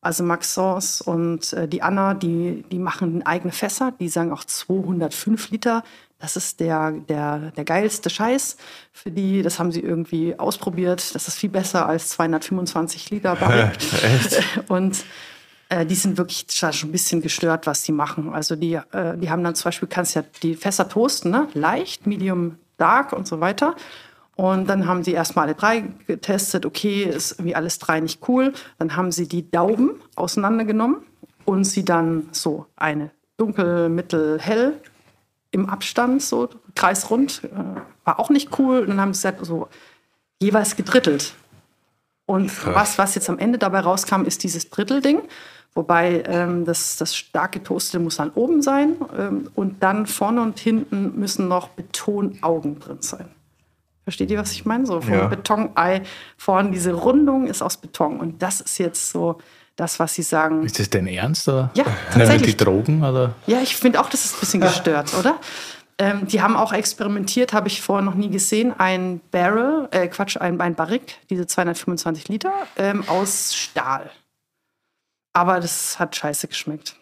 Also 0.00 0.24
Maxence 0.24 1.00
und 1.00 1.52
äh, 1.52 1.68
die 1.68 1.82
Anna, 1.82 2.14
die, 2.14 2.64
die 2.72 2.80
machen 2.80 3.24
eigene 3.24 3.52
Fässer, 3.52 3.92
die 4.00 4.08
sagen 4.08 4.32
auch 4.32 4.42
205 4.42 5.50
Liter. 5.50 5.84
Das 6.20 6.36
ist 6.36 6.60
der, 6.60 6.92
der, 6.92 7.50
der 7.52 7.64
geilste 7.64 8.10
Scheiß 8.10 8.56
für 8.92 9.10
die. 9.10 9.42
Das 9.42 9.58
haben 9.58 9.72
sie 9.72 9.80
irgendwie 9.80 10.38
ausprobiert. 10.38 11.14
Das 11.14 11.26
ist 11.26 11.38
viel 11.38 11.50
besser 11.50 11.86
als 11.86 12.10
225 12.10 13.10
Liter 13.10 13.36
Barrik. 13.36 13.72
Und 14.68 15.02
äh, 15.70 15.86
die 15.86 15.94
sind 15.94 16.18
wirklich 16.18 16.46
schon 16.50 16.90
ein 16.90 16.92
bisschen 16.92 17.22
gestört, 17.22 17.66
was 17.66 17.82
die 17.82 17.92
machen. 17.92 18.32
Also 18.34 18.54
die, 18.54 18.74
äh, 18.74 19.16
die 19.16 19.30
haben 19.30 19.42
dann 19.42 19.54
zum 19.54 19.64
Beispiel, 19.64 19.88
kannst 19.88 20.14
ja 20.14 20.22
die 20.42 20.54
Fässer 20.54 20.88
toasten, 20.88 21.30
ne? 21.30 21.48
leicht, 21.54 22.06
medium, 22.06 22.56
dark 22.76 23.14
und 23.14 23.26
so 23.26 23.40
weiter. 23.40 23.74
Und 24.36 24.68
dann 24.68 24.86
haben 24.86 25.04
sie 25.04 25.12
erstmal 25.12 25.46
alle 25.46 25.54
drei 25.54 25.84
getestet, 26.06 26.66
okay, 26.66 27.04
ist 27.04 27.32
irgendwie 27.32 27.54
alles 27.54 27.78
drei 27.78 28.00
nicht 28.00 28.26
cool. 28.28 28.52
Dann 28.78 28.96
haben 28.96 29.12
sie 29.12 29.28
die 29.28 29.50
Dauben 29.50 30.00
auseinandergenommen 30.16 30.98
und 31.44 31.64
sie 31.64 31.84
dann 31.84 32.28
so 32.32 32.66
eine 32.76 33.10
dunkel, 33.36 33.88
mittel, 33.88 34.38
hell 34.40 34.80
im 35.50 35.68
Abstand, 35.68 36.22
so 36.22 36.48
kreisrund, 36.74 37.42
äh, 37.44 37.80
war 38.04 38.20
auch 38.20 38.30
nicht 38.30 38.58
cool. 38.58 38.80
Und 38.80 38.88
dann 38.88 39.00
haben 39.00 39.14
sie 39.14 39.22
gesagt, 39.22 39.44
so 39.44 39.68
jeweils 40.40 40.76
gedrittelt. 40.76 41.34
Und 42.26 42.64
was, 42.64 42.96
was 42.96 43.16
jetzt 43.16 43.28
am 43.28 43.38
Ende 43.38 43.58
dabei 43.58 43.80
rauskam, 43.80 44.22
ist 44.22 44.44
dieses 44.44 44.70
Drittelding. 44.70 45.22
Wobei 45.74 46.22
ähm, 46.26 46.64
das, 46.64 46.96
das 46.96 47.16
stark 47.16 47.52
getoastete 47.52 47.98
muss 47.98 48.16
dann 48.16 48.30
oben 48.30 48.62
sein. 48.62 48.96
Ähm, 49.16 49.50
und 49.54 49.82
dann 49.82 50.06
vorne 50.06 50.40
und 50.42 50.58
hinten 50.58 51.18
müssen 51.18 51.48
noch 51.48 51.68
Betonaugen 51.70 52.78
drin 52.78 52.98
sein. 53.00 53.28
Versteht 54.04 54.30
ihr, 54.30 54.38
was 54.38 54.52
ich 54.52 54.64
meine? 54.64 54.86
So 54.86 55.00
vom 55.00 55.12
Ja. 55.12 55.26
Betonei 55.26 56.02
vorne, 56.36 56.70
diese 56.70 56.92
Rundung 56.92 57.46
ist 57.46 57.62
aus 57.62 57.76
Beton. 57.76 58.18
Und 58.18 58.42
das 58.42 58.60
ist 58.60 58.78
jetzt 58.78 59.10
so 59.10 59.38
das, 59.76 59.98
was 59.98 60.14
sie 60.14 60.22
sagen. 60.22 60.64
Ist 60.64 60.78
das 60.78 60.90
denn 60.90 61.06
ernst? 61.06 61.48
Oder? 61.48 61.70
Ja, 61.74 61.84
mit 61.84 61.94
tatsächlich. 62.12 62.56
die 62.56 62.64
Drogen? 62.64 63.02
Oder? 63.02 63.34
Ja, 63.46 63.60
ich 63.60 63.76
finde 63.76 64.00
auch, 64.00 64.08
das 64.08 64.24
ist 64.24 64.36
ein 64.36 64.40
bisschen 64.40 64.60
gestört, 64.60 65.14
oder? 65.18 65.38
Ähm, 65.98 66.26
die 66.26 66.40
haben 66.40 66.56
auch 66.56 66.72
experimentiert, 66.72 67.52
habe 67.52 67.68
ich 67.68 67.82
vorher 67.82 68.02
noch 68.02 68.14
nie 68.14 68.30
gesehen, 68.30 68.72
ein 68.78 69.20
Barrel, 69.30 69.86
äh, 69.90 70.08
Quatsch, 70.08 70.38
ein, 70.38 70.58
ein 70.60 70.74
Barrique, 70.74 71.16
diese 71.28 71.46
225 71.46 72.28
Liter, 72.28 72.52
ähm, 72.76 73.06
aus 73.06 73.54
Stahl. 73.54 74.10
Aber 75.34 75.60
das 75.60 75.98
hat 75.98 76.16
scheiße 76.16 76.48
geschmeckt. 76.48 76.96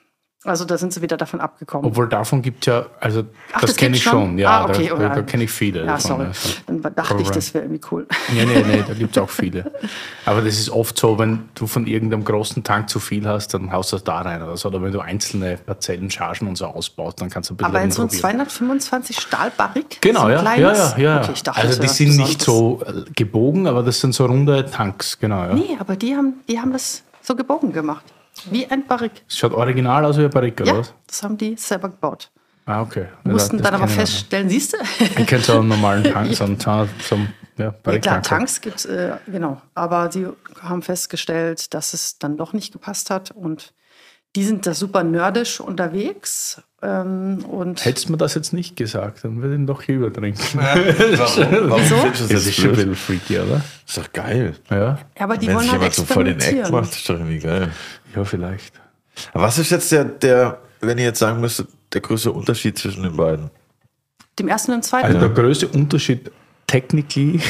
Also 0.45 0.65
da 0.65 0.79
sind 0.79 0.93
sie 0.93 1.03
wieder 1.03 1.17
davon 1.17 1.41
abgekommen. 1.41 1.85
Obwohl 1.85 2.09
davon 2.09 2.43
gibt 2.43 2.61
es 2.65 2.73
ja, 2.73 2.87
also 3.01 3.25
Ach, 3.53 3.61
das, 3.61 3.71
das 3.71 3.77
kenne 3.77 3.97
ich 3.97 4.05
schon, 4.05 4.13
schon? 4.13 4.39
ja, 4.39 4.61
Ah, 4.61 4.65
okay, 4.67 4.87
da, 4.87 4.95
oder- 4.95 5.09
da, 5.09 5.15
da 5.17 5.23
kenne 5.23 5.43
ich 5.45 5.51
viele. 5.51 5.81
ja, 5.81 5.87
davon, 5.87 6.01
sorry. 6.11 6.25
also. 6.27 6.49
Dann 6.69 6.83
dachte 6.83 7.01
ich, 7.01 7.09
Problem. 7.09 7.33
das 7.35 7.55
wäre 7.55 7.65
irgendwie 7.65 7.81
cool. 7.91 8.07
Nee, 8.33 8.45
nee, 8.47 8.63
nee, 8.63 8.85
da 8.87 8.95
gibt 8.99 9.17
es 9.17 9.21
auch 9.23 9.29
viele. 9.31 9.73
Aber 10.27 10.41
das 10.43 10.55
ist 10.61 10.71
oft 10.71 10.97
so, 10.97 11.19
wenn 11.19 11.49
du 11.57 11.67
von 11.67 11.89
irgendeinem 11.89 12.25
großen 12.25 12.63
Tank 12.63 12.89
zu 12.89 13.01
viel 13.01 13.27
hast, 13.27 13.53
dann 13.53 13.73
haust 13.73 13.91
du 13.91 13.97
das 13.97 14.05
da 14.05 14.21
rein 14.21 14.41
oder 14.41 14.57
so. 14.57 14.69
Oder 14.69 14.81
wenn 14.81 14.93
du 14.93 15.01
einzelne 15.01 15.57
Parzellen, 15.57 16.09
Chargen 16.09 16.47
und 16.47 16.55
so 16.57 16.67
ausbaust, 16.67 17.21
dann 17.21 17.31
kannst 17.31 17.51
du 17.51 17.55
ein 17.55 17.57
bisschen 17.57 17.75
Aber 17.75 17.83
in 17.83 17.91
so 17.91 18.03
ein 18.03 18.09
rumprobieren. 18.09 18.47
225 18.47 19.19
Stahlbarrik? 19.21 20.01
Genau, 20.01 20.21
so 20.21 20.27
ein 20.27 20.31
ja, 20.31 20.37
ja, 20.37 20.43
kleines? 20.43 20.79
ja, 20.93 20.99
ja. 20.99 21.21
Okay, 21.23 21.33
ich 21.35 21.43
dachte, 21.43 21.61
also 21.61 21.83
die 21.83 21.89
sind 21.89 22.17
nicht 22.17 22.41
so 22.43 22.81
äh, 22.87 23.11
gebogen, 23.13 23.67
aber 23.67 23.83
das 23.83 23.99
sind 23.99 24.15
so 24.15 24.25
runde 24.27 24.65
Tanks, 24.71 25.19
genau. 25.19 25.43
Ja. 25.47 25.55
Nee, 25.55 25.77
aber 25.81 25.97
die 25.97 26.15
haben, 26.15 26.35
die 26.49 26.61
haben 26.61 26.73
das 26.73 27.03
so 27.23 27.35
gebogen 27.35 27.73
gemacht. 27.73 28.05
Wie 28.51 28.67
ein 28.67 28.87
Barrik. 28.87 29.13
Es 29.29 29.39
schaut 29.39 29.53
original 29.53 30.05
aus 30.05 30.19
wie 30.19 30.25
ein 30.25 30.31
Barrique, 30.31 30.63
oder 30.63 30.73
Ja, 30.73 30.79
was? 30.79 30.95
das 31.07 31.23
haben 31.23 31.37
die 31.37 31.57
selber 31.57 31.89
gebaut. 31.89 32.31
Ah, 32.67 32.83
okay. 32.83 33.07
Wir 33.25 33.33
mussten 33.33 33.57
das 33.59 33.65
dann 33.65 33.75
aber 33.81 33.89
feststellen, 33.89 34.49
siehst 34.51 34.75
du? 34.75 34.77
Ich 35.01 35.27
kenne 35.27 35.43
so 35.43 35.59
einen 35.59 35.69
normalen 35.69 36.05
Tank, 36.05 36.35
so 36.35 36.45
einen, 36.45 36.61
so 36.61 36.71
einen 36.71 36.91
so 37.01 37.15
einen, 37.15 37.33
ja, 37.57 37.65
Ja, 37.87 37.99
klar, 37.99 38.01
Tank. 38.01 38.25
Tanks 38.25 38.61
gibt 38.61 38.77
es, 38.77 38.85
äh, 38.85 39.13
genau. 39.27 39.61
Aber 39.75 40.13
sie 40.13 40.27
haben 40.61 40.83
festgestellt, 40.83 41.73
dass 41.73 41.95
es 41.95 42.19
dann 42.19 42.37
doch 42.37 42.53
nicht 42.53 42.73
gepasst 42.73 43.09
hat. 43.11 43.31
Und 43.31 43.73
die 44.37 44.45
sind 44.45 44.67
da 44.67 44.75
super 44.75 45.03
nerdisch 45.03 45.61
unterwegs. 45.61 46.61
Ähm, 46.81 47.45
und 47.49 47.85
Hättest 47.85 48.07
du 48.09 48.13
mir 48.13 48.19
das 48.19 48.35
jetzt 48.35 48.53
nicht 48.53 48.77
gesagt, 48.77 49.25
dann 49.25 49.41
würde 49.43 49.55
ich 49.55 49.61
ihn 49.61 49.67
doch 49.67 49.83
hier 49.83 49.97
übertrinken. 49.97 50.45
Warum, 50.53 51.71
warum 51.71 51.81
Wieso? 51.83 51.97
Das 52.07 52.29
das 52.29 52.47
ist 52.47 52.55
schon 52.55 52.71
ein 52.71 52.77
bisschen 52.77 52.95
freaky, 52.95 53.39
oder? 53.41 53.63
Ist 53.87 53.97
doch 53.99 54.13
geil. 54.13 54.55
Ja, 54.71 54.77
ja, 54.77 54.99
aber 55.19 55.37
die 55.39 55.49
Wenn 55.49 55.55
wollen 55.57 55.65
sich 55.65 55.73
halt 55.73 55.81
jemand 55.81 55.95
so 55.95 56.05
voll 56.05 56.25
den 56.25 56.35
Eck 56.35 56.41
experimentieren. 56.43 56.81
macht, 56.81 56.93
ist 56.93 57.09
doch 57.09 57.15
irgendwie 57.15 57.39
geil. 57.39 57.73
Ja, 58.15 58.25
vielleicht. 58.25 58.75
Was 59.33 59.59
ist 59.59 59.71
jetzt 59.71 59.91
der, 59.93 60.05
der, 60.05 60.59
wenn 60.81 60.99
ihr 60.99 61.05
jetzt 61.05 61.19
sagen 61.19 61.41
müsstet, 61.41 61.69
der 61.93 62.01
größte 62.01 62.33
Unterschied 62.33 62.79
zwischen 62.79 63.03
den 63.03 63.17
beiden? 63.17 63.51
Dem 64.39 64.49
ersten 64.49 64.73
und 64.73 64.79
dem 64.79 64.83
zweiten. 64.83 65.07
Also 65.07 65.19
der 65.19 65.31
größte 65.31 65.69
Unterschied 65.69 66.31
technically 66.67 67.41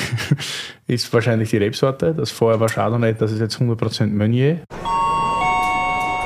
ist 0.86 1.12
wahrscheinlich 1.12 1.50
die 1.50 1.58
Rebsorte. 1.58 2.14
Das 2.14 2.30
vorher 2.30 2.58
war 2.60 2.68
Chardonnay, 2.68 3.14
das 3.14 3.32
ist 3.32 3.40
jetzt 3.40 3.56
100% 3.56 4.06
Meunier. 4.06 4.62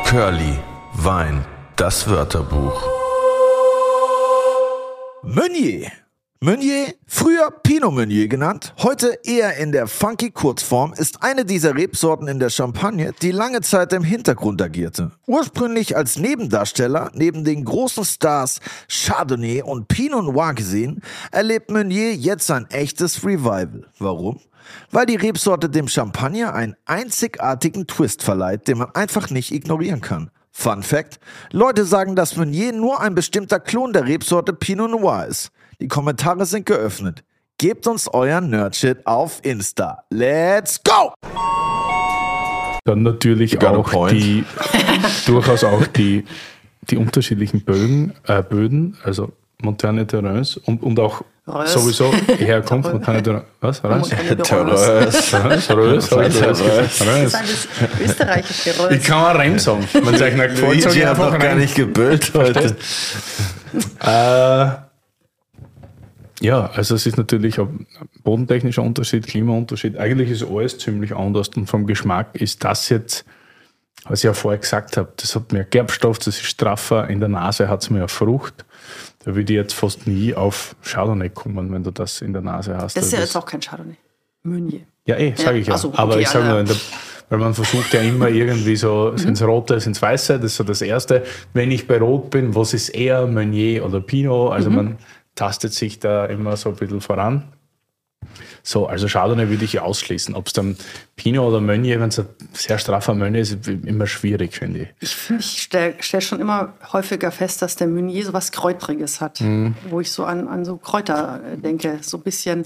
Curly, 0.07 0.59
Wein, 0.95 1.45
das 1.77 2.09
Wörterbuch. 2.09 2.87
Meunier. 5.23 5.91
Meunier, 6.45 6.93
früher 7.07 7.53
Pinot 7.63 7.95
Meunier 7.95 8.27
genannt, 8.27 8.75
heute 8.79 9.17
eher 9.23 9.59
in 9.59 9.71
der 9.71 9.87
funky 9.87 10.33
Kurzform, 10.33 10.93
ist 10.93 11.23
eine 11.23 11.45
dieser 11.45 11.77
Rebsorten 11.77 12.27
in 12.27 12.41
der 12.41 12.51
Champagne, 12.51 13.13
die 13.23 13.31
lange 13.31 13.61
Zeit 13.61 13.93
im 13.93 14.03
Hintergrund 14.03 14.61
agierte. 14.61 15.13
Ursprünglich 15.29 15.97
als 15.97 16.19
Nebendarsteller 16.19 17.13
neben 17.15 17.45
den 17.45 17.65
großen 17.65 18.05
Stars 18.05 18.59
Chardonnay 18.89 19.63
und 19.63 19.87
Pinot 19.87 20.25
Noir 20.25 20.55
gesehen, 20.55 21.01
erlebt 21.31 21.71
Meunier 21.71 22.17
jetzt 22.17 22.51
ein 22.51 22.69
echtes 22.71 23.25
Revival. 23.25 23.87
Warum? 24.01 24.41
Weil 24.91 25.07
die 25.07 25.15
Rebsorte 25.15 25.71
dem 25.71 25.87
Champagner 25.87 26.55
einen 26.55 26.75
einzigartigen 26.87 27.87
Twist 27.87 28.25
verleiht, 28.25 28.67
den 28.67 28.79
man 28.79 28.93
einfach 28.97 29.31
nicht 29.31 29.53
ignorieren 29.53 30.01
kann. 30.01 30.33
Fun 30.51 30.83
Fact: 30.83 31.21
Leute 31.53 31.85
sagen, 31.85 32.17
dass 32.17 32.35
Meunier 32.35 32.73
nur 32.73 33.01
ein 33.01 33.15
bestimmter 33.15 33.61
Klon 33.61 33.93
der 33.93 34.09
Rebsorte 34.09 34.53
Pinot 34.53 34.91
Noir 34.91 35.27
ist. 35.27 35.53
Die 35.83 35.89
Kommentare 35.89 36.47
sind 36.47 36.65
geöffnet. 36.65 37.25
Gebt 37.59 37.89
uns 37.89 38.07
euren 38.07 38.51
Nerdshit 38.51 39.05
auf 39.05 39.41
Insta. 39.43 40.05
Let's 40.11 40.81
go! 40.81 41.13
Dann 42.85 43.03
natürlich 43.03 43.61
auch 43.67 44.09
die, 44.09 44.45
durchaus 45.27 45.65
auch 45.65 45.85
die, 45.89 46.25
die 46.89 46.97
unterschiedlichen 46.97 47.65
Bögen, 47.65 48.15
äh, 48.29 48.45
Böden, 48.45 48.97
also 49.03 49.33
Montagne 49.61 50.07
de 50.07 50.21
Reims 50.21 50.57
und, 50.57 50.85
und 50.85 51.01
auch 51.01 51.23
Reus. 51.49 51.73
sowieso 51.73 52.13
herkommt. 52.39 52.85
Montagne 52.93 53.21
de 53.21 53.41
Reims. 53.61 53.83
Was? 53.83 54.13
Ich 54.13 54.29
gesagt? 54.29 54.53
Reus. 54.53 54.87
Das 54.87 55.17
ist 55.17 55.33
das 55.33 55.51
österreichische 58.01 58.71
Ich 58.71 58.79
Reus. 58.79 59.03
kann 59.03 59.21
mal 59.21 59.35
Reim 59.37 59.59
sagen. 59.59 59.81
Gefällt, 59.81 60.17
sage 60.17 60.47
Luigi 60.61 61.01
ich 61.01 61.07
einfach 61.09 61.33
noch 61.33 61.41
gar 61.41 61.57
nicht 61.57 61.75
gebildet 61.75 62.31
heute. 62.35 62.77
Äh, 63.99 64.82
ja, 66.43 66.67
also 66.75 66.95
es 66.95 67.07
ist 67.07 67.17
natürlich 67.17 67.59
ein 67.61 67.87
bodentechnischer 68.25 68.83
Unterschied, 68.83 69.27
Klimaunterschied. 69.27 69.97
Eigentlich 69.97 70.31
ist 70.31 70.43
alles 70.45 70.79
ziemlich 70.79 71.15
anders 71.15 71.49
und 71.57 71.67
vom 71.67 71.87
Geschmack 71.87 72.35
ist 72.35 72.63
das 72.65 72.89
jetzt, 72.89 73.25
was 74.05 74.21
ich 74.21 74.25
ja 74.25 74.35
vorher 74.35 74.59
gesagt 74.59 74.97
habe, 74.97 75.13
das 75.17 75.35
hat 75.37 75.53
mehr 75.53 75.65
Gerbstoff, 75.65 76.19
das 76.19 76.29
ist 76.29 76.43
straffer, 76.45 77.09
in 77.09 77.21
der 77.21 77.29
Nase 77.29 77.69
hat 77.69 77.83
es 77.83 77.91
mehr 77.91 78.09
Frucht. 78.09 78.65
Da 79.25 79.35
würde 79.37 79.53
ich 79.53 79.57
jetzt 79.57 79.75
fast 79.75 80.07
nie 80.09 80.35
auf 80.35 80.75
Chardonnay 80.83 81.31
kommen, 81.31 81.73
wenn 81.73 81.85
du 81.85 81.93
das 81.93 82.21
in 82.21 82.33
der 82.33 82.43
Nase 82.43 82.77
hast. 82.77 82.97
Das 82.97 83.05
ist 83.07 83.13
ja 83.13 83.19
Also 83.21 83.27
jetzt 83.29 83.37
auch 83.37 83.47
kein 83.47 83.61
Chardonnay. 83.61 83.97
Meunier. 84.43 84.81
ja, 85.07 85.17
eh, 85.17 85.35
sage 85.37 85.59
ich 85.59 85.69
ja. 85.69 85.79
so, 85.79 85.93
Aber 85.95 86.15
okay, 86.15 86.23
ich 86.23 86.29
sage 86.29 86.47
also- 86.47 86.73
nur, 86.75 86.81
weil 87.29 87.39
man 87.39 87.55
versucht 87.55 87.95
ja 87.95 88.01
immer 88.03 88.29
irgendwie 88.29 88.77
so, 88.77 89.17
sind 89.17 89.35
es 89.35 89.43
rote, 89.43 89.81
sind 89.81 89.93
es 89.97 90.03
weiße, 90.03 90.35
das 90.39 90.51
ist 90.51 90.57
so 90.57 90.65
das 90.65 90.83
Erste. 90.83 91.23
Wenn 91.55 91.71
ich 91.71 91.87
bei 91.87 91.99
Rot 91.99 92.29
bin, 92.31 92.55
was 92.55 92.75
ist 92.75 92.91
eher 92.91 93.27
Meunier 93.27 93.87
oder 93.87 94.01
Pinot? 94.01 94.53
Also 94.53 94.69
man 94.69 94.99
tastet 95.35 95.73
sich 95.73 95.99
da 96.01 96.27
immer 96.27 96.57
so 96.57 96.69
ein 96.71 96.77
bisschen 96.77 97.01
voran. 97.01 97.45
So, 98.63 98.87
also 98.87 99.09
Chardonnay 99.09 99.49
würde 99.49 99.65
ich 99.65 99.81
ausschließen. 99.81 100.37
Ob 100.37 100.47
es 100.47 100.53
dann 100.53 100.77
Pinot 101.17 101.49
oder 101.49 101.61
Meunier, 101.61 101.99
wenn 102.01 102.11
es 102.11 102.21
ein 102.21 102.27
sehr 102.53 102.79
straffer 102.79 103.15
Meunier 103.15 103.41
ist, 103.41 103.53
ist 103.53 103.67
immer 103.67 104.07
schwierig, 104.07 104.55
finde 104.55 104.89
ich. 105.01 105.11
Ich 105.41 105.63
stelle 105.63 105.95
stell 105.99 106.21
schon 106.21 106.39
immer 106.39 106.73
häufiger 106.93 107.33
fest, 107.33 107.63
dass 107.63 107.75
der 107.75 107.89
Meunier 107.89 108.25
so 108.25 108.33
was 108.33 108.53
Kräutriges 108.53 109.21
hat. 109.21 109.41
Mhm. 109.41 109.75
Wo 109.91 110.01
ich 110.01 110.13
so 110.13 110.25
an, 110.25 110.47
an 110.47 110.65
so 110.65 110.77
Kräuter 110.77 111.41
äh, 111.55 111.57
denke. 111.59 111.99
So 112.03 112.19
ein 112.19 112.23
bisschen 112.23 112.65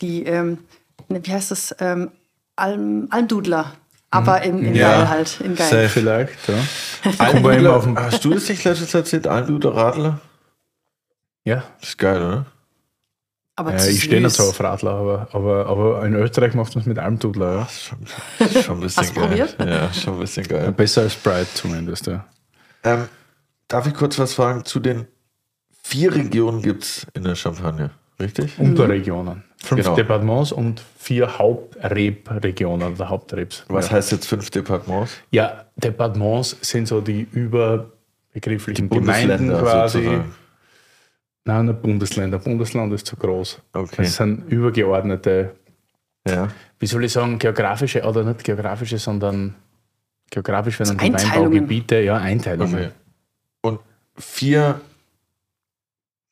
die, 0.00 0.24
ähm, 0.24 0.58
ne, 1.08 1.20
wie 1.24 1.32
heißt 1.32 1.52
das, 1.52 1.74
ähm, 1.78 2.10
Alm, 2.56 3.06
Almdudler. 3.10 3.72
Aber 4.10 4.42
in, 4.42 4.58
in 4.64 4.74
Ja. 4.74 4.88
geil 4.90 5.08
halt, 5.10 5.40
in 5.40 5.54
geil. 5.54 5.68
Safe. 5.68 5.88
Vielleicht, 5.88 6.48
ja. 6.48 6.54
Almdudler, 7.24 7.58
immer 7.58 7.76
auf 7.76 7.84
dem- 7.84 7.96
hast 7.98 8.24
du 8.24 8.30
das 8.34 8.48
nicht 8.48 8.64
letztes 8.64 8.92
erzählt? 8.92 9.28
Almdudler 9.28 9.74
Radler? 9.76 10.20
Ja, 11.46 11.64
Das 11.80 11.90
ist 11.90 11.98
geil, 11.98 12.18
oder? 12.22 12.46
Aber 13.58 13.74
ja 13.74 13.86
ich 13.86 14.02
stehe 14.02 14.20
nicht 14.20 14.34
so 14.36 14.42
auf 14.42 14.60
Radler, 14.60 14.90
aber, 14.90 15.28
aber, 15.32 15.66
aber 15.66 16.04
in 16.04 16.14
Österreich 16.14 16.52
macht 16.52 16.74
man 16.74 16.82
es 16.82 16.86
mit 16.86 16.98
Almdudler. 16.98 17.54
Ja. 17.54 17.58
Das 17.60 17.72
ist 17.74 17.82
schon, 17.84 18.62
schon 18.62 18.74
ein 18.76 18.80
bisschen 18.80 19.02
Hast 19.02 19.16
du 19.16 19.20
geil. 19.20 19.28
probiert? 19.28 19.56
Ja, 19.60 19.92
schon 19.94 20.14
ein 20.14 20.20
bisschen 20.20 20.46
geil. 20.46 20.72
Besser 20.72 21.02
als 21.02 21.14
Sprite 21.14 21.46
zumindest, 21.54 22.06
ja. 22.06 22.26
Ähm, 22.84 23.08
darf 23.68 23.86
ich 23.86 23.94
kurz 23.94 24.18
was 24.18 24.34
fragen 24.34 24.64
zu 24.66 24.78
den 24.78 25.06
vier 25.82 26.14
Regionen 26.14 26.60
gibt 26.60 26.82
es 26.84 27.06
in 27.14 27.22
der 27.24 27.34
Champagne, 27.34 27.90
richtig? 28.20 28.58
Unterregionen. 28.58 29.44
Fünf 29.62 29.82
Genau. 29.84 29.96
Departements 29.96 30.52
und 30.52 30.82
vier 30.98 31.38
Hauptrebregionen 31.38 32.92
oder 32.94 33.08
Hauptrebs. 33.08 33.64
Was 33.68 33.86
ja. 33.86 33.92
heißt 33.92 34.12
jetzt 34.12 34.26
fünf 34.26 34.50
Departements? 34.50 35.12
ja, 35.30 35.64
Departements 35.76 36.56
sind 36.60 36.88
so 36.88 37.00
die 37.00 37.22
überbegrifflichen 37.32 38.90
Gemeinden 38.90 39.48
Bundesländer 39.48 39.62
quasi. 39.62 39.98
sozusagen. 40.02 40.34
Nein, 41.46 41.66
nicht 41.66 41.80
Bundesländer. 41.80 42.38
Bundesland 42.38 42.92
ist 42.92 43.06
zu 43.06 43.16
groß. 43.16 43.60
Okay. 43.72 43.94
Das 43.98 44.16
sind 44.16 44.50
übergeordnete, 44.50 45.54
Ja. 46.26 46.48
wie 46.80 46.86
soll 46.86 47.04
ich 47.04 47.12
sagen, 47.12 47.38
geografische 47.38 48.02
oder 48.02 48.24
nicht 48.24 48.42
geografische, 48.42 48.98
sondern 48.98 49.54
geografisch 50.30 50.78
werden 50.80 50.98
die 50.98 51.04
Einteilungen. 51.04 51.52
Weinbaugebiete, 51.52 52.00
ja, 52.00 52.16
Einteilungen. 52.16 52.74
Okay. 52.74 52.90
Und 53.62 53.80
vier 54.18 54.80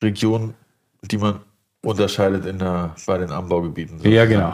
Regionen, 0.03 0.53
die 1.01 1.17
man 1.17 1.39
unterscheidet 1.81 2.45
in 2.45 2.59
der, 2.59 2.93
bei 3.05 3.17
den 3.17 3.29
Anbaugebieten. 3.29 3.99
Ja, 4.03 4.25
genau. 4.25 4.53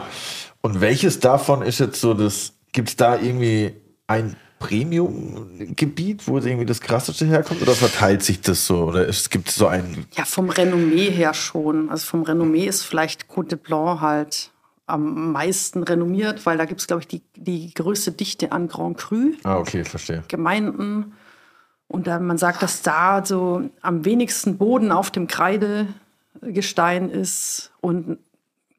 Und 0.60 0.80
welches 0.80 1.18
davon 1.18 1.62
ist 1.62 1.80
jetzt 1.80 2.00
so 2.00 2.14
das, 2.14 2.52
gibt 2.72 2.88
es 2.90 2.96
da 2.96 3.16
irgendwie 3.18 3.74
ein 4.06 4.36
Premium-Gebiet, 4.62 6.28
wo 6.28 6.38
irgendwie 6.38 6.64
das 6.66 6.80
krasseste 6.80 7.26
herkommt 7.26 7.62
oder 7.62 7.72
verteilt 7.72 8.22
sich 8.22 8.40
das 8.40 8.66
so? 8.66 8.84
Oder 8.84 9.08
es 9.08 9.28
gibt 9.28 9.50
so 9.50 9.66
ein, 9.66 10.06
Ja, 10.16 10.24
vom 10.24 10.48
Renommee 10.50 11.10
her 11.10 11.34
schon. 11.34 11.90
Also 11.90 12.06
vom 12.06 12.22
Renommee 12.22 12.66
ist 12.66 12.82
vielleicht 12.84 13.28
Côte 13.28 13.48
de 13.48 13.58
Blanc 13.58 14.00
halt 14.00 14.50
am 14.86 15.32
meisten 15.32 15.82
renommiert, 15.82 16.44
weil 16.46 16.58
da 16.58 16.64
gibt 16.64 16.80
es, 16.80 16.86
glaube 16.86 17.00
ich, 17.02 17.08
die, 17.08 17.22
die 17.36 17.72
größte 17.74 18.12
Dichte 18.12 18.52
an 18.52 18.68
Grand 18.68 18.98
Cru. 18.98 19.32
ah 19.42 19.56
okay, 19.58 19.84
verstehe. 19.84 20.22
Gemeinden. 20.28 21.12
Und 21.88 22.06
dann, 22.06 22.24
man 22.24 22.38
sagt, 22.38 22.62
dass 22.62 22.82
da 22.82 23.24
so 23.24 23.68
am 23.80 24.04
wenigsten 24.04 24.58
Boden 24.58 24.92
auf 24.92 25.10
dem 25.10 25.26
Kreidegestein 25.26 27.10
ist. 27.10 27.72
Und 27.80 28.18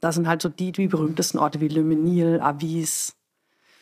da 0.02 0.12
sind 0.12 0.28
halt 0.28 0.42
so 0.42 0.50
die, 0.50 0.72
die 0.72 0.88
berühmtesten 0.88 1.40
Orte 1.40 1.62
wie 1.62 1.68
Le 1.68 1.84
Menil, 1.84 2.40
Avis. 2.42 3.16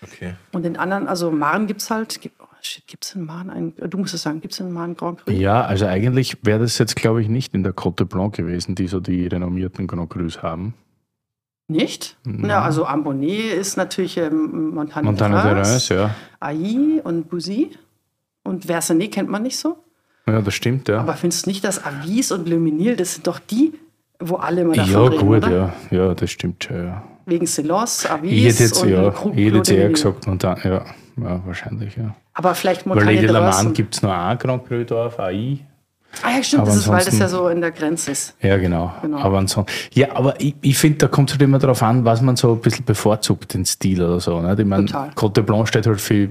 Okay. 0.04 0.34
Und 0.52 0.66
in 0.66 0.78
anderen, 0.78 1.08
also 1.08 1.32
Marne 1.32 1.68
gibt 1.68 1.82
es 1.82 1.90
halt, 1.90 2.22
gibt, 2.22 2.40
oh 2.40 2.46
shit, 2.62 2.86
gibt 2.88 3.06
es 3.06 3.16
in 3.16 3.26
Marne 3.26 3.54
einen, 3.54 3.74
du 3.76 3.98
musst 3.98 4.14
es 4.14 4.24
sagen, 4.24 4.42
gibt 4.42 4.54
es 4.54 4.60
in 4.60 4.72
Marne 4.72 4.96
Grand 4.96 5.24
Cru? 5.24 5.32
Ja, 5.32 5.62
also 5.64 5.86
eigentlich 5.86 6.38
wäre 6.44 6.60
das 6.60 6.78
jetzt, 6.78 6.96
glaube 6.96 7.22
ich, 7.22 7.30
nicht 7.30 7.54
in 7.54 7.64
der 7.64 7.74
Côte 7.74 8.06
Blanc 8.06 8.36
gewesen, 8.36 8.76
die 8.76 8.88
so 8.88 9.00
die 9.00 9.28
renommierten 9.28 9.88
Grand 9.88 10.10
Crus 10.10 10.42
haben. 10.42 10.74
Nicht? 11.68 12.18
Ja, 12.26 12.62
also 12.62 12.86
Ambonnet 12.86 13.54
ist 13.54 13.78
natürlich 13.78 14.18
ähm, 14.18 14.72
Montagne, 14.74 15.06
Montana 15.06 15.42
de 15.42 15.52
de 15.52 15.54
Reims, 15.54 15.70
Reims, 15.70 15.90
ja. 15.90 16.16
Ailly 16.40 17.00
und 17.02 17.30
Bouzy. 17.30 17.72
Und 18.44 18.66
Versailles 18.66 19.10
kennt 19.10 19.30
man 19.30 19.44
nicht 19.44 19.58
so. 19.58 19.78
Ja, 20.28 20.42
das 20.42 20.54
stimmt, 20.54 20.90
ja. 20.90 21.00
Aber 21.00 21.14
findest 21.14 21.46
du 21.46 21.50
nicht, 21.50 21.64
dass 21.64 21.84
Avis 21.84 22.32
und 22.32 22.50
Luminil, 22.50 22.96
das 22.96 23.14
sind 23.14 23.28
doch 23.28 23.40
die, 23.40 23.74
wo 24.20 24.36
alle 24.36 24.62
immer 24.62 24.74
davon 24.74 24.92
ja, 24.92 25.04
reden, 25.04 25.28
gut, 25.28 25.38
oder? 25.38 25.52
ja. 25.52 25.74
Ja, 25.92 26.14
das 26.14 26.32
stimmt 26.32 26.64
schon, 26.64 26.78
ja. 26.78 27.04
Wegen 27.26 27.46
Celos, 27.48 28.06
Avis 28.06 28.32
Ich 28.32 28.46
hätte 28.46 28.64
jetzt, 28.64 28.82
und 28.82 28.90
ja, 28.90 29.08
ich 29.10 29.46
hätte 29.46 29.58
jetzt 29.58 29.72
eher 29.72 29.90
gesagt, 29.90 30.28
und 30.28 30.44
dann, 30.44 30.58
ja, 30.64 30.86
ja, 31.18 31.42
wahrscheinlich, 31.46 31.96
ja. 31.96 32.16
Aber 32.34 32.56
vielleicht 32.56 32.86
Weil 32.86 32.96
Montagne 32.96 33.16
Lady 33.16 33.28
de 33.28 33.34
Laman 33.36 33.74
gibt 33.74 33.96
es 33.96 34.02
nur 34.02 34.16
ein 34.16 34.38
Grand 34.38 34.66
Cru 34.68 34.84
auf 34.96 35.20
AI. 35.20 35.60
Ah 36.24 36.32
ja, 36.36 36.44
stimmt, 36.44 36.64
Aber 36.64 36.72
das 36.72 36.80
ist, 36.80 36.88
weil 36.90 37.06
das 37.06 37.18
ja 37.20 37.28
so 37.30 37.48
in 37.48 37.62
der 37.62 37.72
Grenze 37.72 38.12
ist. 38.12 38.36
Ja, 38.42 38.58
genau. 38.58 38.94
Genau. 39.02 39.18
Aber 39.20 39.38
ansonsten, 39.38 39.72
ja, 39.94 40.14
aber 40.14 40.40
ich, 40.42 40.56
ich 40.62 40.78
finde, 40.78 40.98
da 40.98 41.08
kommt 41.08 41.30
es 41.30 41.36
halt 41.36 41.42
immer 41.42 41.58
darauf 41.58 41.82
an, 41.84 42.04
was 42.04 42.22
man 42.22 42.36
so 42.36 42.54
ein 42.54 42.60
bisschen 42.60 42.84
bevorzugt, 42.84 43.54
den 43.54 43.66
Stil 43.66 44.02
oder 44.04 44.20
so. 44.20 44.42
Ne? 44.42 44.56
Ich 44.58 44.66
meine. 44.66 44.88
Côte 45.16 45.42
Blanc 45.42 45.68
steht 45.70 45.88
halt 45.88 46.02
für 46.02 46.30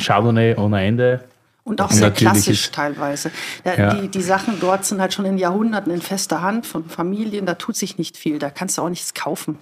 Chardonnay 0.00 0.56
ohne 0.56 0.84
Ende. 0.84 1.24
Und 1.62 1.80
auch 1.80 1.90
Und 1.90 1.96
sehr 1.96 2.10
klassisch 2.10 2.64
ist- 2.66 2.74
teilweise. 2.74 3.30
Ja, 3.64 3.74
Ja. 3.74 3.94
Die, 3.94 4.08
die 4.08 4.20
Sachen 4.20 4.58
dort 4.60 4.84
sind 4.84 5.00
halt 5.00 5.14
schon 5.14 5.24
in 5.24 5.38
Jahrhunderten 5.38 5.92
in 5.92 6.02
fester 6.02 6.42
Hand 6.42 6.66
von 6.66 6.84
Familien, 6.84 7.46
da 7.46 7.54
tut 7.54 7.76
sich 7.76 7.96
nicht 7.96 8.16
viel, 8.16 8.38
da 8.38 8.50
kannst 8.50 8.76
du 8.78 8.82
auch 8.82 8.90
nichts 8.90 9.14
kaufen. 9.14 9.58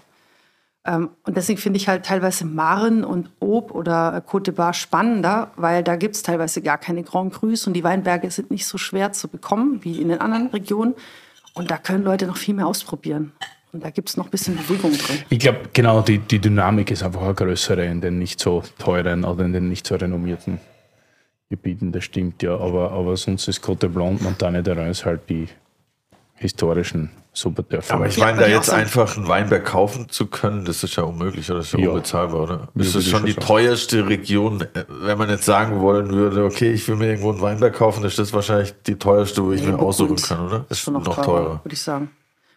Ähm, 0.84 1.10
und 1.24 1.36
deswegen 1.36 1.58
finde 1.58 1.76
ich 1.76 1.88
halt 1.88 2.04
teilweise 2.04 2.44
Maren 2.44 3.04
und 3.04 3.30
Aube 3.40 3.72
oder 3.72 4.22
Côte 4.28 4.52
Bar 4.52 4.74
spannender, 4.74 5.52
weil 5.56 5.82
da 5.82 5.96
gibt 5.96 6.16
es 6.16 6.22
teilweise 6.22 6.60
gar 6.60 6.78
keine 6.78 7.04
Grand 7.04 7.32
Crus 7.32 7.66
und 7.66 7.74
die 7.74 7.84
Weinberge 7.84 8.30
sind 8.30 8.50
nicht 8.50 8.66
so 8.66 8.78
schwer 8.78 9.12
zu 9.12 9.28
bekommen 9.28 9.80
wie 9.82 10.00
in 10.00 10.08
den 10.08 10.20
anderen 10.20 10.48
Regionen. 10.48 10.94
Und 11.54 11.70
da 11.70 11.76
können 11.76 12.02
Leute 12.02 12.26
noch 12.26 12.36
viel 12.36 12.54
mehr 12.54 12.66
ausprobieren. 12.66 13.32
Und 13.72 13.84
da 13.84 13.90
gibt 13.90 14.08
es 14.08 14.16
noch 14.16 14.26
ein 14.26 14.30
bisschen 14.30 14.56
Bewegung 14.56 14.92
drin. 14.92 15.18
Ich 15.30 15.38
glaube, 15.38 15.60
genau, 15.72 16.02
die, 16.02 16.18
die 16.18 16.38
Dynamik 16.38 16.90
ist 16.90 17.02
einfach 17.02 17.22
eine 17.22 17.34
größere 17.34 17.86
in 17.86 18.00
den 18.00 18.18
nicht 18.18 18.40
so 18.40 18.62
teuren 18.78 19.24
oder 19.24 19.44
in 19.44 19.52
den 19.52 19.68
nicht 19.68 19.86
so 19.86 19.94
renommierten 19.94 20.60
Gebieten, 21.48 21.92
das 21.92 22.04
stimmt 22.04 22.42
ja. 22.42 22.56
Aber, 22.56 22.92
aber 22.92 23.16
sonst 23.16 23.48
ist 23.48 23.62
Côte 23.62 23.86
und 23.86 24.22
Montagne 24.22 24.62
de 24.62 24.74
Reims 24.74 25.04
halt 25.04 25.28
die 25.28 25.48
historischen 26.42 27.10
Superdörfer. 27.32 27.94
Aber 27.94 28.06
ich 28.06 28.18
meine, 28.18 28.38
da 28.40 28.46
jetzt 28.46 28.68
einfach 28.68 29.16
einen 29.16 29.26
Weinberg 29.26 29.64
kaufen 29.64 30.10
zu 30.10 30.26
können, 30.26 30.66
das 30.66 30.84
ist 30.84 30.96
ja 30.96 31.04
unmöglich 31.04 31.48
oder 31.50 31.60
das 31.60 31.68
ist 31.68 31.72
ja, 31.72 31.78
Ja. 31.80 31.88
unbezahlbar, 31.90 32.40
oder? 32.42 32.68
Das 32.74 32.94
ist 32.94 33.08
schon 33.08 33.24
die 33.24 33.32
sagen. 33.32 33.46
teuerste 33.46 34.06
Region. 34.06 34.60
äh, 34.60 34.84
Wenn 34.88 35.16
man 35.16 35.30
jetzt 35.30 35.46
sagen 35.46 35.80
wollen 35.80 36.10
würde, 36.10 36.44
okay, 36.44 36.70
ich 36.72 36.86
will 36.88 36.96
mir 36.96 37.06
irgendwo 37.06 37.30
einen 37.30 37.40
Weinberg 37.40 37.72
kaufen, 37.74 38.04
ist 38.04 38.18
das 38.18 38.34
wahrscheinlich 38.34 38.74
die 38.86 38.96
teuerste, 38.96 39.42
wo 39.42 39.52
ich 39.52 39.62
mir 39.62 39.70
Burgund 39.70 39.88
aussuchen 39.88 40.16
kann, 40.16 40.46
oder? 40.46 40.64
Ist 40.68 40.80
schon 40.80 40.92
noch, 40.92 41.04
noch 41.06 41.14
teurer, 41.14 41.24
teurer. 41.24 41.60
würde 41.64 41.72
ich 41.74 41.80
sagen. 41.80 42.10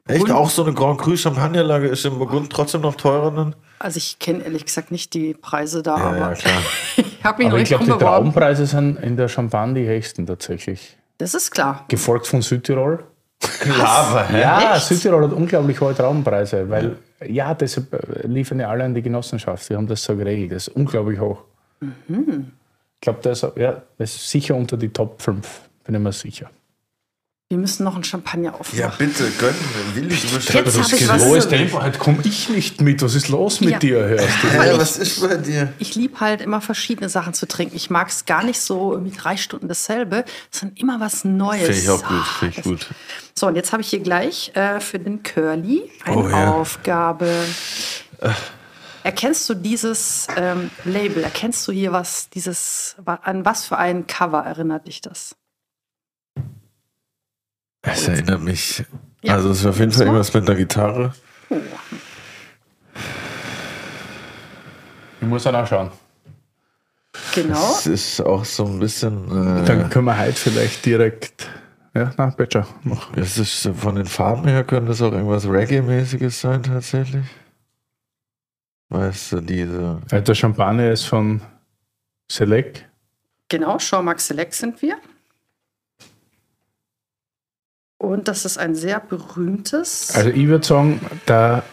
Echt? 0.08 0.30
Auch 0.30 0.50
so 0.50 0.64
eine 0.64 0.74
Grand 0.74 1.00
Cru 1.00 1.16
Champagnerlage 1.16 1.88
ist 1.88 2.06
im 2.06 2.18
Burgund 2.20 2.52
trotzdem 2.52 2.82
noch 2.82 2.96
teurer 2.96 3.32
dann? 3.32 3.56
Also 3.80 3.98
ich 3.98 4.20
kenne 4.20 4.44
ehrlich 4.44 4.66
gesagt 4.66 4.92
nicht 4.92 5.14
die 5.14 5.34
Preise 5.34 5.82
da, 5.84 5.98
Ja, 5.98 6.04
aber 6.06 6.18
ja, 6.18 6.34
klar. 6.34 6.54
ich 6.98 7.24
habe 7.24 7.38
mich 7.38 7.48
noch 7.48 7.54
Aber 7.54 7.62
ich 7.62 7.70
glaube, 7.70 7.86
die. 7.86 7.92
Traumpreise 7.92 8.66
sind 8.68 8.98
in 8.98 9.16
der 9.18 9.30
Champagne 9.30 9.74
die 9.74 9.88
höchsten 9.88 10.28
tatsächlich. 10.28 10.98
Das 11.18 11.34
ist 11.34 11.50
klar. 11.52 11.86
Gefolgt 11.88 12.28
von 12.28 12.42
Südtirol. 12.42 13.04
Hä? 13.64 14.40
Ja, 14.42 14.76
Echt? 14.76 14.86
Südtirol 14.88 15.24
hat 15.24 15.34
unglaublich 15.34 15.80
hohe 15.82 15.94
Traumpreise, 15.96 16.70
weil 16.70 16.98
ja, 17.28 17.54
deshalb 17.54 17.94
äh, 17.94 18.28
liefern 18.28 18.60
ja 18.60 18.70
alle 18.70 18.84
an 18.84 18.94
die 18.94 19.02
Genossenschaft. 19.02 19.70
Wir 19.70 19.78
haben 19.78 19.88
das 19.88 20.04
so 20.04 20.16
geregelt. 20.16 20.52
Das 20.52 20.68
ist 20.68 20.76
unglaublich 20.76 21.20
hoch. 21.20 21.40
Ich 21.82 23.02
glaube, 23.02 23.20
das, 23.22 23.46
ja, 23.56 23.82
das 23.98 24.16
ist 24.16 24.30
sicher 24.30 24.56
unter 24.56 24.78
die 24.78 24.90
Top 24.90 25.22
5, 25.22 25.48
bin 25.84 25.96
ich 25.96 26.02
mir 26.02 26.12
sicher. 26.12 26.50
Wir 27.50 27.60
müssen 27.60 27.84
noch 27.84 27.94
einen 27.94 28.04
Champagner 28.04 28.56
aufmachen. 28.56 28.80
Ja, 28.80 28.92
bitte, 28.98 29.30
gönnen. 29.38 29.56
Will 29.94 30.12
ich. 30.12 30.24
Jetzt 30.34 30.50
Das 30.50 30.56
hab 30.80 30.94
ich 30.94 31.08
was- 31.08 31.24
los. 31.24 31.48
Tempo, 31.48 31.80
heute 31.80 32.00
komme 32.00 32.18
ich 32.24 32.50
nicht 32.50 32.82
mit. 32.82 33.04
Was 33.04 33.14
ist 33.14 33.30
los 33.30 33.62
mit 33.62 33.70
Ja. 33.70 33.78
dir, 33.80 34.00
hörst 34.04 34.28
du? 34.42 34.48
Hä, 34.50 34.72
was 34.78 34.98
ist 34.98 35.22
bei 35.22 35.38
dir? 35.38 35.72
Ich 35.78 35.94
liebe 35.94 36.20
halt 36.20 36.42
immer 36.42 36.60
verschiedene 36.60 37.08
Sachen 37.08 37.36
zu 37.36 37.48
trinken. 37.48 37.76
Ich 37.76 37.92
mag 37.92 38.10
es 38.10 38.26
gar 38.26 38.44
nicht 38.44 38.60
so 38.60 38.94
irgendwie 38.94 39.16
drei 39.16 39.38
Stunden 39.38 39.68
dasselbe, 39.68 40.26
sondern 40.50 40.76
immer 40.78 41.00
was 41.00 41.24
Neues. 41.24 41.62
Finde 41.68 41.80
ich 41.80 41.90
auch 41.92 42.04
gut, 42.04 42.18
Ah, 42.20 42.26
finde 42.40 42.50
ich 42.50 42.56
das- 42.56 42.66
gut. 42.66 42.88
So, 43.38 43.48
und 43.48 43.56
jetzt 43.56 43.74
habe 43.74 43.82
ich 43.82 43.90
hier 43.90 44.00
gleich 44.00 44.56
äh, 44.56 44.80
für 44.80 44.98
den 44.98 45.22
Curly 45.22 45.92
eine 46.06 46.16
Oh, 46.18 46.30
ja. 46.30 46.54
Aufgabe. 46.54 47.30
Erkennst 49.04 49.50
du 49.50 49.54
dieses 49.56 50.28
ähm, 50.38 50.72
Label? 50.86 51.22
Erkennst 51.22 51.68
du 51.68 51.74
hier 51.74 51.92
was, 51.92 52.30
dieses, 52.30 52.96
an 53.06 53.44
was 53.44 53.66
für 53.66 53.78
ein 53.78 54.08
Cover 54.08 54.40
erinnert 54.40 54.88
dich 54.88 55.02
das? 55.02 55.36
Es 57.82 58.08
erinnert 58.08 58.42
mich. 58.42 58.86
Ja. 59.22 59.34
Also, 59.34 59.50
es 59.50 59.60
ist 59.60 59.66
auf 59.66 59.80
jeden 59.80 59.92
Fall 59.92 60.04
irgendwas 60.04 60.34
mit 60.34 60.48
einer 60.50 60.58
Gitarre. 60.58 61.14
Oh. 61.50 61.58
Ich 65.20 65.28
muss 65.28 65.44
dann 65.44 65.56
auch 65.56 65.68
schauen. 65.68 65.92
Genau. 67.34 67.76
Es 67.80 67.86
ist 67.86 68.22
auch 68.22 68.46
so 68.46 68.66
ein 68.66 68.80
bisschen. 68.80 69.62
Äh, 69.62 69.66
Dann 69.66 69.90
können 69.90 70.06
wir 70.06 70.18
heute 70.18 70.34
vielleicht 70.34 70.86
direkt. 70.86 71.50
Ja, 71.96 72.12
na, 72.18 72.26
bitte. 72.28 72.66
Mach. 72.84 73.16
es 73.16 73.38
ist 73.38 73.70
von 73.74 73.96
den 73.96 74.06
Farben 74.06 74.48
her 74.50 74.66
könnte 74.66 74.92
es 74.92 75.02
auch 75.02 75.14
irgendwas 75.14 75.48
Reggae-mäßiges 75.48 76.42
sein, 76.42 76.62
tatsächlich. 76.62 77.26
Weißt 78.90 79.32
du, 79.32 79.42
diese. 79.42 80.02
Der 80.12 80.36
Champagner 80.36 80.92
ist 80.92 81.06
von 81.06 81.42
Select. 82.30 82.86
Genau, 83.48 83.78
Jean-Marc 83.78 84.20
Select 84.20 84.54
sind 84.54 84.82
wir. 84.82 84.98
Und 87.98 88.28
das 88.28 88.44
ist 88.44 88.58
ein 88.58 88.76
sehr 88.76 89.00
berühmtes. 89.00 90.14
Also 90.14 90.30
ich 90.30 90.48
würde 90.48 90.66
sagen, 90.66 91.00
da, 91.26 91.64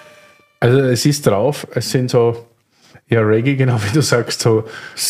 also 0.60 0.78
es 0.78 1.04
ist 1.04 1.26
drauf, 1.26 1.66
es 1.74 1.90
sind 1.90 2.10
so, 2.10 2.46
ja, 3.08 3.20
Reggae, 3.20 3.56
genau 3.56 3.82
wie 3.82 3.92
du 3.92 4.02
sagst, 4.02 4.40
so 4.40 4.64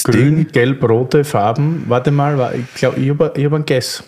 grün, 0.05 0.49
gelb, 0.51 0.83
rote 0.83 1.23
Farben. 1.23 1.85
Warte 1.89 2.11
mal, 2.11 2.55
ich 2.59 2.75
glaube, 2.75 2.99
ich 2.99 3.11
habe 3.11 3.33
ich 3.37 3.45
hab 3.45 3.53
einen 3.53 3.67
Guess. 3.67 4.05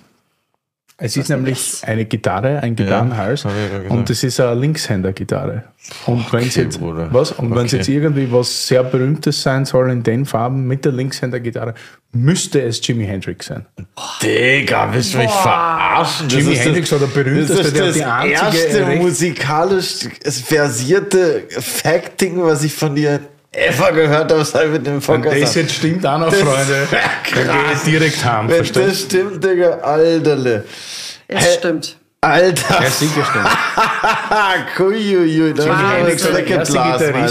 Es 0.96 1.16
ist 1.16 1.28
nämlich 1.28 1.80
eine 1.82 2.04
Gitarre, 2.04 2.60
ein 2.62 2.76
Gitarrenhals 2.76 3.42
ja 3.42 3.50
und 3.88 4.08
es 4.10 4.22
ist 4.22 4.38
eine 4.38 4.54
Linkshänder-Gitarre. 4.60 5.64
Und 6.06 6.32
wenn 6.32 6.44
es 6.46 6.50
okay, 6.56 6.62
jetzt, 6.62 6.78
Bruder. 6.78 7.08
was? 7.12 7.32
Und 7.32 7.50
wenn 7.50 7.66
es 7.66 7.72
Okay. 7.72 7.76
jetzt 7.78 7.88
irgendwie 7.88 8.30
was 8.30 8.68
sehr 8.68 8.84
Berühmtes 8.84 9.42
sein 9.42 9.64
soll 9.64 9.90
in 9.90 10.04
den 10.04 10.24
Farben 10.24 10.68
mit 10.68 10.84
der 10.84 10.92
Linkshänder-Gitarre, 10.92 11.74
müsste 12.12 12.62
es 12.62 12.80
Jimi 12.86 13.06
Hendrix 13.06 13.46
sein. 13.46 13.66
Digga, 14.22 14.88
willst 14.94 15.14
du 15.14 15.18
mich 15.18 15.30
verarschen? 15.32 16.28
Das 16.28 16.38
Jimi 16.38 16.52
ist 16.52 16.64
Hendrix 16.64 16.92
war 16.92 16.98
der 17.00 17.06
berühmteste, 17.06 17.56
das 17.56 17.66
ist 17.66 17.76
der 17.76 17.86
das 17.86 17.94
die 17.96 18.04
einzige 18.04 18.62
erste 18.62 18.86
musikalisch 18.96 19.94
versierte 20.46 21.42
Fact-Ding, 21.50 22.40
was 22.40 22.62
ich 22.62 22.72
von 22.72 22.94
dir 22.94 23.18
ever 23.56 23.92
gehört 23.92 24.30
habe, 24.32 24.44
wir 24.72 24.78
den 24.78 24.94
Wenn 24.94 25.00
Podcast 25.00 25.42
das 25.42 25.50
haben. 25.50 25.62
jetzt 25.62 25.74
stimmt 25.74 26.06
auch 26.06 26.18
noch, 26.18 26.30
Das- 26.30 26.40
Freunde, 26.40 26.88
dann 27.34 27.44
gehe 27.46 27.72
ich 27.74 27.78
direkt 27.82 28.24
heim, 28.24 28.48
Wenn 28.48 28.56
verstehst 28.56 28.88
das 28.88 29.00
stimmt, 29.00 29.44
Digga, 29.44 29.70
Alterle. 29.78 30.64
es 31.28 31.44
Hä? 31.44 31.52
stimmt. 31.58 31.96
Alter, 32.20 32.82
Ja, 32.82 32.90
sicher 32.90 33.22
stimmt. 33.22 33.46
kuiuiui, 34.76 35.52
da 35.52 35.76
haben 35.76 36.06
wir 36.06 36.06
weggeblasen, 36.34 36.74
Gitarrist, 36.74 36.74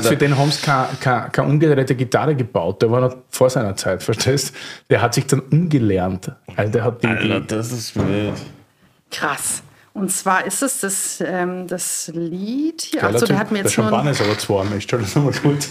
für 0.04 0.10
Alter. 0.10 0.16
den 0.18 0.38
haben 0.38 0.52
sie 0.52 0.62
keine, 0.62 0.88
keine, 1.00 1.30
keine 1.32 1.48
umgedrehte 1.48 1.96
Gitarre 1.96 2.36
gebaut. 2.36 2.80
Der 2.82 2.92
war 2.92 3.02
noch 3.02 3.16
vor 3.30 3.50
seiner 3.50 3.76
Zeit, 3.76 4.04
verstehst 4.04 4.54
Der 4.92 5.02
hat 5.02 5.16
sich 5.16 5.26
dann 5.26 5.40
umgelernt. 5.40 6.32
Der 6.58 6.84
hat 6.84 7.02
die, 7.04 7.08
Alter, 7.08 7.58
das 7.58 7.72
ist 7.72 7.96
wild. 7.96 8.34
Krass. 9.10 9.64
Und 9.94 10.12
zwar 10.12 10.46
ist 10.46 10.64
es 10.64 10.80
das, 10.80 11.22
ähm, 11.26 11.68
das 11.68 12.12
Lied 12.14 12.82
hier. 12.82 13.04
Achso, 13.04 13.26
der 13.28 13.38
hat 13.38 13.52
mir 13.52 13.60
der 13.60 13.66
jetzt 13.66 13.78
nur. 13.78 13.86
Champagner 13.86 14.12
ist 14.12 14.22
aber 14.22 14.38
zu 14.38 14.54
warm. 14.54 14.76
Ich 14.76 14.84
stelle 14.84 15.04
das 15.04 15.14
nochmal 15.16 15.34
kurz. 15.34 15.70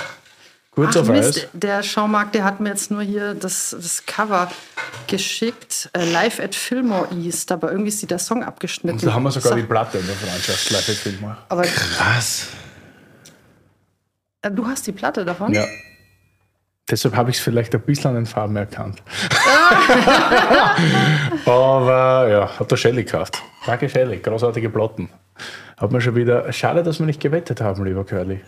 kurz 0.70 0.96
ach 0.96 1.00
auf 1.00 1.08
Mist, 1.08 1.38
Eis. 1.38 1.48
der 1.52 1.80
Jean-Marc, 1.80 2.30
der 2.32 2.44
hat 2.44 2.60
mir 2.60 2.68
jetzt 2.68 2.92
nur 2.92 3.02
hier 3.02 3.34
das, 3.34 3.70
das 3.70 4.06
Cover 4.06 4.50
geschickt. 5.08 5.90
Äh, 5.92 6.04
Live 6.10 6.38
at 6.38 6.54
Fillmore 6.54 7.08
East, 7.16 7.50
aber 7.50 7.72
irgendwie 7.72 7.88
ist 7.88 8.08
der 8.08 8.20
Song 8.20 8.44
abgeschnitten. 8.44 9.04
Da 9.04 9.12
haben 9.12 9.24
wir 9.24 9.32
sogar 9.32 9.50
So, 9.50 9.56
die 9.56 9.64
Platte 9.64 9.98
in 9.98 10.06
der 10.06 10.14
Freundschaft. 10.14 10.70
Live 10.70 10.88
at 10.88 10.94
Fillmore. 10.94 11.36
Aber 11.48 11.64
Was? 11.64 12.46
äh, 14.42 14.50
du 14.52 14.66
hast 14.66 14.86
die 14.86 14.92
Platte 14.92 15.24
davon? 15.24 15.52
Ja. 15.52 15.66
Deshalb 16.90 17.16
habe 17.16 17.30
ich 17.30 17.36
es 17.36 17.42
vielleicht 17.42 17.74
ein 17.74 17.80
bisschen 17.82 18.10
an 18.10 18.14
den 18.14 18.26
Farben 18.26 18.56
erkannt. 18.56 19.02
Aber 21.46 22.28
ja, 22.30 22.58
hat 22.58 22.70
der 22.70 22.76
Shelley 22.76 23.04
gekauft. 23.04 23.42
Danke 23.66 23.88
Shelley, 23.88 24.18
großartige 24.18 24.70
Platten. 24.70 25.08
Hat 25.76 25.92
mir 25.92 26.00
schon 26.00 26.14
wieder. 26.16 26.50
Schade, 26.52 26.82
dass 26.82 26.98
wir 26.98 27.06
nicht 27.06 27.20
gewettet 27.20 27.60
haben, 27.60 27.84
lieber 27.84 28.04
Curly. 28.04 28.40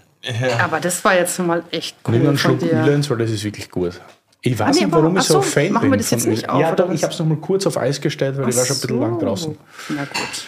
Aber 0.62 0.80
das 0.80 1.04
war 1.04 1.14
jetzt 1.14 1.38
mal 1.38 1.62
echt 1.70 1.96
cool 2.06 2.14
Nimm 2.16 2.28
einen 2.28 2.38
Schluck 2.38 2.58
dir. 2.60 2.72
Ölenz, 2.72 3.08
weil 3.10 3.18
das 3.18 3.30
ist 3.30 3.44
wirklich 3.44 3.70
gut. 3.70 4.00
Ich 4.42 4.58
weiß 4.58 4.68
Ah, 4.68 4.70
nee, 4.70 4.84
nicht, 4.86 4.92
warum 4.92 5.06
aber- 5.10 5.20
ich 5.20 5.26
so 5.26 5.38
ach 5.40 5.44
so, 5.44 5.50
Fan 5.50 5.72
machen 5.72 5.84
wir 5.84 5.90
bin. 5.90 5.98
das 5.98 6.10
jetzt 6.10 6.26
nicht 6.26 6.48
auf, 6.48 6.60
Ja, 6.60 6.74
doch, 6.74 6.90
ich 6.90 7.02
habe 7.02 7.12
es 7.12 7.18
noch 7.18 7.26
mal 7.26 7.36
kurz 7.36 7.66
auf 7.66 7.76
Eis 7.76 8.00
gestellt, 8.00 8.38
weil 8.38 8.48
ich 8.48 8.56
war 8.56 8.64
schon 8.64 8.76
ein 8.76 8.80
bisschen 8.80 9.00
lang 9.00 9.18
draußen. 9.18 9.58
Na 9.90 10.04
gut. 10.04 10.44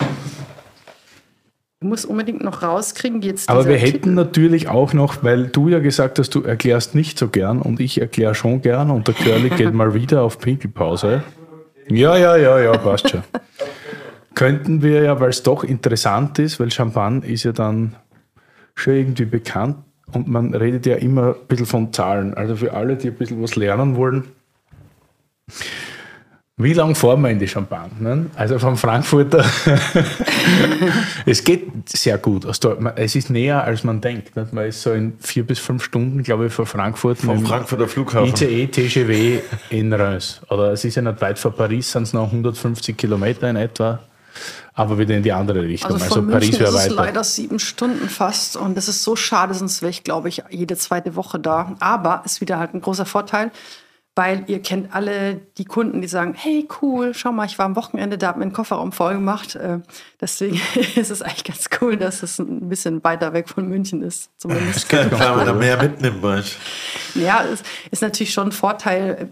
Du 1.82 1.88
musst 1.88 2.06
unbedingt 2.06 2.42
noch 2.44 2.62
rauskriegen, 2.62 3.22
wie 3.22 3.26
jetzt 3.26 3.48
Aber 3.50 3.66
wir 3.66 3.76
Titel- 3.76 3.92
hätten 3.92 4.14
natürlich 4.14 4.68
auch 4.68 4.92
noch, 4.92 5.22
weil 5.24 5.48
du 5.48 5.68
ja 5.68 5.80
gesagt 5.80 6.18
hast, 6.20 6.32
du 6.34 6.42
erklärst 6.42 6.94
nicht 6.94 7.18
so 7.18 7.26
gern 7.28 7.60
und 7.60 7.80
ich 7.80 8.00
erkläre 8.00 8.34
schon 8.36 8.62
gern 8.62 8.90
und 8.90 9.08
der 9.08 9.14
Curly 9.14 9.48
geht 9.56 9.74
mal 9.74 9.92
wieder 9.92 10.22
auf 10.22 10.38
Pinkelpause. 10.38 11.24
Ja, 11.88 12.16
ja, 12.16 12.36
ja, 12.36 12.60
ja, 12.60 12.76
passt 12.78 13.10
schon. 13.10 13.22
Könnten 14.36 14.80
wir 14.82 15.02
ja, 15.02 15.18
weil 15.20 15.30
es 15.30 15.42
doch 15.42 15.64
interessant 15.64 16.38
ist, 16.38 16.60
weil 16.60 16.70
Champagne 16.70 17.26
ist 17.26 17.42
ja 17.42 17.50
dann 17.52 17.96
schon 18.76 18.94
irgendwie 18.94 19.24
bekannt 19.24 19.76
und 20.12 20.28
man 20.28 20.54
redet 20.54 20.86
ja 20.86 20.94
immer 20.96 21.30
ein 21.34 21.46
bisschen 21.48 21.66
von 21.66 21.92
Zahlen. 21.92 22.32
Also 22.34 22.54
für 22.56 22.72
alle, 22.74 22.96
die 22.96 23.08
ein 23.08 23.14
bisschen 23.14 23.42
was 23.42 23.56
lernen 23.56 23.96
wollen, 23.96 24.24
Wie 26.58 26.74
lange 26.74 26.94
fahren 26.94 27.22
wir 27.22 27.30
in 27.30 27.38
die 27.38 27.48
Champagne? 27.48 27.90
Ne? 27.98 28.26
Also 28.36 28.58
von 28.58 28.76
Frankfurter. 28.76 29.42
es 31.26 31.42
geht 31.42 31.88
sehr 31.88 32.18
gut. 32.18 32.44
Es 32.96 33.16
ist 33.16 33.30
näher, 33.30 33.64
als 33.64 33.84
man 33.84 34.02
denkt. 34.02 34.36
Man 34.52 34.66
ist 34.66 34.82
so 34.82 34.92
in 34.92 35.14
vier 35.18 35.46
bis 35.46 35.58
fünf 35.58 35.82
Stunden, 35.82 36.22
glaube 36.22 36.46
ich, 36.46 36.52
von 36.52 36.66
Frankfurt. 36.66 37.18
Vom 37.18 37.44
Frankfurter 37.46 37.88
Flughafen. 37.88 38.28
ICE, 38.28 38.66
TGW 38.66 39.40
in 39.70 39.94
Reims. 39.94 40.42
Oder 40.50 40.72
es 40.72 40.84
ist 40.84 40.94
ja 40.94 41.02
nicht 41.02 41.22
weit 41.22 41.38
vor 41.38 41.52
Paris, 41.52 41.90
sind 41.90 42.02
es 42.02 42.12
noch 42.12 42.26
150 42.26 42.98
Kilometer 42.98 43.48
in 43.48 43.56
etwa. 43.56 44.00
Aber 44.74 44.98
wieder 44.98 45.16
in 45.16 45.22
die 45.22 45.32
andere 45.32 45.62
Richtung. 45.62 45.92
Also, 45.92 46.04
von 46.04 46.18
also 46.18 46.32
Paris 46.32 46.60
wäre 46.60 46.74
weiter. 46.74 46.94
leider 46.94 47.24
sieben 47.24 47.60
Stunden 47.60 48.10
fast. 48.10 48.58
Und 48.58 48.76
das 48.76 48.88
ist 48.88 49.02
so 49.02 49.16
schade, 49.16 49.54
sonst 49.54 49.80
wäre 49.80 49.90
ich, 49.90 50.04
glaube 50.04 50.28
ich, 50.28 50.42
jede 50.50 50.76
zweite 50.76 51.16
Woche 51.16 51.40
da. 51.40 51.76
Aber 51.80 52.22
ist 52.26 52.42
wieder 52.42 52.58
halt 52.58 52.74
ein 52.74 52.82
großer 52.82 53.06
Vorteil 53.06 53.50
weil 54.14 54.44
ihr 54.46 54.60
kennt 54.60 54.94
alle 54.94 55.36
die 55.56 55.64
Kunden, 55.64 56.02
die 56.02 56.08
sagen, 56.08 56.34
hey 56.34 56.68
cool, 56.82 57.14
schau 57.14 57.32
mal, 57.32 57.46
ich 57.46 57.58
war 57.58 57.64
am 57.64 57.76
Wochenende 57.76 58.18
da, 58.18 58.28
habe 58.28 58.40
mir 58.40 58.44
einen 58.44 58.52
Kofferraum 58.52 58.92
voll 58.92 59.14
gemacht. 59.14 59.56
Äh, 59.56 59.78
deswegen 60.20 60.60
ist 60.96 61.10
es 61.10 61.22
eigentlich 61.22 61.44
ganz 61.44 61.70
cool, 61.80 61.96
dass 61.96 62.22
es 62.22 62.38
ein 62.38 62.68
bisschen 62.68 63.02
weiter 63.04 63.32
weg 63.32 63.48
von 63.48 63.66
München 63.66 64.02
ist. 64.02 64.30
Zumindest. 64.36 64.92
Weil 64.92 65.36
man 65.36 65.46
da 65.46 65.54
mehr 65.54 65.82
mitnimmt. 65.82 66.58
Ja, 67.14 67.42
es 67.44 67.62
ist 67.90 68.02
natürlich 68.02 68.34
schon 68.34 68.48
ein 68.48 68.52
Vorteil. 68.52 69.30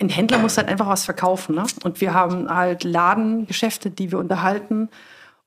Ein 0.00 0.08
Händler 0.08 0.38
muss 0.38 0.56
halt 0.56 0.68
einfach 0.68 0.88
was 0.88 1.04
verkaufen. 1.04 1.54
Ne? 1.54 1.66
Und 1.84 2.00
wir 2.00 2.14
haben 2.14 2.48
halt 2.48 2.84
Ladengeschäfte, 2.84 3.90
die 3.90 4.12
wir 4.12 4.18
unterhalten. 4.18 4.88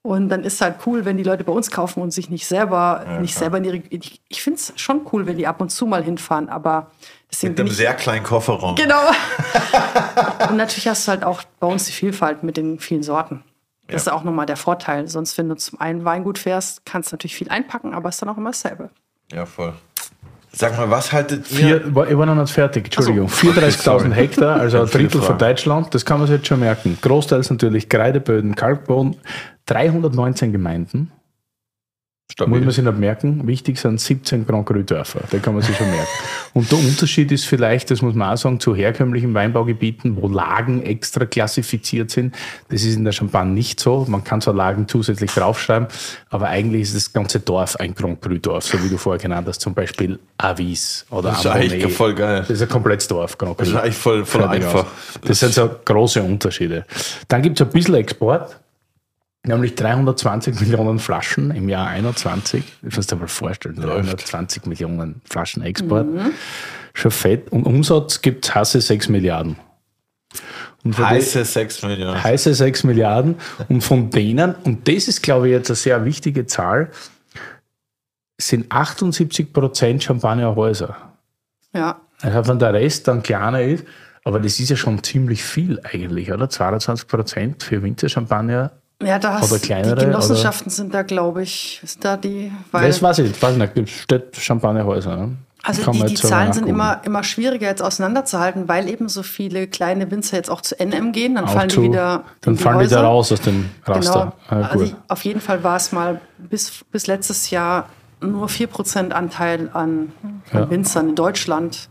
Und 0.03 0.30
dann 0.30 0.44
ist 0.44 0.62
halt 0.62 0.76
cool, 0.86 1.03
wenn 1.03 1.18
die 1.18 1.24
Leute 1.24 1.44
bei 1.44 1.52
uns 1.52 1.72
kaufen 1.72 2.03
und 2.03 2.12
sich 2.12 2.30
nicht 2.30 2.45
selber, 2.45 3.03
ja, 3.07 3.20
nicht 3.20 3.34
selber 3.34 3.57
in 3.57 3.64
ihre. 3.64 3.78
Ich, 3.90 4.22
ich 4.28 4.44
finde 4.44 4.60
es 4.60 4.74
schon 4.76 5.02
cool, 5.12 5.26
wenn 5.26 5.38
die 5.38 5.48
ab 5.48 5.60
und 5.60 5.70
zu 5.70 5.88
mal 5.88 6.03
hinfahren, 6.03 6.48
aber 6.48 6.91
Deswegen 7.31 7.53
mit 7.53 7.60
einem 7.60 7.69
sehr 7.69 7.93
kleinen 7.93 8.23
Kofferraum. 8.23 8.76
Genau. 8.76 9.10
und 10.49 10.57
natürlich 10.57 10.88
hast 10.88 11.07
du 11.07 11.11
halt 11.11 11.23
auch 11.23 11.43
bei 11.60 11.68
uns 11.68 11.85
die 11.85 11.91
Vielfalt 11.91 12.43
mit 12.43 12.57
den 12.57 12.80
vielen 12.80 13.03
Sorten. 13.03 13.43
Das 13.88 14.06
ja. 14.06 14.11
ist 14.11 14.18
auch 14.18 14.23
nochmal 14.23 14.45
der 14.45 14.57
Vorteil. 14.57 15.07
Sonst, 15.07 15.38
wenn 15.38 15.49
du 15.49 15.56
zum 15.56 15.80
einen 15.80 16.06
Weingut 16.06 16.38
fährst, 16.38 16.85
kannst 16.85 17.11
du 17.11 17.15
natürlich 17.15 17.35
viel 17.35 17.49
einpacken, 17.49 17.93
aber 17.93 18.10
es 18.10 18.15
ist 18.15 18.22
dann 18.22 18.30
auch 18.30 18.38
immer 18.38 18.49
dasselbe. 18.52 18.89
Ja, 19.31 19.45
voll. 19.45 19.73
Sag 20.52 20.77
mal, 20.77 20.89
was 20.89 21.11
haltet 21.11 21.52
ihr? 21.52 21.57
Vier, 21.57 21.88
ich 21.88 22.18
war 22.18 22.26
noch 22.26 22.35
nicht 22.35 22.53
fertig, 22.53 22.85
Entschuldigung. 22.85 23.27
So. 23.27 23.49
34.000 23.49 24.14
Hektar, 24.14 24.56
also 24.56 24.81
ein 24.81 24.88
Drittel 24.88 25.22
von 25.22 25.38
Deutschland, 25.38 25.93
das 25.93 26.06
kann 26.06 26.19
man 26.19 26.27
sich 26.27 26.38
jetzt 26.38 26.47
schon 26.47 26.61
merken. 26.61 26.97
Großteils 27.02 27.49
natürlich 27.49 27.89
Kreideböden, 27.89 28.56
Kalkboden, 28.56 29.18
319 29.65 30.53
Gemeinden. 30.53 31.11
Stabil. 32.31 32.56
Muss 32.56 32.65
man 32.65 32.73
sich 32.73 32.84
nicht 32.84 32.97
merken. 32.97 33.47
Wichtig 33.47 33.77
sind 33.77 34.02
17 34.02 34.47
Grand 34.47 34.65
Cru 34.65 34.81
Dörfer. 34.81 35.22
Da 35.30 35.38
kann 35.38 35.53
man 35.53 35.61
sich 35.61 35.77
schon 35.77 35.89
merken. 35.89 36.07
Und 36.53 36.72
der 36.72 36.80
Unterschied 36.80 37.31
ist 37.31 37.45
vielleicht, 37.45 37.91
das 37.91 38.02
muss 38.02 38.15
man 38.15 38.34
auch 38.34 38.38
sagen, 38.38 38.60
zu 38.60 38.76
herkömmlichen 38.76 39.34
Weinbaugebieten, 39.34 40.18
wo 40.19 40.27
Lagen 40.27 40.81
extra 40.81 41.26
klassifiziert 41.26 42.10
sind. 42.10 42.35
Das 42.69 42.84
ist 42.84 42.95
in 42.95 43.06
der 43.06 43.11
Champagne 43.11 43.53
nicht 43.53 43.80
so. 43.80 44.06
Man 44.10 44.23
kann 44.23 44.41
zwar 44.41 44.56
Lagen 44.56 44.88
zusätzlich 44.88 45.31
draufschreiben, 45.31 45.88
aber 46.31 46.47
eigentlich 46.47 46.81
ist 46.81 46.95
das 46.95 47.14
ganze 47.14 47.39
Dorf 47.39 47.76
ein 47.76 47.93
Grand 47.93 48.22
Cru 48.22 48.38
Dorf, 48.39 48.65
so 48.65 48.84
wie 48.84 48.89
du 48.89 48.97
vorher 48.97 49.22
genannt 49.22 49.47
hast. 49.47 49.61
Zum 49.61 49.76
Beispiel 49.76 50.18
Avis 50.38 51.06
oder 51.11 51.30
Das 51.30 51.39
ist 51.39 51.47
eigentlich 51.47 51.93
voll 51.93 52.15
geil. 52.15 52.39
Das 52.39 52.49
ist 52.49 52.61
ein 52.64 52.69
komplettes 52.69 53.07
Dorf. 53.07 53.38
Grand 53.38 53.56
Cru. 53.56 53.64
Das 53.64 53.69
ist 53.69 53.76
eigentlich 53.76 53.95
voll, 53.95 54.26
voll 54.26 54.45
einfach. 54.45 54.88
Das, 55.22 55.30
das 55.30 55.39
sind 55.39 55.53
so 55.53 55.69
große 55.85 56.23
Unterschiede. 56.23 56.85
Dann 57.27 57.43
gibt 57.43 57.61
es 57.61 57.68
ein 57.68 57.72
bisschen 57.72 57.95
Export 57.95 58.60
nämlich 59.48 59.76
320 59.76 60.60
Millionen 60.60 61.00
Flaschen 61.00 61.52
im 61.52 61.70
Jahr 61.70 61.88
21. 61.88 62.64
Das 62.82 62.96
musst 62.96 63.12
du 63.12 63.16
dir 63.16 63.22
mal 63.22 63.28
vorstellen, 63.28 63.76
320 63.76 64.66
Millionen 64.66 65.22
Flaschen 65.30 65.64
Export. 65.64 66.08
Mhm. 66.08 66.32
Schon 66.94 67.12
fett. 67.12 67.52
Und 67.52 67.66
Umsatz 67.66 68.22
gibt 68.22 68.46
es 68.46 68.56
heiße 68.56 68.82
6 68.82 69.10
Milliarden. 69.10 69.58
heiße 70.98 71.44
6 71.44 71.84
Milliarden. 71.84 72.24
Heiße 72.24 72.54
6 72.54 72.84
Milliarden. 72.84 73.36
Und 73.70 73.82
von 73.82 74.10
denen, 74.10 74.56
und 74.64 74.88
das 74.88 75.08
ist, 75.08 75.22
glaube 75.22 75.48
ich, 75.48 75.54
jetzt 75.54 75.70
eine 75.70 75.76
sehr 75.76 76.06
wichtige 76.06 76.46
Zahl, 76.46 76.92
sind 78.38 78.72
78 78.72 79.52
Prozent 79.54 80.04
Champagnerhäuser. 80.04 80.96
Ja. 81.74 82.02
Also 82.22 82.50
wenn 82.50 82.60
der 82.60 82.74
Rest 82.74 83.08
dann 83.08 83.24
kleiner 83.24 83.62
ist, 83.62 83.86
aber 84.24 84.40
das 84.40 84.60
ist 84.60 84.70
ja 84.70 84.76
schon 84.76 85.04
ziemlich 85.04 85.44
viel 85.44 85.80
eigentlich, 85.84 86.32
oder? 86.32 86.50
22 86.50 87.08
Prozent 87.08 87.64
für 87.64 87.84
Winterchampagner 87.84 88.72
ja, 89.04 89.20
da 89.20 89.40
hast, 89.40 89.52
oder 89.52 89.60
kleinere, 89.60 89.96
die 89.96 90.06
Genossenschaften 90.06 90.68
oder? 90.68 90.76
sind 90.76 90.94
da, 90.94 91.02
glaube 91.04 91.44
ich, 91.44 91.82
ist 91.84 92.04
da 92.04 92.18
die. 92.18 92.52
Weil 92.72 92.88
das 92.88 93.02
weiß 93.02 93.20
ich, 93.20 93.42
weiß 93.42 93.58
nicht, 93.58 93.90
steht 93.90 94.36
Champagnerhäuser. 94.38 95.18
Ne? 95.18 95.36
Also 95.66 95.92
die, 95.92 96.04
die 96.06 96.14
Zahlen 96.14 96.54
sind 96.54 96.68
immer, 96.68 97.02
immer 97.06 97.24
schwieriger 97.24 97.68
jetzt 97.68 97.82
auseinanderzuhalten, 97.82 98.68
weil 98.68 98.88
eben 98.88 99.10
so 99.10 99.24
viele 99.24 99.68
kleine 99.68 100.12
Winzer 100.12 100.38
jetzt 100.38 100.52
auch 100.52 100.62
zu 100.62 100.76
NM 100.76 101.12
gehen, 101.12 101.36
dann 101.36 101.46
auch 101.46 101.54
fallen 101.54 101.70
zu, 101.72 101.82
die 101.82 101.88
wieder. 101.90 102.24
Dann 102.42 102.56
fallen 102.56 102.80
die, 102.80 102.86
die 102.86 102.92
da 102.92 103.02
raus 103.02 103.32
aus 103.32 103.42
dem 103.42 103.72
Raster. 103.84 104.34
Genau. 104.50 104.62
Ah, 104.62 104.68
also 104.68 104.92
auf 105.08 105.26
jeden 105.26 105.42
Fall 105.42 105.64
war 105.64 105.76
es 105.76 105.92
mal 105.92 106.22
bis, 106.38 106.86
bis 106.92 107.08
letztes 107.08 107.50
Jahr 107.50 107.90
nur 108.22 108.48
4% 108.48 109.10
Anteil 109.10 109.70
an, 109.74 110.12
an 110.24 110.42
ja. 110.54 110.70
Winzern 110.70 111.10
in 111.10 111.16
Deutschland. 111.16 111.90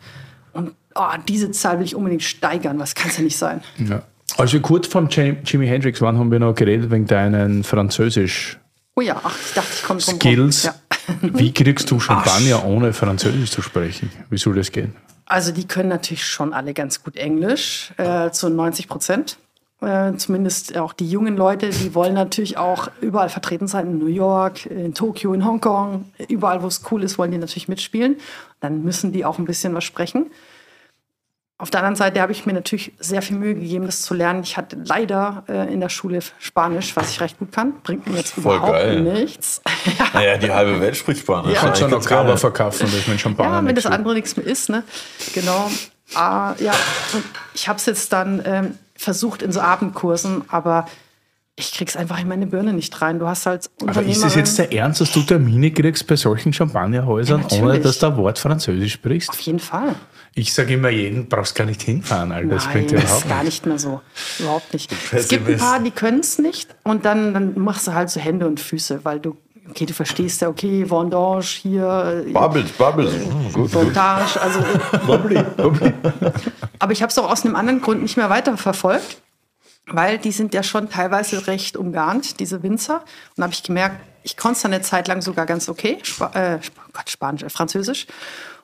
Und 0.53 0.73
oh, 0.95 1.03
diese 1.27 1.51
Zahl 1.51 1.79
will 1.79 1.85
ich 1.85 1.97
unbedingt 1.97 2.23
steigern, 2.23 2.79
was 2.79 2.95
kann 2.95 3.11
es 3.11 3.17
ja 3.17 3.25
nicht 3.25 3.37
sein. 3.37 3.61
Ja. 3.79 4.03
Als 4.37 4.53
wir 4.53 4.61
kurz 4.61 4.89
von 4.89 5.09
Jimi 5.09 5.67
Hendrix 5.67 6.01
waren, 6.01 6.19
haben 6.19 6.33
wir 6.33 6.41
noch 6.41 6.55
geredet 6.55 6.91
wegen 6.91 7.07
deinen 7.07 7.63
Französisch. 7.63 8.59
Oh 8.97 9.01
ja, 9.01 9.21
ach, 9.23 9.37
ich 9.47 9.55
dachte, 9.55 9.71
ich 9.75 9.83
komme 9.85 10.01
vom 10.01 10.17
Skills. 10.17 10.65
Ja. 10.65 10.75
Wie 11.21 11.53
kriegst 11.53 11.91
du 11.91 12.01
Champagner 12.01 12.61
ach. 12.63 12.65
ohne 12.65 12.93
Französisch 12.93 13.51
zu 13.51 13.63
sprechen? 13.63 14.11
Wie 14.31 14.39
soll 14.39 14.55
das 14.55 14.73
gehen? 14.73 14.95
Also 15.27 15.53
die 15.53 15.67
können 15.67 15.89
natürlich 15.89 16.27
schon 16.27 16.53
alle 16.53 16.75
ganz 16.75 17.03
gut 17.03 17.17
Englisch, 17.17 17.93
äh, 17.97 18.31
zu 18.31 18.51
90 18.51 18.89
Prozent. 18.89 19.39
Äh, 19.81 20.17
zumindest 20.17 20.77
auch 20.77 20.93
die 20.93 21.09
jungen 21.09 21.37
Leute, 21.37 21.71
die 21.71 21.95
wollen 21.95 22.15
natürlich 22.15 22.57
auch 22.57 22.89
überall 23.01 23.29
vertreten 23.29 23.67
sein, 23.67 23.87
in 23.87 23.99
New 23.99 24.07
York, 24.07 24.67
in 24.67 24.95
Tokio, 24.95 25.33
in 25.33 25.45
Hongkong, 25.45 26.07
überall, 26.29 26.63
wo 26.63 26.67
es 26.67 26.83
cool 26.91 27.03
ist, 27.03 27.19
wollen 27.19 27.33
die 27.33 27.39
natürlich 27.39 27.69
mitspielen. 27.69 28.17
Dann 28.61 28.83
müssen 28.83 29.13
die 29.13 29.25
auch 29.25 29.39
ein 29.39 29.45
bisschen 29.45 29.75
was 29.75 29.85
sprechen. 29.85 30.27
Auf 31.57 31.71
der 31.71 31.81
anderen 31.81 31.95
Seite 31.95 32.21
habe 32.21 32.33
ich 32.33 32.47
mir 32.47 32.53
natürlich 32.53 32.93
sehr 32.99 33.23
viel 33.23 33.37
Mühe 33.37 33.55
gegeben, 33.55 33.87
das 33.87 34.03
zu 34.03 34.13
lernen. 34.13 34.43
Ich 34.43 34.57
hatte 34.57 34.77
leider 34.85 35.45
äh, 35.49 35.73
in 35.73 35.79
der 35.79 35.89
Schule 35.89 36.19
Spanisch, 36.41 36.97
was 36.97 37.11
ich 37.11 37.21
recht 37.21 37.39
gut 37.39 37.53
kann. 37.53 37.75
Bringt 37.85 38.09
mir 38.09 38.17
jetzt 38.17 38.33
Voll 38.35 38.57
überhaupt 38.57 38.73
geil. 38.73 39.01
nichts. 39.03 39.63
naja, 40.15 40.37
die 40.37 40.51
halbe 40.51 40.81
Welt 40.81 40.97
spricht 40.97 41.21
Spanisch. 41.21 41.55
Ja. 41.55 41.61
Kannst 41.61 41.81
schon 41.81 41.93
noch 41.93 42.05
Kaba 42.05 42.37
verkaufen, 42.37 42.89
das 42.93 43.07
mit 43.07 43.21
Champagner 43.21 43.59
Ja, 43.59 43.65
wenn 43.65 43.75
das 43.77 43.87
andere 43.87 44.15
nichts 44.15 44.37
mehr 44.37 44.47
ist, 44.47 44.69
ne? 44.69 44.83
Genau. 45.33 45.71
Ah, 46.15 46.55
ja, 46.59 46.73
ich 47.55 47.69
habe 47.69 47.79
es 47.79 47.87
jetzt 47.87 48.13
dann 48.13 48.43
ähm, 48.45 48.79
versucht 48.97 49.41
in 49.43 49.53
so 49.53 49.61
Abendkursen, 49.61 50.43
aber 50.49 50.87
ich 51.57 51.73
krieg's 51.73 51.97
einfach 51.97 52.19
in 52.21 52.27
meine 52.27 52.47
Birne 52.47 52.73
nicht 52.73 53.01
rein. 53.01 53.21
Du 53.21 53.29
hast 53.29 53.47
halt 53.47 53.71
Aber 53.87 54.03
ist 54.03 54.25
es 54.25 54.35
jetzt 54.35 54.59
der 54.59 54.73
Ernst, 54.73 55.01
dass 55.01 55.13
du 55.13 55.23
Termine 55.23 55.71
kriegst 55.71 56.07
bei 56.07 56.17
solchen 56.17 56.53
Champagnerhäusern, 56.53 57.45
ja, 57.49 57.63
ohne 57.63 57.79
dass 57.79 57.99
du 58.01 58.07
ein 58.07 58.17
Wort 58.17 58.41
Französisch 58.41 58.95
sprichst? 58.95 59.31
Auf 59.31 59.41
jeden 59.41 59.61
Fall. 59.61 59.95
Ich 60.35 60.53
sage 60.53 60.75
immer 60.75 60.89
jeden, 60.89 61.29
brauchst 61.29 61.55
gar 61.55 61.65
nicht 61.65 61.83
hinfahren. 61.83 62.33
Alter. 62.33 62.49
Das 62.49 62.67
Nein, 62.67 62.89
das 62.91 63.19
ist 63.19 63.29
gar 63.29 63.45
nicht 63.45 63.67
mehr 63.67 63.79
so. 63.79 64.01
Überhaupt 64.41 64.73
nicht. 64.73 64.93
Es 65.13 65.29
gibt 65.29 65.49
ein 65.49 65.59
paar, 65.59 65.79
die 65.79 65.93
können 65.93 66.21
es 66.21 66.39
nicht 66.39 66.75
und 66.83 67.05
dann, 67.05 67.33
dann 67.35 67.57
machst 67.59 67.87
du 67.87 67.95
halt 67.95 68.11
so 68.11 68.19
Hände 68.19 68.49
und 68.49 68.59
Füße, 68.59 69.05
weil 69.05 69.21
du 69.21 69.37
okay, 69.71 69.87
du 69.87 69.95
verstehst 69.95 70.43
ja, 70.43 70.49
okay, 70.49 70.91
Vendange 70.91 71.43
hier. 71.43 72.25
Bubbles, 72.33 72.71
Bubbles. 72.73 73.13
Montage, 73.55 74.41
also. 74.41 74.59
bubbly, 75.07 75.43
bubbly. 75.57 75.93
Aber 76.81 76.93
ich 76.93 77.01
habe 77.01 77.11
es 77.11 77.19
auch 77.19 77.31
aus 77.31 77.45
einem 77.45 77.55
anderen 77.55 77.81
Grund 77.81 78.03
nicht 78.03 78.17
mehr 78.17 78.29
weiterverfolgt 78.29 79.23
weil 79.87 80.19
die 80.19 80.33
sind 80.33 80.55
ja 80.55 80.63
schon 80.63 80.89
teilweise 80.89 81.47
recht 81.47 81.77
umgarnt, 81.77 82.41
diese 82.41 82.63
Winzer. 82.63 83.01
Und 83.01 83.39
da 83.39 83.43
habe 83.45 83.53
ich 83.53 83.63
gemerkt, 83.63 83.97
ich 84.23 84.37
konnte 84.37 84.59
es 84.59 84.65
eine 84.65 84.81
Zeit 84.81 85.09
lang 85.09 85.21
sogar 85.21 85.47
ganz 85.47 85.69
okay, 85.69 85.99
Sp 86.03 86.33
äh, 86.35 86.59
Gott, 86.93 87.11
Spanisch, 87.11 87.43
äh, 87.43 87.51
Französisch. 87.51 88.07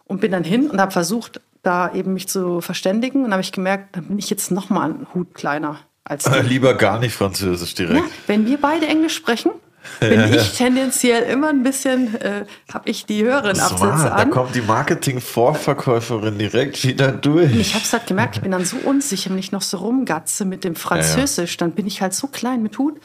Und 0.05 0.21
bin 0.21 0.33
dann 0.33 0.45
hin 0.45 0.71
und 0.71 0.81
habe 0.81 0.91
versucht, 0.91 1.41
da 1.63 1.93
eben 1.93 2.15
mich 2.15 2.27
zu 2.29 2.61
verständigen. 2.61 3.25
Und 3.25 3.33
habe 3.33 3.43
ich 3.43 3.53
gemerkt, 3.53 3.97
dann 3.97 4.07
bin 4.07 4.19
ich 4.19 4.31
jetzt 4.31 4.51
noch 4.51 4.71
mal 4.71 4.91
einen 4.91 5.07
Hut 5.15 5.35
kleiner 5.35 5.79
als 6.05 6.25
die. 6.31 6.41
Lieber 6.41 6.75
gar 6.75 6.99
nicht 6.99 7.15
Französisch 7.15 7.75
direkt. 7.75 7.99
Ja, 7.99 8.13
wenn 8.27 8.47
wir 8.47 8.59
beide 8.61 8.87
Englisch 8.87 9.15
sprechen, 9.15 9.53
bin 10.01 10.21
ich 10.35 10.57
tendenziell 10.57 11.25
immer 11.25 11.49
ein 11.49 11.63
bisschen, 11.63 12.15
äh, 12.21 12.45
habe 12.73 12.89
ich 12.89 13.07
die 13.07 13.23
höheren 13.23 13.59
Absätze 13.59 14.13
an. 14.13 14.31
Da 14.31 14.35
kommt 14.35 14.55
die 14.55 14.63
Marketing-Vorverkäuferin 14.63 16.39
direkt 16.39 16.85
wieder 16.85 17.13
durch. 17.13 17.55
Ich 17.55 17.75
habe 17.75 17.85
es 17.85 17.93
halt 17.93 18.07
gemerkt, 18.07 18.37
ich 18.37 18.43
bin 18.43 18.53
dann 18.53 18.65
so 18.65 18.77
unsicher, 18.79 19.31
wenn 19.31 19.39
ich 19.39 19.53
noch 19.53 19.63
so 19.63 19.79
rumgatze 19.79 20.45
mit 20.45 20.65
dem 20.65 20.75
Französisch, 20.75 21.57
dann 21.57 21.73
bin 21.73 21.87
ich 21.87 22.03
halt 22.03 22.15
so 22.15 22.27
klein 22.27 22.63
mit 22.63 22.79
Hut. 22.79 23.01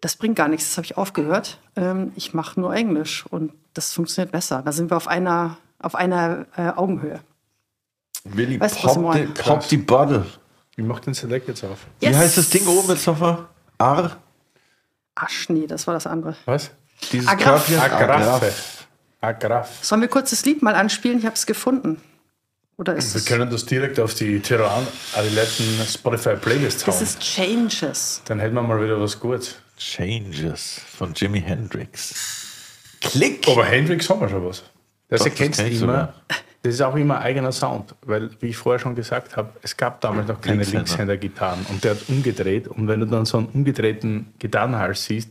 Das 0.00 0.16
bringt 0.16 0.36
gar 0.36 0.48
nichts, 0.48 0.68
das 0.68 0.76
habe 0.76 0.84
ich 0.84 0.96
aufgehört. 0.96 1.58
Ähm, 1.74 2.12
ich 2.16 2.34
mache 2.34 2.60
nur 2.60 2.74
Englisch 2.74 3.24
und 3.30 3.52
das 3.74 3.92
funktioniert 3.92 4.32
besser. 4.32 4.62
Da 4.64 4.72
sind 4.72 4.90
wir 4.90 4.96
auf 4.96 5.08
einer, 5.08 5.56
auf 5.78 5.94
einer 5.94 6.46
äh, 6.56 6.68
Augenhöhe. 6.76 7.20
Willi, 8.24 8.60
weißt, 8.60 8.82
pop, 8.82 9.12
die, 9.14 9.22
pop 9.22 9.68
die 9.68 9.76
Bottle. 9.76 10.26
Wie 10.76 10.82
macht 10.82 11.06
den 11.06 11.14
Select 11.14 11.48
jetzt 11.48 11.64
auf? 11.64 11.86
Yes. 12.00 12.12
Wie 12.12 12.16
heißt 12.16 12.38
das 12.38 12.50
Ding 12.50 12.66
oben 12.66 12.88
mit 12.88 12.98
Sofa? 12.98 13.48
Ar? 13.78 14.16
Asch, 15.16 15.48
nee, 15.48 15.66
das 15.66 15.86
war 15.88 15.94
das 15.94 16.06
andere. 16.06 16.36
Was? 16.44 16.70
Dieses 17.10 17.26
Agraf. 17.28 17.68
Agraffe. 17.80 18.52
Agraf. 19.20 19.68
Sollen 19.82 20.00
wir 20.02 20.08
kurz 20.08 20.30
das 20.30 20.44
Lied 20.44 20.62
mal 20.62 20.74
anspielen? 20.74 21.18
Ich 21.18 21.24
habe 21.26 21.34
es 21.34 21.46
gefunden. 21.46 22.00
Oder 22.78 22.94
ist 22.94 23.14
Wir 23.14 23.20
es, 23.20 23.24
können 23.26 23.50
das 23.50 23.64
direkt 23.66 23.98
auf 23.98 24.12
die 24.14 24.38
Tiran 24.40 24.86
Adiletten 25.14 25.64
Spotify 25.88 26.36
Playlist 26.36 26.86
das 26.86 26.94
hauen. 26.96 27.02
ist 27.02 27.20
Changes. 27.20 28.20
Dann 28.26 28.38
hätten 28.38 28.54
wir 28.54 28.62
mal 28.62 28.82
wieder 28.82 29.00
was 29.00 29.18
Gutes. 29.18 29.56
Changes 29.78 30.80
von 30.96 31.12
Jimi 31.14 31.40
Hendrix. 31.40 32.14
Klick! 33.00 33.48
Aber 33.48 33.64
Hendrix 33.64 34.08
haben 34.10 34.20
wir 34.20 34.28
schon 34.28 34.46
was. 34.46 34.62
Das 35.08 35.20
Doch, 35.20 35.26
erkennst 35.26 35.60
das 35.60 35.66
du 35.68 35.72
immer. 35.72 35.78
sogar. 35.78 36.14
Das 36.62 36.74
ist 36.74 36.80
auch 36.80 36.96
immer 36.96 37.18
ein 37.18 37.22
eigener 37.22 37.52
Sound, 37.52 37.94
weil, 38.02 38.30
wie 38.40 38.48
ich 38.48 38.56
vorher 38.56 38.78
schon 38.78 38.94
gesagt 38.94 39.36
habe, 39.36 39.50
es 39.62 39.76
gab 39.76 40.00
damals 40.00 40.28
noch 40.28 40.40
keine 40.40 40.56
Linkshänder. 40.56 40.78
Linkshänder-Gitarren 40.80 41.66
und 41.68 41.84
der 41.84 41.92
hat 41.92 42.08
umgedreht 42.08 42.68
und 42.68 42.88
wenn 42.88 43.00
du 43.00 43.06
dann 43.06 43.24
so 43.24 43.38
einen 43.38 43.46
umgedrehten 43.46 44.32
Gitarrenhals 44.38 45.04
siehst, 45.04 45.30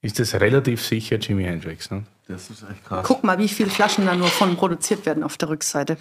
ist 0.00 0.18
das 0.18 0.34
relativ 0.34 0.84
sicher 0.84 1.16
Jimi 1.16 1.44
Hendrix. 1.44 1.90
Ne? 1.90 2.04
Das 2.28 2.50
ist 2.50 2.62
echt 2.62 2.84
krass. 2.84 3.04
Guck 3.06 3.24
mal, 3.24 3.38
wie 3.38 3.48
viele 3.48 3.70
Flaschen 3.70 4.06
da 4.06 4.14
nur 4.14 4.28
von 4.28 4.56
produziert 4.56 5.06
werden 5.06 5.24
auf 5.24 5.36
der 5.36 5.48
Rückseite. 5.48 5.96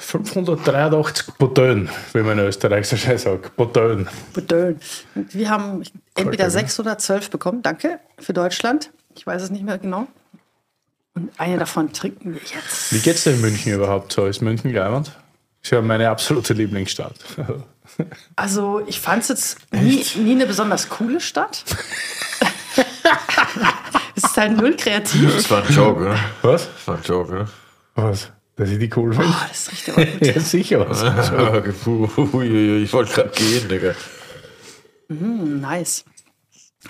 583 0.00 1.34
Botön, 1.34 1.88
wie 2.12 2.22
man 2.22 2.38
in 2.38 2.46
Österreich 2.46 2.88
so 2.88 2.96
schön 2.96 3.16
sagt. 3.16 3.56
Botön. 3.56 4.08
Und 4.34 5.34
Wir 5.34 5.50
haben 5.50 5.82
entweder 6.14 6.44
Kolke, 6.44 6.50
sechs 6.50 6.78
oder 6.80 6.98
zwölf 6.98 7.30
bekommen. 7.30 7.62
Danke 7.62 8.00
für 8.18 8.32
Deutschland. 8.32 8.90
Ich 9.14 9.26
weiß 9.26 9.42
es 9.42 9.50
nicht 9.50 9.64
mehr 9.64 9.78
genau. 9.78 10.06
Und 11.18 11.30
eine 11.36 11.58
davon 11.58 11.92
trinken 11.92 12.34
wir 12.34 12.40
jetzt. 12.40 12.92
Wie 12.92 13.00
geht's 13.00 13.24
dir 13.24 13.32
in 13.32 13.40
München 13.40 13.72
überhaupt 13.72 14.12
so? 14.12 14.26
Ist 14.26 14.40
München 14.40 14.72
leibend? 14.72 15.10
Ist 15.60 15.72
ja 15.72 15.82
meine 15.82 16.08
absolute 16.10 16.54
Lieblingsstadt. 16.54 17.16
Also, 18.36 18.82
ich 18.86 19.00
fand 19.00 19.22
es 19.22 19.28
jetzt 19.28 19.58
nie, 19.72 20.04
nie 20.16 20.32
eine 20.32 20.46
besonders 20.46 20.88
coole 20.90 21.20
Stadt. 21.20 21.64
es 24.14 24.24
ist 24.24 24.36
halt 24.36 24.56
null 24.56 24.76
kreativ. 24.76 25.34
Das 25.34 25.50
war 25.50 25.64
ein 25.64 25.74
Joke, 25.74 26.02
oder? 26.02 26.18
Was? 26.42 26.68
Das 26.68 26.86
war 26.86 26.96
ein 26.96 27.02
Joke, 27.02 27.32
oder? 27.32 27.48
Was? 27.96 28.30
Dass 28.54 28.68
ich 28.68 28.78
die 28.78 28.90
cool 28.94 29.12
finde? 29.12 29.28
Oh, 29.28 29.46
das 29.48 29.72
riecht 29.72 29.88
aber 29.88 30.04
gut. 30.04 30.26
Ja, 30.26 30.40
sicher 30.40 30.86
ich 32.82 32.92
wollte 32.92 33.12
gerade 33.14 33.30
gehen, 33.30 33.68
Digga. 33.68 33.94
Nice. 35.08 36.04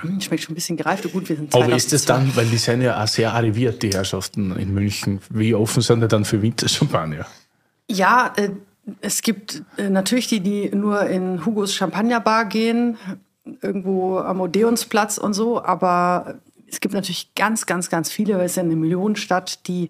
Hm, 0.01 0.21
Schmeckt 0.21 0.43
schon 0.43 0.53
ein 0.53 0.55
bisschen 0.55 0.77
gereift. 0.77 1.11
Gut, 1.11 1.29
wir 1.29 1.37
sind 1.37 1.55
Aber 1.55 1.75
ist 1.75 1.91
2002. 1.91 2.13
dann, 2.13 2.37
weil 2.37 2.47
die 2.47 2.59
sind 2.59 2.83
ja 2.83 3.03
auch 3.03 3.09
sehr 3.09 3.33
arriviert, 3.33 3.83
die 3.83 3.91
Herrschaften 3.91 4.55
in 4.57 4.75
München. 4.75 5.21
Wie 5.31 5.55
offen 5.55 5.83
sind 5.83 6.01
die 6.01 6.09
dann 6.09 6.25
für 6.25 6.43
Winterchampagner? 6.43 7.27
Ja, 7.91 8.33
äh, 8.37 8.51
es 9.01 9.23
gibt 9.23 9.63
äh, 9.77 9.89
natürlich 9.89 10.29
die, 10.29 10.41
die 10.41 10.69
nur 10.75 11.07
in 11.07 11.45
Hugos 11.45 11.75
Champagnerbar 11.75 12.45
gehen, 12.45 12.99
irgendwo 13.63 14.19
am 14.19 14.41
Odeonsplatz 14.41 15.17
und 15.17 15.33
so, 15.33 15.63
aber 15.63 16.39
es 16.67 16.81
gibt 16.81 16.95
natürlich 16.95 17.35
ganz, 17.35 17.65
ganz, 17.65 17.89
ganz 17.89 18.11
viele, 18.11 18.35
weil 18.37 18.45
es 18.45 18.53
ist 18.53 18.57
ja 18.57 18.63
eine 18.63 18.77
Millionenstadt, 18.77 19.67
die 19.69 19.89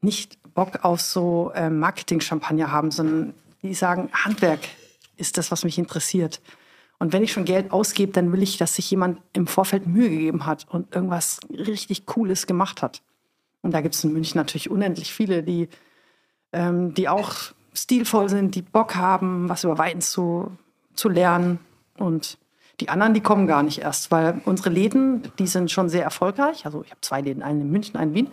nicht 0.00 0.38
Bock 0.54 0.84
auf 0.84 1.00
so 1.00 1.52
äh, 1.54 1.68
Marketing-Champagner 1.70 2.72
haben, 2.72 2.90
sondern 2.90 3.34
die 3.62 3.74
sagen, 3.74 4.08
Handwerk 4.12 4.60
ist 5.16 5.36
das, 5.36 5.50
was 5.50 5.64
mich 5.64 5.78
interessiert. 5.78 6.40
Und 6.98 7.12
wenn 7.12 7.22
ich 7.22 7.32
schon 7.32 7.44
Geld 7.44 7.70
ausgebe, 7.70 8.12
dann 8.12 8.32
will 8.32 8.42
ich, 8.42 8.58
dass 8.58 8.74
sich 8.74 8.90
jemand 8.90 9.20
im 9.32 9.46
Vorfeld 9.46 9.86
Mühe 9.86 10.10
gegeben 10.10 10.46
hat 10.46 10.66
und 10.68 10.94
irgendwas 10.94 11.40
richtig 11.50 12.06
Cooles 12.06 12.46
gemacht 12.46 12.82
hat. 12.82 13.02
Und 13.62 13.72
da 13.72 13.80
gibt 13.80 13.94
es 13.94 14.04
in 14.04 14.12
München 14.12 14.38
natürlich 14.38 14.70
unendlich 14.70 15.12
viele, 15.12 15.42
die 15.42 15.68
ähm, 16.52 16.94
die 16.94 17.08
auch 17.08 17.34
stilvoll 17.74 18.28
sind, 18.28 18.54
die 18.54 18.62
Bock 18.62 18.96
haben, 18.96 19.48
was 19.48 19.64
über 19.64 19.78
Wein 19.78 20.00
zu, 20.00 20.50
zu 20.94 21.08
lernen. 21.08 21.58
Und 21.98 22.38
die 22.80 22.88
anderen, 22.88 23.14
die 23.14 23.20
kommen 23.20 23.46
gar 23.46 23.62
nicht 23.62 23.80
erst, 23.80 24.10
weil 24.10 24.40
unsere 24.44 24.70
Läden, 24.70 25.22
die 25.38 25.46
sind 25.46 25.70
schon 25.70 25.88
sehr 25.88 26.04
erfolgreich. 26.04 26.64
Also 26.64 26.82
ich 26.84 26.90
habe 26.90 27.00
zwei 27.00 27.20
Läden, 27.20 27.42
einen 27.42 27.62
in 27.62 27.70
München, 27.70 27.96
einen 27.96 28.14
in 28.14 28.26
Wien. 28.26 28.32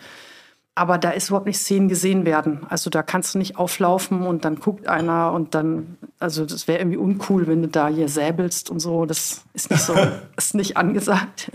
Aber 0.77 0.97
da 0.97 1.11
ist 1.11 1.30
überhaupt 1.30 1.45
nicht 1.47 1.57
Szenen 1.57 1.88
gesehen 1.88 2.26
werden. 2.26 2.65
Also 2.69 2.89
da 2.89 3.02
kannst 3.02 3.34
du 3.34 3.38
nicht 3.38 3.56
auflaufen 3.57 4.23
und 4.23 4.43
dann 4.43 4.60
guckt 4.60 4.88
einer 4.89 5.31
und 5.31 5.56
dann, 5.56 5.97
also 6.19 6.45
das 6.45 6.68
wäre 6.68 6.80
irgendwie 6.80 6.97
uncool, 6.97 7.47
wenn 7.47 7.61
du 7.61 7.69
da 7.69 7.88
hier 7.88 8.10
säbelst 8.10 8.69
und 8.69 8.81
so. 8.81 9.06
Das 9.06 9.41
ist 9.53 9.72
nicht 9.72 9.81
so, 9.84 9.95
ist 10.38 10.53
nicht 10.53 10.76
angesagt. 10.76 11.49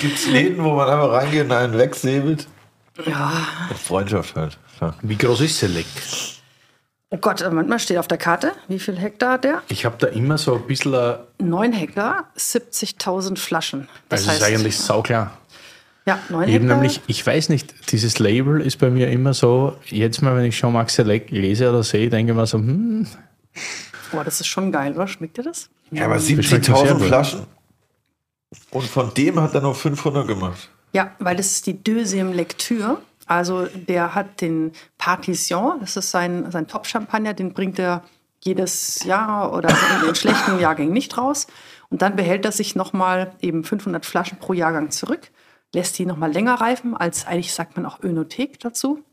Gibt 0.00 0.18
es 0.18 0.26
Läden, 0.28 0.62
wo 0.62 0.74
man 0.74 0.86
einfach 0.88 1.12
reingeht 1.12 1.44
und 1.46 1.52
einen 1.52 1.78
wegsäbelt? 1.78 2.46
Ja. 3.06 3.32
Mit 3.70 3.78
Freundschaft 3.78 4.36
halt. 4.36 4.58
Ja. 4.82 4.92
Wie 5.00 5.16
groß 5.16 5.40
ist 5.40 5.58
Select? 5.58 5.88
Oh 7.10 7.16
Gott, 7.16 7.40
äh, 7.40 7.50
manchmal 7.50 7.78
steht 7.78 7.96
auf 7.96 8.06
der 8.06 8.18
Karte, 8.18 8.52
wie 8.68 8.78
viel 8.78 8.96
Hektar 8.98 9.32
hat 9.32 9.44
der? 9.44 9.62
Ich 9.68 9.86
habe 9.86 9.96
da 9.98 10.08
immer 10.08 10.36
so 10.36 10.56
ein 10.56 10.66
bisschen, 10.66 10.94
ein- 10.94 11.16
9 11.38 11.72
Hektar, 11.72 12.24
70.000 12.36 13.38
Flaschen. 13.38 13.88
Das 14.10 14.28
also 14.28 14.32
es 14.32 14.36
ist 14.36 14.42
eigentlich 14.42 14.78
sauklar. 14.78 15.30
Ja, 16.08 16.18
9 16.30 16.48
Ich 16.48 16.54
Hektar. 16.54 16.76
nämlich, 16.76 17.00
ich 17.06 17.24
weiß 17.24 17.50
nicht, 17.50 17.92
dieses 17.92 18.18
Label 18.18 18.60
ist 18.60 18.78
bei 18.78 18.90
mir 18.90 19.10
immer 19.10 19.34
so, 19.34 19.76
jetzt 19.86 20.22
mal, 20.22 20.34
wenn 20.36 20.46
ich 20.46 20.56
schon 20.56 20.72
Max 20.72 20.94
Select 20.94 21.30
lese 21.30 21.68
oder 21.68 21.82
sehe, 21.82 22.08
denke 22.10 22.32
ich 22.32 22.36
mir 22.36 22.46
so, 22.46 22.58
hm, 22.58 23.06
Boah, 24.10 24.24
das 24.24 24.40
ist 24.40 24.46
schon 24.46 24.72
geil, 24.72 24.94
oder? 24.94 25.06
Schmeckt 25.06 25.36
dir 25.36 25.42
das? 25.42 25.68
Ja, 25.90 26.06
aber 26.06 26.18
schmeckt 26.18 26.50
mir 26.50 26.62
sehr 26.62 26.62
70.000 26.62 26.92
gut. 26.94 27.02
Flaschen. 27.08 27.40
Und 28.70 28.84
von 28.84 29.12
dem 29.14 29.40
hat 29.40 29.54
er 29.54 29.60
noch 29.60 29.76
500 29.76 30.26
gemacht. 30.26 30.70
Ja, 30.94 31.12
weil 31.18 31.36
das 31.36 31.46
ist 31.52 31.66
die 31.66 31.74
Deuxième 31.74 32.32
Lecture. 32.32 33.02
Also 33.26 33.66
der 33.66 34.14
hat 34.14 34.40
den 34.40 34.72
Partition, 34.96 35.80
das 35.80 35.98
ist 35.98 36.10
sein, 36.10 36.50
sein 36.50 36.66
Top-Champagner, 36.66 37.34
den 37.34 37.52
bringt 37.52 37.78
er 37.78 38.02
jedes 38.42 39.04
Jahr 39.04 39.52
oder 39.52 39.68
in 39.68 40.06
den 40.06 40.14
schlechten 40.14 40.58
Jahrgängen 40.58 40.94
nicht 40.94 41.18
raus. 41.18 41.46
Und 41.90 42.00
dann 42.00 42.16
behält 42.16 42.46
er 42.46 42.52
sich 42.52 42.74
nochmal 42.74 43.32
eben 43.42 43.64
500 43.64 44.06
Flaschen 44.06 44.38
pro 44.38 44.54
Jahrgang 44.54 44.90
zurück, 44.90 45.30
lässt 45.74 45.98
die 45.98 46.06
nochmal 46.06 46.32
länger 46.32 46.54
reifen, 46.54 46.96
als 46.96 47.26
eigentlich 47.26 47.52
sagt 47.52 47.76
man 47.76 47.86
auch 47.86 48.02
Önothek 48.02 48.58
dazu. 48.60 49.04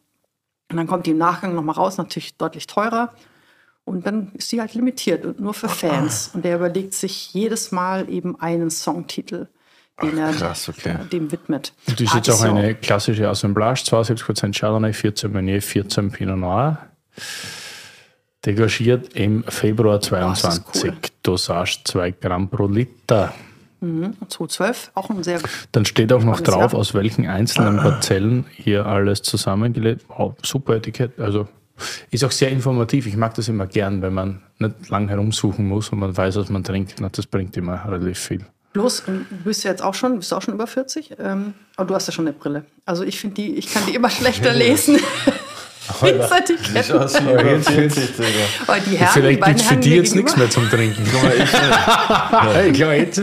Und 0.69 0.77
dann 0.77 0.87
kommt 0.87 1.05
die 1.05 1.11
im 1.11 1.17
Nachgang 1.17 1.53
nochmal 1.53 1.75
raus, 1.75 1.97
natürlich 1.97 2.37
deutlich 2.37 2.67
teurer. 2.67 3.13
Und 3.83 4.07
dann 4.07 4.31
ist 4.33 4.51
die 4.51 4.59
halt 4.59 4.73
limitiert 4.73 5.25
und 5.25 5.39
nur 5.39 5.53
für 5.53 5.69
Fans. 5.69 6.31
Und 6.33 6.43
der 6.43 6.55
überlegt 6.55 6.95
sich 6.95 7.33
jedes 7.33 7.71
Mal 7.71 8.09
eben 8.09 8.39
einen 8.39 8.71
Songtitel, 8.71 9.47
den 10.01 10.17
er 10.17 10.31
krass, 10.31 10.67
okay. 10.67 10.97
dem 11.11 11.31
widmet. 11.31 11.73
Und 11.87 11.99
das 11.99 12.07
ist 12.07 12.15
jetzt 12.15 12.29
auch 12.31 12.41
eine 12.41 12.73
klassische 12.73 13.29
Assemblage, 13.29 13.81
72% 13.81 14.59
Chardonnay, 14.59 14.91
14 14.91 15.31
Meunier, 15.31 15.61
14 15.61 16.11
Pinot 16.11 16.39
Noir. 16.39 16.89
Degagiert 18.43 19.13
im 19.13 19.43
Februar 19.43 19.99
das 19.99 20.05
ist 20.05 20.09
22. 20.09 20.83
cool. 20.83 20.97
Dosage 21.21 21.79
2 21.83 22.11
Gramm 22.11 22.49
pro 22.49 22.67
Liter. 22.67 23.33
2012, 24.29 24.91
auch 24.95 25.09
ein 25.09 25.23
sehr 25.23 25.39
Dann 25.71 25.85
steht 25.85 26.11
auch 26.13 26.23
noch 26.23 26.41
drauf, 26.41 26.71
Jahr. 26.71 26.75
aus 26.75 26.93
welchen 26.93 27.27
einzelnen 27.27 27.77
Parzellen 27.77 28.45
hier 28.55 28.85
alles 28.85 29.21
zusammengelegt. 29.21 30.05
Wow, 30.09 30.33
super 30.43 30.75
Etikett. 30.75 31.19
Also 31.19 31.47
ist 32.11 32.23
auch 32.23 32.31
sehr 32.31 32.49
informativ. 32.51 33.05
Ich 33.05 33.17
mag 33.17 33.33
das 33.35 33.47
immer 33.49 33.67
gern, 33.67 34.01
wenn 34.01 34.13
man 34.13 34.41
nicht 34.59 34.89
lang 34.89 35.09
herumsuchen 35.09 35.67
muss 35.67 35.89
und 35.89 35.99
man 35.99 36.15
weiß, 36.15 36.37
was 36.37 36.49
man 36.49 36.63
trinkt. 36.63 36.95
Na, 36.99 37.09
Das 37.09 37.27
bringt 37.27 37.55
immer 37.57 37.83
relativ 37.85 38.19
viel. 38.19 38.45
bloß. 38.73 39.01
Und 39.07 39.25
du 39.29 39.35
bist 39.43 39.63
ja 39.63 39.71
jetzt 39.71 39.83
auch 39.83 39.93
schon, 39.93 40.17
bist 40.17 40.31
du 40.31 40.35
auch 40.37 40.41
schon 40.41 40.53
über 40.53 40.67
40, 40.67 41.15
ähm, 41.19 41.53
aber 41.75 41.87
du 41.87 41.95
hast 41.95 42.07
ja 42.07 42.13
schon 42.13 42.27
eine 42.27 42.35
Brille. 42.35 42.65
Also 42.85 43.03
ich 43.03 43.19
finde 43.19 43.35
die, 43.35 43.55
ich 43.55 43.73
kann 43.73 43.83
die 43.87 43.95
immer 43.95 44.09
schlechter 44.19 44.53
lesen. 44.53 44.97
Ins 46.03 46.31
Etikett. 46.31 46.91
aus 46.91 47.13
wie 47.15 47.29
Aber 47.29 47.41
über 47.41 47.51
jetzt 47.51 47.69
40, 47.69 48.15
Digga. 48.15 48.27
Aber 48.67 48.79
die 48.79 48.97
Herren, 48.97 49.09
die 49.13 49.19
Vielleicht 49.19 49.43
gibt 49.43 49.59
es 49.59 49.65
für 49.67 49.75
die 49.77 49.89
mir 49.89 49.95
jetzt 49.97 50.15
nichts 50.15 50.37
mehr 50.37 50.49
zum 50.49 50.69
Trinken. 50.69 51.03
Ich, 51.03 51.51
Hey, 52.53 52.71
klar, 52.71 52.93
jetzt. 52.93 53.21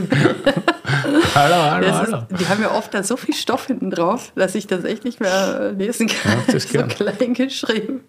hallo, 1.35 1.55
hallo, 1.71 1.93
hallo. 1.93 2.17
ist, 2.31 2.41
die 2.41 2.49
haben 2.49 2.63
ja 2.63 2.71
oft 2.73 2.93
da 2.95 3.03
so 3.03 3.17
viel 3.17 3.35
Stoff 3.35 3.67
hinten 3.67 3.91
drauf, 3.91 4.33
dass 4.35 4.55
ich 4.55 4.67
das 4.67 4.85
echt 4.85 5.05
nicht 5.05 5.21
mehr 5.21 5.61
äh, 5.61 5.71
lesen 5.71 6.09
kann. 6.09 6.39
Ja, 6.47 6.53
das 6.53 6.63
so 6.69 6.69
gern. 6.79 6.89
klein 6.89 7.35
geschrieben. 7.35 8.01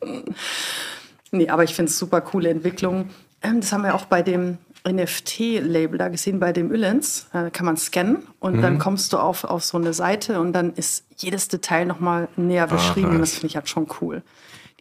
Nee, 1.32 1.50
aber 1.50 1.64
ich 1.64 1.74
finde 1.76 1.90
es 1.90 1.98
super 1.98 2.22
coole 2.22 2.50
Entwicklung. 2.50 3.10
Ähm, 3.42 3.62
das 3.62 3.72
haben 3.72 3.84
wir 3.84 3.96
auch 3.96 4.06
bei 4.06 4.22
dem 4.22 4.58
NFT-Label 4.88 5.98
da 5.98 6.10
gesehen, 6.10 6.40
bei 6.40 6.52
dem 6.54 6.72
Ülens. 6.72 7.28
Da 7.32 7.50
kann 7.50 7.66
man 7.66 7.78
scannen 7.78 8.28
und 8.40 8.58
Mhm. 8.58 8.62
dann 8.62 8.80
kommst 8.80 9.14
du 9.14 9.18
auf, 9.18 9.44
auf 9.44 9.64
so 9.64 9.78
eine 9.78 9.94
Seite 9.94 10.40
und 10.42 10.54
dann 10.54 10.74
ist 10.74 11.06
jedes 11.18 11.48
Detail 11.48 11.86
nochmal 11.86 12.28
näher 12.36 12.68
beschrieben. 12.68 13.12
Und 13.12 13.20
das 13.20 13.32
finde 13.34 13.48
ich 13.48 13.56
halt 13.56 13.70
schon 13.70 13.88
cool. 14.02 14.24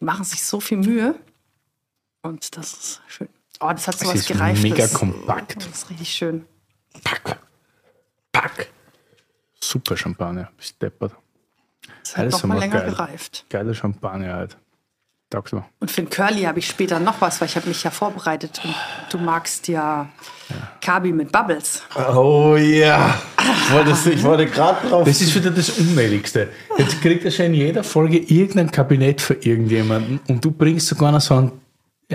Die 0.01 0.05
machen 0.05 0.25
sich 0.25 0.43
so 0.45 0.59
viel 0.61 0.79
Mühe 0.79 1.15
und 2.23 2.57
das 2.57 2.73
ist 2.73 3.03
schön. 3.07 3.29
Oh, 3.61 3.69
das 3.71 3.87
hat 3.87 3.99
so 3.99 4.07
Es 4.07 4.11
was 4.11 4.21
ist 4.21 4.29
Gereiftes. 4.29 4.63
mega 4.63 4.87
kompakt. 4.89 5.57
Das 5.57 5.67
ist 5.67 5.91
richtig 5.91 6.09
schön. 6.09 6.45
pack. 7.05 7.39
Pack. 8.33 8.69
Super 9.61 9.97
Champagner. 9.97 10.51
Bist 10.57 10.81
deppert. 10.83 11.13
Das 12.03 12.17
hat 12.17 12.31
nochmal 12.31 12.59
länger 12.59 12.81
geil. 12.81 12.91
gereift. 12.91 13.47
Geiler 13.51 13.75
Champagner 13.75 14.35
halt. 14.35 14.57
Mal. 15.53 15.65
Und 15.81 15.91
für 15.91 16.03
den 16.03 16.11
Curly 16.11 16.43
habe 16.43 16.59
ich 16.59 16.67
später 16.67 16.99
noch 17.01 17.21
was, 17.21 17.41
weil 17.41 17.49
ich 17.49 17.57
habe 17.57 17.69
mich 17.69 17.83
ja 17.83 17.91
vorbereitet. 17.91 18.61
Und 18.65 18.75
du 19.11 19.19
magst 19.19 19.69
ja, 19.69 20.09
Kabi 20.81 21.13
mit 21.13 21.33
Bubbles. 21.33 21.83
Oh 22.15 22.57
ja. 22.57 23.15
Ich 23.39 23.73
wollte, 23.73 24.11
ich 24.11 24.23
wollte 24.23 24.47
gerade 24.47 24.89
drauf. 24.89 25.05
Das 25.07 25.21
ist 25.21 25.35
wieder 25.35 25.51
das 25.51 25.71
Unnötigste. 25.71 26.49
Jetzt 26.79 27.01
kriegt 27.01 27.25
er 27.25 27.31
schon 27.31 27.47
in 27.47 27.55
jeder 27.55 27.85
Folge 27.85 28.19
irgendein 28.19 28.71
Kabinett 28.71 29.21
für 29.21 29.35
irgendjemanden 29.35 30.21
und 30.29 30.45
du 30.45 30.51
bringst 30.51 30.89
sogar 30.89 31.13
noch 31.13 31.21
so 31.21 31.35
einen 31.35 31.62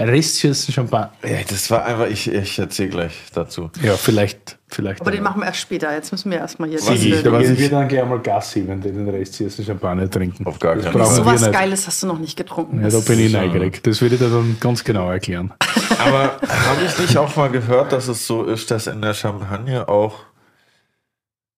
Restschüssen 0.05 0.73
Champagner. 0.73 1.11
Ja, 1.23 1.37
das 1.47 1.69
war 1.71 1.85
einfach, 1.85 2.07
ich, 2.07 2.31
ich 2.31 2.59
erzähle 2.59 2.89
gleich 2.89 3.13
dazu. 3.33 3.69
Ja, 3.81 3.95
vielleicht. 3.97 4.57
vielleicht 4.67 5.01
Aber 5.01 5.11
den 5.11 5.23
machen 5.23 5.41
wir 5.41 5.47
erst 5.47 5.59
später. 5.59 5.93
Jetzt 5.93 6.11
müssen 6.11 6.29
wir 6.31 6.37
erstmal 6.39 6.69
hier 6.69 6.79
Was 6.79 6.89
ich- 6.89 7.23
was 7.25 7.57
wir 7.57 7.69
dann 7.69 7.87
gleich 7.87 8.01
einmal 8.01 8.19
Gassi, 8.19 8.67
wenn 8.67 8.81
die 8.81 8.91
den 8.91 9.07
Restschüssen 9.09 9.65
Champagner 9.65 10.09
trinken. 10.09 10.45
Auf 10.45 10.59
gar 10.59 10.75
keinen 10.75 10.91
Fall. 10.91 11.01
wir 11.01 11.05
Sowas 11.07 11.41
nicht. 11.41 11.53
Geiles 11.53 11.87
hast 11.87 12.03
du 12.03 12.07
noch 12.07 12.19
nicht 12.19 12.37
getrunken. 12.37 12.81
Ja, 12.81 12.89
da 12.89 12.99
bin 12.99 13.19
ich 13.19 13.31
neugierig. 13.33 13.81
Das 13.83 14.01
werde 14.01 14.15
ich 14.15 14.21
dir 14.21 14.29
dann 14.29 14.57
ganz 14.59 14.83
genau 14.83 15.09
erklären. 15.11 15.53
Aber 15.99 16.23
habe 16.47 16.83
ich 16.85 16.97
nicht 16.99 17.17
auch 17.17 17.35
mal 17.35 17.49
gehört, 17.49 17.91
dass 17.91 18.07
es 18.07 18.27
so 18.27 18.43
ist, 18.43 18.69
dass 18.71 18.87
in 18.87 19.01
der 19.01 19.13
Champagne 19.13 19.87
auch, 19.87 20.15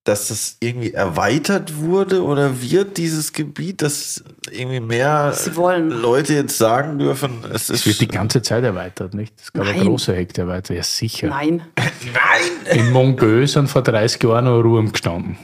dass 0.10 0.28
das 0.28 0.58
irgendwie 0.60 0.92
erweitert 0.94 1.78
wurde 1.78 2.24
oder 2.24 2.62
wird, 2.62 2.98
dieses 2.98 3.32
Gebiet, 3.32 3.82
dass 3.82 4.24
irgendwie 4.52 4.80
mehr 4.80 5.32
Sie 5.34 5.56
wollen. 5.56 5.90
Leute 5.90 6.34
jetzt 6.34 6.58
sagen 6.58 7.00
dürfen, 7.00 7.44
es 7.54 7.70
Es 7.70 7.82
ist. 7.82 7.86
wird 7.86 8.02
die 8.02 8.08
ganze 8.08 8.42
Zeit 8.42 8.64
erweitert, 8.64 9.14
nicht? 9.14 9.34
Es 9.40 9.54
gab 9.54 9.66
eine 9.66 9.78
Nein. 9.78 9.88
große 9.88 10.16
Hektarweite, 10.16 10.74
ja 10.74 10.84
sicher. 10.84 11.28
Nein. 11.30 11.62
Nein! 11.78 12.78
In 12.78 12.92
Mongö 12.92 13.46
sind 13.48 13.68
vor 13.70 13.84
30 13.84 14.22
Jahren 14.24 14.46
noch 14.46 14.60
Ruhm 14.62 14.92
gestanden. 14.92 15.38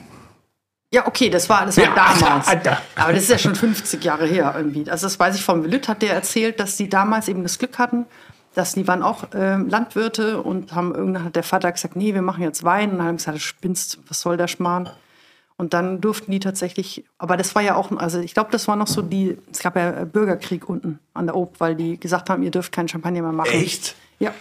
Ja, 0.93 1.07
okay, 1.07 1.29
das 1.29 1.47
war, 1.49 1.65
das 1.65 1.77
war 1.77 1.93
damals. 1.93 2.47
Alter. 2.47 2.81
Aber 2.95 3.13
das 3.13 3.23
ist 3.23 3.29
ja 3.29 3.37
schon 3.37 3.55
50 3.55 4.03
Jahre 4.03 4.25
her 4.27 4.53
irgendwie. 4.57 4.89
Also 4.89 5.05
das 5.07 5.19
weiß 5.19 5.35
ich 5.35 5.43
vom 5.43 5.63
Lütt, 5.65 5.87
hat 5.87 6.01
der 6.01 6.13
erzählt, 6.13 6.59
dass 6.59 6.77
die 6.77 6.89
damals 6.89 7.27
eben 7.27 7.43
das 7.43 7.59
Glück 7.59 7.77
hatten, 7.77 8.05
dass 8.55 8.73
die 8.73 8.87
waren 8.87 9.03
auch 9.03 9.25
ähm, 9.33 9.67
Landwirte 9.69 10.41
und 10.41 10.73
haben 10.73 10.95
irgendwann 10.95 11.25
hat 11.25 11.35
der 11.35 11.43
Vater 11.43 11.71
gesagt, 11.71 11.95
nee, 11.95 12.13
wir 12.13 12.21
machen 12.21 12.41
jetzt 12.41 12.63
Wein. 12.63 12.91
Und 12.91 12.97
dann 12.97 13.07
haben 13.07 13.17
gesagt, 13.17 13.39
spinnst, 13.41 13.99
was 14.07 14.21
soll 14.21 14.37
der 14.37 14.47
Schmarrn? 14.47 14.89
Und 15.57 15.73
dann 15.73 16.01
durften 16.01 16.31
die 16.31 16.39
tatsächlich, 16.39 17.05
aber 17.17 17.37
das 17.37 17.55
war 17.55 17.61
ja 17.61 17.75
auch, 17.75 17.91
also 17.91 18.19
ich 18.19 18.33
glaube, 18.33 18.51
das 18.51 18.67
war 18.67 18.75
noch 18.75 18.87
so 18.87 19.01
die, 19.01 19.37
es 19.51 19.59
gab 19.59 19.75
ja 19.75 20.03
Bürgerkrieg 20.03 20.67
unten 20.67 20.99
an 21.13 21.27
der 21.27 21.35
Ob, 21.35 21.59
weil 21.59 21.75
die 21.75 21.97
gesagt 21.99 22.29
haben, 22.29 22.43
ihr 22.43 22.51
dürft 22.51 22.71
keinen 22.73 22.87
Champagner 22.87 23.21
mehr 23.21 23.31
machen. 23.31 23.53
Echt? 23.53 23.95
Ja. 24.19 24.33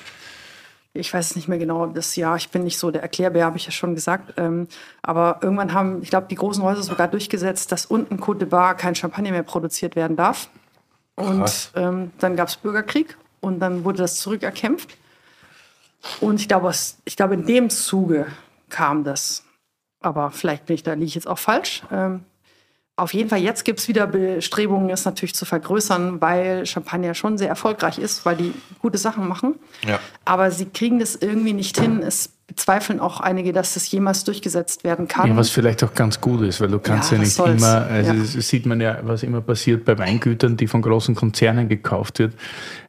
Ich 0.92 1.12
weiß 1.12 1.30
es 1.30 1.36
nicht 1.36 1.48
mehr 1.48 1.58
genau, 1.58 1.86
das 1.86 2.14
Jahr. 2.14 2.36
Ich 2.36 2.50
bin 2.50 2.62
nicht 2.62 2.78
so 2.78 2.92
der 2.92 3.02
Erklärbär, 3.02 3.44
habe 3.44 3.56
ich 3.56 3.66
ja 3.66 3.72
schon 3.72 3.96
gesagt. 3.96 4.34
Ähm, 4.36 4.68
aber 5.02 5.40
irgendwann 5.42 5.72
haben, 5.72 6.02
ich 6.02 6.10
glaube, 6.10 6.28
die 6.30 6.36
großen 6.36 6.62
Häuser 6.62 6.84
sogar 6.84 7.08
durchgesetzt, 7.08 7.72
dass 7.72 7.86
unten 7.86 8.20
Côte 8.20 8.38
de 8.38 8.48
Bar 8.48 8.76
kein 8.76 8.94
Champagner 8.94 9.32
mehr 9.32 9.42
produziert 9.42 9.96
werden 9.96 10.16
darf. 10.16 10.48
Und 11.16 11.72
ähm, 11.74 12.12
dann 12.18 12.36
gab 12.36 12.48
es 12.48 12.56
Bürgerkrieg 12.56 13.16
und 13.44 13.60
dann 13.60 13.84
wurde 13.84 13.98
das 13.98 14.16
zurückerkämpft. 14.16 14.96
Und 16.20 16.40
ich 16.40 16.48
glaube, 16.48 16.72
ich 17.04 17.16
glaube, 17.16 17.34
in 17.34 17.46
dem 17.46 17.70
Zuge 17.70 18.26
kam 18.68 19.04
das. 19.04 19.44
Aber 20.00 20.30
vielleicht 20.30 20.66
bin 20.66 20.74
ich, 20.74 20.82
da 20.82 20.94
liege 20.94 21.06
ich 21.06 21.14
jetzt 21.14 21.28
auch 21.28 21.38
falsch. 21.38 21.82
Ähm, 21.90 22.24
auf 22.96 23.12
jeden 23.12 23.28
Fall, 23.28 23.40
jetzt 23.40 23.64
gibt 23.64 23.80
es 23.80 23.88
wieder 23.88 24.06
Bestrebungen, 24.06 24.88
es 24.90 25.04
natürlich 25.04 25.34
zu 25.34 25.44
vergrößern, 25.44 26.20
weil 26.20 26.64
Champagner 26.64 27.14
schon 27.14 27.38
sehr 27.38 27.48
erfolgreich 27.48 27.98
ist, 27.98 28.24
weil 28.24 28.36
die 28.36 28.52
gute 28.80 28.98
Sachen 28.98 29.26
machen. 29.26 29.56
Ja. 29.86 29.98
Aber 30.24 30.52
sie 30.52 30.66
kriegen 30.66 31.00
das 31.00 31.16
irgendwie 31.16 31.54
nicht 31.54 31.78
hin. 31.80 32.02
Es 32.02 32.30
bezweifeln 32.46 33.00
auch 33.00 33.20
einige, 33.20 33.52
dass 33.52 33.74
das 33.74 33.90
jemals 33.90 34.22
durchgesetzt 34.22 34.84
werden 34.84 35.08
kann. 35.08 35.30
Ja, 35.30 35.36
was 35.36 35.50
vielleicht 35.50 35.82
auch 35.82 35.94
ganz 35.94 36.20
gut 36.20 36.42
ist, 36.42 36.60
weil 36.60 36.68
du 36.68 36.78
kannst 36.78 37.10
ja, 37.10 37.16
Ja, 37.16 37.24
nicht 37.24 37.32
soll's. 37.32 37.60
immer, 37.62 37.86
also 37.86 38.12
Ja. 38.12 38.20
das 38.20 38.48
sieht 38.48 38.66
man 38.66 38.80
ja, 38.80 38.98
was 39.02 39.22
immer 39.22 39.40
passiert 39.40 39.84
bei 39.86 39.98
Weingütern, 39.98 40.56
die 40.56 40.68
von 40.68 40.82
großen 40.82 41.14
Konzernen 41.14 41.68
gekauft 41.68 42.18
wird. 42.18 42.34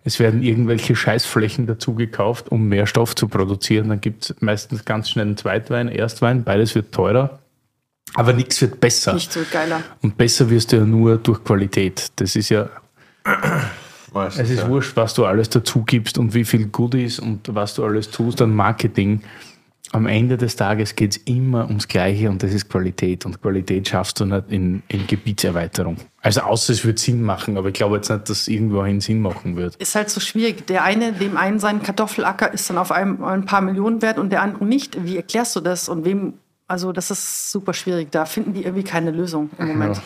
Es 0.04 0.20
werden 0.20 0.44
irgendwelche 0.44 0.96
Scheißflächen 0.96 1.66
dazu 1.68 1.96
gekauft, 1.96 2.50
um 2.50 2.68
mehr 2.68 2.86
Stoff 2.86 3.16
zu 3.16 3.28
produzieren. 3.30 3.90
Dann 3.90 4.02
gibt 4.02 4.26
es 4.26 4.36
meistens 4.42 4.86
ganz 4.86 5.10
schnell 5.10 5.26
einen 5.26 5.38
Zweitwein, 5.38 5.88
Erstwein, 5.88 6.44
beides 6.44 6.76
wird 6.76 6.92
teurer. 6.92 7.40
Aber 8.14 8.34
nichts 8.34 8.62
wird 8.62 8.80
besser. 8.80 9.14
nicht 9.14 9.34
so 9.34 9.42
geiler. 9.52 9.82
Und 10.02 10.18
besser 10.18 10.50
wirst 10.50 10.72
du 10.72 10.78
ja 10.78 10.86
nur 10.86 11.18
durch 11.18 11.44
Qualität. 11.44 12.12
Das 12.16 12.36
ist 12.36 12.50
ja, 12.50 12.70
Meistens, 14.16 14.44
es 14.44 14.50
ist 14.52 14.60
ja. 14.62 14.70
wurscht, 14.70 14.96
was 14.96 15.14
du 15.14 15.26
alles 15.26 15.50
dazu 15.50 15.84
gibst 15.84 16.18
und 16.18 16.34
wie 16.34 16.46
viel 16.46 16.68
Goodies 16.68 17.20
und 17.20 17.54
was 17.54 17.76
du 17.76 17.84
alles 17.84 18.10
tust 18.10 18.42
an 18.42 18.56
Marketing. 18.56 19.22
Am 19.92 20.08
Ende 20.08 20.38
des 20.38 20.56
Tages 20.56 20.96
geht 20.96 21.12
es 21.12 21.18
immer 21.26 21.68
ums 21.68 21.88
Gleiche 21.88 22.30
und 22.30 22.42
das 22.42 22.54
ist 22.54 22.70
Qualität. 22.70 23.26
Und 23.26 23.42
Qualität 23.42 23.88
schaffst 23.88 24.20
du 24.20 24.26
nicht 24.26 24.46
in, 24.50 24.84
in 24.88 25.06
Gebietserweiterung. 25.06 25.98
Also 26.22 26.42
außer 26.42 26.74
es 26.74 26.86
wird 26.86 26.98
Sinn 26.98 27.22
machen, 27.24 27.58
aber 27.58 27.68
ich 27.68 27.74
glaube 27.74 27.98
jetzt 27.98 28.10
nicht, 28.10 28.30
dass 28.30 28.42
es 28.42 28.48
irgendwohin 28.48 29.02
Sinn 29.02 29.22
machen 29.22 29.58
wird. 29.58 29.76
Ist 29.76 29.96
halt 29.96 30.10
so 30.10 30.20
schwierig. 30.22 30.66
Der 30.68 30.84
eine, 30.84 31.12
dem 31.12 31.36
einen 31.38 31.60
sein 31.60 31.84
Kartoffelacker 31.84 32.54
ist 32.54 32.70
dann 32.70 32.78
auf 32.78 32.92
einem, 32.92 33.24
ein 33.24 33.46
paar 33.46 33.62
Millionen 33.62 34.02
wert 34.02 34.18
und 34.18 34.32
der 34.32 34.42
andere 34.42 34.66
nicht. 34.66 35.06
Wie 35.06 35.18
erklärst 35.18 35.56
du 35.58 35.60
das 35.60 35.90
und 35.90 36.06
wem? 36.06 36.36
Also 36.68 36.92
das 36.92 37.12
ist 37.12 37.52
super 37.52 37.74
schwierig. 37.74 38.12
Da 38.12 38.26
finden 38.26 38.54
die 38.54 38.64
irgendwie 38.64 38.84
keine 38.84 39.12
Lösung 39.12 39.50
im 39.60 39.68
Moment. 39.68 39.98
Ja. 39.98 40.04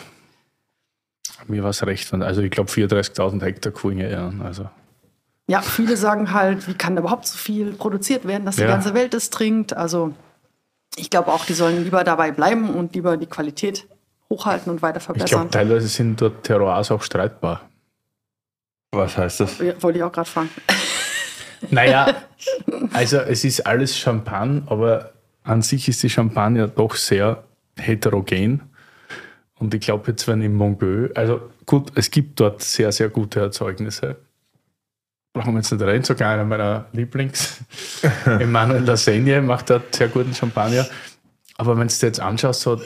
Mir 1.48 1.62
war 1.62 1.70
es 1.70 1.84
recht. 1.86 2.12
Also 2.12 2.42
ich 2.42 2.50
glaube 2.50 2.70
34.000 2.70 3.42
Hektar 3.42 3.72
Kuhinge, 3.72 4.10
ja. 4.10 4.30
Also 4.44 4.68
Ja, 5.46 5.62
viele 5.62 5.96
sagen 5.96 6.32
halt, 6.34 6.68
wie 6.68 6.74
kann 6.74 6.96
da 6.96 7.00
überhaupt 7.00 7.26
so 7.26 7.38
viel 7.38 7.72
produziert 7.72 8.26
werden, 8.26 8.44
dass 8.44 8.56
die 8.56 8.62
Ja. 8.62 8.68
ganze 8.68 8.92
Welt 8.94 9.14
es 9.14 9.30
trinkt. 9.30 9.74
Also 9.74 10.12
ich 10.96 11.08
glaube 11.08 11.32
auch, 11.32 11.46
die 11.46 11.54
sollen 11.54 11.82
lieber 11.82 12.04
dabei 12.04 12.30
bleiben 12.30 12.68
und 12.74 12.94
lieber 12.94 13.16
die 13.16 13.26
Qualität 13.26 13.86
hochhalten 14.28 14.70
und 14.70 14.82
weiter 14.82 14.98
ich 14.98 15.02
verbessern. 15.04 15.28
glaube, 15.28 15.50
teilweise 15.50 15.88
sind 15.88 16.20
dort 16.20 16.44
Terroirs 16.44 16.90
auch 16.90 17.02
streitbar. 17.02 17.62
Was 18.92 19.16
heißt 19.16 19.40
das? 19.40 19.58
Ja, 19.58 19.80
Wollte 19.82 19.98
ich 19.98 20.04
auch 20.04 20.12
gerade 20.12 20.28
fragen. 20.28 20.50
Naja, 21.70 22.14
also 22.92 23.18
es 23.18 23.44
ist 23.44 23.66
alles 23.66 23.96
Champagne, 23.96 24.62
aber 24.66 25.12
an 25.50 25.62
sich 25.62 25.88
ist 25.88 26.02
die 26.02 26.10
Champagne 26.10 26.68
doch 26.68 26.94
sehr 26.94 27.42
heterogen. 27.76 28.62
Und 29.58 29.74
ich 29.74 29.80
glaube 29.80 30.12
jetzt, 30.12 30.28
wenn 30.28 30.40
im 30.42 30.54
Mongö, 30.54 31.10
also 31.14 31.40
gut, 31.66 31.92
es 31.96 32.10
gibt 32.10 32.38
dort 32.38 32.62
sehr, 32.62 32.92
sehr 32.92 33.08
gute 33.08 33.40
Erzeugnisse. 33.40 34.16
Brauchen 35.32 35.52
wir 35.52 35.58
jetzt 35.58 35.72
nicht 35.72 35.82
reden, 35.82 36.04
sogar 36.04 36.32
einer 36.32 36.44
meiner 36.44 36.86
Lieblings, 36.92 37.58
Emmanuel 38.24 38.84
Lasagne, 38.84 39.42
macht 39.42 39.70
dort 39.70 39.94
sehr 39.94 40.08
guten 40.08 40.34
Champagner. 40.34 40.86
Aber 41.56 41.76
wenn 41.76 41.88
du 41.88 41.94
dir 41.94 42.06
jetzt 42.06 42.20
anschaust, 42.20 42.62
so 42.62 42.80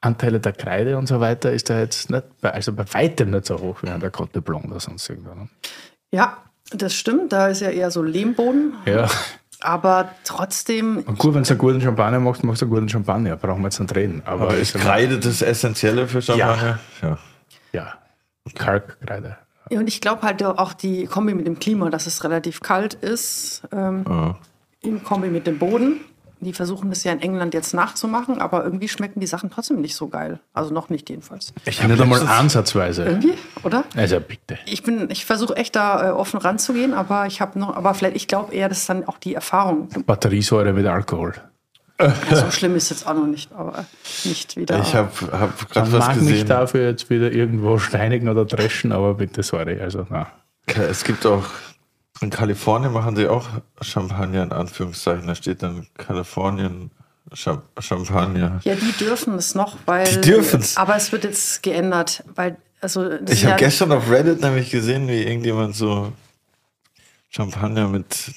Anteile 0.00 0.40
der 0.40 0.52
Kreide 0.52 0.96
und 0.96 1.06
so 1.06 1.20
weiter, 1.20 1.52
ist 1.52 1.68
da 1.68 1.78
jetzt 1.78 2.08
nicht, 2.08 2.40
bei, 2.40 2.52
also 2.52 2.72
bei 2.72 2.84
weitem 2.94 3.30
nicht 3.30 3.46
so 3.46 3.58
hoch 3.58 3.82
wie 3.82 3.90
an 3.90 4.00
der 4.00 4.10
Cote 4.10 4.40
Blanc 4.40 4.64
oder 4.64 4.80
sonst 4.80 5.08
irgendwo. 5.10 5.34
Ne? 5.34 5.48
Ja, 6.12 6.38
das 6.72 6.94
stimmt. 6.94 7.32
Da 7.32 7.48
ist 7.48 7.60
ja 7.60 7.70
eher 7.70 7.90
so 7.90 8.02
Lehmboden. 8.02 8.74
Ja. 8.86 9.08
Aber 9.62 10.10
trotzdem, 10.24 10.98
Und 11.06 11.18
gut, 11.18 11.34
wenn 11.34 11.42
du 11.42 11.50
einen 11.50 11.58
guten 11.58 11.80
Champagner 11.80 12.18
machst, 12.20 12.42
machst 12.44 12.62
du 12.62 12.66
einen 12.66 12.74
guten 12.74 12.88
Champagner. 12.88 13.36
Brauchen 13.36 13.60
wir 13.60 13.66
jetzt 13.68 13.78
nicht 13.80 13.94
reden. 13.94 14.22
Aber, 14.24 14.44
Aber 14.44 14.56
ist 14.56 14.74
Kreide 14.74 15.18
das 15.18 15.42
Essentielle 15.42 16.08
für 16.08 16.22
Champagner? 16.22 16.78
Ja. 17.02 17.18
Ja. 17.72 17.94
Kalkkreide. 18.54 19.36
Ja, 19.70 19.78
und 19.78 19.86
ich 19.88 20.00
glaube 20.00 20.22
halt 20.22 20.42
auch 20.42 20.72
die 20.72 21.06
Kombi 21.06 21.34
mit 21.34 21.46
dem 21.46 21.58
Klima, 21.58 21.90
dass 21.90 22.06
es 22.06 22.24
relativ 22.24 22.60
kalt 22.60 22.94
ist, 22.94 23.62
ähm, 23.72 24.04
Ja. 24.08 24.38
im 24.82 25.04
Kombi 25.04 25.28
mit 25.28 25.46
dem 25.46 25.58
Boden. 25.58 26.00
Die 26.40 26.52
versuchen 26.52 26.90
das 26.90 27.04
ja 27.04 27.12
in 27.12 27.20
England 27.20 27.54
jetzt 27.54 27.74
nachzumachen, 27.74 28.40
aber 28.40 28.64
irgendwie 28.64 28.88
schmecken 28.88 29.20
die 29.20 29.26
Sachen 29.26 29.50
trotzdem 29.50 29.80
nicht 29.80 29.94
so 29.94 30.08
geil. 30.08 30.40
Also 30.52 30.72
noch 30.72 30.88
nicht 30.88 31.10
jedenfalls. 31.10 31.52
Ich 31.66 31.82
nicht 31.82 32.00
einmal 32.00 32.26
ansatzweise. 32.26 33.04
Irgendwie, 33.04 33.34
oder? 33.62 33.84
Also 33.94 34.20
bitte. 34.20 34.58
Ich 34.66 34.82
bin, 34.82 35.08
ich 35.10 35.26
versuche 35.26 35.56
echt 35.56 35.76
da 35.76 36.08
äh, 36.08 36.12
offen 36.12 36.40
ranzugehen, 36.40 36.94
aber 36.94 37.26
ich 37.26 37.40
habe 37.40 37.58
noch, 37.58 37.76
aber 37.76 37.94
vielleicht, 37.94 38.16
ich 38.16 38.26
glaube 38.26 38.54
eher, 38.54 38.68
das 38.68 38.78
ist 38.78 38.88
dann 38.88 39.06
auch 39.06 39.18
die 39.18 39.34
Erfahrung. 39.34 39.88
Batteriesäure 40.06 40.72
mit 40.72 40.86
Alkohol. 40.86 41.34
So 42.30 42.50
schlimm 42.50 42.76
ist 42.76 42.90
jetzt 42.90 43.06
auch 43.06 43.14
noch 43.14 43.26
nicht, 43.26 43.52
aber 43.52 43.84
nicht 44.24 44.56
wieder. 44.56 44.80
Ich 44.80 44.94
habe 44.94 45.10
hab 45.32 45.70
gerade 45.70 45.92
was 45.92 46.06
mag 46.06 46.20
mich 46.22 46.44
dafür 46.44 46.88
jetzt 46.88 47.10
wieder 47.10 47.30
irgendwo 47.30 47.78
steinigen 47.78 48.28
oder 48.28 48.44
dreschen, 48.44 48.92
aber 48.92 49.14
bitte 49.14 49.42
sorry. 49.42 49.80
Also, 49.80 50.06
na. 50.08 50.28
Es 50.66 51.04
gibt 51.04 51.26
auch, 51.26 51.44
in 52.20 52.30
Kalifornien 52.30 52.92
machen 52.92 53.16
sie 53.16 53.28
auch 53.28 53.46
Champagner 53.80 54.42
in 54.42 54.52
Anführungszeichen. 54.52 55.26
Da 55.26 55.34
steht 55.34 55.62
dann 55.62 55.86
Kalifornien 55.96 56.90
Cham 57.34 57.62
Champagner. 57.78 58.60
ja, 58.64 58.74
die 58.74 58.92
dürfen 58.92 59.34
es 59.34 59.54
noch, 59.54 59.76
weil. 59.86 60.04
Die 60.04 60.20
dürfen's? 60.20 60.76
Aber 60.76 60.96
es 60.96 61.12
wird 61.12 61.24
jetzt 61.24 61.62
geändert, 61.62 62.24
weil 62.34 62.56
also. 62.80 63.10
Ich 63.28 63.44
habe 63.44 63.52
ja- 63.52 63.56
gestern 63.56 63.92
auf 63.92 64.10
Reddit 64.10 64.40
nämlich 64.40 64.70
gesehen, 64.70 65.06
wie 65.08 65.22
irgendjemand 65.22 65.76
so 65.76 66.12
Champagner 67.32 67.86
mit, 67.86 68.32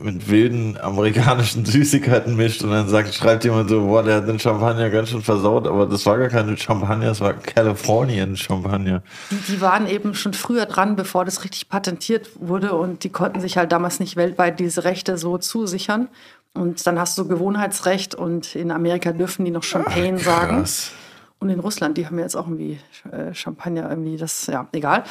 mit 0.00 0.30
wilden 0.30 0.78
amerikanischen 0.80 1.64
Süßigkeiten 1.66 2.34
mischt 2.34 2.62
und 2.64 2.70
dann 2.70 2.88
sagt, 2.88 3.12
schreibt 3.12 3.44
jemand 3.44 3.68
so, 3.68 3.84
boah, 3.84 4.02
der 4.02 4.16
hat 4.16 4.28
den 4.28 4.38
Champagner 4.38 4.88
ganz 4.88 5.10
schön 5.10 5.20
versaut, 5.20 5.66
aber 5.66 5.84
das 5.84 6.06
war 6.06 6.16
gar 6.16 6.28
keine 6.28 6.56
Champagner, 6.56 7.06
das 7.06 7.20
war 7.20 7.34
Californian 7.34 8.34
Champagner. 8.34 9.02
Die, 9.30 9.52
die 9.52 9.60
waren 9.60 9.86
eben 9.86 10.14
schon 10.14 10.32
früher 10.32 10.64
dran, 10.64 10.96
bevor 10.96 11.26
das 11.26 11.44
richtig 11.44 11.68
patentiert 11.68 12.30
wurde 12.36 12.72
und 12.72 13.04
die 13.04 13.10
konnten 13.10 13.42
sich 13.42 13.58
halt 13.58 13.70
damals 13.70 14.00
nicht 14.00 14.16
weltweit 14.16 14.58
diese 14.58 14.84
Rechte 14.84 15.18
so 15.18 15.36
zusichern. 15.36 16.08
Und 16.54 16.86
dann 16.86 16.98
hast 16.98 17.18
du 17.18 17.28
Gewohnheitsrecht 17.28 18.14
und 18.14 18.54
in 18.54 18.70
Amerika 18.70 19.12
dürfen 19.12 19.44
die 19.44 19.50
noch 19.50 19.62
Champagne 19.62 20.18
sagen. 20.18 20.58
Krass. 20.58 20.92
Und 21.38 21.50
in 21.50 21.60
Russland, 21.60 21.98
die 21.98 22.06
haben 22.06 22.16
ja 22.18 22.24
jetzt 22.24 22.36
auch 22.36 22.46
irgendwie 22.46 22.78
äh, 23.10 23.34
Champagner, 23.34 23.90
irgendwie 23.90 24.16
das, 24.16 24.46
ja, 24.46 24.68
egal. 24.72 25.04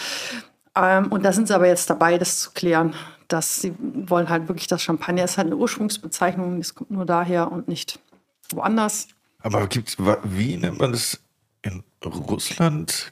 Ähm, 0.76 1.11
und 1.11 1.23
da 1.23 1.34
sind 1.34 1.48
sie 1.48 1.56
aber 1.56 1.68
jetzt 1.68 1.89
dabei, 1.89 2.18
das 2.18 2.39
zu 2.39 2.52
klären, 2.52 2.93
dass 3.27 3.61
sie 3.61 3.73
wollen 3.80 4.30
halt 4.30 4.48
wirklich, 4.48 4.68
das 4.68 4.81
Champagner 4.81 5.23
ist 5.23 5.38
halt 5.38 5.48
eine 5.48 5.56
Ursprungsbezeichnung, 5.57 6.57
das 6.60 6.76
kommt 6.76 6.91
nur 6.91 7.06
daher 7.06 7.52
und 7.52 7.68
nicht 7.68 7.99
woanders. 8.53 9.07
Aber 9.41 9.68
gibt's, 9.68 9.95
wa- 9.99 10.19
wie 10.23 10.57
nennt 10.57 10.80
man 10.80 10.91
das 10.91 11.19
in 11.61 11.84
Russland? 12.06 13.11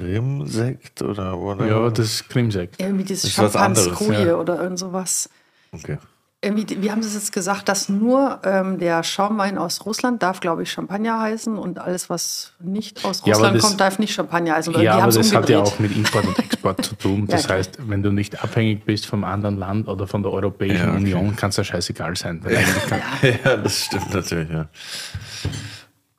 Rimsekt 0.00 1.02
oder, 1.02 1.36
oder? 1.38 1.66
Ja, 1.66 1.90
das 1.90 2.06
ist 2.06 2.28
Krimsekt. 2.28 2.80
Irgendwie 2.80 3.04
dieses 3.04 3.32
Champagnerskoje 3.32 4.26
ja. 4.28 4.34
oder 4.36 4.60
irgend 4.62 4.78
sowas. 4.78 5.28
Okay. 5.72 5.98
Irgendwie, 6.44 6.82
wie 6.82 6.90
haben 6.90 7.02
Sie 7.02 7.08
es 7.08 7.14
jetzt 7.14 7.32
gesagt, 7.32 7.68
dass 7.68 7.88
nur 7.88 8.40
ähm, 8.44 8.78
der 8.78 9.02
Schaumwein 9.02 9.56
aus 9.56 9.84
Russland 9.86 10.22
darf, 10.22 10.40
glaube 10.40 10.62
ich, 10.62 10.70
Champagner 10.70 11.18
heißen 11.20 11.56
und 11.58 11.78
alles, 11.78 12.10
was 12.10 12.52
nicht 12.60 13.04
aus 13.04 13.22
Ja, 13.24 13.32
Russland 13.34 13.56
das- 13.56 13.62
kommt, 13.64 13.80
darf 13.80 13.98
nicht 13.98 14.12
Champagner 14.14 14.54
heißen. 14.54 14.74
Oder 14.74 14.82
Ja, 14.82 14.98
aber 14.98 15.06
das 15.10 15.32
hat 15.34 15.48
ja 15.48 15.58
umgedreht. 15.58 15.74
auch 15.74 15.78
mit 15.78 15.96
Import 15.96 16.26
und 16.26 16.38
Export 16.38 16.84
zu 16.84 16.94
tun. 16.96 17.26
Das 17.30 17.46
klar. 17.46 17.58
heißt, 17.58 17.78
wenn 17.88 18.02
du 18.02 18.12
nicht 18.12 18.42
abhängig 18.44 18.84
bist 18.84 19.06
vom 19.06 19.24
anderen 19.24 19.56
Land 19.56 19.88
oder 19.88 20.06
von 20.06 20.22
der 20.22 20.32
Europäischen 20.32 20.76
Ja, 20.76 20.88
okay. 20.90 20.96
Union, 21.14 21.34
kann 21.36 21.50
es 21.50 21.56
ja 21.56 21.64
scheißegal 21.64 22.14
sein. 22.16 22.44
Ja, 23.44 23.56
das 23.56 23.84
stimmt 23.86 24.12
natürlich, 24.12 24.50
ja. 24.50 24.68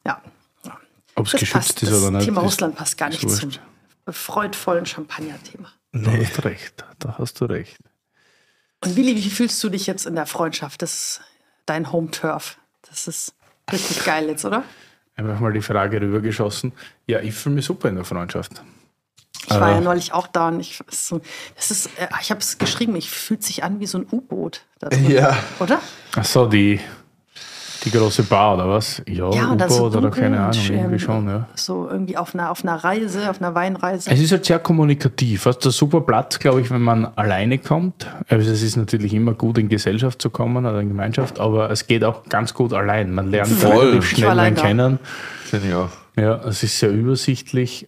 Ja. 0.06 0.22
Ob 1.16 1.26
es 1.28 1.32
Das 1.34 1.40
geschützt 1.40 1.54
passt. 1.54 1.84
ist 1.84 1.92
Das 1.92 2.02
oder 2.02 2.12
nicht. 2.18 2.26
Thema 2.26 2.42
ist- 2.42 2.46
Russland 2.48 2.76
passt 2.76 2.98
gar 2.98 3.10
nicht 3.10 3.30
zum 3.30 3.52
freudvollen 4.10 4.86
Champagner-Thema. 4.86 5.70
Da 5.94 6.12
hast 6.12 6.38
du 6.38 6.42
recht. 6.46 6.84
Da 7.00 7.16
hast 7.18 7.40
du 7.42 7.46
recht. 7.46 7.78
Und 8.86 8.96
Willi, 8.96 9.16
wie 9.16 9.30
fühlst 9.30 9.64
du 9.64 9.70
dich 9.70 9.88
jetzt 9.88 10.06
in 10.06 10.16
der 10.16 10.26
Freundschaft? 10.26 10.82
Das 10.82 10.94
ist 10.94 11.22
dein 11.66 11.92
Home-Turf. 11.92 12.58
Das 12.90 13.08
ist 13.08 13.34
richtig 13.72 14.04
geil 14.06 14.28
jetzt, 14.28 14.46
oder? 14.46 14.64
Einfach 15.16 15.40
mal 15.40 15.54
die 15.54 15.62
Frage 15.62 16.00
rübergeschossen. 16.02 16.74
Ja, 17.08 17.20
ich 17.20 17.34
fühle 17.34 17.56
mich 17.56 17.66
super 17.66 17.90
in 17.90 17.96
der 17.96 18.06
Freundschaft. 18.06 18.62
Ich 19.48 19.52
war 19.52 19.72
ja 19.72 19.78
Äh. 19.78 19.82
neulich 19.82 20.12
auch 20.14 20.28
da 20.28 20.48
und 20.50 20.60
ich, 20.60 20.80
so, 20.90 21.22
das 21.56 21.72
ist, 21.72 21.86
äh, 22.00 22.08
ich 22.22 22.32
habe 22.32 22.40
es 22.40 22.58
geschrieben, 22.58 22.96
ich 22.96 23.10
fühlt 23.10 23.44
sich 23.44 23.64
an 23.64 23.80
wie 23.80 23.86
so 23.86 23.98
ein 24.00 24.08
U-Boot. 24.12 24.62
Ja. 25.08 25.38
Oder? 25.60 25.80
Ach 26.16 26.26
so, 26.26 26.48
die, 26.48 26.80
die 27.86 27.92
große 27.92 28.24
Bar 28.24 28.56
oder 28.56 28.68
was? 28.70 29.02
Ja, 29.08 29.32
Ja, 29.32 29.52
und 29.52 29.62
dann 29.62 29.70
so 29.70 29.86
U-Boot 29.86 29.96
oder 29.98 30.12
keine 30.12 30.40
Ahnung, 30.40 30.62
irgendwie 30.70 31.00
schon, 31.00 31.28
ja. 31.28 31.48
So 31.56 31.88
irgendwie 31.90 32.18
auf 32.18 32.34
einer, 32.34 32.52
auf 32.52 32.64
einer 32.64 32.76
Reise, 32.76 33.30
auf 33.30 33.42
einer 33.42 33.56
Weinreise. 33.56 34.10
Es 34.12 34.20
ist 34.20 34.32
halt 34.32 34.46
sehr 34.46 34.60
kommunikativ. 34.60 35.46
Hast 35.46 35.60
du 35.60 35.70
super 35.70 36.02
Platz, 36.02 36.40
glaube 36.40 36.62
ich, 36.62 36.70
wenn 36.72 36.82
man 36.82 37.06
alleine 37.16 37.58
kommt. 37.58 38.08
Also 38.28 38.52
es 38.52 38.62
ist 38.62 38.76
natürlich 38.76 39.14
immer 39.14 39.34
gut, 39.34 39.58
in 39.58 39.70
Gesellschaft 39.70 40.22
zu 40.22 40.30
kommen 40.30 40.66
oder 40.66 40.80
in 40.80 40.90
Gemeinschaft, 40.90 41.40
aber 41.40 41.70
es 41.70 41.88
geht 41.88 42.04
auch 42.04 42.24
ganz 42.28 42.54
gut 42.54 42.74
allein. 42.74 43.14
Man 43.14 43.32
lernt 43.32 43.52
Voll. 43.52 43.78
relativ 43.78 44.10
schnell 44.10 44.36
da. 44.36 44.52
kennen. 44.52 45.00
Finde 45.46 45.68
ich 45.68 45.74
auch. 45.74 45.90
Ja, 46.18 46.36
es 46.46 46.64
ist 46.64 46.80
sehr 46.80 46.92
übersichtlich. 46.92 47.88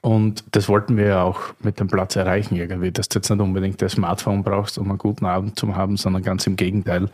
Und 0.00 0.44
das 0.52 0.68
wollten 0.68 0.96
wir 0.96 1.06
ja 1.06 1.22
auch 1.22 1.40
mit 1.60 1.78
dem 1.78 1.86
Platz 1.86 2.16
erreichen 2.16 2.56
irgendwie, 2.56 2.90
dass 2.90 3.08
du 3.08 3.18
jetzt 3.18 3.30
nicht 3.30 3.40
unbedingt 3.40 3.80
das 3.80 3.92
Smartphone 3.92 4.42
brauchst, 4.42 4.78
um 4.78 4.88
einen 4.88 4.98
guten 4.98 5.26
Abend 5.26 5.58
zu 5.58 5.74
haben, 5.76 5.96
sondern 5.96 6.22
ganz 6.22 6.46
im 6.46 6.56
Gegenteil, 6.56 7.08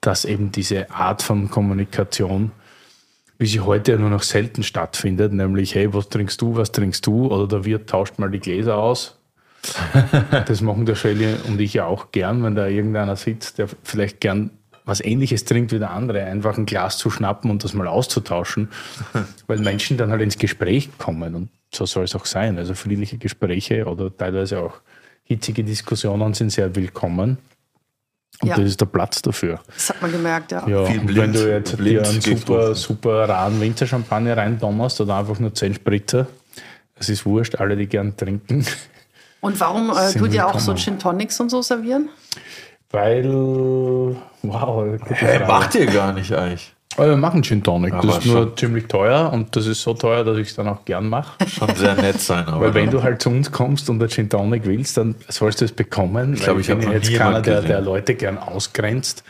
dass 0.00 0.24
eben 0.24 0.52
diese 0.52 0.90
Art 0.90 1.22
von 1.22 1.50
Kommunikation, 1.50 2.52
wie 3.38 3.46
sie 3.46 3.60
heute 3.60 3.92
ja 3.92 3.98
nur 3.98 4.10
noch 4.10 4.22
selten 4.22 4.62
stattfindet, 4.62 5.32
nämlich, 5.32 5.74
hey, 5.74 5.92
was 5.92 6.08
trinkst 6.08 6.40
du, 6.40 6.56
was 6.56 6.70
trinkst 6.70 7.04
du? 7.06 7.26
Oder 7.26 7.48
der 7.48 7.64
Wirt 7.64 7.90
tauscht 7.90 8.18
mal 8.18 8.30
die 8.30 8.40
Gläser 8.40 8.78
aus. 8.78 9.18
das 10.46 10.60
machen 10.60 10.86
der 10.86 10.94
Shelley 10.94 11.36
und 11.48 11.60
ich 11.60 11.74
ja 11.74 11.86
auch 11.86 12.12
gern, 12.12 12.42
wenn 12.44 12.54
da 12.54 12.66
irgendeiner 12.68 13.16
sitzt, 13.16 13.58
der 13.58 13.68
vielleicht 13.82 14.20
gern 14.20 14.50
was 14.84 15.00
ähnliches 15.02 15.46
trinkt 15.46 15.72
wie 15.72 15.78
der 15.78 15.90
andere, 15.90 16.24
einfach 16.24 16.58
ein 16.58 16.66
Glas 16.66 16.98
zu 16.98 17.10
schnappen 17.10 17.50
und 17.50 17.64
das 17.64 17.72
mal 17.72 17.88
auszutauschen, 17.88 18.68
weil 19.46 19.58
Menschen 19.58 19.96
dann 19.96 20.10
halt 20.10 20.20
ins 20.20 20.38
Gespräch 20.38 20.90
kommen 20.98 21.34
und 21.34 21.48
so 21.74 21.86
soll 21.86 22.04
es 22.04 22.14
auch 22.14 22.26
sein. 22.26 22.58
Also 22.58 22.74
friedliche 22.74 23.18
Gespräche 23.18 23.84
oder 23.86 24.14
teilweise 24.16 24.60
auch 24.60 24.74
hitzige 25.24 25.64
Diskussionen 25.64 26.34
sind 26.34 26.50
sehr 26.50 26.74
willkommen 26.74 27.38
und 28.42 28.48
Ja. 28.48 28.56
das 28.56 28.64
ist 28.66 28.80
der 28.80 28.86
Platz 28.86 29.22
dafür. 29.22 29.60
Das 29.72 29.90
hat 29.90 30.02
man 30.02 30.12
gemerkt, 30.12 30.52
ja. 30.52 30.66
Ja, 30.68 30.82
blind- 30.84 31.16
wenn 31.16 31.32
du 31.32 31.50
jetzt 31.50 31.76
blind 31.76 32.04
dir 32.06 32.08
einen 32.10 32.20
super, 32.20 32.74
super 32.74 33.28
raren 33.28 33.60
Winzerchampagner 33.60 34.36
reindonnerst 34.36 35.00
oder 35.00 35.16
einfach 35.16 35.38
nur 35.38 35.54
10 35.54 35.74
Spritzer, 35.74 36.26
es 36.96 37.08
ist 37.08 37.24
wurscht, 37.24 37.56
alle, 37.56 37.76
die 37.76 37.86
gern 37.86 38.16
trinken. 38.16 38.64
Und 39.40 39.58
warum 39.60 39.90
äh, 39.90 40.12
tut 40.12 40.32
ihr 40.32 40.46
auch 40.46 40.58
so. 40.58 40.74
Gin 40.74 40.98
Tonics 40.98 41.38
und 41.40 41.50
so 41.50 41.60
servieren? 41.62 42.08
Weil, 42.90 43.24
wow, 44.42 44.98
Frage. 45.00 45.44
macht 45.46 45.74
ihr 45.74 45.86
gar 45.86 46.12
nicht 46.12 46.32
eigentlich. 46.32 46.73
Aber 46.96 47.08
wir 47.08 47.16
machen 47.16 47.42
Gin 47.42 47.62
Tonic. 47.62 47.92
Aber 47.92 48.06
das 48.06 48.18
ist 48.18 48.26
nur 48.26 48.54
ziemlich 48.56 48.86
teuer 48.86 49.32
und 49.32 49.54
das 49.56 49.66
ist 49.66 49.82
so 49.82 49.94
teuer, 49.94 50.24
dass 50.24 50.38
ich 50.38 50.48
es 50.48 50.54
dann 50.54 50.68
auch 50.68 50.84
gern 50.84 51.08
mache. 51.08 51.32
Schon 51.48 51.74
sehr 51.74 51.94
nett 51.94 52.20
sein, 52.20 52.46
aber. 52.46 52.66
Weil 52.66 52.74
wenn 52.74 52.90
du 52.90 53.02
halt 53.02 53.20
zu 53.22 53.30
uns 53.30 53.50
kommst 53.50 53.90
und 53.90 54.02
ein 54.02 54.08
Gin 54.08 54.28
Tonic 54.28 54.64
willst, 54.64 54.96
dann 54.96 55.14
sollst 55.28 55.60
du 55.60 55.64
es 55.64 55.72
bekommen. 55.72 56.34
Ich 56.34 56.42
glaub, 56.42 56.58
ich 56.58 56.70
hab 56.70 56.80
bin 56.80 56.92
jetzt 56.92 57.12
keiner, 57.12 57.40
der, 57.40 57.62
der 57.62 57.80
Leute 57.80 58.14
gern 58.14 58.38
ausgrenzt. 58.38 59.24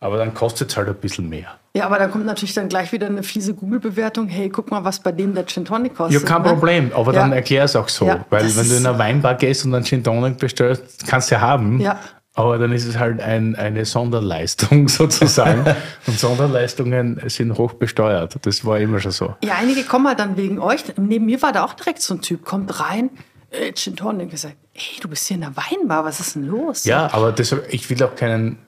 Aber 0.00 0.16
dann 0.16 0.32
kostet 0.32 0.70
es 0.70 0.76
halt 0.76 0.86
ein 0.88 0.94
bisschen 0.94 1.28
mehr. 1.28 1.48
Ja, 1.74 1.86
aber 1.86 1.98
da 1.98 2.06
kommt 2.06 2.24
natürlich 2.24 2.54
dann 2.54 2.68
gleich 2.68 2.92
wieder 2.92 3.08
eine 3.08 3.24
fiese 3.24 3.52
Google-Bewertung. 3.54 4.28
Hey, 4.28 4.48
guck 4.48 4.70
mal, 4.70 4.84
was 4.84 5.00
bei 5.00 5.10
dem 5.10 5.34
der 5.34 5.44
Gin 5.44 5.64
Tonic 5.64 5.92
Ja, 5.92 5.96
kostet. 5.96 6.26
kein 6.26 6.42
ne? 6.42 6.48
Problem, 6.48 6.92
aber 6.94 7.12
Ja. 7.12 7.20
dann 7.22 7.32
erklär 7.32 7.64
es 7.64 7.74
auch 7.74 7.88
so. 7.88 8.06
Ja, 8.06 8.24
weil 8.30 8.44
wenn 8.56 8.68
du 8.68 8.76
in 8.76 8.86
einer 8.86 8.96
Weinbar 8.96 9.34
gehst 9.34 9.64
und 9.64 9.74
einen 9.74 9.84
Gin 9.84 10.04
Tonic 10.04 10.38
bestellst, 10.38 11.04
kannst 11.08 11.30
du 11.32 11.34
ja 11.34 11.40
haben. 11.40 11.80
Ja. 11.80 11.98
Aber 12.38 12.56
dann 12.56 12.70
ist 12.70 12.86
es 12.86 13.00
halt 13.00 13.20
ein, 13.20 13.56
eine 13.56 13.84
Sonderleistung 13.84 14.86
sozusagen. 14.88 15.64
und 16.06 16.20
Sonderleistungen 16.20 17.20
sind 17.26 17.58
hoch 17.58 17.72
besteuert. 17.72 18.38
Das 18.42 18.64
war 18.64 18.78
immer 18.78 19.00
schon 19.00 19.10
so. 19.10 19.34
Ja, 19.42 19.56
einige 19.56 19.82
kommen 19.82 20.06
halt 20.06 20.20
dann 20.20 20.36
wegen 20.36 20.60
euch. 20.60 20.84
Neben 20.96 21.26
mir 21.26 21.42
war 21.42 21.50
da 21.50 21.64
auch 21.64 21.74
direkt 21.74 22.00
so 22.00 22.14
ein 22.14 22.20
Typ, 22.20 22.44
kommt 22.44 22.78
rein, 22.78 23.10
äh, 23.50 23.72
Gin 23.72 23.96
Tonic, 23.96 24.30
gesagt, 24.30 24.54
hey, 24.72 25.00
du 25.00 25.08
bist 25.08 25.26
hier 25.26 25.34
in 25.34 25.40
der 25.40 25.52
Weinbar, 25.56 26.04
was 26.04 26.20
ist 26.20 26.36
denn 26.36 26.44
los? 26.44 26.84
Ja, 26.84 27.12
aber 27.12 27.32
deshalb, 27.32 27.66
ich 27.74 27.90
will 27.90 28.00
auch 28.04 28.14
keinen. 28.14 28.58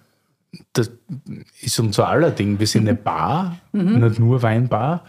Das 0.73 0.91
ist 1.61 1.79
unser 1.79 2.09
aller 2.09 2.33
Ding. 2.33 2.59
Wir 2.59 2.67
sind 2.67 2.89
eine 2.89 2.97
Bar, 2.97 3.57
nicht 3.71 4.19
nur 4.19 4.43
Weinbar. 4.43 5.05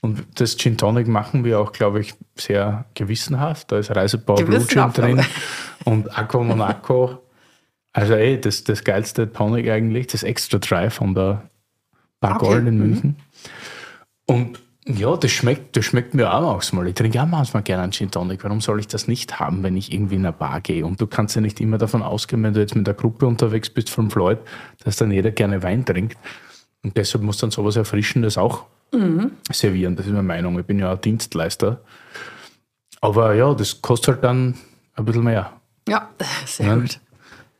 Und 0.00 0.26
das 0.34 0.56
Gin 0.56 0.76
Tonic 0.76 1.06
machen 1.06 1.44
wir 1.44 1.60
auch, 1.60 1.70
glaube 1.70 2.00
ich, 2.00 2.14
sehr 2.34 2.86
gewissenhaft. 2.94 3.70
Da 3.70 3.78
ist 3.78 3.94
Reisebau 3.94 4.34
Blue 4.34 4.66
Gin 4.66 4.92
drin 4.92 5.24
und 5.84 6.18
Aqua 6.18 6.42
Monaco. 6.42 7.22
Also 7.92 8.14
ey, 8.14 8.40
das, 8.40 8.64
das 8.64 8.84
geilste 8.84 9.32
Tonic 9.32 9.68
eigentlich, 9.68 10.06
das 10.08 10.22
Extra 10.22 10.58
Dry 10.58 10.90
von 10.90 11.14
der 11.14 11.48
Bar 12.20 12.36
Okay, 12.36 12.46
Gold 12.46 12.66
in 12.68 12.74
mhm. 12.74 12.80
München. 12.80 13.16
Und 14.26 14.60
ja, 14.86 15.16
das 15.16 15.30
schmeckt, 15.30 15.76
das 15.76 15.84
schmeckt 15.84 16.14
mir 16.14 16.32
auch 16.32 16.40
manchmal. 16.54 16.86
Ich 16.88 16.94
trinke 16.94 17.20
auch 17.22 17.26
manchmal 17.26 17.62
gerne 17.62 17.82
einen 17.82 17.92
Gin 17.92 18.10
Tonic. 18.10 18.42
Warum 18.44 18.60
soll 18.60 18.80
ich 18.80 18.86
das 18.88 19.08
nicht 19.08 19.38
haben, 19.38 19.62
wenn 19.62 19.76
ich 19.76 19.92
irgendwie 19.92 20.16
in 20.16 20.24
eine 20.24 20.32
Bar 20.32 20.60
gehe? 20.60 20.86
Und 20.86 21.00
du 21.00 21.06
kannst 21.06 21.34
ja 21.36 21.42
nicht 21.42 21.60
immer 21.60 21.78
davon 21.78 22.02
ausgehen, 22.02 22.42
wenn 22.42 22.54
du 22.54 22.60
jetzt 22.60 22.74
mit 22.76 22.86
der 22.86 22.94
Gruppe 22.94 23.26
unterwegs 23.26 23.70
bist, 23.70 23.90
fünf 23.90 24.14
Leute, 24.14 24.42
dass 24.84 24.96
dann 24.96 25.10
jeder 25.10 25.30
gerne 25.32 25.62
Wein 25.62 25.84
trinkt. 25.84 26.16
Und 26.82 26.96
deshalb 26.96 27.22
muss 27.24 27.38
dann 27.38 27.50
sowas 27.50 27.76
Erfrischendes 27.76 28.38
auch 28.38 28.64
servieren. 29.52 29.94
Das 29.96 30.06
ist 30.06 30.12
meine 30.12 30.24
Meinung. 30.24 30.58
Ich 30.58 30.66
bin 30.66 30.78
ja 30.78 30.92
auch 30.92 30.98
Dienstleister. 30.98 31.80
Aber 33.00 33.34
ja, 33.34 33.54
das 33.54 33.80
kostet 33.80 34.14
halt 34.14 34.24
dann 34.24 34.54
ein 34.94 35.04
bisschen 35.04 35.24
mehr. 35.24 35.52
Ja, 35.88 36.08
sehr 36.46 36.66
Ja. 36.66 36.74
gut. 36.76 37.00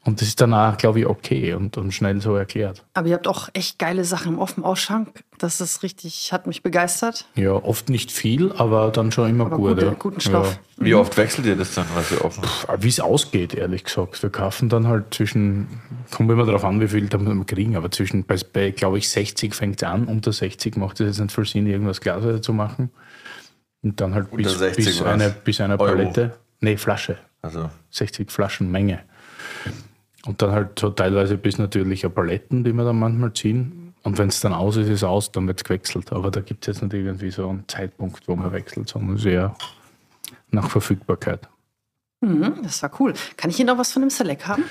Und 0.02 0.22
das 0.22 0.28
ist 0.28 0.40
dann 0.40 0.54
auch, 0.54 0.78
glaube 0.78 1.00
ich, 1.00 1.06
okay 1.06 1.52
und, 1.52 1.76
und 1.76 1.92
schnell 1.92 2.22
so 2.22 2.34
erklärt. 2.34 2.84
Aber 2.94 3.08
ihr 3.08 3.14
habt 3.14 3.28
auch 3.28 3.50
echt 3.52 3.78
geile 3.78 4.04
Sachen 4.04 4.32
im 4.34 4.38
Offenausschank. 4.38 5.24
Das 5.36 5.60
ist 5.60 5.82
richtig, 5.82 6.32
hat 6.32 6.46
mich 6.46 6.62
begeistert. 6.62 7.26
Ja, 7.34 7.52
oft 7.52 7.90
nicht 7.90 8.10
viel, 8.10 8.50
aber 8.52 8.92
dann 8.92 9.12
schon 9.12 9.28
immer 9.28 9.46
Aber 9.46 9.56
gut. 9.56 9.74
gute, 9.74 9.86
ja. 9.86 9.92
guten 9.98 10.20
Stoff. 10.20 10.58
Wie 10.78 10.94
oft 10.94 11.18
wechselt 11.18 11.46
ihr 11.46 11.56
das 11.56 11.74
dann, 11.74 11.84
was 11.94 12.10
ihr 12.12 12.24
offen 12.24 12.42
Ja. 12.66 12.82
Wie 12.82 12.88
es 12.88 12.98
ausgeht, 12.98 13.52
ehrlich 13.52 13.84
gesagt. 13.84 14.22
Wir 14.22 14.30
kaufen 14.30 14.70
dann 14.70 14.86
halt 14.86 15.12
zwischen, 15.12 15.68
kommt 16.10 16.30
immer 16.30 16.46
darauf 16.46 16.64
an, 16.64 16.80
wie 16.80 16.88
viel 16.88 17.06
da 17.08 17.20
wir 17.20 17.44
kriegen, 17.44 17.76
aber 17.76 17.90
zwischen, 17.90 18.24
bei, 18.24 18.36
bei 18.54 18.70
glaube 18.70 18.96
ich, 18.96 19.08
60 19.10 19.54
fängt 19.54 19.82
es 19.82 19.86
an. 19.86 20.06
Unter 20.06 20.32
60 20.32 20.76
macht 20.76 21.00
es 21.00 21.08
jetzt 21.08 21.20
nicht 21.20 21.34
viel 21.34 21.44
Sinn, 21.44 21.66
irgendwas 21.66 22.00
Glasweise 22.00 22.40
zu 22.40 22.54
machen. 22.54 22.90
Und 23.82 24.00
dann 24.00 24.14
halt 24.14 24.30
bis, 24.30 24.58
60 24.58 24.84
bis, 24.84 25.02
eine, 25.02 25.28
bis 25.44 25.60
eine 25.60 25.78
Euro? 25.78 25.92
Palette. 25.92 26.38
Nee, 26.60 26.78
Flasche. 26.78 27.18
Also, 27.42 27.68
60 27.90 28.30
Flaschen 28.30 28.70
Menge. 28.70 29.00
Und 30.26 30.42
dann 30.42 30.52
halt 30.52 30.78
so 30.78 30.90
teilweise 30.90 31.36
bis 31.36 31.58
natürlich 31.58 32.04
eine 32.04 32.12
Paletten, 32.12 32.64
die 32.64 32.72
wir 32.72 32.84
dann 32.84 32.98
manchmal 32.98 33.32
ziehen. 33.32 33.94
Und 34.02 34.18
wenn 34.18 34.28
es 34.28 34.40
dann 34.40 34.52
aus 34.52 34.76
ist, 34.76 34.86
ist 34.86 34.96
es 34.96 35.04
aus, 35.04 35.32
dann 35.32 35.46
wird 35.46 35.60
es 35.60 35.64
gewechselt. 35.64 36.12
Aber 36.12 36.30
da 36.30 36.40
gibt 36.40 36.66
es 36.66 36.74
jetzt 36.74 36.82
nicht 36.82 36.94
irgendwie 36.94 37.30
so 37.30 37.48
einen 37.48 37.64
Zeitpunkt, 37.68 38.26
wo 38.28 38.36
man 38.36 38.52
wechselt, 38.52 38.88
sondern 38.88 39.16
sehr 39.16 39.54
nach 40.50 40.70
Verfügbarkeit. 40.70 41.48
Mhm, 42.20 42.62
das 42.62 42.82
war 42.82 42.90
cool. 43.00 43.14
Kann 43.36 43.50
ich 43.50 43.56
hier 43.56 43.66
noch 43.66 43.78
was 43.78 43.92
von 43.92 44.02
dem 44.02 44.10
Select 44.10 44.46
haben? 44.46 44.64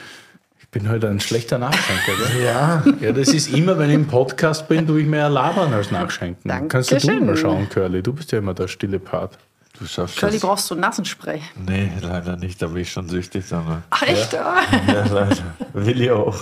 Ich 0.60 0.68
bin 0.70 0.88
halt 0.88 1.04
ein 1.04 1.20
schlechter 1.20 1.58
Nachschenker? 1.58 2.40
Ja. 2.40 2.84
Ja, 3.02 3.12
das 3.12 3.30
ist 3.30 3.52
immer, 3.52 3.80
wenn 3.80 3.90
ich 3.90 3.96
im 3.96 4.08
Podcast 4.08 4.68
bin, 4.68 4.86
tue 4.86 5.02
ich 5.02 5.08
mehr 5.08 5.30
labern 5.30 5.74
als 5.74 5.90
nachschenken. 5.90 6.48
Dankeschön. 6.48 7.00
Kannst 7.00 7.08
du 7.08 7.20
du 7.20 7.26
mal 7.26 7.38
schauen, 7.38 7.68
Curly? 7.70 8.04
Du 8.04 8.14
bist 8.14 8.32
ja 8.32 8.38
immer 8.38 8.54
der 8.54 8.68
stille 8.68 9.00
Part. 9.00 9.40
Du 9.80 9.86
schaffst 9.88 10.18
Curly, 10.18 10.34
das. 10.34 10.42
brauchst 10.42 10.70
du 10.70 10.76
Nasenspray? 10.76 11.42
Nee, 11.56 11.92
leider 12.02 12.36
nicht, 12.38 12.62
da 12.62 12.68
bin 12.68 12.78
ich 12.82 12.92
schon 12.92 13.08
süchtig, 13.10 13.46
sondern. 13.46 13.84
Ach, 13.90 14.02
echt? 14.04 14.36
Ah, 14.36 14.62
Ja, 14.88 15.06
leider. 15.08 15.38
Will 15.74 16.02
ich 16.02 16.12
auch. 16.12 16.36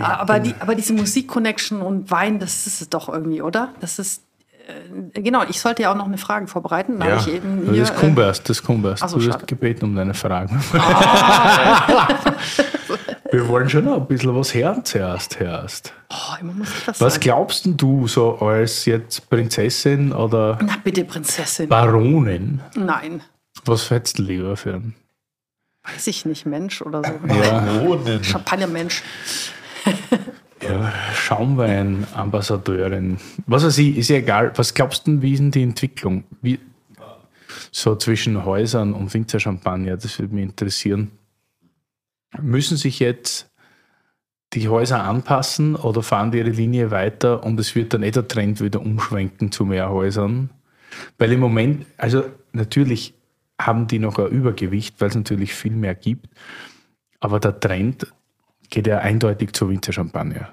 aber, 0.00 0.40
die, 0.40 0.54
aber 0.60 0.74
diese 0.74 0.92
Musik-Connection 0.94 1.82
und 1.82 2.10
Wein, 2.10 2.38
das 2.38 2.66
ist 2.66 2.80
es 2.80 2.88
doch 2.88 3.08
irgendwie, 3.08 3.42
oder? 3.42 3.74
Das 3.80 3.98
ist, 3.98 4.22
äh, 5.14 5.20
genau, 5.20 5.42
ich 5.48 5.60
sollte 5.60 5.82
ja 5.82 5.92
auch 5.92 5.96
noch 5.96 6.06
eine 6.06 6.18
Frage 6.18 6.46
vorbereiten. 6.46 6.98
Da 7.00 7.08
Ja. 7.08 7.16
ich 7.18 7.28
eben 7.28 7.70
hier, 7.70 7.82
Das 7.82 7.94
kommt 7.94 8.18
erst, 8.18 8.48
das 8.48 8.62
kommt 8.62 8.84
erst. 8.86 9.02
Ach 9.02 9.08
so, 9.08 9.18
du 9.18 9.28
hast 9.32 9.46
gebeten 9.46 9.84
um 9.84 9.94
deine 9.96 10.14
Fragen. 10.14 10.62
Wir 13.32 13.46
wollen 13.48 13.68
schon 13.70 13.84
noch 13.84 13.96
ein 14.00 14.06
bisschen 14.06 14.34
was 14.34 14.52
hören 14.54 14.84
zuerst, 14.84 15.38
hörst. 15.38 15.92
Oh, 16.10 16.34
immer 16.40 16.52
muss 16.52 16.68
ich 16.70 16.88
was, 16.88 17.00
Was 17.00 17.12
sagen. 17.14 17.22
glaubst 17.24 17.64
denn 17.64 17.76
du 17.76 18.08
so 18.08 18.36
als 18.38 18.84
jetzt 18.86 19.30
Prinzessin 19.30 20.12
oder 20.12 20.58
Na 20.62 20.76
bitte, 20.82 21.04
Prinzessin. 21.04 21.68
Baronin? 21.68 22.60
Nein, 22.74 23.22
Was 23.64 23.88
hättest 23.90 24.18
du 24.18 24.22
lieber 24.24 24.56
für 24.56 24.74
einen? 24.74 24.94
weiß 25.84 26.08
ich 26.08 26.24
nicht, 26.26 26.44
Mensch 26.46 26.82
oder 26.82 27.02
so. 27.02 27.12
Ja. 27.34 28.22
Champagnermensch. 28.22 29.02
ja 30.62 30.92
Schaumwein-Ambassadeurin. 31.14 33.16
Was 33.46 33.64
weiß 33.64 33.78
ich, 33.78 33.96
ist 33.96 34.08
ja 34.10 34.16
egal. 34.16 34.52
Was 34.56 34.74
glaubst 34.74 35.06
du, 35.06 35.12
denn, 35.12 35.22
wie 35.22 35.32
ist 35.32 35.38
denn 35.38 35.50
die 35.52 35.62
Entwicklung? 35.62 36.24
Wie, 36.42 36.58
so 37.72 37.96
zwischen 37.96 38.44
Häusern 38.44 38.92
und 38.92 39.14
Winzerchampagner, 39.14 39.96
das 39.96 40.18
würde 40.18 40.34
mich 40.34 40.42
interessieren. 40.44 41.12
Müssen 42.38 42.76
sich 42.76 43.00
jetzt 43.00 43.50
die 44.52 44.68
Häuser 44.68 45.04
anpassen 45.04 45.76
oder 45.76 46.02
fahren 46.02 46.32
die 46.32 46.38
ihre 46.38 46.50
Linie 46.50 46.90
weiter 46.90 47.44
und 47.44 47.58
es 47.60 47.74
wird 47.74 47.94
dann 47.94 48.02
eh 48.02 48.10
der 48.10 48.28
Trend 48.28 48.60
wieder 48.60 48.80
umschwenken 48.80 49.52
zu 49.52 49.64
mehr 49.64 49.90
Häusern? 49.90 50.50
Weil 51.18 51.32
im 51.32 51.40
Moment, 51.40 51.86
also 51.96 52.24
natürlich 52.52 53.14
haben 53.60 53.86
die 53.86 53.98
noch 53.98 54.18
ein 54.18 54.28
Übergewicht, 54.28 55.00
weil 55.00 55.08
es 55.08 55.14
natürlich 55.14 55.54
viel 55.54 55.72
mehr 55.72 55.94
gibt, 55.94 56.26
aber 57.20 57.38
der 57.38 57.60
Trend 57.60 58.06
geht 58.70 58.86
ja 58.86 58.98
eindeutig 58.98 59.52
zur 59.52 59.68
Winzerchampagner. 59.68 60.48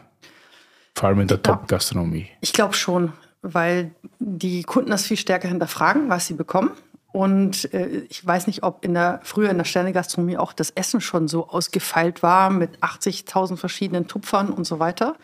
Vor 0.96 1.10
allem 1.10 1.22
in 1.22 1.28
der. 1.28 1.42
Top-Gastronomie. 1.42 2.28
Ich 2.42 2.54
glaube 2.54 2.74
schon, 2.74 3.14
weil 3.42 3.92
die 4.20 4.64
Kunden 4.64 4.90
das 4.90 5.06
viel 5.06 5.18
stärker 5.18 5.48
hinterfragen, 5.48 6.10
was 6.10 6.28
sie 6.28 6.34
bekommen. 6.34 6.72
Und 7.18 7.74
äh, 7.74 8.06
ich 8.10 8.24
weiß 8.24 8.46
nicht, 8.46 8.62
ob 8.62 8.86
in 8.86 8.94
der, 8.94 9.22
früher 9.24 9.50
in 9.50 9.58
der 9.58 9.66
Sternegastronomie 9.66 10.38
auch 10.38 10.54
das 10.54 10.70
Essen 10.70 11.02
schon 11.02 11.28
so 11.28 11.48
ausgefeilt 11.48 12.22
war 12.22 12.52
mit 12.52 12.78
80.000 12.84 13.58
verschiedenen 13.58 14.08
Tupfern 14.08 14.52
und 14.52 14.68
so 14.68 14.78
weiter. 14.78 15.16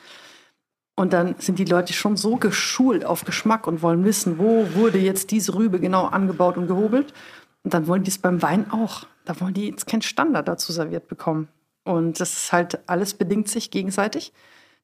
Und 0.96 1.14
dann 1.14 1.36
sind 1.38 1.60
die 1.60 1.66
Leute 1.66 1.94
schon 1.94 2.18
so 2.18 2.38
geschult 2.38 3.06
auf 3.06 3.26
Geschmack 3.26 3.68
und 3.68 3.84
wollen 3.84 4.04
wissen, 4.06 4.40
wo 4.40 4.74
wurde 4.74 4.98
jetzt 4.98 5.30
diese 5.30 5.54
Rübe 5.54 5.80
genau 5.80 6.08
angebaut 6.08 6.58
und 6.58 6.66
gehobelt. 6.66 7.14
Und 7.62 7.76
dann 7.76 7.86
wollen 7.86 8.04
die 8.04 8.10
es 8.10 8.18
beim 8.18 8.42
Wein 8.42 8.72
auch. 8.72 9.06
Da 9.24 9.40
wollen 9.40 9.54
die 9.54 9.70
jetzt 9.70 9.86
keinen 9.86 10.02
Standard 10.02 10.48
dazu 10.48 10.72
serviert 10.72 11.08
bekommen. 11.08 11.48
Und 11.84 12.20
das 12.20 12.34
ist 12.34 12.52
halt, 12.52 12.90
alles 12.90 13.14
bedingt 13.14 13.50
sich 13.50 13.70
gegenseitig. 13.70 14.34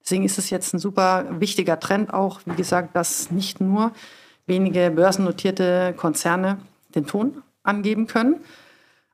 Deswegen 0.03 0.25
ist 0.25 0.37
es 0.37 0.51
jetzt 0.51 0.75
ein 0.75 0.79
super 0.79 1.25
wichtiger 1.39 1.79
Trend 1.79 2.13
auch, 2.13 2.41
wie 2.45 2.55
gesagt, 2.55 2.95
dass 2.95 3.31
nicht 3.31 3.61
nur 3.61 3.93
wenige 4.45 4.91
börsennotierte 4.91 5.95
Konzerne 5.97 6.59
den 6.95 7.05
Ton 7.05 7.41
angeben 7.63 8.07
können. 8.07 8.37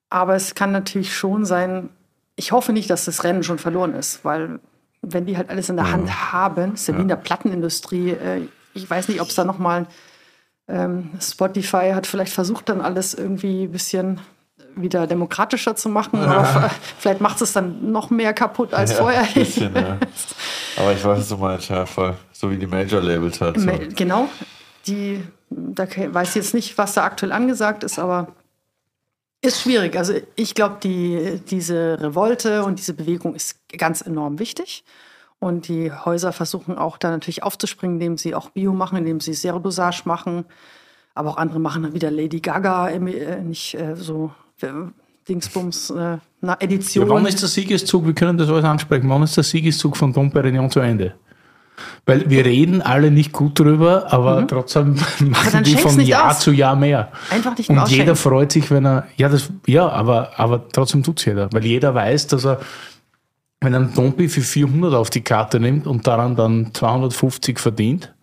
Aber 0.09 0.35
es 0.35 0.55
kann 0.55 0.71
natürlich 0.71 1.15
schon 1.15 1.45
sein, 1.45 1.89
ich 2.35 2.51
hoffe 2.51 2.73
nicht, 2.73 2.89
dass 2.89 3.05
das 3.05 3.23
Rennen 3.23 3.43
schon 3.43 3.57
verloren 3.57 3.93
ist, 3.93 4.23
weil 4.23 4.59
wenn 5.01 5.25
die 5.25 5.37
halt 5.37 5.49
alles 5.49 5.69
in 5.69 5.75
der 5.75 5.91
Hand 5.91 6.31
haben, 6.31 6.73
ist 6.73 6.87
ja 6.87 6.97
wie 6.97 7.01
in 7.01 7.07
der 7.07 7.15
Plattenindustrie, 7.15 8.11
äh, 8.11 8.47
ich 8.73 8.89
weiß 8.89 9.07
nicht, 9.07 9.21
ob 9.21 9.29
es 9.29 9.35
da 9.35 9.43
nochmal, 9.43 9.87
ähm, 10.67 11.11
Spotify 11.21 11.91
hat 11.93 12.07
vielleicht 12.07 12.33
versucht, 12.33 12.69
dann 12.69 12.81
alles 12.81 13.13
irgendwie 13.13 13.65
ein 13.65 13.71
bisschen 13.71 14.19
wieder 14.75 15.07
demokratischer 15.07 15.75
zu 15.75 15.89
machen, 15.89 16.19
aber 16.19 16.69
vielleicht 16.99 17.21
macht 17.21 17.41
es 17.41 17.53
dann 17.53 17.91
noch 17.91 18.09
mehr 18.09 18.33
kaputt 18.33 18.73
als 18.73 18.91
Ja, 18.91 18.97
vorher. 18.97 19.21
ein 19.21 19.33
bisschen, 19.33 19.73
ja. 19.75 19.97
Aber 20.77 20.91
ich 20.91 21.03
weiß, 21.03 21.19
was 21.19 21.29
du 21.29 21.37
meinst, 21.37 21.69
ja, 21.69 21.85
voll. 21.85 22.15
So 22.33 22.51
wie 22.51 22.57
die 22.57 22.67
Major-Labels 22.67 23.39
halt. 23.39 23.59
So. 23.59 23.69
Genau. 23.95 24.27
Die, 24.87 25.23
da 25.49 25.87
weiß 25.87 26.29
ich 26.29 26.35
jetzt 26.35 26.53
nicht, 26.53 26.77
was 26.77 26.93
da 26.93 27.03
aktuell 27.03 27.31
angesagt 27.31 27.83
ist, 27.83 27.99
aber 27.99 28.35
ist 29.41 29.61
schwierig. 29.61 29.95
Also 29.97 30.13
ich 30.35 30.55
glaube, 30.55 30.77
die, 30.83 31.39
diese 31.49 31.99
Revolte 31.99 32.63
und 32.63 32.79
diese 32.79 32.93
Bewegung 32.93 33.35
ist 33.35 33.59
ganz 33.77 34.01
enorm 34.01 34.39
wichtig. 34.39 34.83
Und 35.39 35.67
die 35.67 35.91
Häuser 35.91 36.31
versuchen 36.31 36.77
auch 36.77 36.97
da 36.97 37.11
natürlich 37.11 37.43
aufzuspringen, 37.43 37.97
indem 37.97 38.17
sie 38.17 38.33
auch 38.33 38.49
Bio 38.49 38.73
machen, 38.73 38.97
indem 38.97 39.19
sie 39.19 39.33
Zero 39.33 39.59
Dosage 39.59 40.03
machen. 40.05 40.45
Aber 41.13 41.29
auch 41.29 41.37
andere 41.37 41.59
machen 41.59 41.83
dann 41.83 41.93
wieder 41.93 42.09
Lady 42.09 42.39
Gaga, 42.39 42.89
äh, 42.89 42.99
nicht 43.41 43.75
äh, 43.75 43.95
so 43.95 44.31
äh, 44.61 44.67
Dingsbums, 45.27 45.89
äh, 45.91 46.17
na, 46.41 46.57
Edition. 46.59 47.07
Ja, 47.07 47.13
wann 47.13 47.25
ist 47.25 47.41
der 47.41 47.49
Siegeszug, 47.49 48.05
wir 48.05 48.13
können 48.13 48.37
das 48.37 48.49
alles 48.49 48.63
ansprechen, 48.63 49.09
wann 49.09 49.23
ist 49.23 49.35
der 49.35 49.43
Siegeszug 49.43 49.95
von 49.97 50.11
Dom 50.13 50.31
Perignon 50.31 50.69
zu 50.69 50.79
Ende? 50.79 51.15
Weil 52.05 52.29
wir 52.29 52.45
reden 52.45 52.81
alle 52.81 53.11
nicht 53.11 53.31
gut 53.31 53.59
drüber, 53.59 54.11
aber 54.13 54.47
trotzdem 54.47 54.95
machen 55.19 55.47
Mhm. 55.47 55.51
dann 55.51 55.63
die 55.63 55.75
von 55.75 55.99
Jahr 56.01 56.31
aus. 56.31 56.39
zu 56.39 56.51
Jahr 56.51 56.75
mehr. 56.75 57.11
Einfach 57.29 57.57
nicht 57.57 57.69
mehr 57.69 57.81
Und 57.81 57.89
jeder 57.89 58.15
freut 58.15 58.51
sich, 58.51 58.69
wenn 58.71 58.85
er, 58.85 59.07
ja, 59.17 59.27
das, 59.29 59.49
ja 59.67 59.87
aber, 59.89 60.31
aber 60.37 60.67
trotzdem 60.69 61.03
tut 61.03 61.19
es 61.19 61.25
jeder. 61.25 61.49
Weil 61.51 61.65
jeder 61.65 61.93
weiß, 61.93 62.27
dass 62.27 62.45
er, 62.45 62.59
wenn 63.61 63.73
er 63.73 63.79
einen 63.79 63.93
Dompi 63.93 64.29
für 64.29 64.41
400 64.41 64.93
auf 64.93 65.09
die 65.09 65.21
Karte 65.21 65.59
nimmt 65.59 65.87
und 65.87 66.05
daran 66.07 66.35
dann 66.35 66.73
250 66.73 67.59
verdient 67.59 68.13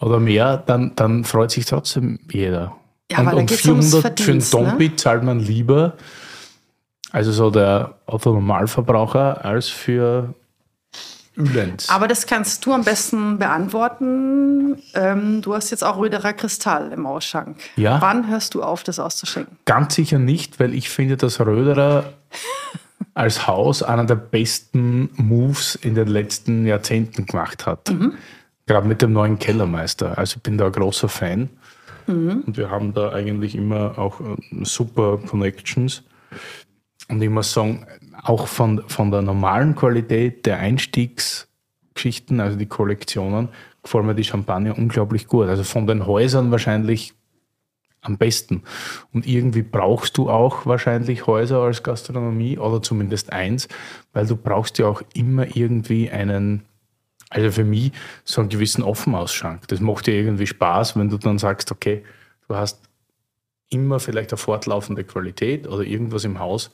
oder 0.00 0.18
mehr, 0.18 0.56
dann, 0.56 0.92
dann 0.96 1.24
freut 1.24 1.50
sich 1.50 1.66
trotzdem 1.66 2.18
jeder. 2.30 2.74
Ja, 3.10 3.18
und 3.20 3.28
aber 3.28 3.36
und 3.38 3.46
geht's 3.46 3.66
ums 3.66 3.90
400 3.90 4.20
für 4.20 4.30
einen 4.32 4.40
Verdienst, 4.40 4.54
ne? 4.54 4.60
Dompi 4.60 4.96
zahlt 4.96 5.22
man 5.22 5.38
lieber, 5.38 5.94
also 7.10 7.30
so 7.30 7.50
der 7.50 7.94
Otto-Normalverbraucher, 8.06 9.44
als 9.44 9.68
für 9.68 10.34
Ölenz. 11.36 11.88
Aber 11.88 12.08
das 12.08 12.26
kannst 12.26 12.66
du 12.66 12.72
am 12.72 12.84
besten 12.84 13.38
beantworten. 13.38 14.76
Ähm, 14.94 15.42
du 15.42 15.54
hast 15.54 15.70
jetzt 15.70 15.82
auch 15.82 15.98
Röderer 15.98 16.32
Kristall 16.32 16.92
im 16.92 17.06
Ausschank. 17.06 17.56
Ja. 17.76 18.00
Wann 18.00 18.28
hörst 18.28 18.54
du 18.54 18.62
auf, 18.62 18.82
das 18.82 18.98
auszuschenken? 18.98 19.56
Ganz 19.64 19.94
sicher 19.94 20.18
nicht, 20.18 20.60
weil 20.60 20.74
ich 20.74 20.90
finde, 20.90 21.16
dass 21.16 21.40
Röderer 21.40 22.12
als 23.14 23.46
Haus 23.46 23.82
einer 23.82 24.04
der 24.04 24.16
besten 24.16 25.10
Moves 25.16 25.74
in 25.74 25.94
den 25.94 26.08
letzten 26.08 26.66
Jahrzehnten 26.66 27.26
gemacht 27.26 27.66
hat. 27.66 27.92
Gerade 28.66 28.86
mit 28.86 29.02
dem 29.02 29.12
neuen 29.12 29.38
Kellermeister. 29.38 30.16
Also 30.18 30.36
ich 30.36 30.42
bin 30.42 30.58
da 30.58 30.66
ein 30.66 30.72
großer 30.72 31.08
Fan. 31.08 31.48
Und 32.06 32.56
wir 32.56 32.70
haben 32.70 32.94
da 32.94 33.12
eigentlich 33.12 33.54
immer 33.54 33.98
auch 33.98 34.20
äh, 34.20 34.36
super 34.64 35.18
Connections. 35.18 36.02
Und 37.08 37.22
ich 37.22 37.30
muss 37.30 37.52
sagen, 37.52 37.86
auch 38.22 38.46
von, 38.46 38.82
von 38.88 39.10
der 39.10 39.22
normalen 39.22 39.74
Qualität 39.74 40.46
der 40.46 40.58
Einstiegsgeschichten, 40.58 42.40
also 42.40 42.56
die 42.56 42.66
Kollektionen, 42.66 43.48
gefallen 43.82 44.06
mir 44.06 44.14
die 44.14 44.24
Champagner 44.24 44.78
unglaublich 44.78 45.26
gut. 45.26 45.48
Also 45.48 45.64
von 45.64 45.86
den 45.86 46.06
Häusern 46.06 46.50
wahrscheinlich 46.50 47.14
am 48.00 48.18
besten. 48.18 48.62
Und 49.12 49.26
irgendwie 49.26 49.62
brauchst 49.62 50.18
du 50.18 50.28
auch 50.28 50.66
wahrscheinlich 50.66 51.26
Häuser 51.26 51.60
als 51.60 51.82
Gastronomie 51.82 52.58
oder 52.58 52.82
zumindest 52.82 53.32
eins, 53.32 53.68
weil 54.12 54.26
du 54.26 54.36
brauchst 54.36 54.78
ja 54.78 54.86
auch 54.86 55.02
immer 55.14 55.56
irgendwie 55.56 56.10
einen, 56.10 56.62
also 57.30 57.50
für 57.50 57.64
mich 57.64 57.92
so 58.24 58.40
einen 58.40 58.50
gewissen 58.50 58.82
Offenausschank. 58.82 59.68
Das 59.68 59.80
macht 59.80 60.06
dir 60.06 60.14
irgendwie 60.14 60.46
Spaß, 60.46 60.96
wenn 60.96 61.08
du 61.08 61.16
dann 61.16 61.38
sagst, 61.38 61.70
okay, 61.70 62.04
du 62.48 62.56
hast 62.56 62.80
immer 63.70 64.00
vielleicht 64.00 64.32
eine 64.32 64.38
fortlaufende 64.38 65.04
Qualität 65.04 65.66
oder 65.66 65.82
irgendwas 65.82 66.24
im 66.24 66.38
Haus, 66.38 66.72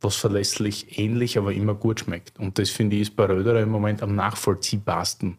was 0.00 0.16
verlässlich 0.16 0.98
ähnlich, 0.98 1.36
aber 1.36 1.52
immer 1.52 1.74
gut 1.74 2.00
schmeckt. 2.00 2.38
Und 2.38 2.58
das 2.58 2.70
finde 2.70 2.96
ich 2.96 3.02
ist 3.02 3.16
bei 3.16 3.26
Röderer 3.26 3.60
im 3.60 3.70
Moment 3.70 4.02
am 4.02 4.14
nachvollziehbarsten. 4.14 5.36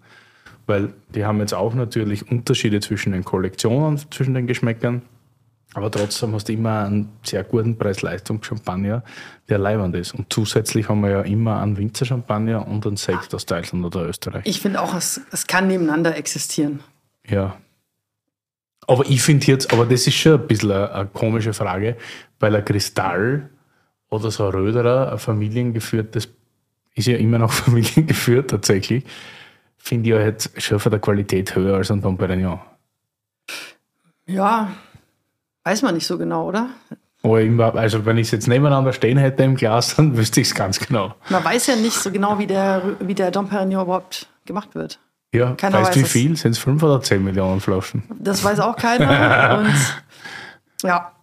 Weil 0.67 0.93
die 1.13 1.25
haben 1.25 1.39
jetzt 1.39 1.53
auch 1.53 1.73
natürlich 1.73 2.29
Unterschiede 2.29 2.79
zwischen 2.79 3.13
den 3.13 3.25
Kollektionen, 3.25 3.99
zwischen 4.11 4.33
den 4.33 4.47
Geschmäckern. 4.47 5.01
Aber 5.73 5.89
trotzdem 5.89 6.33
hast 6.33 6.49
du 6.49 6.53
immer 6.53 6.83
einen 6.83 7.09
sehr 7.23 7.43
guten 7.43 7.77
Preis-Leistungs-Champagner, 7.77 9.03
der 9.47 9.57
leibend 9.57 9.95
ist. 9.95 10.13
Und 10.13 10.31
zusätzlich 10.31 10.89
haben 10.89 11.01
wir 11.01 11.09
ja 11.09 11.21
immer 11.21 11.61
einen 11.61 11.77
Winzer-Champagner 11.77 12.67
und 12.67 12.85
einen 12.85 12.97
Sekt 12.97 13.33
aus 13.33 13.45
Deutschland 13.45 13.85
oder 13.85 14.07
Österreich. 14.07 14.43
Ich 14.45 14.59
finde 14.59 14.81
auch, 14.81 14.93
es, 14.93 15.21
es 15.31 15.47
kann 15.47 15.67
nebeneinander 15.67 16.15
existieren. 16.17 16.81
Ja. 17.27 17.57
Aber 18.85 19.05
ich 19.05 19.21
finde 19.21 19.47
jetzt, 19.47 19.71
aber 19.71 19.85
das 19.85 20.07
ist 20.07 20.15
schon 20.15 20.41
ein 20.41 20.47
bisschen 20.47 20.71
eine, 20.71 20.91
eine 20.91 21.09
komische 21.09 21.53
Frage, 21.53 21.95
weil 22.39 22.55
ein 22.55 22.65
Kristall 22.65 23.49
oder 24.11 24.29
so 24.29 24.45
ein 24.45 24.51
Röderer, 24.51 25.11
ein 25.11 25.17
familiengeführtes, 25.17 26.29
ist 26.93 27.07
ja 27.07 27.17
immer 27.17 27.39
noch 27.39 27.51
familiengeführt 27.51 28.51
tatsächlich, 28.51 29.03
finde 29.77 30.09
ich 30.09 30.15
ja 30.15 30.21
jetzt 30.21 30.61
schon 30.61 30.79
von 30.79 30.91
der 30.91 30.99
Qualität 30.99 31.55
höher 31.55 31.77
als 31.77 31.89
ein 31.89 32.01
Dom 32.01 32.17
Perignon. 32.17 32.59
Ja, 34.27 34.71
weiß 35.63 35.81
man 35.81 35.95
nicht 35.95 36.05
so 36.05 36.17
genau, 36.17 36.47
oder? 36.47 36.69
Also 37.23 38.05
wenn 38.05 38.17
ich 38.17 38.27
es 38.27 38.31
jetzt 38.31 38.47
nebeneinander 38.47 38.93
stehen 38.93 39.17
hätte 39.17 39.43
im 39.43 39.55
Glas, 39.55 39.95
dann 39.95 40.17
wüsste 40.17 40.41
ich 40.41 40.47
es 40.47 40.55
ganz 40.55 40.79
genau. 40.79 41.15
Man 41.29 41.43
weiß 41.43 41.67
ja 41.67 41.75
nicht 41.75 41.93
so 41.97 42.11
genau, 42.11 42.37
wie 42.37 42.47
der, 42.47 42.97
wie 42.99 43.15
der 43.15 43.31
Dom 43.31 43.47
Perignon 43.47 43.83
überhaupt 43.83 44.27
gemacht 44.45 44.75
wird. 44.75 44.99
Ja, 45.33 45.53
Keiner 45.53 45.77
weißt 45.79 45.89
weiß 45.89 45.95
du 45.95 46.01
wie 46.01 46.05
viel? 46.05 46.35
Sind 46.35 46.51
es 46.51 46.57
5 46.59 46.83
oder 46.83 47.01
10 47.01 47.23
Millionen 47.23 47.61
Flaschen? 47.61 48.03
Das 48.19 48.43
weiß 48.43 48.59
auch 48.59 48.75
keiner. 48.75 49.59
Und 49.59 49.73
ja, 50.83 51.13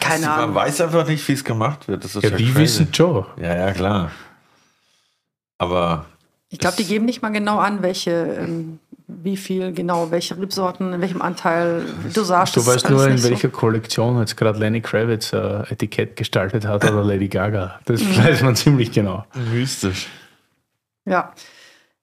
keine 0.00 0.26
Man 0.26 0.38
Ahnung. 0.40 0.54
weiß 0.54 0.80
einfach 0.82 1.06
nicht, 1.06 1.26
wie 1.28 1.32
es 1.32 1.44
gemacht 1.44 1.88
wird. 1.88 2.04
Das 2.04 2.14
ist 2.16 2.22
Ja, 2.22 2.30
ja, 2.30 2.36
die 2.36 2.44
crazy. 2.44 2.58
wissen 2.60 2.94
schon. 2.94 3.24
Ja, 3.40 3.54
ja, 3.56 3.72
klar. 3.72 4.10
Aber 5.58 6.04
Ich 6.50 6.58
glaube, 6.58 6.76
die 6.76 6.84
geben 6.84 7.04
nicht 7.04 7.22
mal 7.22 7.30
genau 7.30 7.58
an, 7.58 7.82
welche 7.82 8.10
ähm, 8.10 8.78
wie 9.06 9.36
viel 9.38 9.72
genau, 9.72 10.10
welche 10.10 10.36
Rebsorten, 10.38 10.92
in 10.92 11.00
welchem 11.00 11.22
Anteil, 11.22 11.82
Dosage. 12.14 12.52
Du 12.52 12.60
das 12.60 12.66
ist 12.68 12.74
weißt 12.74 12.90
nur, 12.90 13.06
in 13.06 13.12
nicht 13.14 13.22
so. 13.22 13.30
welcher 13.30 13.48
Kollektion 13.48 14.18
jetzt 14.18 14.36
gerade 14.36 14.58
Lenny 14.58 14.82
Kravitz 14.82 15.32
äh, 15.32 15.62
Etikett 15.70 16.14
gestaltet 16.16 16.66
hat 16.66 16.84
oder 16.84 17.02
Lady 17.04 17.28
Gaga. 17.28 17.80
Das 17.86 18.02
weiß 18.02 18.42
man 18.42 18.54
ziemlich 18.56 18.92
genau. 18.92 19.24
Mystisch. 19.52 20.08
Ja. 21.06 21.32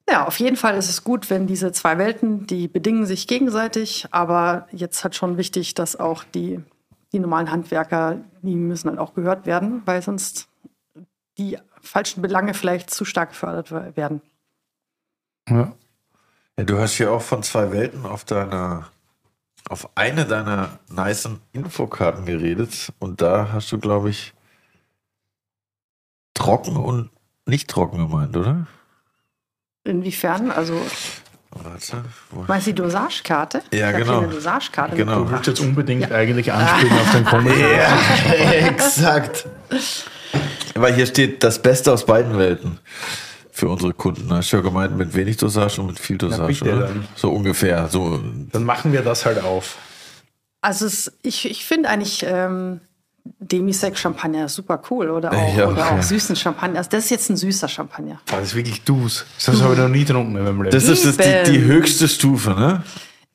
Ja, 0.10 0.26
auf 0.28 0.40
jeden 0.40 0.56
Fall 0.56 0.78
ist 0.78 0.90
es 0.90 1.04
gut, 1.04 1.30
wenn 1.32 1.48
diese 1.48 1.72
zwei 1.72 1.98
Welten, 1.98 2.46
die 2.46 2.68
bedingen 2.68 3.06
sich 3.08 3.26
gegenseitig, 3.28 4.06
aber 4.12 4.68
jetzt 4.72 5.04
hat 5.04 5.16
schon 5.16 5.38
wichtig, 5.38 5.74
dass 5.74 5.96
auch 6.00 6.24
die, 6.24 6.60
die 7.12 7.20
normalen 7.20 7.52
Handwerker, 7.52 8.18
die 8.42 8.56
müssen 8.56 8.90
halt 8.90 9.00
auch 9.00 9.14
gehört 9.14 9.46
werden, 9.46 9.82
weil 9.86 10.02
sonst 10.02 10.48
die 11.38 11.58
falschen 11.82 12.22
Belange 12.22 12.54
vielleicht 12.54 12.90
zu 12.90 13.06
stark 13.06 13.30
gefördert 13.30 13.72
we- 13.72 13.96
werden. 13.96 14.22
Ja. 15.50 15.74
Ja, 16.58 16.64
du 16.64 16.80
hast 16.80 16.94
hier 16.94 17.12
auch 17.12 17.22
von 17.22 17.44
zwei 17.44 17.72
Welten 17.72 18.06
auf 18.06 18.24
deiner, 18.24 18.90
auf 19.70 19.90
eine 19.96 20.26
deiner 20.26 20.80
nicen 20.90 21.42
Infokarten 21.52 22.26
geredet 22.26 22.94
und 23.00 23.22
da 23.22 23.52
hast 23.52 23.72
du, 23.72 23.78
glaube 23.78 24.10
ich, 24.10 24.34
trocken 26.34 26.78
und 26.78 27.12
nicht 27.46 27.70
trocken 27.70 27.98
gemeint, 27.98 28.36
oder? 28.38 28.68
Inwiefern? 29.84 30.50
Also, 30.50 30.80
Warte. 31.56 32.04
Wo? 32.32 32.44
meinst 32.48 32.68
du 32.68 32.72
die 32.72 32.76
Dosagekarte? 32.82 33.64
Ja, 33.74 33.92
Da 33.92 33.98
genau. 34.00 34.20
Eine 34.20 34.28
Dosagekarte. 34.28 34.96
Genau. 34.96 35.24
Du 35.24 35.32
willst 35.32 35.48
jetzt 35.48 35.60
unbedingt 35.62 36.12
eigentlich 36.12 36.52
anspielen 36.52 36.94
auf 36.94 37.12
den 37.12 37.26
Comedy. 37.32 37.62
Ja, 37.62 38.52
exakt. 38.68 39.48
Weil 40.76 40.94
hier 40.94 41.06
steht 41.06 41.44
das 41.44 41.62
Beste 41.62 41.92
aus 41.94 42.06
beiden 42.06 42.38
Welten 42.38 42.80
für 43.52 43.70
unsere 43.70 43.94
Kunden. 43.94 44.32
Hast 44.34 44.52
du 44.52 44.58
ja 44.58 44.64
gemeint, 44.64 44.98
mit 44.98 45.16
wenig 45.16 45.38
Dosage 45.38 45.80
und 45.80 45.88
mit 45.88 46.00
viel 46.00 46.18
Dosage, 46.18 46.62
oder? 46.64 46.88
dann. 46.88 47.08
So 47.16 47.30
ungefähr. 47.32 47.88
So, 47.88 48.20
Dann 48.52 48.64
machen 48.66 48.92
wir 48.92 49.02
das 49.02 49.26
halt 49.26 49.42
auf. 49.42 49.78
Also 50.62 50.86
es, 50.86 51.14
ich, 51.22 51.50
ich 51.50 51.66
finde 51.66 51.88
eigentlich 51.90 52.26
ähm, 52.28 52.82
Demisec 53.26 53.98
Champagner 53.98 54.48
super 54.48 54.82
cool 54.90 55.10
oder 55.10 55.32
auch, 55.32 55.58
Ja, 55.58 55.68
oder 55.68 55.92
auch 55.92 56.02
süßen 56.02 56.36
Champagner. 56.36 56.78
Also 56.78 56.92
das 56.92 57.06
ist 57.06 57.10
jetzt 57.10 57.30
ein 57.30 57.38
süßer 57.38 57.68
Champagner. 57.68 58.22
Das 58.28 58.44
ist 58.44 58.56
wirklich 58.56 58.84
Dus. 58.84 59.26
Das 59.44 59.62
habe 59.62 59.74
ich 59.74 59.80
noch 59.80 59.90
nie 59.90 60.06
getrunken 60.06 60.36
in 60.36 60.44
meinem 60.44 60.62
Leben. 60.62 60.72
das 60.74 60.88
ist 60.88 61.06
das, 61.06 61.18
die, 61.18 61.52
die 61.52 61.64
höchste 61.64 62.08
Stufe, 62.08 62.52
ne? 62.52 62.84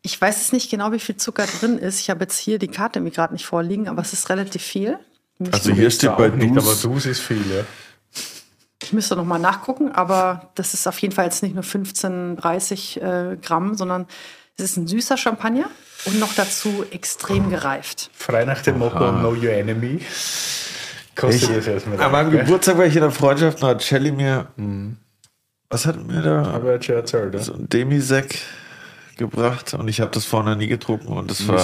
Ich 0.03 0.19
weiß 0.19 0.39
jetzt 0.39 0.53
nicht 0.53 0.71
genau, 0.71 0.93
wie 0.93 0.99
viel 1.01 1.17
Zucker 1.17 1.45
drin 1.47 1.77
ist. 1.77 2.01
Ich 2.01 2.09
habe 2.09 2.21
jetzt 2.21 2.39
hier 2.39 2.59
die 2.59 2.69
Karte 2.69 3.01
mir 3.01 3.11
gerade 3.11 3.35
nicht 3.35 3.45
vorliegen, 3.45 3.89
aber 3.89 4.01
es 4.01 4.12
ist 4.12 4.31
relativ 4.31 4.62
viel. 4.62 4.99
Müsste, 5.39 5.57
Also 5.57 5.73
hier 5.73 5.91
steht 5.91 6.17
bei 6.17 6.29
nicht, 6.29 6.57
aber 6.57 6.75
Dus, 6.81 7.07
ist 7.07 7.21
viel, 7.21 7.43
ja. 7.51 7.65
ich 8.83 8.93
müsste 8.93 9.17
noch 9.17 9.25
mal 9.25 9.39
nachgucken, 9.39 9.91
aber 9.93 10.51
das 10.55 10.73
ist 10.75 10.87
auf 10.87 10.99
jeden 10.99 11.15
Fall 11.15 11.25
jetzt 11.27 11.43
nicht 11.43 11.55
nur 11.55 11.65
15, 11.65 12.37
30 12.37 13.03
äh, 13.03 13.37
Gramm, 13.43 13.75
sondern 13.75 14.07
es 14.57 14.65
ist 14.65 14.77
ein 14.77 14.87
süßer 14.87 15.17
Champagner 15.17 15.67
und 16.06 16.18
noch 16.18 16.35
dazu 16.35 16.85
extrem 16.90 17.51
gereift. 17.51 18.10
Frei 18.14 18.44
nach 18.44 18.62
dem 18.62 18.78
Motto 18.78 19.12
Know 19.12 19.32
Your 19.32 19.51
Enemy. 19.52 20.01
Kostet 21.16 21.43
Ich, 21.51 21.56
das 21.56 21.66
erstmal. 21.66 22.01
an 22.01 22.12
meinem 22.12 22.31
Geburtstag 22.31 22.78
war 22.78 22.86
ich 22.86 22.94
in 22.94 23.02
der 23.02 23.10
Freundschaft 23.10 23.62
und 23.62 23.68
hat 23.68 23.82
Shelly 23.82 24.12
mir, 24.12 24.48
was 25.68 25.86
hat 25.86 26.02
mir 26.06 26.22
da? 26.22 26.44
Aber 26.44 26.72
er 26.72 26.89
erzählt, 26.89 27.35
ja. 27.35 27.40
so 27.40 27.52
ein 27.55 27.68
Demisec 27.68 28.39
gebracht 29.16 29.74
und 29.74 29.86
ich 29.89 30.01
habe 30.01 30.10
das 30.12 30.24
vorne 30.24 30.56
nie 30.56 30.66
getrunken 30.66 31.12
und 31.12 31.31
das 31.31 31.47
war 31.47 31.60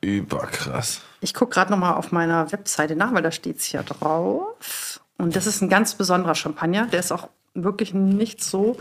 überkrass. 0.00 1.00
Ich 1.20 1.34
gucke 1.34 1.54
gerade 1.54 1.72
noch 1.72 1.78
mal 1.78 1.94
auf 1.94 2.12
meiner 2.12 2.52
Webseite 2.52 2.94
nach, 2.94 3.12
weil 3.12 3.22
da 3.22 3.32
steht 3.32 3.58
es 3.58 3.64
hier 3.64 3.82
drauf. 3.82 5.00
Und 5.18 5.36
das 5.36 5.46
ist 5.46 5.62
ein 5.62 5.68
ganz 5.68 5.94
besonderer 5.94 6.34
Champagner. 6.34 6.86
Der 6.86 7.00
ist 7.00 7.12
auch 7.12 7.28
wirklich 7.54 7.94
nicht 7.94 8.42
so 8.42 8.76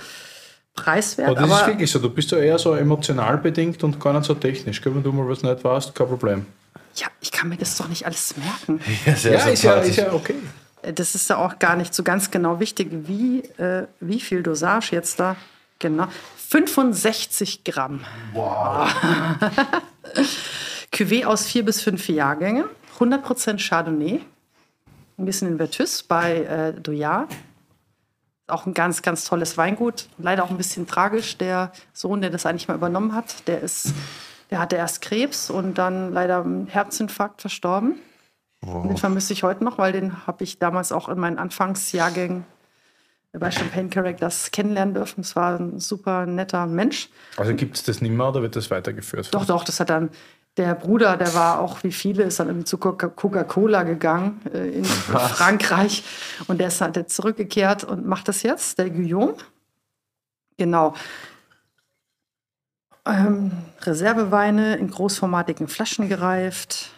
preiswert. 0.74 1.30
Aber 1.30 1.40
das 1.40 1.50
aber 1.50 1.62
ist 1.62 1.68
wirklich 1.68 1.92
so. 1.92 2.00
Du 2.00 2.10
bist 2.10 2.32
ja 2.32 2.38
eher 2.38 2.60
so 2.60 2.74
emotional 2.74 3.38
bedingt 3.38 3.84
und 3.84 4.00
gar 4.00 4.14
nicht 4.14 4.26
so 4.26 4.34
technisch. 4.34 4.82
Gell? 4.82 4.94
Wenn 4.96 5.04
du 5.04 5.12
mal 5.12 5.28
was 5.28 5.44
nicht 5.44 5.64
weißt, 5.64 5.94
kein 5.96 6.08
Problem. 6.08 6.46
ja, 6.96 7.08
ich 7.22 7.32
kann 7.32 7.50
mir 7.50 7.58
das 7.58 7.78
doch 7.78 7.88
nicht 7.88 8.06
alles 8.06 8.36
merken. 8.38 8.82
Ja, 9.06 9.16
sehr 9.16 9.34
Ja, 9.34 9.46
ist 9.46 9.64
ja, 9.64 9.74
ist 9.76 9.96
ja 9.98 10.14
okay. 10.14 10.36
Das 10.82 11.16
ist 11.16 11.30
ja 11.30 11.38
auch 11.38 11.60
gar 11.60 11.78
nicht 11.78 11.94
so 11.94 12.04
ganz 12.04 12.30
genau 12.30 12.60
wichtig, 12.60 12.90
wie, 12.92 13.40
äh, 13.58 13.88
wie 14.02 14.20
viel 14.20 14.44
Dosage 14.44 14.90
jetzt 14.92 15.18
da 15.20 15.38
genau. 15.80 16.08
65 16.50 17.64
Gramm. 17.64 18.02
Wow. 18.34 18.90
Cuvée 20.92 21.26
aus 21.26 21.46
vier 21.46 21.64
bis 21.66 21.82
fünf 21.82 22.08
Jahrgängen. 22.10 22.66
100% 23.00 23.58
Chardonnay. 23.68 24.22
Ein 25.18 25.26
bisschen 25.26 25.48
in 25.48 25.58
Vertus 25.58 26.04
bei 26.04 26.44
äh, 26.44 26.74
Doyard. 26.74 27.30
Auch 28.54 28.68
ein 28.68 28.76
ganz, 28.76 29.02
ganz 29.02 29.26
tolles 29.26 29.58
Weingut. 29.58 30.08
Leider 30.20 30.44
auch 30.44 30.52
ein 30.52 30.58
bisschen 30.58 30.86
tragisch. 30.86 31.40
Der 31.40 31.72
Sohn, 31.92 32.22
der 32.22 32.30
das 32.30 32.46
eigentlich 32.46 32.68
mal 32.68 32.76
übernommen 32.76 33.16
hat, 33.16 33.48
der 33.48 33.62
ist, 33.62 33.94
der 34.52 34.60
hatte 34.60 34.76
erst 34.76 35.02
Krebs 35.02 35.50
und 35.50 35.80
dann 35.80 36.14
leider 36.14 36.44
einen 36.44 36.68
Herzinfarkt 36.68 37.42
verstorben. 37.42 37.96
Den 38.62 38.96
vermisse 38.96 39.34
ich 39.34 39.42
heute 39.42 39.64
noch, 39.64 39.80
weil 39.80 39.92
den 39.92 40.28
habe 40.28 40.44
ich 40.44 40.60
damals 40.60 40.92
auch 40.92 41.10
in 41.10 41.18
meinen 41.18 41.40
Anfangsjahrgängen 41.40 42.46
bei 43.32 43.50
Champagne 43.50 43.90
Characters 43.90 44.52
kennenlernen 44.52 44.94
dürfen. 44.94 45.22
Es 45.22 45.36
war 45.36 45.60
ein 45.60 45.80
super 45.80 46.28
netter 46.28 46.68
Mensch. 46.68 47.10
Also 47.38 47.56
gibt 47.56 47.78
es 47.78 47.84
das 47.84 48.02
nicht 48.02 48.12
mehr 48.12 48.30
oder 48.30 48.44
wird 48.44 48.56
das 48.56 48.70
weitergeführt? 48.70 49.34
Doch, 49.34 49.46
doch, 49.48 49.64
das 49.64 49.80
hat 49.80 49.90
dann 49.90 50.12
der 50.58 50.76
Bruder, 50.76 51.18
der 51.18 51.34
war 51.34 51.60
auch 51.60 51.84
wie 51.84 51.92
viele, 51.92 52.24
ist 52.24 52.40
dann 52.40 52.48
irgendwie 52.48 52.66
zu 52.66 52.78
Coca- 52.78 53.10
Coca-Cola 53.10 53.84
gegangen 53.84 54.42
äh, 54.54 54.70
in 54.70 54.86
Frankreich 54.86 56.04
und 56.48 56.60
der 56.60 56.68
ist 56.68 56.82
halt 56.82 56.96
jetzt 56.96 57.16
zurückgekehrt 57.16 57.84
und 57.84 58.06
macht 58.06 58.28
das 58.28 58.44
jetzt, 58.44 58.78
der 58.78 58.90
Guillaume. 58.90 59.36
Genau. 60.58 60.94
Ähm, 63.06 63.52
Reserveweine 63.82 64.76
in 64.76 64.90
großformatigen 64.90 65.68
Flaschen 65.68 66.08
gereift. 66.08 66.92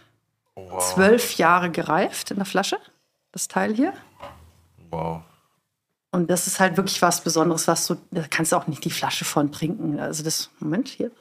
Zwölf 0.80 1.36
Jahre 1.36 1.70
gereift 1.70 2.32
in 2.32 2.38
der 2.38 2.46
Flasche, 2.46 2.78
das 3.34 3.50
Teil 3.50 3.74
hier. 3.74 3.94
Wow. 4.90 5.22
Und 6.12 6.30
das 6.30 6.48
ist 6.48 6.62
halt 6.62 6.78
wirklich 6.78 7.02
was 7.02 7.20
Besonderes, 7.22 7.68
was 7.68 7.88
du, 7.88 7.98
da 8.12 8.24
kannst 8.30 8.54
du 8.54 8.56
auch 8.56 8.68
nicht 8.68 8.86
die 8.86 8.92
Flasche 8.92 9.26
von 9.26 9.52
trinken. 9.52 10.00
Also 10.00 10.24
das, 10.24 10.50
Moment, 10.60 10.88
hier. 10.88 11.12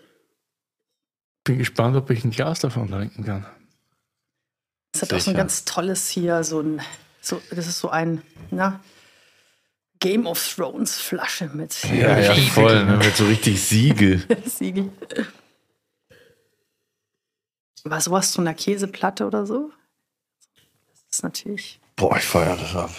Bin 1.45 1.59
gespannt, 1.59 1.97
ob 1.97 2.09
ich 2.11 2.25
ein 2.25 2.31
Glas 2.31 2.61
davon 2.61 2.89
trinken 2.91 3.25
kann. 3.25 3.47
Das 4.93 5.03
hat 5.03 5.09
auch 5.12 5.19
so 5.19 5.31
ein 5.31 5.35
Sicher. 5.35 5.37
ganz 5.37 5.65
tolles 5.65 6.09
hier, 6.09 6.43
so 6.45 6.61
ein, 6.61 6.81
so, 7.21 7.41
das 7.51 7.66
ist 7.66 7.81
so 7.81 7.91
ein, 7.91 8.23
na, 8.51 8.81
Game 10.01 10.27
of 10.27 10.55
Thrones 10.55 10.97
Flasche 10.97 11.49
mit 11.49 11.83
Ja, 11.85 12.19
ja, 12.19 12.35
voll, 12.51 12.85
ne? 12.85 12.97
mit 12.99 13.16
so 13.16 13.27
richtig 13.27 13.62
Siegel. 13.62 14.23
Siegel. 14.47 14.91
War 17.85 18.01
sowas 18.01 18.33
zu 18.33 18.41
einer 18.41 18.55
Käseplatte 18.55 19.27
oder 19.27 19.47
so? 19.47 19.71
Das 21.09 21.19
ist 21.19 21.23
natürlich. 21.23 21.81
Boah, 21.97 22.16
ich 22.16 22.25
feiere 22.25 22.57
das 22.57 22.75
ab. 22.75 22.91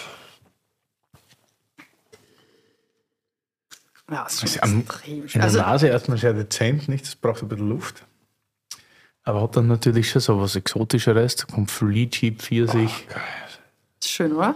Ja, 4.11 4.25
ist 4.27 4.39
schon 4.39 4.49
Also 4.49 4.59
am- 4.61 4.81
extrem 4.81 5.21
In 5.23 5.29
schön. 5.29 5.39
der 5.41 5.43
Also, 5.45 5.59
Nase 5.61 5.87
erstmal 5.87 6.17
sehr 6.19 6.33
dezent, 6.33 6.87
nicht? 6.87 7.05
Das 7.05 7.15
braucht 7.15 7.41
ein 7.41 7.47
bisschen 7.47 7.69
Luft. 7.69 8.05
Aber 9.25 9.41
hat 9.41 9.55
dann 9.57 9.67
natürlich 9.67 10.09
schon 10.09 10.21
so 10.21 10.39
was 10.39 10.55
Exotischeres. 10.55 11.35
Da 11.35 11.45
kommt 11.45 11.71
Free 11.71 12.07
Cheap 12.07 12.41
Pfirsich. 12.41 13.07
ist 13.99 14.09
schön, 14.11 14.33
oder? 14.33 14.55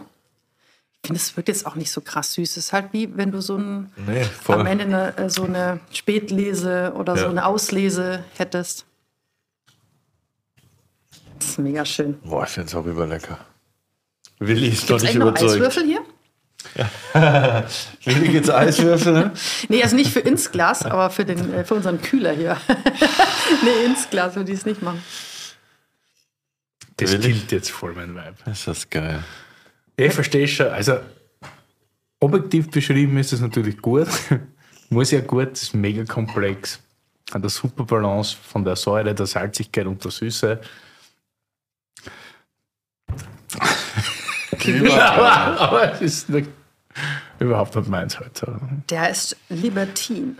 Ich 1.02 1.08
finde, 1.08 1.20
es 1.22 1.36
wird 1.38 1.48
jetzt 1.48 1.66
auch 1.66 1.76
nicht 1.76 1.91
so 1.91 2.02
krass 2.02 2.34
süß. 2.34 2.52
Es 2.52 2.58
ist 2.58 2.74
halt 2.74 2.91
wie, 2.94 3.16
wenn 3.18 3.32
du 3.32 3.41
so 3.41 3.58
ein, 3.58 3.91
Nee, 4.06 4.26
am. 4.48 4.66
Ende 4.66 4.84
eine, 4.84 5.18
äh, 5.18 5.30
so 5.30 5.44
eine 5.46 5.80
Spätlese 5.91 6.94
oder 6.96 7.16
so 7.18 7.24
Ja. 7.24 7.30
eine 7.30 7.46
Auslese 7.46 8.24
hättest. 8.38 8.86
Das 11.40 11.50
ist 11.52 11.58
mega 11.60 11.86
schön. 11.86 12.20
Boah, 12.24 12.44
ich 12.44 12.50
finde 12.50 12.68
es 12.68 12.76
auch 12.76 12.86
überlecker. 12.86 13.40
Willi 14.40 14.68
ist 14.70 14.88
Gibt 14.88 15.02
es 15.02 15.04
eigentlich 15.04 15.16
noch 15.16 15.36
Eiswürfel 15.36 15.84
hier? 15.86 16.02
Willi 18.06 18.28
gibt's 18.30 18.50
Eiswürfel, 18.50 19.14
ne? 19.14 19.32
Nee, 19.68 19.84
also 19.84 19.96
nicht 19.96 20.12
für 20.12 20.20
ins 20.20 20.52
Glas, 20.52 20.86
aber 20.86 21.10
für, 21.10 21.26
den, 21.26 21.54
äh, 21.54 21.66
für 21.66 21.76
unseren 21.76 22.02
Kühler 22.02 22.32
hier. 22.32 22.58
nee, 23.64 23.86
ins 23.86 24.10
Glas 24.10 24.36
würde 24.36 24.52
ich 24.52 24.60
es 24.60 24.66
nicht 24.66 24.82
machen. 24.82 25.04
Das 26.98 27.12
Willi? 27.12 27.34
killt 27.34 27.52
jetzt 27.52 27.72
voll 27.72 27.94
mein 27.94 28.16
Vibe. 28.16 28.52
Ist 28.52 28.68
das 28.68 28.90
geil. 28.90 29.24
Ich 29.96 30.14
verstehe 30.14 30.48
schon. 30.48 30.68
Also, 30.68 31.00
objektiv 32.20 32.70
beschrieben 32.70 33.18
ist 33.18 33.34
es 33.34 33.41
natürlich 33.41 33.78
gut. 33.78 34.08
Muss 34.90 35.12
ja 35.12 35.22
gut, 35.22 35.54
ist 35.54 35.74
mega 35.74 36.04
komplex. 36.04 36.80
Hat 37.30 37.41
eine 37.41 37.50
super 37.50 37.84
Balance 37.84 38.36
von 38.41 38.64
der 38.64 38.76
Säure, 38.76 39.14
der 39.14 39.28
Salzigkeit 39.28 39.86
und 39.86 40.04
der 40.04 40.12
Süße. 40.12 40.60
aber, 44.91 45.60
aber 45.60 45.94
es 45.94 46.02
ist 46.02 46.30
nicht, 46.30 46.50
überhaupt 47.40 47.76
nicht 47.76 47.90
meins 47.90 48.20
heute. 48.20 48.60
Der 48.90 49.10
ist 49.10 49.38
Libertine. 49.50 50.36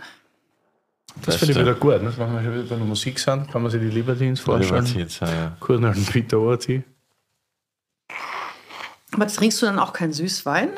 Das 1.24 1.36
finde 1.36 1.52
ich 1.54 1.58
wieder 1.58 1.74
gut. 1.74 2.02
ne? 2.02 2.04
Das 2.04 2.16
machen 2.16 2.34
wir 2.34 2.42
schon 2.42 2.54
wieder 2.54 2.62
bei 2.64 2.76
der 2.76 2.84
Musik 2.84 3.18
sind. 3.18 3.50
Kann 3.50 3.62
man 3.62 3.70
sich 3.70 3.80
die 3.80 3.88
Libertines 3.88 4.40
vorstellen. 4.40 4.84
Libertines, 4.84 5.20
ja, 5.20 5.28
ja. 5.28 5.56
Kurz 5.58 5.80
noch 5.80 5.94
einen 5.94 6.06
Peter 6.06 6.38
Orti. 6.38 6.84
Aber 9.12 9.26
trinkst 9.26 9.60
du 9.60 9.66
dann 9.66 9.78
auch 9.78 9.92
keinen 9.92 10.12
Süßwein? 10.12 10.70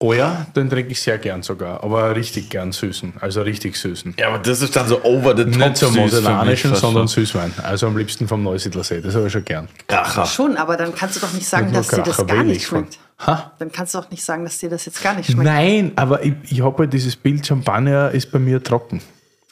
Oh 0.00 0.12
ja, 0.12 0.46
den 0.54 0.70
trinke 0.70 0.92
ich 0.92 1.02
sehr 1.02 1.18
gern 1.18 1.42
sogar, 1.42 1.82
aber 1.82 2.14
richtig 2.14 2.50
gern 2.50 2.70
süßen, 2.70 3.14
also 3.18 3.42
richtig 3.42 3.74
süßen. 3.76 4.14
Ja, 4.16 4.28
aber 4.28 4.38
das 4.38 4.62
ist 4.62 4.76
dann 4.76 4.86
so 4.86 5.02
over 5.02 5.36
the 5.36 5.42
top. 5.42 5.56
Nicht 5.56 5.76
so 5.76 5.90
mosellanischen, 5.90 6.76
sondern. 6.76 7.08
Süßwein. 7.08 7.52
Also 7.64 7.88
am 7.88 7.96
liebsten 7.96 8.28
vom 8.28 8.44
Neusiedler 8.44 8.84
See, 8.84 9.00
das 9.00 9.16
habe 9.16 9.26
ich 9.26 9.32
schon 9.32 9.44
gern. 9.44 9.68
Kracher. 9.88 10.24
Schon, 10.26 10.56
aber 10.56 10.76
dann 10.76 10.94
kannst 10.94 11.16
du 11.16 11.20
doch 11.20 11.32
nicht 11.32 11.48
sagen, 11.48 11.72
dass 11.72 11.88
dir 11.88 12.02
das 12.02 12.24
gar 12.24 12.44
nicht 12.44 12.64
schmeckt. 12.64 13.00
Ha? 13.26 13.52
Dann 13.58 13.72
kannst 13.72 13.94
du 13.94 13.98
doch 13.98 14.10
nicht 14.10 14.24
sagen, 14.24 14.44
dass 14.44 14.58
dir 14.58 14.70
das 14.70 14.84
jetzt 14.86 15.02
gar 15.02 15.14
nicht 15.14 15.26
schmeckt. 15.30 15.44
Nein, 15.44 15.92
aber 15.96 16.22
ich, 16.24 16.34
ich 16.50 16.60
habe 16.62 16.78
halt 16.78 16.92
dieses 16.92 17.16
Bild, 17.16 17.44
Champagner 17.46 18.10
ist 18.12 18.30
bei 18.30 18.38
mir 18.38 18.62
trocken. 18.62 19.00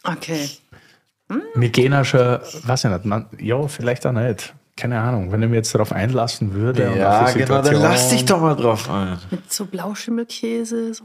Okay. 0.05 0.48
Wir 1.56 1.68
gehen 1.70 1.93
auch 1.93 2.05
schon, 2.05 2.20
weiß 2.20 2.84
ich 2.84 2.90
nicht, 2.90 3.05
man, 3.05 3.26
ja, 3.40 3.66
vielleicht 3.66 4.06
auch 4.06 4.12
nicht. 4.12 4.55
Keine 4.76 5.01
Ahnung, 5.01 5.32
wenn 5.32 5.43
ich 5.43 5.48
mich 5.48 5.56
jetzt 5.56 5.74
darauf 5.74 5.90
einlassen 5.90 6.52
würde. 6.52 6.90
und 6.90 6.98
Ja, 6.98 7.24
auf 7.24 7.32
die 7.32 7.38
genau, 7.40 7.62
dann 7.62 7.74
lass 7.82 8.10
dich 8.10 8.24
doch 8.24 8.40
mal 8.40 8.55
drauf 8.55 8.88
ein. 8.90 9.18
Mit 9.30 9.52
so 9.52 9.64
Blauschimmelkäse, 9.64 10.94
so. 10.94 11.05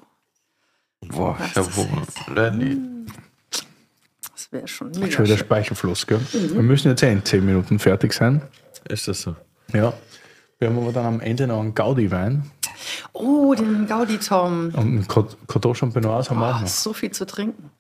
Boah, 1.08 1.38
ich 1.44 1.56
Was 1.56 1.66
hab 1.68 1.76
Hunger. 1.78 2.04
das 2.06 2.36
Lenny. 2.36 2.78
Das 4.34 4.52
wäre 4.52 4.68
schon 4.68 4.94
Schon 4.94 5.02
mega 5.04 5.18
wieder 5.20 5.26
schön. 5.26 5.38
Speichelfluss, 5.38 6.06
gell? 6.06 6.20
Wir 6.34 6.62
müssen 6.62 6.90
jetzt 6.90 7.02
eh 7.02 7.12
in 7.12 7.24
10 7.26 7.44
Minuten 7.44 7.80
fertig 7.80 8.14
sein. 8.14 8.42
Ist 8.88 9.08
das 9.08 9.22
so? 9.22 9.36
Ja. 9.74 9.94
Wir 10.62 10.70
haben 10.70 10.78
aber 10.78 10.92
dann 10.92 11.06
am 11.08 11.20
Ende 11.22 11.48
noch 11.48 11.60
einen 11.60 11.74
Gaudi-Wein 11.74 12.52
Oh, 13.14 13.56
den 13.56 13.88
Gaudi-Tom. 13.88 14.66
und 14.68 14.76
einen 14.78 15.08
Cot- 15.08 15.36
Coteau 15.48 15.74
Champenoise 15.74 16.30
haben 16.30 16.40
wir 16.40 16.50
auch 16.56 16.60
Oh, 16.60 16.62
noch. 16.62 16.68
so 16.68 16.94
viel 16.94 17.10
zu 17.10 17.26
trinken. 17.26 17.72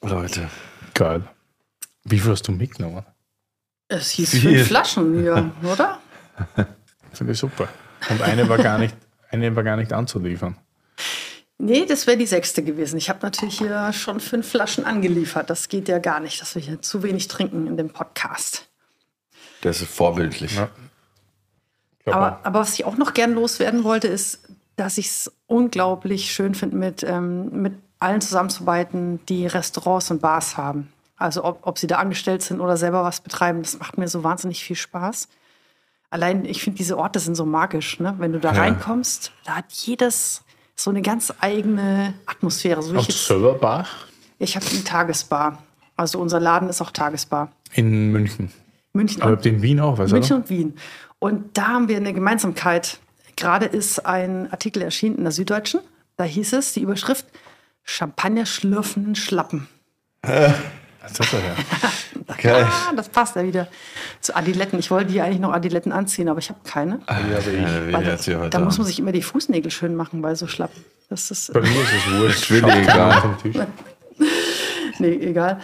Leute. 0.00 0.48
Geil. 0.94 1.24
Wie 2.04 2.20
viel 2.20 2.30
hast 2.30 2.46
du 2.46 2.52
mitgenommen? 2.52 3.04
Es 3.88 4.10
hieß 4.10 4.30
Viel. 4.30 4.40
fünf 4.58 4.68
Flaschen 4.68 5.20
hier, 5.22 5.50
oder? 5.72 5.98
Finde 7.12 7.32
ich 7.32 7.38
super. 7.40 7.68
Und 8.08 8.22
eine 8.22 8.48
war 8.48 8.58
gar 8.58 8.78
nicht, 8.78 8.96
eine 9.30 9.54
war 9.56 9.64
gar 9.64 9.76
nicht 9.76 9.92
anzuliefern. 9.92 10.56
Nee, 11.58 11.84
das 11.84 12.06
wäre 12.06 12.16
die 12.16 12.26
sechste 12.26 12.62
gewesen. 12.62 12.96
Ich 12.96 13.08
habe 13.08 13.18
natürlich 13.22 13.58
hier 13.58 13.92
schon 13.92 14.20
fünf 14.20 14.48
Flaschen 14.48 14.84
angeliefert. 14.84 15.50
Das 15.50 15.68
geht 15.68 15.88
ja 15.88 15.98
gar 15.98 16.20
nicht, 16.20 16.40
dass 16.40 16.54
wir 16.54 16.62
hier 16.62 16.80
zu 16.80 17.02
wenig 17.02 17.26
trinken 17.26 17.66
in 17.66 17.76
dem 17.76 17.90
Podcast. 17.90 18.68
Das 19.62 19.80
ist 19.80 19.90
vorbildlich. 19.92 20.54
Ja. 20.56 20.68
Aber, 22.06 22.40
aber 22.42 22.60
was 22.60 22.74
ich 22.74 22.84
auch 22.84 22.96
noch 22.96 23.14
gern 23.14 23.32
loswerden 23.34 23.84
wollte, 23.84 24.08
ist, 24.08 24.40
dass 24.76 24.98
ich 24.98 25.06
es 25.06 25.32
unglaublich 25.46 26.30
schön 26.32 26.54
finde, 26.54 26.76
mit, 26.76 27.02
ähm, 27.02 27.62
mit 27.62 27.74
allen 27.98 28.20
zusammenzuarbeiten, 28.20 29.20
die 29.28 29.46
Restaurants 29.46 30.10
und 30.10 30.20
Bars 30.20 30.56
haben. 30.56 30.92
Also 31.16 31.44
ob, 31.44 31.60
ob 31.62 31.78
sie 31.78 31.86
da 31.86 31.96
angestellt 31.98 32.42
sind 32.42 32.60
oder 32.60 32.76
selber 32.76 33.04
was 33.04 33.20
betreiben, 33.20 33.62
das 33.62 33.78
macht 33.78 33.96
mir 33.98 34.08
so 34.08 34.24
wahnsinnig 34.24 34.62
viel 34.64 34.76
Spaß. 34.76 35.28
Allein, 36.10 36.44
ich 36.44 36.62
finde, 36.62 36.76
diese 36.78 36.98
Orte 36.98 37.18
sind 37.20 37.34
so 37.34 37.46
magisch. 37.46 37.98
Ne? 38.00 38.14
Wenn 38.18 38.32
du 38.32 38.40
da 38.40 38.52
Ja. 38.52 38.60
reinkommst, 38.60 39.32
da 39.44 39.56
hat 39.56 39.72
jedes 39.72 40.42
so 40.76 40.90
eine 40.90 41.02
ganz 41.02 41.32
eigene 41.40 42.14
Atmosphäre. 42.26 42.82
So 42.82 42.92
wie 42.92 42.98
ich 42.98 43.08
Hast 43.08 43.08
du 43.08 43.12
jetzt, 43.12 43.26
selber 43.28 43.54
Bar? 43.54 43.86
ich 44.38 44.56
habe 44.56 44.66
eine 44.66 44.84
Tagesbar. 44.84 45.62
Also 45.96 46.18
unser 46.20 46.40
Laden 46.40 46.68
ist 46.68 46.82
auch 46.82 46.90
Tagesbar. 46.90 47.52
In 47.72 48.10
München. 48.12 48.50
München. 48.92 49.22
Aber 49.22 49.44
in 49.44 49.62
Wien 49.62 49.80
auch, 49.80 49.98
was 49.98 50.10
München 50.12 50.36
oder? 50.36 50.42
und 50.44 50.50
Wien. 50.50 50.76
Und 51.24 51.56
da 51.56 51.68
haben 51.68 51.88
wir 51.88 51.96
eine 51.96 52.12
Gemeinsamkeit. 52.12 52.98
Gerade 53.34 53.64
ist 53.64 54.04
ein 54.04 54.52
Artikel 54.52 54.82
erschienen 54.82 55.16
in 55.16 55.22
der 55.22 55.32
Süddeutschen. 55.32 55.80
Da 56.18 56.24
hieß 56.24 56.52
es, 56.52 56.74
die 56.74 56.82
Überschrift 56.82 57.24
Champagner 57.82 58.44
schlürfenden 58.44 59.14
Schlappen. 59.14 59.66
Das 60.20 61.18
ist 61.18 61.32
er 61.32 61.38
ja. 61.40 62.36
Geil. 62.42 62.66
Ah, 62.68 62.92
das 62.94 63.08
passt 63.08 63.36
ja 63.36 63.42
wieder 63.42 63.68
zu 64.20 64.36
Adiletten. 64.36 64.78
Ich 64.78 64.90
wollte 64.90 65.12
hier 65.12 65.24
eigentlich 65.24 65.40
noch 65.40 65.54
Adiletten 65.54 65.92
anziehen, 65.92 66.28
aber 66.28 66.40
ich 66.40 66.50
habe 66.50 66.60
keine. 66.62 67.00
Ja, 67.08 67.16
aber 67.16 67.38
ich. 67.38 68.06
Ja, 68.06 68.18
hier 68.18 68.40
heute 68.40 68.50
da 68.50 68.58
muss 68.58 68.76
man 68.76 68.86
sich 68.86 68.98
immer 68.98 69.12
die 69.12 69.22
Fußnägel 69.22 69.70
schön 69.70 69.96
machen 69.96 70.20
bei 70.20 70.34
so 70.34 70.46
Schlappen. 70.46 70.84
Das 71.08 71.30
ist, 71.30 71.54
Bei 71.54 71.62
mir 71.62 71.68
ist 71.68 71.88
es 72.06 72.20
wurscht. 72.20 72.50
will 72.50 72.60
Schaut 72.60 72.74
egal. 72.74 72.84
keiner 72.84 73.20
vom 73.22 73.38
Tisch. 73.38 73.56
nee, 74.98 75.14
egal. 75.14 75.58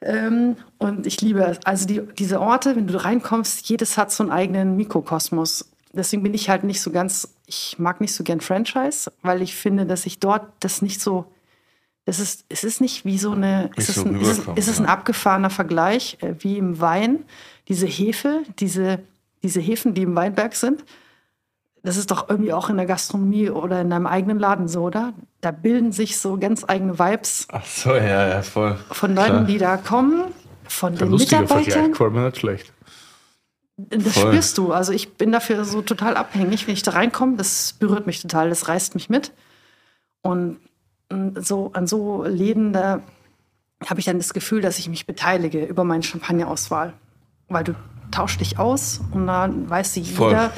Ähm, 0.00 0.56
und 0.78 1.06
ich 1.06 1.20
liebe 1.20 1.40
es. 1.44 1.58
Also 1.64 1.86
die, 1.86 2.02
diese 2.18 2.40
Orte, 2.40 2.76
wenn 2.76 2.86
du 2.86 3.02
reinkommst, 3.02 3.68
jedes 3.68 3.96
hat 3.96 4.12
so 4.12 4.22
einen 4.22 4.32
eigenen 4.32 4.76
Mikrokosmos. 4.76 5.70
Deswegen 5.92 6.22
bin 6.22 6.34
ich 6.34 6.50
halt 6.50 6.64
nicht 6.64 6.80
so 6.80 6.90
ganz, 6.90 7.34
ich 7.46 7.78
mag 7.78 8.00
nicht 8.00 8.14
so 8.14 8.24
gern 8.24 8.40
Franchise, 8.40 9.10
weil 9.22 9.42
ich 9.42 9.54
finde, 9.54 9.86
dass 9.86 10.06
ich 10.06 10.18
dort 10.18 10.52
das 10.60 10.82
nicht 10.82 11.00
so, 11.00 11.26
das 12.04 12.18
ist, 12.18 12.44
es 12.48 12.64
ist 12.64 12.80
nicht 12.80 13.04
wie 13.04 13.16
so 13.16 13.32
eine, 13.32 13.70
ist 13.76 13.88
es, 13.88 13.94
so 13.94 14.04
ein, 14.04 14.20
ist, 14.20 14.38
es, 14.38 14.48
ist 14.56 14.68
es 14.68 14.80
ein 14.80 14.86
abgefahrener 14.86 15.50
Vergleich, 15.50 16.18
äh, 16.20 16.34
wie 16.40 16.58
im 16.58 16.80
Wein, 16.80 17.24
diese 17.68 17.86
Hefe, 17.86 18.42
diese, 18.58 18.98
diese 19.42 19.60
Hefen, 19.60 19.94
die 19.94 20.02
im 20.02 20.16
Weinberg 20.16 20.54
sind, 20.54 20.84
das 21.84 21.98
ist 21.98 22.10
doch 22.10 22.28
irgendwie 22.30 22.52
auch 22.54 22.70
in 22.70 22.78
der 22.78 22.86
Gastronomie 22.86 23.50
oder 23.50 23.82
in 23.82 23.90
deinem 23.90 24.06
eigenen 24.06 24.38
Laden 24.38 24.68
so, 24.68 24.82
oder? 24.82 25.12
Da 25.42 25.50
bilden 25.50 25.92
sich 25.92 26.18
so 26.18 26.38
ganz 26.38 26.64
eigene 26.66 26.98
Vibes 26.98 27.46
Ach 27.52 27.64
so, 27.64 27.94
ja, 27.94 28.26
ja, 28.26 28.42
voll. 28.42 28.78
von 28.90 29.14
Leuten, 29.14 29.28
Klar. 29.30 29.44
die 29.44 29.58
da 29.58 29.76
kommen, 29.76 30.24
von 30.66 30.92
den 30.96 30.98
Vergleich, 30.98 31.20
Mitarbeitern. 31.20 32.12
mir 32.14 32.24
nicht 32.24 32.38
schlecht. 32.38 32.72
Das 33.76 34.14
Voll. 34.14 34.28
spürst 34.32 34.56
du. 34.56 34.72
Also 34.72 34.92
ich 34.92 35.14
bin 35.14 35.30
dafür 35.30 35.64
so 35.64 35.82
total 35.82 36.16
abhängig. 36.16 36.66
Wenn 36.66 36.74
ich 36.74 36.82
da 36.82 36.92
reinkomme, 36.92 37.36
das 37.36 37.74
berührt 37.74 38.06
mich 38.06 38.22
total, 38.22 38.48
das 38.48 38.68
reißt 38.68 38.94
mich 38.94 39.10
mit. 39.10 39.32
Und 40.22 40.58
so 41.36 41.70
an 41.74 41.86
so 41.86 42.24
Läden, 42.24 42.72
da 42.72 43.00
habe 43.84 44.00
ich 44.00 44.06
dann 44.06 44.16
das 44.16 44.32
Gefühl, 44.32 44.62
dass 44.62 44.78
ich 44.78 44.88
mich 44.88 45.06
beteilige 45.06 45.64
über 45.64 45.84
meine 45.84 46.02
Champagnerauswahl. 46.02 46.94
Weil 47.48 47.64
du 47.64 47.74
tauschst 48.10 48.40
dich 48.40 48.58
aus 48.58 49.00
und 49.12 49.26
dann 49.26 49.68
weiß 49.68 49.92
sie 49.92 50.04
Voll. 50.04 50.50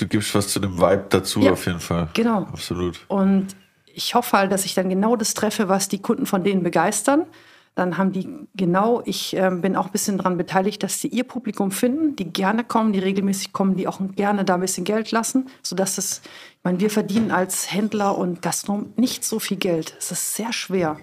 Du 0.00 0.08
gibst 0.08 0.34
was 0.34 0.48
zu 0.48 0.60
dem 0.60 0.78
Vibe 0.78 1.06
dazu 1.10 1.40
Ja, 1.40 1.52
auf 1.52 1.66
jeden 1.66 1.80
Fall. 1.80 2.08
genau. 2.14 2.44
Absolut. 2.44 3.04
Und 3.08 3.48
ich 3.84 4.14
hoffe 4.14 4.38
halt, 4.38 4.50
dass 4.50 4.64
ich 4.64 4.74
dann 4.74 4.88
genau 4.88 5.14
das 5.14 5.34
treffe, 5.34 5.68
was 5.68 5.88
die 5.88 6.00
Kunden 6.00 6.24
von 6.24 6.42
denen 6.42 6.62
begeistern. 6.62 7.26
Dann 7.74 7.98
haben 7.98 8.10
die 8.12 8.26
genau, 8.56 9.02
ich 9.04 9.36
ähm, 9.36 9.60
bin 9.60 9.76
auch 9.76 9.86
ein 9.86 9.92
bisschen 9.92 10.16
daran 10.16 10.38
beteiligt, 10.38 10.82
dass 10.82 11.00
sie 11.00 11.08
ihr 11.08 11.24
Publikum 11.24 11.70
finden, 11.70 12.16
die 12.16 12.32
gerne 12.32 12.64
kommen, 12.64 12.92
die 12.94 12.98
regelmäßig 12.98 13.52
kommen, 13.52 13.76
die 13.76 13.86
auch 13.86 14.00
gerne 14.16 14.44
da 14.44 14.54
ein 14.54 14.60
bisschen 14.60 14.84
Geld 14.84 15.10
lassen, 15.10 15.48
sodass 15.62 15.98
es, 15.98 16.22
ich 16.24 16.64
meine, 16.64 16.80
wir 16.80 16.90
verdienen 16.90 17.30
als 17.30 17.70
Händler 17.72 18.16
und 18.16 18.42
Gastronom 18.42 18.92
nicht 18.96 19.22
so 19.22 19.38
viel 19.38 19.58
Geld. 19.58 19.94
Es 19.98 20.10
ist 20.10 20.34
sehr 20.34 20.52
schwer, 20.52 20.96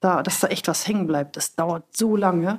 da, 0.00 0.22
dass 0.22 0.40
da 0.40 0.48
echt 0.48 0.66
was 0.66 0.86
hängen 0.88 1.06
bleibt. 1.06 1.36
Das 1.36 1.54
dauert 1.54 1.84
so 1.96 2.16
lange. 2.16 2.58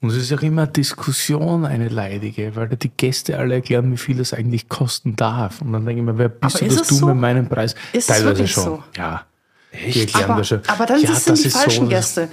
Und 0.00 0.10
es 0.10 0.16
ist 0.16 0.32
auch 0.32 0.42
immer 0.42 0.62
eine 0.62 0.70
Diskussion, 0.70 1.64
eine 1.64 1.88
leidige, 1.88 2.56
weil 2.56 2.68
da 2.68 2.76
die 2.76 2.90
Gäste 2.90 3.38
alle 3.38 3.54
erklären, 3.56 3.92
wie 3.92 3.96
viel 3.96 4.16
das 4.16 4.32
eigentlich 4.32 4.68
kosten 4.68 5.16
darf. 5.16 5.60
Und 5.60 5.72
dann 5.72 5.84
denke 5.84 6.00
ich 6.00 6.06
mir, 6.06 6.18
wer 6.18 6.28
bist 6.28 6.56
Aber 6.56 6.68
du, 6.68 6.76
dass 6.76 6.88
du 6.88 6.94
so? 6.94 7.06
mit 7.06 7.16
meinem 7.16 7.48
Preis? 7.48 7.74
Ist 7.92 8.08
Teilweise 8.08 8.46
schon. 8.48 8.64
so? 8.64 8.84
Ja. 8.96 9.26
Die 9.72 10.00
erklären 10.00 10.30
Aber, 10.30 10.38
das 10.38 10.48
schon. 10.48 10.62
aber 10.66 10.86
dann 10.86 11.00
ja, 11.00 11.12
sind 11.14 11.28
das 11.28 11.42
die 11.42 11.48
ist 11.48 11.56
falschen 11.56 11.84
so, 11.84 11.90
Gäste. 11.90 12.28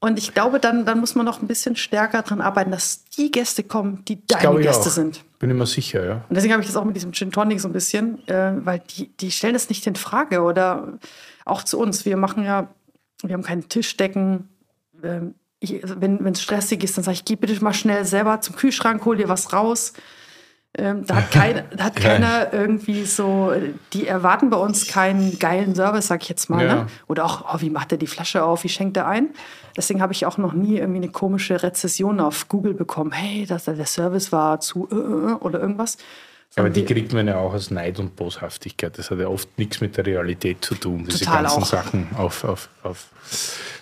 Und 0.00 0.18
ich 0.18 0.32
glaube, 0.32 0.60
dann, 0.60 0.86
dann 0.86 1.00
muss 1.00 1.14
man 1.16 1.26
noch 1.26 1.42
ein 1.42 1.48
bisschen 1.48 1.74
stärker 1.74 2.22
daran 2.22 2.40
arbeiten, 2.40 2.70
dass 2.70 3.04
die 3.16 3.32
Gäste 3.32 3.64
kommen, 3.64 4.04
die 4.06 4.24
deine 4.26 4.60
Gäste 4.60 4.88
auch. 4.88 4.92
sind. 4.92 5.24
Bin 5.40 5.50
immer 5.50 5.66
sicher, 5.66 6.04
ja. 6.04 6.14
Und 6.28 6.34
deswegen 6.36 6.52
habe 6.52 6.62
ich 6.62 6.68
das 6.68 6.76
auch 6.76 6.84
mit 6.84 6.94
diesem 6.94 7.12
Gin 7.12 7.32
Tonic 7.32 7.60
so 7.60 7.68
ein 7.68 7.72
bisschen, 7.72 8.26
äh, 8.28 8.52
weil 8.64 8.80
die, 8.96 9.08
die 9.16 9.30
stellen 9.30 9.54
das 9.54 9.68
nicht 9.68 9.86
in 9.86 9.96
Frage 9.96 10.42
oder 10.42 10.98
auch 11.44 11.64
zu 11.64 11.78
uns. 11.78 12.04
Wir 12.04 12.16
machen 12.16 12.44
ja, 12.44 12.68
wir 13.22 13.34
haben 13.34 13.42
keine 13.42 13.64
Tischdecken. 13.64 14.48
Ähm, 15.02 15.34
ich, 15.60 15.80
wenn 15.84 16.24
es 16.26 16.42
stressig 16.42 16.84
ist, 16.84 16.96
dann 16.96 17.04
sage 17.04 17.16
ich, 17.16 17.24
geh 17.24 17.36
bitte 17.36 17.62
mal 17.62 17.74
schnell 17.74 18.04
selber 18.04 18.40
zum 18.40 18.56
Kühlschrank, 18.56 19.04
hol 19.04 19.16
dir 19.16 19.28
was 19.28 19.52
raus. 19.52 19.92
Ähm, 20.76 21.04
da 21.06 21.16
hat, 21.16 21.30
kein, 21.30 21.64
da 21.76 21.84
hat 21.84 21.96
keiner 21.96 22.52
irgendwie 22.52 23.04
so, 23.04 23.52
die 23.92 24.06
erwarten 24.06 24.50
bei 24.50 24.58
uns 24.58 24.86
keinen 24.86 25.38
geilen 25.38 25.74
Service, 25.74 26.06
sag 26.06 26.22
ich 26.22 26.28
jetzt 26.28 26.50
mal. 26.50 26.64
Ja. 26.64 26.74
Ne? 26.74 26.86
Oder 27.08 27.24
auch, 27.24 27.54
oh, 27.54 27.60
wie 27.60 27.70
macht 27.70 27.90
er 27.90 27.98
die 27.98 28.06
Flasche 28.06 28.44
auf, 28.44 28.64
wie 28.64 28.68
schenkt 28.68 28.96
er 28.96 29.08
ein? 29.08 29.30
Deswegen 29.76 30.02
habe 30.02 30.12
ich 30.12 30.26
auch 30.26 30.38
noch 30.38 30.52
nie 30.52 30.78
irgendwie 30.78 30.98
eine 30.98 31.10
komische 31.10 31.62
Rezession 31.62 32.20
auf 32.20 32.48
Google 32.48 32.74
bekommen. 32.74 33.12
Hey, 33.12 33.46
dass 33.46 33.64
der 33.64 33.86
Service 33.86 34.30
war 34.30 34.60
zu 34.60 34.88
äh, 34.90 34.94
äh, 34.94 35.34
oder 35.34 35.60
irgendwas. 35.60 35.96
Aber 36.56 36.70
die 36.70 36.84
kriegt 36.84 37.12
man 37.12 37.28
ja 37.28 37.36
auch 37.36 37.54
aus 37.54 37.70
Neid 37.70 38.00
und 38.00 38.16
Boshaftigkeit. 38.16 38.98
Das 38.98 39.10
hat 39.12 39.18
ja 39.20 39.28
oft 39.28 39.48
nichts 39.58 39.80
mit 39.80 39.96
der 39.96 40.04
Realität 40.06 40.64
zu 40.64 40.74
tun, 40.74 41.04
diese 41.06 41.20
Total 41.24 41.42
ganzen 41.44 41.62
auch. 41.62 41.66
Sachen 41.66 42.08
auf, 42.16 42.42
auf, 42.42 42.68
auf 42.82 43.06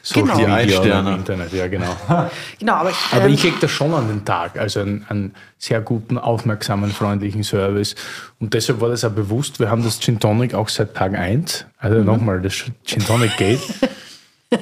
Social 0.03 0.23
Genau. 0.27 0.37
Die 0.39 0.47
Media 0.47 0.81
oder 0.81 1.01
im 1.01 1.07
Internet. 1.15 1.53
Ja, 1.55 1.69
genau. 1.69 1.97
Genau, 2.59 2.73
aber 2.75 2.91
ich, 2.91 2.97
Aber 3.13 3.25
ähm, 3.27 3.33
ich 3.35 3.43
lege 3.45 3.57
das 3.61 3.71
schon 3.71 3.95
an 3.95 4.09
den 4.09 4.25
Tag, 4.27 4.59
also 4.59 4.81
einen, 4.81 5.07
einen 5.09 5.35
sehr 5.59 5.81
guten, 5.81 6.19
aufmerksamen, 6.19 6.91
freundlichen 6.91 7.45
Service. 7.45 7.95
Und 8.41 8.53
deshalb 8.53 8.81
war 8.81 8.91
das 8.91 9.05
auch 9.05 9.11
bewusst, 9.13 9.59
wir 9.59 9.71
haben 9.71 9.83
das 9.83 9.99
Gin 10.01 10.19
Tonic 10.21 10.53
auch 10.53 10.69
seit 10.69 10.95
Tag 10.95 11.15
1, 11.15 11.65
also 11.79 11.99
Mhm. 12.01 12.05
nochmal 12.05 12.43
das 12.43 12.53
Gin 12.85 13.05
Tonic 13.07 13.37
geht. 13.39 13.61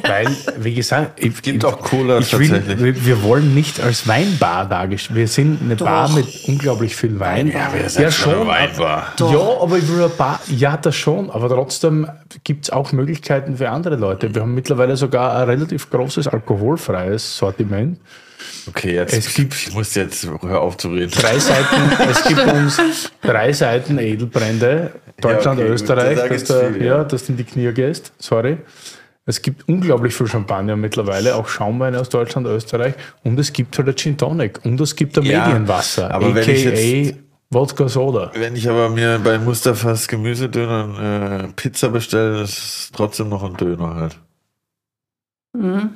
Weil, 0.02 0.28
wie 0.58 0.72
gesagt, 0.74 1.22
es 1.22 1.42
gibt 1.42 1.62
auch 1.64 1.78
Cola 1.82 2.18
ich 2.18 2.36
will, 2.38 2.48
tatsächlich. 2.48 3.04
wir, 3.04 3.22
wollen 3.22 3.54
nicht 3.54 3.80
als 3.80 4.08
Weinbar 4.08 4.66
dargestellt. 4.66 5.18
Wir 5.18 5.28
sind 5.28 5.60
eine 5.62 5.76
Bar 5.76 6.08
mit 6.10 6.26
unglaublich 6.48 6.96
viel 6.96 7.20
Wein. 7.20 7.48
Ja, 7.48 7.70
wir 7.74 7.86
sind 7.90 8.02
ja 8.02 8.10
schon 8.10 8.46
Weinbar. 8.46 9.12
Doch. 9.18 9.30
Ja, 9.30 9.62
aber 9.62 9.76
ich 9.76 9.86
will 9.88 9.98
eine 10.00 10.08
Bar, 10.08 10.40
ja, 10.48 10.78
das 10.78 10.96
schon. 10.96 11.30
Aber 11.30 11.50
trotzdem 11.50 12.08
gibt 12.44 12.64
es 12.64 12.70
auch 12.70 12.92
Möglichkeiten 12.92 13.58
für 13.58 13.68
andere 13.68 13.96
Leute. 13.96 14.34
Wir 14.34 14.40
haben 14.42 14.54
mittlerweile 14.54 14.96
sogar 14.96 15.36
ein 15.36 15.48
relativ 15.50 15.90
großes 15.90 16.28
alkoholfreies 16.28 17.36
Sortiment. 17.36 18.00
Okay, 18.66 18.94
jetzt 18.94 19.12
Es 19.14 19.34
gibt- 19.34 19.54
ich 19.54 19.74
muss 19.74 19.94
jetzt 19.94 20.26
hör 20.42 20.60
auf 20.62 20.78
zu 20.78 20.88
reden. 20.92 21.10
drei 21.10 21.38
Seiten, 21.38 21.76
es 22.10 22.24
gibt 22.24 22.40
uns 22.52 22.80
drei 23.22 23.52
Seiten 23.52 23.98
Edelbrände 23.98 24.92
Deutschland, 25.20 25.58
Ja, 25.58 25.64
okay, 25.66 25.72
gut, 25.72 25.74
Österreich, 25.74 26.16
da 26.16 26.22
dass, 26.22 26.30
gibt's 26.30 26.48
du, 26.48 26.72
viel, 26.72 26.84
ja. 26.86 26.96
ja. 26.98 27.04
dass 27.04 27.26
du 27.26 27.32
in 27.32 27.36
die 27.38 27.44
Knie 27.44 27.72
gehst. 27.72 28.12
Sorry. 28.18 28.56
Es 29.26 29.40
gibt 29.40 29.66
unglaublich 29.68 30.14
viel 30.14 30.26
Champagner 30.26 30.76
mittlerweile, 30.76 31.34
auch 31.36 31.48
Schaumweine 31.48 31.98
aus 32.00 32.10
Deutschland, 32.10 32.46
Österreich. 32.46 32.94
Und 33.22 33.38
es 33.38 33.52
gibt 33.52 33.76
halt 33.78 33.88
ein 33.88 33.96
Gin 33.96 34.18
Tonic. 34.18 34.64
Und 34.64 34.78
es 34.80 34.94
gibt 34.96 35.16
ein 35.18 35.24
Ja, 35.24 35.46
Medienwasser, 35.46 36.10
aber 36.10 36.34
wenn 36.34 36.48
ich 36.50 36.66
a.k.a. 36.66 36.78
jetzt- 36.78 37.18
Wodka 37.50 37.88
Soda. 37.88 38.32
Wenn 38.34 38.56
ich 38.56 38.68
aber 38.68 38.88
mir 38.90 39.20
bei 39.22 39.38
Mustafas 39.38 40.08
Gemüsedöner 40.08 41.44
äh, 41.44 41.52
Pizza 41.54 41.88
bestelle, 41.90 42.42
ist 42.42 42.58
es 42.58 42.90
trotzdem 42.92 43.28
noch 43.28 43.44
ein 43.44 43.56
Döner 43.56 43.94
halt. 43.94 44.18
Mhm. 45.56 45.90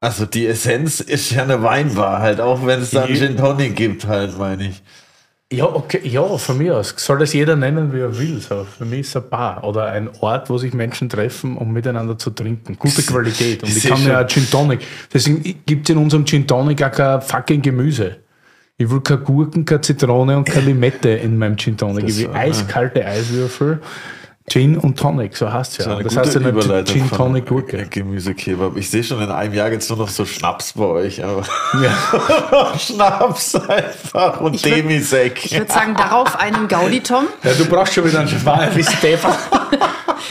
Also 0.00 0.26
die 0.26 0.46
Essenz 0.46 1.00
ist 1.00 1.30
ja 1.30 1.42
eine 1.44 1.62
Weinbar 1.62 2.20
halt, 2.20 2.40
auch 2.40 2.66
wenn 2.66 2.80
es 2.80 2.90
da 2.90 3.04
einen 3.04 3.14
Je- 3.14 3.20
Gin 3.26 3.36
Tonic 3.36 3.76
gibt 3.76 4.06
halt, 4.06 4.36
meine 4.38 4.68
ich. 4.68 4.82
Ja, 5.52 5.66
okay, 5.66 6.00
ja, 6.04 6.26
von 6.38 6.58
mir 6.58 6.76
aus. 6.76 6.94
Soll 6.96 7.18
das 7.18 7.32
jeder 7.32 7.56
nennen, 7.56 7.92
wie 7.92 8.00
er 8.00 8.18
will. 8.18 8.40
So, 8.40 8.66
für 8.78 8.84
mich 8.84 9.00
ist 9.00 9.08
es 9.08 9.16
ein 9.16 9.28
Bar 9.28 9.62
oder 9.64 9.86
ein 9.86 10.08
Ort, 10.20 10.48
wo 10.48 10.56
sich 10.56 10.72
Menschen 10.72 11.08
treffen, 11.08 11.56
um 11.56 11.72
miteinander 11.72 12.16
zu 12.16 12.30
trinken. 12.30 12.76
Gute 12.78 13.02
Qualität. 13.02 13.62
Und 13.62 13.76
ich 13.76 13.86
kann 13.86 14.10
auch 14.10 14.26
Gin 14.26 14.50
Tonic. 14.50 14.80
Deswegen 15.12 15.42
gibt 15.66 15.88
es 15.88 15.94
in 15.94 16.02
unserem 16.02 16.24
Gin 16.24 16.46
Tonic 16.46 16.82
auch 16.82 16.90
kein 16.90 17.20
fucking 17.20 17.60
Gemüse. 17.60 18.16
Ich 18.78 18.90
will 18.90 19.00
keine 19.00 19.20
Gurken, 19.20 19.64
keine 19.64 19.82
Zitrone 19.82 20.36
und 20.38 20.44
keine 20.44 20.66
Limette 20.66 21.10
in 21.10 21.36
meinem 21.36 21.56
Gin 21.56 21.76
Tonic. 21.76 22.06
Das 22.06 22.16
Ich 22.18 22.28
will 22.28 22.34
eiskalte 22.34 23.04
Eiswürfel, 23.04 23.80
Gin 24.48 24.76
und 24.76 24.98
Tonic, 24.98 25.36
so 25.36 25.50
heißt 25.52 25.78
es 25.78 25.86
ja. 25.86 25.94
eine 25.94 26.02
Das 26.04 26.16
heißt 26.16 26.34
ja 26.34 26.40
nicht 26.40 26.88
Gin 26.88 27.08
Tonic 27.10 27.46
Gurke. 27.46 27.86
Gemüsekebab. 27.88 28.76
Ich 28.76 28.90
sehe 28.90 29.04
schon 29.04 29.22
in 29.22 29.30
einem 29.30 29.54
Jahr 29.54 29.70
jetzt 29.70 29.88
nur 29.88 29.98
noch 29.98 30.08
so 30.08 30.24
Schnaps 30.26 30.72
bei 30.72 30.84
euch, 30.84 31.22
aber 31.24 31.44
Ja. 31.80 32.74
Schnaps 32.78 33.54
einfach 33.54 34.40
und 34.40 34.54
Ich 34.56 34.62
würd- 34.64 34.74
Demisek. 34.76 35.44
Ich 35.46 35.56
würde 35.58 35.72
sagen, 35.72 35.94
darauf 35.94 36.36
einen 36.38 36.66
Gaudi, 36.68 37.00
Tom. 37.00 37.26
Ja, 37.44 37.52
du 37.54 37.64
brauchst 37.66 37.94
schon 37.94 38.04
wieder 38.04 38.18
einen 38.20 38.28
Schwein 38.28 38.70
wie 38.74 38.82
Stefan. 38.84 39.34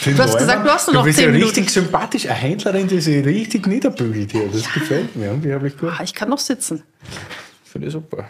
Du 0.05 0.17
hast 0.17 0.35
gesagt, 0.37 0.65
du 0.65 0.69
hast 0.71 0.87
nur 0.87 0.95
noch 0.95 1.01
Du 1.03 1.05
bist 1.07 1.19
10 1.19 1.25
ja 1.27 1.31
Minuten. 1.31 1.49
richtig 1.49 1.69
sympathisch. 1.69 2.25
Eine 2.25 2.33
Händlerin, 2.33 2.87
die 2.87 2.99
sich 3.01 3.23
richtig 3.23 3.67
niederbügelt 3.67 4.31
hier. 4.31 4.47
Das 4.51 4.63
gefällt 4.73 5.15
mir 5.15 5.29
unglaublich 5.31 5.77
gut. 5.77 5.91
Ah, 5.95 6.01
Ich 6.03 6.13
kann 6.15 6.29
noch 6.29 6.39
sitzen. 6.39 6.81
Finde 7.63 7.87
ich 7.87 7.93
super. 7.93 8.25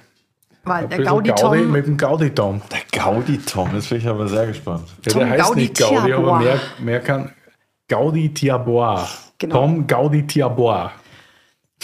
Weil 0.64 0.88
der 0.88 1.00
Gaudi, 1.04 1.30
Gaudi 1.30 1.42
Tom. 1.42 1.72
mit 1.72 1.88
dem 1.88 1.98
Gaudi-Tom. 1.98 2.62
Der 2.72 3.02
Gaudi-Tom, 3.02 3.74
jetzt 3.74 3.90
bin 3.90 3.98
ich 3.98 4.08
aber 4.08 4.28
sehr 4.28 4.48
gespannt. 4.48 4.88
Ja, 5.06 5.12
Tom 5.12 5.20
der 5.22 5.30
heißt 5.32 5.44
Gaudi 5.44 5.62
nicht 5.62 5.78
Gaudi, 5.78 5.96
aber 5.96 6.08
Tiabois. 6.08 6.40
mehr, 6.40 6.60
mehr 6.80 7.00
kann. 7.00 7.34
Gaudi 7.88 8.34
Tiabois. 8.34 9.08
Genau. 9.40 9.56
Tom 9.56 9.88
Gaudi 9.88 10.28
Tiabois. 10.28 10.92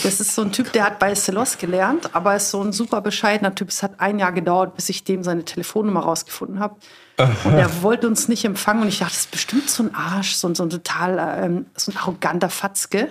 Das 0.04 0.20
ist 0.20 0.36
so 0.36 0.44
ein 0.44 0.52
Typ, 0.52 0.72
der 0.74 0.86
hat 0.86 1.00
bei 1.00 1.16
Celos 1.16 1.58
gelernt, 1.58 2.14
aber 2.14 2.36
ist 2.36 2.52
so 2.52 2.62
ein 2.62 2.72
super 2.72 3.02
bescheidener 3.02 3.56
Typ. 3.56 3.70
Es 3.70 3.82
hat 3.82 4.00
ein 4.00 4.20
Jahr 4.20 4.32
gedauert, 4.32 4.76
bis 4.76 4.90
ich 4.90 5.04
dem 5.04 5.24
seine 5.24 5.44
Telefonnummer 5.44 6.02
rausgefunden 6.02 6.60
habe. 6.60 6.76
Und 7.18 7.54
er 7.54 7.82
wollte 7.82 8.08
uns 8.08 8.28
nicht 8.28 8.46
empfangen. 8.46 8.84
Und 8.84 8.90
ich 8.90 9.00
dachte, 9.00 9.14
das 9.14 9.22
ist 9.22 9.32
bestimmt 9.32 9.70
so 9.72 9.82
ein 9.82 9.96
Arsch, 9.96 10.36
so 10.36 10.48
ein, 10.48 10.54
so 10.54 10.64
ein 10.64 10.70
total, 10.70 11.40
ähm, 11.44 11.66
so 11.76 11.92
ein 11.92 11.98
arroganter 11.98 12.50
Fatzke. 12.50 13.10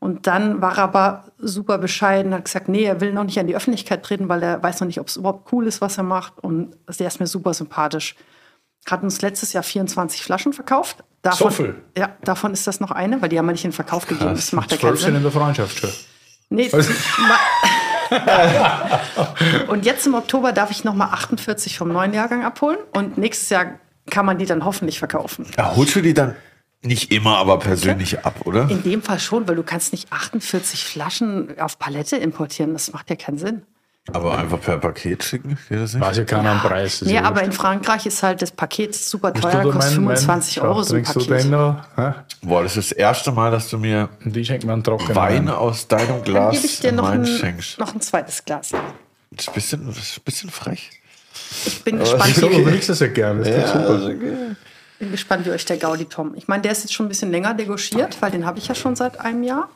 Und 0.00 0.26
dann 0.26 0.60
war 0.62 0.78
er 0.78 0.84
aber 0.84 1.24
super 1.38 1.76
bescheiden, 1.78 2.32
hat 2.34 2.46
gesagt, 2.46 2.68
nee, 2.68 2.84
er 2.84 3.00
will 3.02 3.12
noch 3.12 3.24
nicht 3.24 3.38
an 3.38 3.46
die 3.46 3.54
Öffentlichkeit 3.54 4.02
treten, 4.02 4.28
weil 4.30 4.42
er 4.42 4.62
weiß 4.62 4.80
noch 4.80 4.86
nicht, 4.86 4.98
ob 4.98 5.08
es 5.08 5.16
überhaupt 5.16 5.52
cool 5.52 5.66
ist, 5.66 5.80
was 5.82 5.98
er 5.98 6.04
macht. 6.04 6.38
Und 6.40 6.74
der 6.98 7.06
ist 7.06 7.20
mir 7.20 7.26
super 7.26 7.52
sympathisch. 7.52 8.16
Hat 8.88 9.02
uns 9.02 9.20
letztes 9.20 9.52
Jahr 9.52 9.62
24 9.62 10.22
Flaschen 10.22 10.54
verkauft. 10.54 11.04
Davon, 11.20 11.50
So 11.50 11.50
viel? 11.50 11.74
Ja, 11.98 12.16
davon 12.24 12.54
ist 12.54 12.66
das 12.66 12.80
noch 12.80 12.90
eine, 12.92 13.20
weil 13.20 13.28
die 13.28 13.38
haben 13.38 13.44
wir 13.44 13.52
nicht 13.52 13.64
in 13.66 13.72
den 13.72 13.76
Verkauf 13.76 14.06
gegeben. 14.06 14.30
Das 14.34 14.52
macht 14.52 14.72
ja 14.72 14.78
keinen 14.78 14.96
Sinn. 14.96 15.14
in 15.16 15.22
der 15.22 15.30
Freundschaft 15.32 15.78
schon. 15.78 15.90
Nee, 16.48 16.70
ma- 16.72 18.10
und 19.68 19.84
jetzt 19.84 20.06
im 20.06 20.14
Oktober 20.14 20.52
darf 20.52 20.70
ich 20.70 20.82
nochmal 20.84 21.08
48 21.12 21.78
vom 21.78 21.92
neuen 21.92 22.12
Jahrgang 22.12 22.44
abholen 22.44 22.78
und 22.94 23.18
nächstes 23.18 23.50
Jahr 23.50 23.78
kann 24.10 24.26
man 24.26 24.38
die 24.38 24.46
dann 24.46 24.64
hoffentlich 24.64 24.98
verkaufen. 24.98 25.46
Ja, 25.56 25.76
holst 25.76 25.94
du 25.94 26.00
die 26.00 26.14
dann 26.14 26.34
nicht 26.82 27.12
immer, 27.12 27.36
aber 27.38 27.58
persönlich 27.58 28.24
ab, 28.24 28.46
oder? 28.46 28.68
In 28.70 28.82
dem 28.82 29.02
Fall 29.02 29.18
schon, 29.20 29.46
weil 29.48 29.56
du 29.56 29.62
kannst 29.62 29.92
nicht 29.92 30.10
48 30.12 30.82
Flaschen 30.84 31.58
auf 31.60 31.78
Palette 31.78 32.16
importieren. 32.16 32.72
Das 32.72 32.92
macht 32.92 33.10
ja 33.10 33.16
keinen 33.16 33.38
Sinn. 33.38 33.62
Aber 34.12 34.36
einfach 34.38 34.60
per 34.60 34.78
Paket 34.78 35.22
schicken? 35.22 35.58
Geht 35.68 35.78
das 35.78 35.92
nicht? 35.92 36.00
Weiß 36.02 36.16
ja 36.16 36.24
keiner 36.24 36.52
am 36.52 36.60
Preis. 36.60 37.00
ja 37.06 37.22
aber 37.22 37.42
in 37.42 37.52
Frankreich 37.52 38.06
ist 38.06 38.22
halt 38.22 38.40
das 38.40 38.50
Paket 38.50 38.94
super 38.94 39.32
teuer, 39.32 39.62
kostet 39.70 39.98
mein- 39.98 40.04
mein- 40.04 40.16
25 40.16 40.54
Schau, 40.54 40.62
Euro 40.62 40.82
so 40.82 40.94
ein 40.96 41.02
Paket. 41.04 41.44
noch? 41.50 41.84
Boah, 42.42 42.62
das 42.62 42.76
ist 42.78 42.90
das 42.92 42.96
erste 42.98 43.30
Mal, 43.30 43.50
dass 43.50 43.68
du 43.68 43.76
mir 43.78 44.08
Wein 44.24 44.82
Wein. 45.14 45.48
aus 45.50 45.86
deinem 45.86 46.08
Dann 46.08 46.22
Glas 46.24 46.54
gebe 46.54 46.66
ich 46.66 46.80
dir 46.80 46.92
noch 46.92 47.08
ein, 47.08 47.26
schenkst. 47.26 47.78
noch 47.78 47.94
ein 47.94 48.00
zweites 48.00 48.42
Glas. 48.44 48.70
Das 49.30 49.44
ist 49.44 49.48
ein 49.48 49.54
bisschen, 49.54 49.86
das 49.86 49.98
ist 49.98 50.18
ein 50.18 50.22
bisschen 50.24 50.50
frech. 50.50 50.90
Ich 51.66 51.84
bin 51.84 51.98
gespannt, 51.98 52.34
So, 52.34 52.50
wie, 52.50 52.56
du 52.56 52.64
trinkst 52.64 52.88
das 52.88 53.00
ja 53.00 53.06
gerne. 53.08 53.44
Das 53.44 53.64
ist 53.66 53.74
doch 53.74 54.00
super. 54.00 54.16
Bin 55.00 55.10
gespannt, 55.10 55.44
wie 55.46 55.50
euch 55.50 55.64
der 55.64 55.78
Gaudi 55.78 56.04
Tom. 56.04 56.34
Ich 56.36 56.46
meine, 56.46 56.62
der 56.62 56.72
ist 56.72 56.82
jetzt 56.84 56.92
schon 56.92 57.06
ein 57.06 57.08
bisschen 57.08 57.30
länger 57.32 57.54
degorgiert, 57.54 58.20
weil 58.22 58.30
den 58.30 58.46
habe 58.46 58.58
ich 58.58 58.68
ja 58.68 58.74
schon 58.74 58.94
seit 58.94 59.18
einem 59.18 59.42
Jahr. 59.42 59.68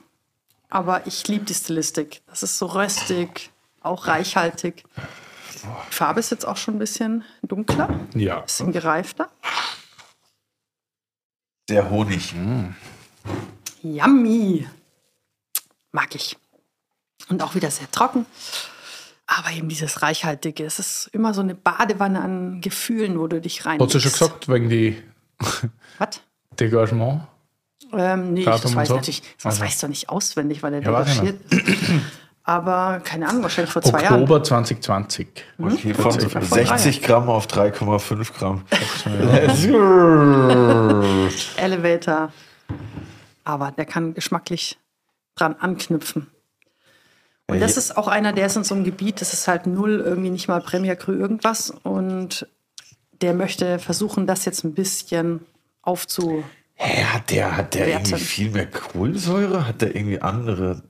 Aber 0.71 1.07
ich 1.07 1.27
liebe 1.29 1.45
die 1.45 1.55
Stilistik. 1.55 2.23
Das 2.27 2.43
ist 2.43 2.59
so 2.59 2.67
röstig, 2.67 3.51
auch 3.81 4.07
reichhaltig. 4.07 4.85
Die 5.91 5.95
Farbe 5.95 6.21
ist 6.21 6.31
jetzt 6.31 6.47
auch 6.47 6.57
schon 6.57 6.77
ein 6.77 6.79
bisschen 6.79 7.25
dunkler, 7.43 7.89
ein 8.15 8.21
Ja. 8.21 8.41
bisschen 8.41 8.71
gereifter. 8.73 9.29
Der 11.69 11.89
Honig. 11.91 12.35
Yummy. 13.83 14.67
Mag 15.93 16.15
ich. 16.15 16.37
Und 17.31 17.43
auch 17.43 17.55
wieder 17.55 17.71
sehr 17.71 17.91
trocken. 17.91 18.27
Aber 19.27 19.51
eben 19.53 19.71
dieses 19.71 20.03
Reichhaltige. 20.03 20.65
Es 20.67 20.79
ist 20.79 21.09
immer 21.13 21.33
so 21.33 21.41
eine 21.41 21.55
Badewanne 21.55 22.21
an 22.21 22.61
Gefühlen, 22.61 23.19
wo 23.19 23.27
du 23.27 23.41
dich 23.41 23.65
rein. 23.65 23.81
Hast 23.81 23.95
du 23.95 24.01
schon 24.01 24.13
gesagt, 24.13 24.49
wegen 24.49 24.69
die 24.69 25.03
Was? 25.99 26.21
Degagement? 26.59 27.23
Ähm, 27.93 28.35
nee, 28.35 28.45
Datum 28.45 28.63
das 28.63 28.75
weiß 28.77 28.89
so? 28.89 28.95
ich 28.95 29.01
natürlich. 29.01 29.23
Das 29.37 29.47
Also. 29.47 29.63
weißt 29.65 29.83
du 29.83 29.89
nicht 29.89 30.09
auswendig, 30.09 30.63
weil 30.63 30.75
er 30.75 30.83
Ja, 30.83 30.93
weiß 30.93 31.21
degagiert. 31.21 31.41
Aber 32.47 33.01
keine 33.03 33.27
Ahnung, 33.27 33.43
wahrscheinlich 33.43 33.73
vor 33.73 33.81
zwei 33.81 34.03
Jahren. 34.03 34.21
Oktober 34.23 34.43
2020. 34.43 35.29
Okay, 35.59 35.95
von 35.95 36.13
Von 36.21 36.43
60 36.43 37.01
Gramm 37.01 37.31
auf 37.31 37.47
3,5 37.47 38.33
Gramm. 38.39 38.65
Elevator. 41.57 42.31
Aber 43.45 43.71
der 43.71 43.87
kann 43.87 44.13
geschmacklich 44.13 44.79
dran 45.37 45.57
anknüpfen. 45.59 46.27
Und 47.47 47.61
das 47.61 47.77
ist 47.77 47.97
auch 47.97 48.09
einer, 48.09 48.33
der 48.33 48.47
ist 48.47 48.57
in 48.57 48.65
so 48.65 48.75
einem 48.75 48.85
Gebiet, 48.85 49.21
das 49.21 49.33
ist 49.33 49.49
halt 49.49 49.67
null, 49.67 50.03
irgendwie 50.05 50.31
nicht 50.31 50.49
mal 50.49 50.61
Premier 50.61 50.97
Cru 50.97 51.13
irgendwas. 51.13 51.71
Und 51.83 52.47
der 53.25 53.35
möchte 53.35 53.79
versuchen, 53.79 54.27
das 54.27 54.45
jetzt 54.45 54.65
ein 54.65 54.75
bisschen 54.75 55.41
aufzu. 55.83 56.45
Hä, 56.75 57.05
hat 57.05 57.31
der, 57.31 57.57
hat 57.57 57.75
der 57.75 57.89
irgendwie 57.89 58.17
viel 58.19 58.51
mehr 58.51 58.67
Kohlensäure? 58.71 59.67
Hat 59.67 59.81
der 59.81 59.97
irgendwie 59.97 60.21
andere. 60.21 60.83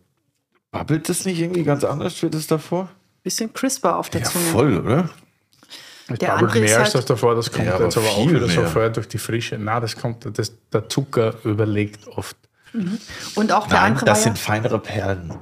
Babbelt 0.73 1.09
das 1.09 1.25
nicht 1.25 1.39
irgendwie 1.39 1.63
ganz 1.63 1.85
anders 1.85 2.21
wie 2.23 2.31
das 2.31 2.47
davor? 2.49 2.89
Bisschen 3.23 3.53
crisper 3.53 3.97
auf 3.99 4.11
der 4.11 4.23
Ja, 4.23 4.27
Zunge. 4.31 4.45
voll, 4.47 4.79
oder? 4.81 5.11
Es 6.09 6.19
Der 6.19 6.35
ist 6.35 6.55
mehr 6.55 6.63
als 6.63 6.73
halt- 6.87 6.95
das 6.97 7.05
davor, 7.07 7.35
das 7.35 7.51
kommt 7.53 7.67
Ja, 7.67 7.77
aber 7.77 7.85
jetzt 7.85 7.97
aber 7.97 8.09
auch 8.09 8.29
wieder 8.29 8.49
so 8.49 8.63
vorher 8.67 8.91
durch 8.91 9.09
die 9.09 9.19
Frische. 9.19 9.57
Nein, 9.57 9.81
das 9.81 9.97
kommt, 9.97 10.27
das, 10.39 10.53
der 10.73 10.89
Zucker 10.89 11.35
überlegt 11.45 12.07
oft. 12.09 12.37
Und 13.37 13.53
auch 13.53 13.67
der 13.69 13.79
Nein, 13.79 13.93
andere 13.93 14.05
das 14.05 14.19
war 14.19 14.23
sind 14.25 14.37
ja, 14.37 14.43
feinere 14.45 14.79
Perlen. 14.81 15.33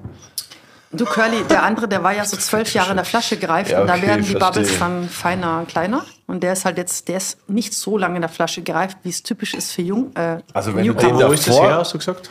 Du 0.93 1.05
Curly, 1.05 1.45
der 1.49 1.63
andere, 1.63 1.89
der 1.89 2.03
war 2.03 2.15
ja 2.15 2.25
so 2.25 2.37
zwölf 2.37 2.73
Jahre 2.75 2.91
in 2.91 2.97
der 2.97 3.05
Flasche 3.05 3.37
gereift 3.37 3.71
Ja, 3.71 3.81
und 3.81 3.87
da 3.87 3.95
okay, 3.95 4.07
werden 4.07 4.25
die 4.25 4.35
Bubbles 4.35 4.69
verstehe. 4.71 4.79
dann 4.79 5.09
feiner, 5.09 5.65
kleiner. 5.67 6.05
Und 6.27 6.43
der 6.43 6.53
ist 6.55 6.65
halt 6.65 6.79
jetzt, 6.79 7.09
der 7.09 7.17
ist 7.19 7.49
nicht 7.49 7.75
so 7.75 7.99
lange 7.99 8.17
in 8.17 8.23
der 8.23 8.29
Flasche 8.31 8.63
gereift, 8.63 8.99
wie 9.03 9.11
es 9.11 9.23
typisch 9.23 9.55
ist 9.55 9.73
für 9.73 9.83
Jung. 9.83 10.15
Äh, 10.17 10.39
Also 10.53 10.75
wenn 10.75 10.87
du 10.87 10.93
Newcomer. 10.93 11.25
den 11.25 11.33
ist 11.33 11.49
das 11.49 11.57
Davor- 11.57 11.67
her, 11.69 11.77
hast 11.79 11.95
du 11.95 11.99
gesagt? 11.99 12.31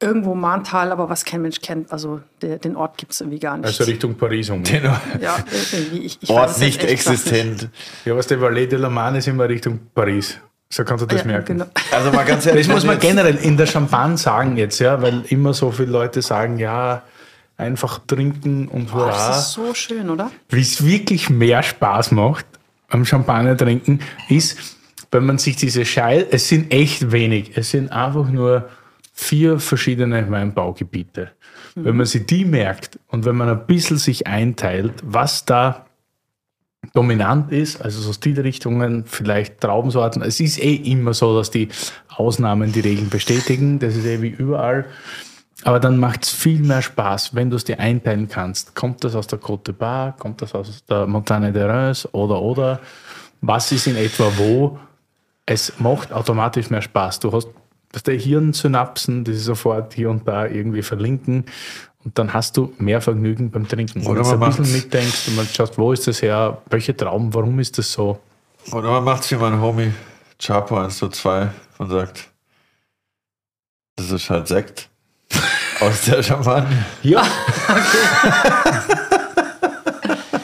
Irgendwo 0.00 0.36
Mahntal, 0.36 0.92
aber 0.92 1.08
was 1.08 1.24
kein 1.24 1.42
Mensch 1.42 1.60
kennt. 1.60 1.90
Also 1.92 2.20
der, 2.40 2.58
den 2.58 2.76
Ort 2.76 2.98
gibt 2.98 3.10
es 3.12 3.20
irgendwie 3.20 3.40
gar 3.40 3.56
nicht. 3.56 3.66
Also 3.66 3.82
Richtung 3.82 4.14
Paris 4.14 4.48
um. 4.48 4.62
ja, 4.64 5.36
irgendwie. 5.72 5.98
Ich, 6.06 6.18
ich 6.22 6.30
Ort 6.30 6.56
nicht 6.60 6.84
existent. 6.84 7.68
Ja, 8.04 8.14
was 8.16 8.28
der 8.28 8.40
Valais 8.40 8.68
de 8.68 8.78
la 8.78 8.88
Marne 8.88 9.18
ist 9.18 9.26
immer 9.26 9.48
Richtung 9.48 9.80
Paris. 9.94 10.38
So 10.70 10.84
kannst 10.84 11.02
du 11.02 11.06
das 11.06 11.22
Ja, 11.22 11.26
merken. 11.26 11.46
genau. 11.58 11.66
Also 11.90 12.12
mal 12.12 12.24
ganz 12.24 12.46
ehrlich. 12.46 12.66
Das 12.68 12.74
muss 12.76 12.84
man 12.84 13.00
du 13.00 13.06
jetzt- 13.06 13.10
generell 13.16 13.36
in 13.38 13.56
der 13.56 13.66
Champagne 13.66 14.16
sagen 14.18 14.56
jetzt, 14.56 14.78
ja, 14.78 15.02
weil 15.02 15.22
immer 15.30 15.52
so 15.52 15.72
viele 15.72 15.90
Leute 15.90 16.22
sagen, 16.22 16.58
ja, 16.60 17.02
einfach 17.58 17.98
trinken 18.06 18.68
und 18.68 18.94
Oh, 18.94 18.98
das 18.98 19.16
hurra. 19.16 19.38
ist 19.38 19.52
so 19.52 19.74
schön, 19.74 20.08
oder? 20.08 20.30
Wie 20.48 20.60
es 20.60 20.84
wirklich 20.86 21.28
mehr 21.28 21.62
Spaß 21.62 22.12
macht 22.12 22.46
am 22.88 23.04
Champagner 23.04 23.56
trinken, 23.56 24.00
ist, 24.30 24.76
wenn 25.10 25.26
man 25.26 25.36
sich 25.38 25.56
diese 25.56 25.84
Schei, 25.84 26.26
es 26.30 26.48
sind 26.48 26.72
echt 26.72 27.12
wenig, 27.12 27.52
es 27.56 27.70
sind 27.70 27.92
einfach 27.92 28.28
nur 28.30 28.68
vier 29.12 29.58
verschiedene 29.58 30.30
Weinbaugebiete. 30.30 31.32
Wenn 31.74 31.96
man 31.96 32.06
sich 32.06 32.26
die 32.26 32.44
merkt 32.44 32.98
und 33.08 33.24
wenn 33.24 33.36
man 33.36 33.48
ein 33.48 33.66
bisschen 33.66 33.98
sich 33.98 34.26
einteilt, 34.26 34.94
was 35.04 35.44
da 35.44 35.86
dominant 36.94 37.52
ist, 37.52 37.80
also 37.80 38.00
so 38.00 38.12
Stilrichtungen, 38.12 39.04
vielleicht 39.06 39.60
Traubensorten. 39.60 40.22
Es 40.22 40.40
ist 40.40 40.58
eh 40.62 40.74
immer 40.74 41.14
so, 41.14 41.36
dass 41.36 41.50
die 41.50 41.68
Ausnahmen 42.08 42.72
die 42.72 42.80
Regeln 42.80 43.10
bestätigen. 43.10 43.78
Das 43.78 43.94
ist 43.94 44.06
eh 44.06 44.22
wie 44.22 44.28
überall. 44.28 44.86
Aber 45.64 45.80
dann 45.80 45.98
macht 45.98 46.24
es 46.24 46.30
viel 46.30 46.60
mehr 46.60 46.82
Spaß, 46.82 47.34
wenn 47.34 47.50
du 47.50 47.56
es 47.56 47.64
dir 47.64 47.80
einteilen 47.80 48.28
kannst. 48.28 48.74
Kommt 48.74 49.02
das 49.02 49.14
aus 49.14 49.26
der 49.26 49.40
Côte 49.40 49.72
Bar? 49.72 50.12
Kommt 50.16 50.40
das 50.40 50.54
aus 50.54 50.84
der 50.84 51.06
Montagne 51.06 51.52
de 51.52 51.64
Reims? 51.64 52.08
Oder, 52.12 52.40
oder? 52.40 52.80
was 53.40 53.72
ist 53.72 53.86
in 53.86 53.96
etwa 53.96 54.30
wo. 54.36 54.78
Es 55.46 55.78
macht 55.78 56.12
automatisch 56.12 56.70
mehr 56.70 56.82
Spaß. 56.82 57.20
Du 57.20 57.32
hast 57.32 57.48
der 58.06 58.14
Hirnsynapsen, 58.14 59.24
die 59.24 59.32
sich 59.32 59.44
sofort 59.44 59.94
hier 59.94 60.10
und 60.10 60.28
da 60.28 60.46
irgendwie 60.46 60.82
verlinken. 60.82 61.46
Und 62.04 62.18
dann 62.18 62.32
hast 62.32 62.56
du 62.56 62.72
mehr 62.78 63.00
Vergnügen 63.00 63.50
beim 63.50 63.66
Trinken. 63.66 64.06
Oder 64.06 64.20
Wenn 64.20 64.38
du 64.40 64.44
ein 64.44 64.50
bisschen 64.50 64.72
mitdenkst 64.72 65.28
und 65.28 65.36
man 65.36 65.46
schaust, 65.46 65.78
wo 65.78 65.92
ist 65.92 66.06
das 66.06 66.22
her, 66.22 66.60
welche 66.70 66.96
Trauben, 66.96 67.32
warum 67.34 67.58
ist 67.58 67.78
das 67.78 67.92
so? 67.92 68.18
Oder 68.72 68.90
man 68.90 69.04
macht 69.04 69.24
es 69.24 69.30
wie 69.30 69.36
mein 69.36 69.60
Homie 69.60 69.92
Chapo 70.38 70.76
102 70.76 71.50
und 71.78 71.90
sagt, 71.90 72.28
das 73.96 74.10
ist 74.10 74.30
halt 74.30 74.46
Sekt 74.48 74.88
aus 75.80 76.02
der 76.02 76.22
Champagne. 76.22 76.84
Ja. 77.02 77.22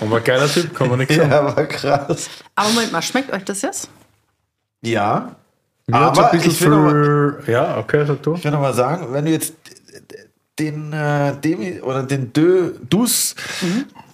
Aber 0.01 0.21
geiler 0.21 0.49
Typ, 0.49 0.75
kann 0.75 0.89
man 0.89 0.99
nichts 0.99 1.15
sagen. 1.17 1.31
Ja, 1.31 1.45
war 1.57 1.65
krass. 1.67 2.29
Aber 2.55 2.69
Moment 2.71 2.93
mal, 2.93 3.03
schmeckt 3.03 3.33
euch 3.33 3.45
das 3.45 3.63
jetzt? 3.63 3.89
Ja, 4.83 5.35
Mir 5.87 5.99
hat's 6.01 6.19
ein 6.19 6.25
aber 6.25 6.33
bisschen 6.37 6.51
ich 6.51 6.61
will, 6.61 6.69
noch 6.71 6.79
mal, 6.83 7.43
für, 7.43 7.51
ja, 7.53 7.79
okay, 7.79 8.05
sag 8.07 8.23
du. 8.23 8.35
ich 8.35 8.45
will 8.45 8.51
noch 8.51 8.61
mal 8.61 8.75
sagen, 8.75 9.13
wenn 9.13 9.25
du 9.25 9.31
jetzt 9.31 9.55
den 10.59 10.93
äh, 10.93 11.35
Demi 11.43 11.81
oder 11.81 12.03
den 12.03 12.33
Dö, 12.33 12.75
Dus 12.89 13.35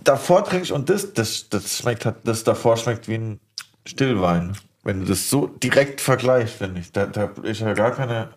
davor 0.04 0.44
trinkst 0.44 0.70
und 0.70 0.88
das, 0.88 1.12
das, 1.12 1.48
das 1.50 1.78
schmeckt 1.78 2.06
halt, 2.06 2.16
das 2.24 2.44
davor 2.44 2.76
schmeckt 2.76 3.08
wie 3.08 3.14
ein 3.16 3.40
Stillwein. 3.86 4.56
Wenn 4.82 5.00
du 5.00 5.06
das 5.06 5.28
so 5.28 5.46
direkt 5.46 6.00
vergleichst, 6.00 6.54
finde 6.54 6.80
ich. 6.80 6.92
Da, 6.92 7.04
da 7.06 7.30
ist 7.42 7.60
ja 7.60 7.74
gar 7.74 7.90
keine, 7.90 8.28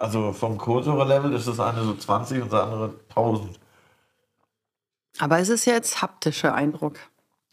also 0.00 0.32
vom 0.32 0.56
Kohlensäure-Level 0.58 1.32
ist 1.34 1.46
das 1.46 1.60
eine 1.60 1.84
so 1.84 1.94
20 1.94 2.42
und 2.42 2.52
das 2.52 2.62
andere 2.62 2.94
1000. 3.10 3.60
Aber 5.18 5.38
es 5.38 5.48
ist 5.50 5.66
ja 5.66 5.74
jetzt 5.74 6.00
haptischer 6.02 6.54
Eindruck. 6.54 6.96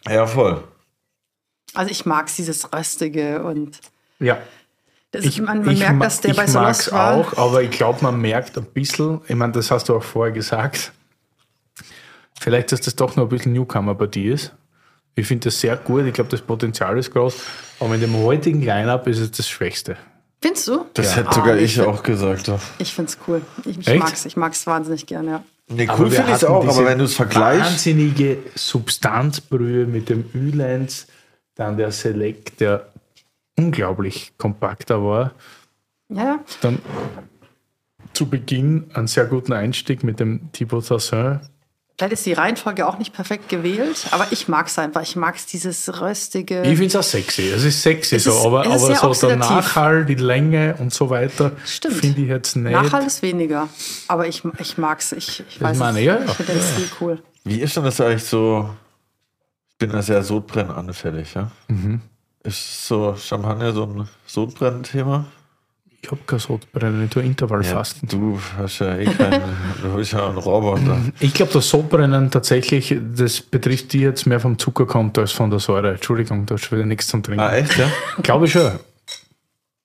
Ja, 0.07 0.26
voll. 0.26 0.64
Also 1.74 1.91
ich 1.91 2.06
mag 2.06 2.34
dieses 2.34 2.72
Röstige 2.74 3.44
und 3.44 3.80
Ja. 4.19 4.38
das, 5.11 5.38
man, 5.40 5.64
man 5.65 5.74
ich 5.74 5.80
merkt, 5.80 6.02
dass 6.02 6.22
der 6.22 6.32
ich 6.32 6.38
bei 6.38 6.48
Solos 6.48 6.65
mag's 6.68 6.91
war. 6.91 7.15
auch, 7.15 7.38
aber 7.38 7.61
ich 7.61 7.72
glaube, 7.72 7.99
man 8.03 8.19
merkt 8.22 8.57
ein 8.57 8.65
bisschen, 8.65 9.22
ich 9.28 9.36
meine, 9.36 9.52
das 9.52 9.69
hast 9.69 9.90
du 9.90 9.95
auch 9.98 10.03
vorher 10.03 10.32
gesagt, 10.34 10.94
vielleicht, 12.40 12.72
dass 12.72 12.82
das 12.82 12.95
doch 12.95 13.15
noch 13.18 13.24
ein 13.26 13.30
bisschen 13.30 13.52
Newcomer 13.53 13.95
bei 13.95 14.07
dir 14.07 14.34
ist. 14.36 14.53
Ich 15.15 15.28
finde 15.28 15.45
das 15.49 15.60
sehr 15.60 15.76
gut, 15.76 16.06
ich 16.06 16.14
glaube, 16.14 16.30
das 16.30 16.41
Potenzial 16.41 16.98
ist 16.98 17.11
groß, 17.11 17.36
aber 17.82 17.95
in 17.95 18.02
dem 18.02 18.15
heutigen 18.24 18.61
Line-Up 18.61 19.07
ist 19.07 19.19
es 19.19 19.32
das 19.32 19.49
Schwächste. 19.49 19.98
Findest 20.41 20.68
du? 20.68 20.85
Das 20.93 21.15
Ja. 21.15 21.22
hätte 21.23 21.34
sogar 21.35 21.53
Ah, 21.53 21.57
ich 21.57 21.77
ich- 21.77 21.81
auch 21.81 22.03
gesagt. 22.03 22.47
Doch. 22.47 22.59
Ich 22.77 22.93
finde 22.93 23.11
es 23.11 23.18
cool. 23.27 23.41
Ich, 23.65 23.80
ich 23.80 23.88
Echt? 23.88 23.99
mag 23.99 24.14
es. 24.14 24.26
Ich 24.26 24.38
mag 24.38 24.53
es 24.53 24.68
wahnsinnig 24.68 25.05
gerne, 25.05 25.30
ja. 25.31 25.43
Nee, 25.69 25.89
cool 25.97 26.09
finde 26.11 26.30
ich 26.31 26.38
es 26.38 26.43
auch, 26.45 26.65
aber 26.65 26.85
wenn 26.85 26.97
du 26.99 27.03
es 27.05 27.14
vergleichst, 27.15 27.72
Wahnsinnige 27.72 28.38
Substanzbrühe 28.55 29.85
mit 29.85 30.07
dem 30.09 30.23
Ülens, 30.34 31.07
dann 31.55 31.76
der 31.76 31.91
Select, 31.91 32.61
der 32.61 32.88
unglaublich 33.57 34.31
kompakter 34.38 35.03
war. 35.03 35.31
Ja, 36.09 36.23
ja. 36.23 36.39
Dann 36.61 36.80
zu 38.14 38.27
Beginn 38.30 38.85
einen 38.93 39.07
sehr 39.07 39.26
guten 39.26 39.51
Einstieg 39.51 40.03
mit 40.03 40.19
dem 40.22 40.51
Thibaut 40.53 40.88
Tassin. 40.88 41.41
Vielleicht 41.98 42.14
ist 42.14 42.26
die 42.28 42.34
Reihenfolge 42.34 42.88
auch 42.88 42.99
nicht 42.99 43.11
perfekt 43.11 43.49
gewählt, 43.49 44.06
aber 44.11 44.28
ich 44.30 44.48
mag 44.48 44.68
es 44.68 44.78
einfach. 44.78 45.02
Ich 45.02 45.15
mag 45.15 45.36
es 45.36 45.48
dieses 45.48 45.99
Röstige. 45.99 46.61
Ich 46.61 46.69
finde 46.78 46.86
es 46.86 46.95
auch 46.95 47.02
sexy. 47.02 47.49
Es 47.49 47.64
ist 47.64 47.82
sexy 47.82 48.18
Es 48.18 48.26
so, 48.26 48.30
ist- 48.32 48.45
aber, 48.45 48.65
aber 48.68 48.78
so 48.78 48.88
der 48.90 49.03
oxidativ. 49.03 49.40
Nachhall, 49.40 50.06
die 50.06 50.14
Länge 50.14 50.76
und 50.78 50.94
so 50.94 51.10
weiter, 51.10 51.53
Stimmt. 51.65 51.95
finde 51.95 52.22
ich 52.22 52.28
jetzt 52.28 52.56
nicht. 52.56 52.72
Nachhall 52.72 53.03
ist 53.07 53.24
weniger, 53.24 53.68
aber 54.07 54.28
ich, 54.28 54.44
ich 54.60 54.78
mag 54.78 54.99
es. 54.99 55.11
Ich, 55.14 55.44
ich 55.49 55.60
weiß 55.60 55.78
meine 55.80 55.99
ja. 56.02 56.19
Ich 56.24 56.32
finde 56.34 56.53
den 56.53 56.61
Stil 56.61 56.90
cool. 57.02 57.24
wie 57.45 57.61
ist 57.61 57.76
denn 57.76 57.84
das 57.84 57.99
eigentlich 57.99 58.24
so? 58.26 58.69
Ich 59.72 59.78
bin 59.80 59.90
da 59.91 60.02
sehr 60.03 60.24
sodbrennanfällig, 60.24 61.34
ja? 61.34 61.49
Mhm. 61.68 62.02
Ist 62.44 62.88
so 62.88 63.15
Champagner 63.15 63.74
so 63.74 63.84
ein 63.84 64.07
Sodbrennen-Thema? 64.28 65.26
Ich 66.02 66.11
habe 66.11 66.22
kein 66.26 66.40
Sodbrennen, 66.40 67.06
ich 67.06 67.10
tue 67.10 67.24
Intervallfasten. 67.24 68.07
du 68.07 68.40
hast 68.57 68.80
ja 68.80 68.95
eh 68.95 69.06
keinen, 69.06 69.41
du 69.82 69.95
bist 69.95 70.14
ja 70.14 70.30
ein 70.30 70.38
Roboter. 70.38 70.99
Ich 71.19 71.34
glaube, 71.34 71.52
das 71.53 71.68
Sodbrennen 71.69 72.30
tatsächlich, 72.32 72.95
das 73.15 73.41
betrifft 73.41 73.94
die 73.94 73.99
jetzt 74.02 74.26
mehr 74.26 74.40
vom 74.40 74.57
Zucker 74.60 74.86
kommt 74.86 75.18
als 75.18 75.32
von 75.32 75.49
der 75.49 75.60
Säure. 75.60 75.91
Entschuldigung, 75.95 76.45
da 76.45 76.56
ist 76.56 76.72
wieder 76.72 76.86
nichts 76.86 77.07
zum 77.07 77.24
Trinken. 77.24 77.41
Ah, 77.41 77.56
echt, 77.56 77.78
ja? 77.78 77.90
Glaube 78.22 78.45
ich 78.45 78.52
schon. 78.52 78.61
Also, 78.61 78.80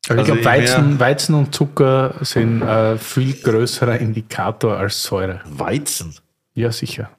Also 0.08 0.20
ich 0.20 0.26
glaube, 0.26 0.44
Weizen, 0.44 1.00
Weizen 1.00 1.34
und 1.34 1.54
Zucker 1.54 2.14
sind 2.20 2.62
ein 2.62 2.98
viel 2.98 3.32
größerer 3.34 3.98
Indikator 3.98 4.76
als 4.76 5.02
Säure. 5.02 5.40
Weizen. 5.46 6.14
Ja, 6.54 6.70
sicher. 6.70 7.10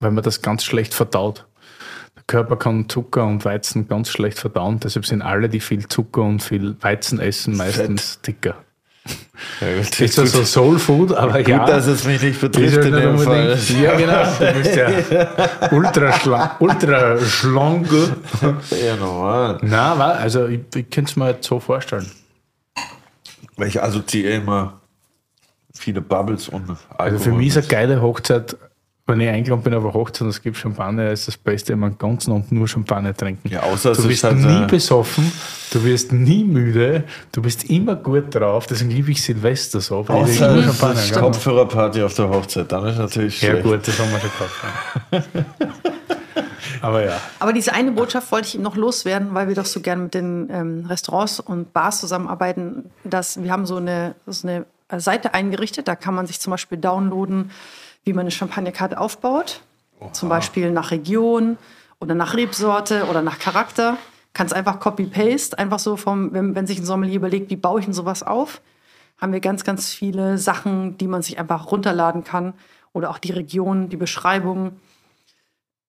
Weil 0.00 0.10
man 0.10 0.24
das 0.24 0.42
ganz 0.42 0.64
schlecht 0.64 0.92
verdaut. 0.94 1.46
Körper 2.28 2.56
kann 2.56 2.88
Zucker 2.88 3.26
und 3.26 3.44
Weizen 3.44 3.88
ganz 3.88 4.10
schlecht 4.10 4.38
verdauen. 4.38 4.78
Deshalb 4.78 5.04
sind 5.06 5.22
alle, 5.22 5.48
die 5.48 5.58
viel 5.58 5.88
Zucker 5.88 6.22
und 6.22 6.40
viel 6.42 6.76
Weizen 6.80 7.18
essen, 7.18 7.56
meistens 7.56 8.20
dicker. 8.20 8.54
Ja, 9.60 9.76
gut, 9.78 9.98
Ist 10.00 10.18
das 10.18 10.32
so 10.32 10.44
Soul 10.44 10.78
Food, 10.78 11.14
aber 11.14 11.38
gut, 11.38 11.48
ja. 11.48 11.64
dass 11.64 11.86
es 11.86 12.04
mich 12.04 12.20
nicht 12.22 12.38
betrifft 12.40 12.84
in 12.84 12.92
dem 12.92 13.18
Fall. 13.18 13.58
Ja, 13.82 13.96
genau. 13.96 14.24
Du 14.38 14.58
bist 14.58 14.76
ja 14.76 14.88
ultra, 15.72 16.12
schla 16.12 16.56
ultra 16.60 17.18
schlank. 17.18 17.88
Ja, 18.70 18.96
normal. 18.96 19.58
Na, 19.62 19.98
wa- 19.98 20.10
also 20.12 20.46
ich, 20.46 20.60
ich 20.74 20.90
könnte 20.90 21.10
es 21.10 21.16
mir 21.16 21.30
jetzt 21.30 21.46
so 21.48 21.58
vorstellen. 21.58 22.10
Weil 23.56 23.68
ich 23.68 23.82
assoziiere 23.82 24.34
immer 24.34 24.80
viele 25.74 26.02
Bubbles 26.02 26.48
und 26.50 26.68
Alkohol. 26.68 26.96
Also 26.98 27.18
für 27.18 27.32
mich 27.32 27.48
ist 27.48 27.56
eine 27.56 27.66
geile 27.68 28.02
Hochzeit, 28.02 28.56
wenn 29.08 29.20
ich 29.20 29.28
eingeladen 29.28 29.62
bin 29.62 29.74
auf 29.74 29.84
eine 29.84 29.94
Hochzeit 29.94 30.22
und 30.22 30.28
es 30.28 30.42
gibt 30.42 30.56
Champagner, 30.58 31.10
ist 31.10 31.26
das 31.26 31.36
Beste, 31.38 31.72
immer 31.72 31.86
einen 31.86 31.98
ganzen 31.98 32.30
Abend 32.30 32.52
nur 32.52 32.68
Champagner 32.68 33.14
trinken. 33.14 33.48
Ja, 33.48 33.62
außer 33.62 33.94
du 33.94 34.06
bist 34.06 34.22
halt, 34.22 34.36
nie 34.36 34.64
äh, 34.64 34.66
besoffen, 34.66 35.32
du 35.72 35.82
wirst 35.82 36.12
nie 36.12 36.44
müde, 36.44 37.04
du 37.32 37.40
bist 37.40 37.64
immer 37.70 37.96
gut 37.96 38.34
drauf, 38.34 38.66
deswegen 38.66 38.90
liebe 38.90 39.10
ich 39.10 39.22
Silvester 39.22 39.80
so, 39.80 40.06
weil 40.08 40.28
ich 40.28 40.40
Außer 40.42 40.52
nur 40.52 40.64
es 40.64 40.78
Champagner. 40.78 41.20
Kopfhörerparty 41.20 42.02
auf 42.02 42.14
der 42.14 42.28
Hochzeit, 42.28 42.70
dann 42.70 42.86
ist 42.86 42.98
natürlich 42.98 43.40
Ja 43.40 43.50
schlecht. 43.50 43.64
gut, 43.64 43.88
das 43.88 43.98
haben 43.98 44.10
wir 44.10 44.20
schon 44.20 44.30
gehabt. 45.10 45.28
Aber 46.82 47.04
ja, 47.04 47.18
Aber 47.40 47.52
diese 47.52 47.72
eine 47.72 47.92
Botschaft 47.92 48.30
wollte 48.30 48.48
ich 48.48 48.54
ihm 48.54 48.62
noch 48.62 48.76
loswerden, 48.76 49.30
weil 49.32 49.48
wir 49.48 49.54
doch 49.54 49.64
so 49.66 49.80
gern 49.80 50.04
mit 50.04 50.14
den 50.14 50.48
ähm, 50.52 50.84
Restaurants 50.86 51.40
und 51.40 51.72
Bars 51.72 52.00
zusammenarbeiten, 52.00 52.90
dass 53.04 53.42
wir 53.42 53.50
haben 53.50 53.66
so 53.66 53.76
eine, 53.76 54.14
so 54.26 54.46
eine 54.46 54.66
Seite 55.00 55.34
eingerichtet, 55.34 55.88
da 55.88 55.96
kann 55.96 56.14
man 56.14 56.26
sich 56.26 56.40
zum 56.40 56.50
Beispiel 56.50 56.78
downloaden, 56.78 57.50
wie 58.04 58.12
man 58.12 58.22
eine 58.22 58.30
Champagnerkarte 58.30 58.98
aufbaut. 58.98 59.60
Zum 60.12 60.28
Beispiel 60.28 60.70
nach 60.70 60.90
Region 60.90 61.58
oder 62.00 62.14
nach 62.14 62.34
Rebsorte 62.34 63.06
oder 63.06 63.22
nach 63.22 63.38
Charakter. 63.38 63.98
Kannst 64.32 64.54
einfach 64.54 64.78
Copy-Paste, 64.78 65.58
einfach 65.58 65.78
so 65.78 65.96
vom, 65.96 66.32
wenn, 66.32 66.54
wenn 66.54 66.66
sich 66.66 66.78
ein 66.78 66.84
Sommelier 66.84 67.16
überlegt, 67.16 67.50
wie 67.50 67.56
baue 67.56 67.80
ich 67.80 67.86
denn 67.86 67.94
sowas 67.94 68.22
auf, 68.22 68.60
haben 69.20 69.32
wir 69.32 69.40
ganz, 69.40 69.64
ganz 69.64 69.92
viele 69.92 70.38
Sachen, 70.38 70.96
die 70.98 71.08
man 71.08 71.22
sich 71.22 71.38
einfach 71.38 71.72
runterladen 71.72 72.22
kann. 72.22 72.54
Oder 72.92 73.10
auch 73.10 73.18
die 73.18 73.32
Region, 73.32 73.88
die 73.88 73.96
Beschreibung. 73.96 74.76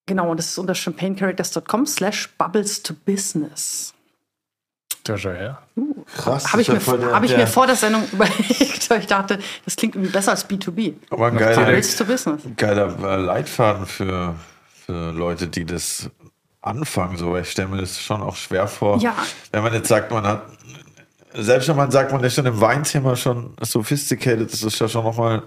Genau, 0.05 0.31
und 0.31 0.37
das 0.37 0.47
ist 0.47 0.57
unter 0.57 0.73
champagnecharacters.com 0.73 1.85
slash 1.85 2.29
bubbles 2.37 2.81
to 2.81 2.93
business. 3.05 3.93
Schau 5.17 5.29
her. 5.31 5.59
Krass. 6.17 6.51
Habe 6.51 6.61
ich, 6.61 6.67
mir, 6.69 6.79
der- 6.79 7.11
hab 7.13 7.23
ich 7.23 7.35
mir 7.35 7.47
vor 7.47 7.67
der 7.67 7.75
Sendung 7.75 8.03
überlegt, 8.11 8.89
weil 8.89 8.99
ich 8.99 9.07
dachte, 9.07 9.39
das 9.65 9.75
klingt 9.75 9.95
irgendwie 9.95 10.11
besser 10.11 10.31
als 10.31 10.49
B2B. 10.49 10.93
Aber 11.09 11.27
ein 11.27 11.37
geiler, 11.37 11.81
geiler 12.57 12.95
äh, 13.03 13.15
Leitfaden 13.17 13.85
für, 13.85 14.35
für 14.85 15.11
Leute, 15.11 15.47
die 15.47 15.65
das 15.65 16.09
anfangen. 16.61 17.17
So. 17.17 17.37
Ich 17.37 17.51
stelle 17.51 17.67
mir 17.67 17.77
das 17.81 17.99
schon 18.01 18.21
auch 18.21 18.35
schwer 18.35 18.67
vor. 18.67 18.97
Ja. 18.99 19.15
Wenn 19.51 19.63
man 19.63 19.73
jetzt 19.73 19.87
sagt, 19.87 20.11
man 20.11 20.25
hat, 20.25 20.43
selbst 21.33 21.67
wenn 21.69 21.75
man 21.75 21.91
sagt, 21.91 22.11
man 22.11 22.23
ist 22.23 22.35
schon 22.35 22.45
im 22.45 22.59
Weinthema 22.59 23.15
schon 23.15 23.53
sophisticated, 23.61 24.51
das 24.51 24.63
ist 24.63 24.79
ja 24.79 24.87
schon 24.87 25.03
nochmal, 25.03 25.43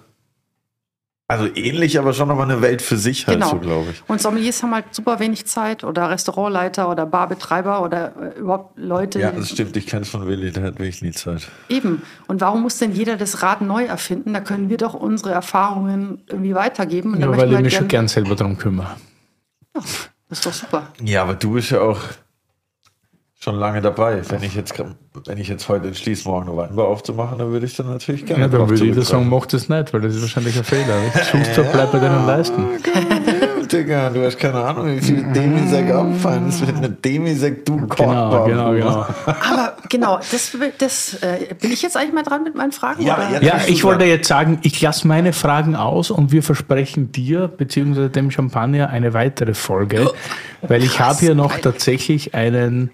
also 1.29 1.47
ähnlich, 1.55 1.99
aber 1.99 2.13
schon 2.13 2.29
nochmal 2.29 2.51
eine 2.51 2.61
Welt 2.61 2.83
für 2.83 2.97
sich 2.99 3.27
halt 3.27 3.39
Genau. 3.39 3.51
so, 3.53 3.59
glaube 3.59 3.87
ich. 3.93 4.03
Und 4.07 4.21
Sommeliers 4.21 4.63
haben 4.63 4.75
halt 4.75 4.87
super 4.95 5.19
wenig 5.19 5.47
Zeit 5.47 5.83
oder 5.83 6.11
Restaurantleiter 6.11 6.91
oder 6.91 7.07
Barbetreiber 7.07 7.83
oder 7.83 8.35
äh, 8.37 8.39
überhaupt 8.39 8.79
Leute. 8.79 9.19
Ja, 9.21 9.31
das 9.31 9.49
stimmt. 9.51 9.75
Ich 9.79 9.87
kenne 9.87 10.03
es 10.03 10.11
von 10.11 10.27
Willi, 10.27 10.51
der 10.53 10.65
hat 10.65 10.79
wirklich 10.79 11.01
nie 11.01 11.13
Zeit. 11.13 11.49
Eben. 11.71 12.03
Und 12.27 12.41
warum 12.43 12.61
muss 12.63 12.77
denn 12.79 12.93
jeder 12.93 13.17
das 13.17 13.43
Rad 13.43 13.63
neu 13.63 13.85
erfinden? 13.85 14.35
Da 14.35 14.41
können 14.41 14.69
wir 14.69 14.77
doch 14.77 14.93
unsere 14.95 15.31
Erfahrungen 15.31 16.23
irgendwie 16.29 16.55
weitergeben. 16.55 17.15
Und 17.15 17.21
Ja, 17.21 17.29
weil 17.31 17.47
ich 17.47 17.51
wir 17.57 17.61
mich 17.61 17.73
schon 17.73 17.81
halt 17.83 17.91
gern 17.91 18.09
selber 18.09 18.35
drum 18.35 18.59
kümmere. 18.59 18.97
gern- 19.73 19.85
Das 20.29 20.39
ist 20.39 20.47
doch 20.47 20.53
super. 20.53 20.89
Ja, 21.03 21.23
aber 21.23 21.35
du 21.35 21.53
bist 21.53 21.71
ja 21.71 21.81
auch 21.81 22.01
schon 23.43 23.57
lange 23.57 23.81
dabei. 23.81 24.23
Wenn 24.29 24.43
ich 24.43 24.55
jetzt, 24.55 24.73
wenn 25.27 25.39
ich 25.39 25.49
jetzt 25.49 25.69
heute 25.69 25.89
entschließe, 25.89 26.29
morgen 26.29 26.49
eine 26.49 26.57
Weinbar 26.57 26.87
aufzumachen, 26.87 27.39
dann 27.39 27.51
würde 27.51 27.67
ich 27.67 27.75
dann 27.77 27.89
natürlich 27.89 28.25
gerne 28.25 28.43
Ja, 28.43 28.49
dann 28.49 28.61
würde 28.61 28.75
zurückgreifen. 28.77 29.03
sagen, 29.05 29.29
mach 29.29 29.47
das 29.47 29.69
nicht, 29.69 29.93
weil 29.93 30.01
das 30.01 30.15
ist 30.15 30.23
wahrscheinlich 30.23 30.57
ein 30.57 30.65
Fehler. 30.65 30.97
Schuster, 31.31 31.65
bleib 31.65 31.91
bei 31.93 31.99
deinen 31.99 32.25
Leisten. 32.27 32.65
Digga. 33.73 34.11
Du 34.11 34.25
hast 34.25 34.39
keine 34.39 34.63
Ahnung, 34.63 34.87
wie 34.97 35.01
viele 35.01 35.23
Demisek 35.33 35.91
abfallen. 35.91 36.47
Das 36.47 36.61
wird 36.65 36.77
eine 36.77 36.91
Demisek, 36.91 37.65
du 37.65 37.77
Genau, 37.77 37.87
Korkbombe. 37.89 38.51
genau, 38.51 38.73
genau. 38.73 39.07
Aber 39.27 39.77
genau, 39.89 40.19
das, 40.19 40.57
das 40.79 41.15
äh, 41.23 41.55
bin 41.61 41.73
ich 41.73 41.81
jetzt 41.83 41.97
eigentlich 41.97 42.13
mal 42.13 42.23
dran 42.23 42.45
mit 42.45 42.55
meinen 42.55 42.73
Fragen? 42.73 43.03
Ja, 43.03 43.39
Ja, 43.41 43.59
du 43.59 43.71
ich 43.73 43.83
wollte 43.83 44.05
jetzt 44.05 44.29
sagen, 44.29 44.59
ich 44.63 44.81
lasse 44.83 45.09
meine 45.09 45.33
Fragen 45.33 45.75
aus 45.75 46.11
und 46.11 46.33
wir 46.33 46.43
versprechen 46.43 47.13
dir 47.13 47.49
bzw. 47.49 48.09
dem 48.09 48.31
Champagner 48.31 48.91
eine 48.91 49.15
weitere 49.15 49.55
Folge, 49.55 50.11
weil 50.63 50.83
ich 50.85 51.01
habe 51.01 51.19
hier 51.21 51.35
noch 51.35 51.57
tatsächlich 51.59 52.35
einen 52.35 52.91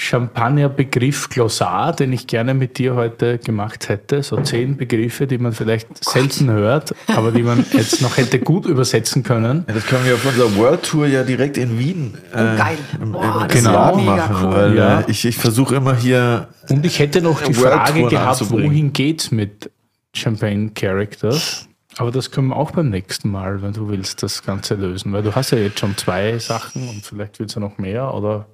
Champagner-Begriff 0.00 1.28
Glossar, 1.28 1.92
den 1.92 2.12
ich 2.12 2.28
gerne 2.28 2.54
mit 2.54 2.78
dir 2.78 2.94
heute 2.94 3.38
gemacht 3.38 3.88
hätte. 3.88 4.22
So 4.22 4.36
zehn 4.42 4.76
Begriffe, 4.76 5.26
die 5.26 5.38
man 5.38 5.52
vielleicht 5.52 6.04
selten 6.04 6.50
hört, 6.50 6.94
aber 7.08 7.32
die 7.32 7.42
man 7.42 7.66
jetzt 7.72 8.00
noch 8.00 8.16
hätte 8.16 8.38
gut 8.38 8.66
übersetzen 8.66 9.24
können. 9.24 9.64
Ja, 9.66 9.74
das 9.74 9.86
können 9.86 10.04
wir 10.06 10.14
auf 10.14 10.24
unserer 10.24 10.54
World 10.56 10.84
Tour 10.84 11.08
ja 11.08 11.24
direkt 11.24 11.56
in 11.58 11.80
Wien 11.80 12.14
äh, 12.32 12.36
geil. 12.56 12.78
im, 13.02 13.10
Boah, 13.10 13.48
im 13.50 13.62
mega 13.96 14.28
machen. 14.28 14.36
cool. 14.46 14.54
Weil 14.54 14.76
Ja. 14.76 15.00
äh, 15.00 15.04
ich, 15.08 15.24
ich 15.24 15.36
versuche 15.36 15.74
immer 15.74 15.96
hier 15.96 16.46
Und 16.68 16.86
ich 16.86 17.00
hätte 17.00 17.20
noch 17.20 17.42
die 17.42 17.56
World 17.56 17.72
Frage 17.74 17.92
Touren 17.94 18.08
gehabt, 18.10 18.50
wohin 18.50 18.92
geht's 18.92 19.32
mit 19.32 19.68
Champagne 20.14 20.70
Characters? 20.76 21.66
Aber 21.96 22.12
das 22.12 22.30
können 22.30 22.48
wir 22.48 22.56
auch 22.56 22.70
beim 22.70 22.90
nächsten 22.90 23.30
Mal, 23.32 23.62
wenn 23.62 23.72
du 23.72 23.88
willst, 23.88 24.22
das 24.22 24.44
Ganze 24.44 24.76
lösen. 24.76 25.12
Weil 25.12 25.24
du 25.24 25.34
hast 25.34 25.50
ja 25.50 25.58
jetzt 25.58 25.80
schon 25.80 25.96
zwei 25.96 26.38
Sachen 26.38 26.88
und 26.88 27.04
vielleicht 27.04 27.40
es 27.40 27.54
ja 27.56 27.60
noch 27.60 27.78
mehr 27.78 28.14
oder 28.14 28.46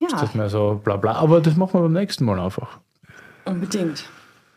ist 0.00 0.12
Ja, 0.12 0.20
das 0.20 0.34
mehr 0.34 0.48
so 0.48 0.80
bla 0.82 0.96
bla. 0.96 1.12
Aber 1.12 1.40
das 1.40 1.56
machen 1.56 1.74
wir 1.74 1.82
beim 1.82 1.92
nächsten 1.92 2.24
Mal 2.24 2.38
einfach. 2.40 2.78
unbedingt. 3.44 4.04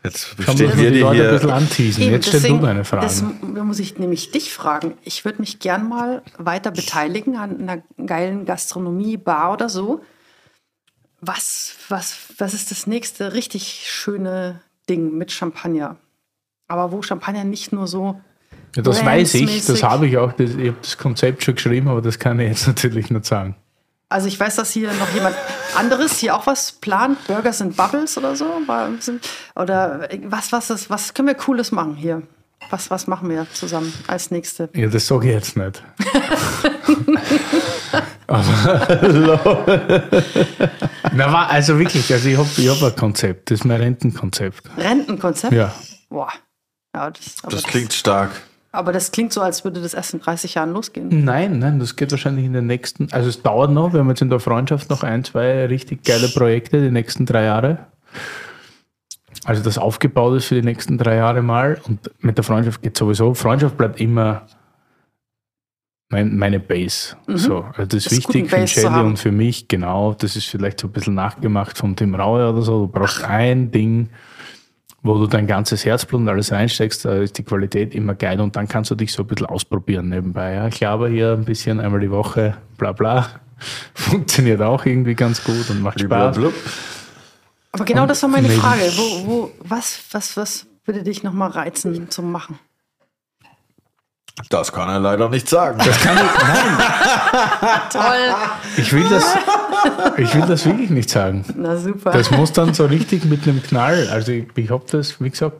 Jetzt 0.04 0.36
Schauen 0.40 0.58
wir, 0.58 0.74
hier 0.74 0.90
die 0.90 0.96
die 0.96 1.02
Leute 1.02 1.28
ein 1.28 1.34
bisschen 1.36 1.50
anteasen. 1.52 2.04
Eben, 2.04 2.12
jetzt 2.14 2.28
stell 2.28 2.42
du 2.42 2.58
deine 2.58 2.84
Fragen. 2.84 3.04
Das 3.04 3.24
muss 3.64 3.78
ich 3.78 4.00
nämlich 4.00 4.32
dich 4.32 4.52
fragen. 4.52 4.96
Ich 5.04 5.26
würde 5.26 5.40
mich 5.40 5.60
gern 5.60 5.88
mal 5.88 6.24
weiter 6.40 6.72
beteiligen 6.72 7.38
an 7.38 7.62
einer 7.62 7.84
geilen 8.04 8.46
Gastronomie, 8.46 9.18
Bar 9.18 9.54
oder 9.54 9.70
so. 9.70 10.02
Was, 11.20 11.76
was, 11.90 12.18
was 12.40 12.56
ist 12.56 12.72
das 12.72 12.88
nächste 12.88 13.34
richtig 13.34 13.84
schöne 13.86 14.62
Ding 14.90 15.16
mit 15.20 15.32
Champagner? 15.32 15.98
Aber 16.68 16.92
wo 16.92 17.04
Champagner 17.04 17.44
nicht 17.44 17.72
nur 17.72 17.86
so. 17.86 18.20
ja, 18.76 18.82
das 18.82 19.06
weiß 19.06 19.36
ich, 19.36 19.66
das 19.68 19.84
habe 19.84 20.08
ich 20.08 20.18
auch. 20.18 20.32
Das, 20.34 20.50
ich 20.56 20.70
habe 20.70 20.78
das 20.82 20.98
Konzept 20.98 21.44
schon 21.44 21.54
geschrieben, 21.54 21.90
aber 21.90 22.02
das 22.02 22.18
kann 22.18 22.40
ich 22.40 22.48
jetzt 22.48 22.66
natürlich 22.76 23.12
nicht 23.12 23.26
sagen. 23.26 23.56
Also 24.12 24.28
ich 24.28 24.38
weiß, 24.38 24.58
dass 24.58 24.72
hier 24.72 24.92
noch 24.94 25.10
jemand 25.14 25.38
anderes 25.74 26.18
hier 26.18 26.36
auch 26.36 26.46
was 26.46 26.74
plant. 26.74 27.18
Burgers 27.28 27.62
and 27.62 27.78
Bubbles 27.78 28.18
oder 28.18 28.36
so. 28.36 28.46
Oder 29.56 30.10
was, 30.26 30.52
was, 30.52 30.70
ist, 30.70 30.90
was 30.90 31.14
können 31.14 31.30
wir 31.30 31.36
Cooles 31.36 31.72
machen 31.72 31.96
hier? 31.96 32.22
Was, 32.70 32.92
was 32.92 33.08
machen 33.08 33.30
wir 33.30 33.48
zusammen 33.54 33.94
als 34.08 34.30
nächste? 34.30 34.70
Ja, 34.76 34.88
das 34.88 35.08
sage 35.08 35.30
ich 35.30 35.34
jetzt 35.34 35.56
nicht. 35.56 35.82
Aber 38.28 38.44
Na, 41.14 41.34
war, 41.34 41.50
also 41.50 41.80
wirklich, 41.80 42.12
also 42.14 42.30
ich 42.30 42.38
habe 42.38 42.50
ich 42.56 42.70
hab 42.70 42.82
ein 42.84 42.96
Konzept, 42.96 43.50
das 43.50 43.60
ist 43.60 43.66
mein 43.66 43.82
Rentenkonzept. 43.82 44.70
Rentenkonzept? 44.78 45.54
Ja. 45.54 45.74
Boah. 46.10 46.32
Ja, 46.96 47.10
das, 47.10 47.36
aber 47.44 47.54
Das 47.54 47.64
klingt 47.64 47.94
stark. 47.94 48.32
Aber 48.74 48.94
das 48.94 49.12
klingt 49.12 49.34
so, 49.34 49.42
als 49.42 49.66
würde 49.66 49.82
das 49.82 49.94
erst 49.94 50.14
in 50.14 50.22
30 50.22 50.54
Jahren 50.54 50.72
losgehen. 50.72 51.26
Nein, 51.26 51.60
nein, 51.60 51.80
das 51.80 51.96
geht 51.96 52.12
wahrscheinlich 52.12 52.46
in 52.46 52.54
den 52.54 52.68
nächsten, 52.68 53.12
also 53.12 53.28
es 53.28 53.42
dauert 53.42 53.72
noch, 53.72 53.92
wir 53.92 54.00
haben 54.00 54.10
jetzt 54.10 54.22
in 54.22 54.30
der 54.30 54.40
Freundschaft 54.40 54.90
noch 54.90 55.04
ein, 55.04 55.24
zwei 55.26 55.66
richtig 55.66 56.06
geile 56.06 56.30
Projekte 56.30 56.82
die 56.82 56.92
nächsten 56.92 57.26
drei 57.26 57.44
Jahre. 57.44 57.80
Also 59.44 59.62
das 59.64 59.78
aufgebaut 59.78 60.38
ist 60.38 60.46
für 60.46 60.56
die 60.56 60.62
nächsten 60.66 60.98
drei 60.98 61.16
Jahre 61.16 61.42
mal 61.42 61.82
und 61.86 62.12
mit 62.20 62.38
der 62.38 62.44
Freundschaft 62.44 62.82
geht 62.82 62.96
sowieso. 62.96 63.34
Freundschaft 63.34 63.78
bleibt 63.78 64.00
immer 64.00 64.44
mein, 66.10 66.38
meine 66.38 66.60
Base. 66.60 67.16
So, 67.28 67.66
also 67.76 67.86
das 67.86 68.06
ist 68.06 68.12
Mhm. 68.12 68.18
Ist 68.18 68.28
wichtig 68.28 68.50
für 68.50 68.68
Shelly 68.68 69.00
und 69.00 69.18
für 69.18 69.32
mich, 69.32 69.68
genau. 69.68 70.14
Das 70.14 70.36
ist 70.36 70.46
vielleicht 70.46 70.80
so 70.80 70.88
ein 70.88 70.92
bisschen 70.92 71.16
nachgemacht 71.16 71.78
vom 71.78 71.96
Tim 71.96 72.16
Raue 72.16 72.50
oder 72.50 72.62
so. 72.62 72.86
Du 72.86 72.88
brauchst 72.88 73.24
ein 73.24 73.72
Ding, 73.72 74.10
wo 75.04 75.18
du 75.18 75.28
dein 75.28 75.48
ganzes 75.48 75.86
Herzblut 75.86 76.22
und 76.22 76.30
alles 76.30 76.52
reinsteckst, 76.52 77.06
da 77.06 77.16
ist 77.16 77.38
die 77.38 77.44
Qualität 77.44 77.96
immer 77.96 78.14
geil 78.14 78.40
und 78.40 78.56
dann 78.56 78.68
kannst 78.68 78.92
du 78.92 78.96
dich 78.96 79.12
so 79.12 79.24
ein 79.24 79.28
bisschen 79.28 79.48
ausprobieren 79.48 80.10
nebenbei. 80.10 80.54
Ja, 80.54 80.68
ich 80.68 80.84
habe 80.84 81.10
hier 81.10 81.34
ein 81.34 81.46
bisschen 81.46 81.80
einmal 81.80 82.00
die 82.00 82.12
Woche, 82.12 82.58
bla 82.78 82.92
bla. 82.92 83.28
Funktioniert 83.94 84.62
auch 84.62 84.86
irgendwie 84.86 85.16
ganz 85.16 85.44
gut 85.44 85.70
und 85.70 85.82
macht 85.82 86.00
Spaß. 86.00 86.38
Aber 87.74 87.86
genau 87.86 88.06
das 88.06 88.22
war 88.24 88.30
meine. 88.30 88.50
Frage. 88.50 88.82
Wo, 88.96 89.28
wo, 89.28 89.52
was, 89.60 90.02
was, 90.12 90.36
was 90.38 90.68
würde 90.86 91.04
dich 91.04 91.24
nochmal 91.24 91.52
reizen 91.52 92.10
zum 92.10 92.32
Machen? 92.32 92.60
Das 94.50 94.72
kann 94.72 94.90
er 94.90 95.00
leider 95.00 95.30
nicht 95.30 95.48
sagen. 95.48 95.80
Toll. 97.92 98.34
Ich 98.78 98.94
will 98.94 99.08
das, 99.10 99.26
ich 100.18 100.34
will 100.34 100.46
das 100.48 100.66
wirklich 100.66 100.90
nicht 100.90 101.10
sagen. 101.10 101.46
Na 101.56 101.76
super. 101.78 102.12
Das 102.12 102.32
muss 102.32 102.54
dann 102.54 102.74
so 102.74 102.86
richtig 102.86 103.26
mit 103.26 103.44
einem 103.44 103.62
Knall. 103.62 104.08
Also 104.10 104.32
ich, 104.32 104.48
ich 104.56 104.70
habe 104.70 104.86
das, 104.90 105.22
wie 105.22 105.30
gesagt, 105.30 105.58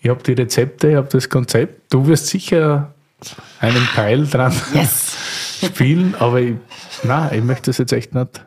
ich 0.00 0.08
habe 0.08 0.22
die 0.22 0.32
Rezepte, 0.32 0.90
ich 0.90 0.96
habe 0.96 1.08
das 1.10 1.28
Konzept. 1.28 1.92
Du 1.92 2.06
wirst 2.06 2.26
sicher 2.26 2.92
einen 3.60 3.88
Teil 3.94 4.26
dran 4.26 4.54
yes. 4.74 5.16
spielen, 5.64 6.14
aber 6.18 6.40
ich, 6.40 6.54
na, 7.04 7.32
ich 7.32 7.42
möchte 7.42 7.70
das 7.70 7.78
jetzt 7.78 7.92
echt 7.92 8.14
nicht. 8.14 8.44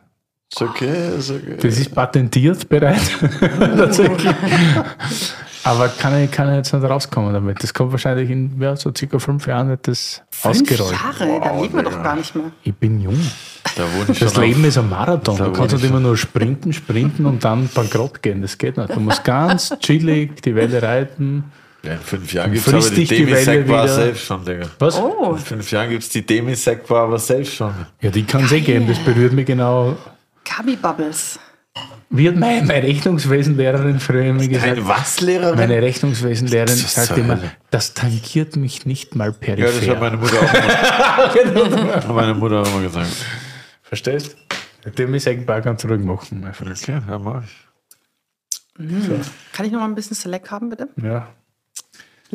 Ist 0.52 0.62
okay, 0.62 1.16
ist 1.18 1.30
okay. 1.30 1.56
Das 1.60 1.78
ist 1.78 1.94
patentiert 1.94 2.68
bereits. 2.68 3.10
Tatsächlich. 3.58 4.34
Aber 5.68 5.88
kann 5.88 6.22
ich, 6.24 6.30
kann 6.30 6.48
ich 6.48 6.56
jetzt 6.56 6.72
nicht 6.72 6.82
rauskommen 6.82 7.34
damit. 7.34 7.62
Das 7.62 7.74
kommt 7.74 7.92
wahrscheinlich 7.92 8.30
in 8.30 8.60
ja, 8.60 8.74
so 8.74 8.90
circa 8.96 9.18
fünf 9.18 9.46
Jahren 9.46 9.68
wird 9.68 9.86
das 9.86 10.22
Fünf 10.30 10.62
ausgerollt. 10.62 10.92
Jahre, 10.92 11.40
da 11.40 11.60
leben 11.60 11.76
wir 11.76 11.82
doch 11.82 12.02
gar 12.02 12.16
nicht 12.16 12.34
mehr. 12.34 12.46
Ich 12.62 12.74
bin 12.74 13.00
jung. 13.00 13.18
Da 13.76 13.84
Das 14.06 14.18
schon 14.18 14.42
Leben 14.42 14.60
auf, 14.62 14.68
ist 14.68 14.78
ein 14.78 14.88
Marathon. 14.88 15.36
Da 15.36 15.44
Du 15.44 15.52
kannst 15.52 15.74
ich 15.74 15.82
nicht 15.82 15.90
immer 15.90 16.00
nur 16.00 16.16
sprinten, 16.16 16.72
sprinten 16.72 17.26
und 17.26 17.44
dann 17.44 17.68
bankrott 17.68 18.22
gehen. 18.22 18.40
Das 18.40 18.56
geht 18.56 18.76
nicht. 18.78 18.94
Du 18.94 19.00
musst 19.00 19.22
ganz 19.24 19.74
chillig 19.80 20.40
die 20.42 20.54
Welle 20.54 20.82
reiten. 20.82 21.44
ja, 21.84 21.92
in 21.92 21.98
fünf 21.98 22.32
Jahren 22.32 22.52
gibt 22.52 22.66
es 22.66 22.72
aber 22.72 22.82
die 22.88 22.94
dich 22.94 23.08
die 23.10 23.26
Welle 23.26 23.44
Demisec-Bar 23.44 23.84
wieder. 23.84 23.94
selbst 23.94 24.24
schon, 24.24 24.44
Digga. 24.44 24.66
Was? 24.78 24.96
Oh, 24.98 25.32
In 25.32 25.38
fünf 25.38 25.70
Jahren 25.70 25.90
gibt 25.90 26.02
es 26.02 26.08
die 26.08 26.24
Demisec-Bar 26.24 27.04
aber 27.04 27.18
selbst 27.18 27.54
schon. 27.54 27.74
Ja, 28.00 28.10
die 28.10 28.24
kann 28.24 28.44
es 28.44 28.52
eh 28.52 28.60
geben. 28.60 28.86
Das 28.88 28.98
berührt 29.00 29.32
mich 29.34 29.44
genau. 29.46 29.96
Kabi 30.44 30.76
Bubbles. 30.76 31.38
Wie 32.10 32.26
hat 32.28 32.36
meine, 32.36 32.66
meine 32.66 32.82
Rechnungswesenlehrerin 32.84 34.00
früher 34.00 34.24
immer 34.24 34.46
gesagt? 34.46 34.72
Eine 34.72 34.88
was, 34.88 35.20
Lehrerin? 35.20 35.58
Meine 35.58 35.82
Rechnungswesenlehrerin 35.82 36.74
sagt 36.76 37.08
zur 37.08 37.18
immer, 37.18 37.36
Hölle? 37.36 37.52
das 37.70 37.92
tangiert 37.92 38.56
mich 38.56 38.86
nicht 38.86 39.14
mal 39.14 39.34
ja, 39.42 39.56
das 39.56 39.74
hat 39.74 39.80
peripher. 39.80 40.00
meine 40.00 40.16
Mutter 40.16 40.38
auch 40.38 41.34
immer, 41.34 41.94
hat 41.96 42.08
meine 42.08 42.34
Mutter 42.34 42.62
auch 42.62 42.68
immer 42.68 42.80
gesagt. 42.82 43.08
Verstehst? 43.82 44.36
Dem 44.96 45.14
ist 45.14 45.28
ein 45.28 45.44
paar 45.44 45.60
ganz 45.60 45.84
ruhig 45.84 46.00
machen. 46.00 46.40
mein 46.40 46.54
Freund. 46.54 46.80
Okay, 46.82 47.00
ja, 47.06 47.18
mach 47.18 47.42
ich. 47.44 47.68
Kann 49.52 49.66
ich 49.66 49.72
noch 49.72 49.80
mal 49.80 49.86
ein 49.86 49.94
bisschen 49.94 50.14
Select 50.14 50.50
haben, 50.50 50.70
bitte? 50.70 50.88
Ja. 51.02 51.28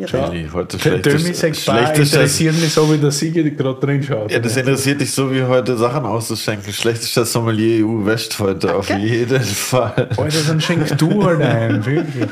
Schau. 0.07 0.31
Eli, 0.31 0.49
heute 0.51 0.79
schlechtes, 0.79 1.13
Dömisek 1.13 1.65
Bar 1.67 1.95
mich 1.95 2.73
so, 2.73 2.91
wie 2.91 2.97
der 2.97 3.11
Sieger 3.11 3.43
gerade 3.43 3.79
drin 3.79 4.01
schaut. 4.01 4.31
Ja, 4.31 4.39
das 4.39 4.57
interessiert 4.57 4.99
dich 4.99 5.11
so, 5.11 5.31
wie 5.31 5.43
heute 5.43 5.77
Sachen 5.77 6.03
auszuschenken. 6.03 6.73
Schlechtester 6.73 7.25
Sommelier 7.25 7.85
EU 7.85 8.03
West 8.03 8.39
heute, 8.39 8.73
auf 8.73 8.89
jeden 8.89 9.43
Fall. 9.43 10.09
Alter, 10.17 10.41
dann 10.47 10.59
schenkst 10.59 10.99
du 10.99 11.23
halt 11.23 11.41
ein. 11.41 11.85
Wirklich. 11.85 12.27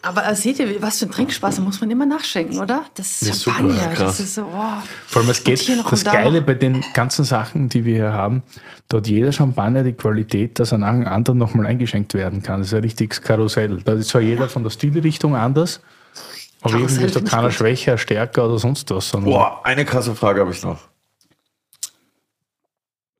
Aber 0.00 0.26
äh, 0.26 0.34
seht 0.34 0.58
ihr, 0.58 0.80
was 0.80 1.00
für 1.00 1.06
ein 1.06 1.10
Trinkspaß, 1.10 1.56
da 1.56 1.62
muss 1.62 1.80
man 1.82 1.90
immer 1.90 2.06
nachschenken, 2.06 2.60
oder? 2.60 2.84
Das 2.94 3.20
Ja, 3.20 3.30
ist 3.32 3.40
super, 3.40 3.56
Champagner. 3.58 3.88
krass. 3.88 4.16
das 4.16 4.20
ist 4.20 4.34
so, 4.36 4.42
oh. 4.42 4.82
Vor 5.08 5.20
allem, 5.20 5.30
es 5.30 5.44
geht, 5.44 5.68
das 5.90 6.04
Geile 6.04 6.40
bei 6.40 6.54
den 6.54 6.82
ganzen 6.94 7.24
Sachen, 7.26 7.68
die 7.68 7.84
wir 7.84 7.94
hier 7.94 8.12
haben, 8.14 8.42
da 8.88 8.98
hat 8.98 9.08
jeder 9.08 9.32
Champagner 9.32 9.82
die 9.82 9.92
Qualität, 9.94 10.58
dass 10.60 10.72
er 10.72 10.78
nach 10.78 10.88
einem 10.88 11.08
anderen 11.08 11.38
nochmal 11.38 11.66
eingeschenkt 11.66 12.14
werden 12.14 12.42
kann. 12.42 12.60
Das 12.60 12.68
ist 12.68 12.74
ein 12.74 12.82
richtiges 12.82 13.20
Karussell. 13.20 13.82
Da 13.84 13.94
ist 13.94 14.08
zwar 14.08 14.22
jeder 14.22 14.48
von 14.48 14.62
der 14.62 14.70
Stilrichtung 14.70 15.34
anders, 15.34 15.80
aber 16.62 16.72
Karussell 16.72 17.02
irgendwie 17.02 17.18
ist 17.18 17.24
ich 17.24 17.30
keiner 17.30 17.50
schwächer, 17.50 17.98
stärker 17.98 18.46
oder 18.46 18.58
sonst 18.58 18.90
was. 18.90 19.08
Sondern 19.10 19.30
Boah, 19.30 19.60
eine 19.64 19.84
krasse 19.84 20.14
Frage 20.14 20.40
habe 20.40 20.52
ich 20.52 20.62
noch. 20.62 20.78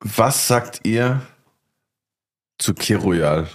Was 0.01 0.47
sagt 0.47 0.81
ihr 0.85 1.23
zu 2.59 2.75
Kiroyal? 2.75 3.49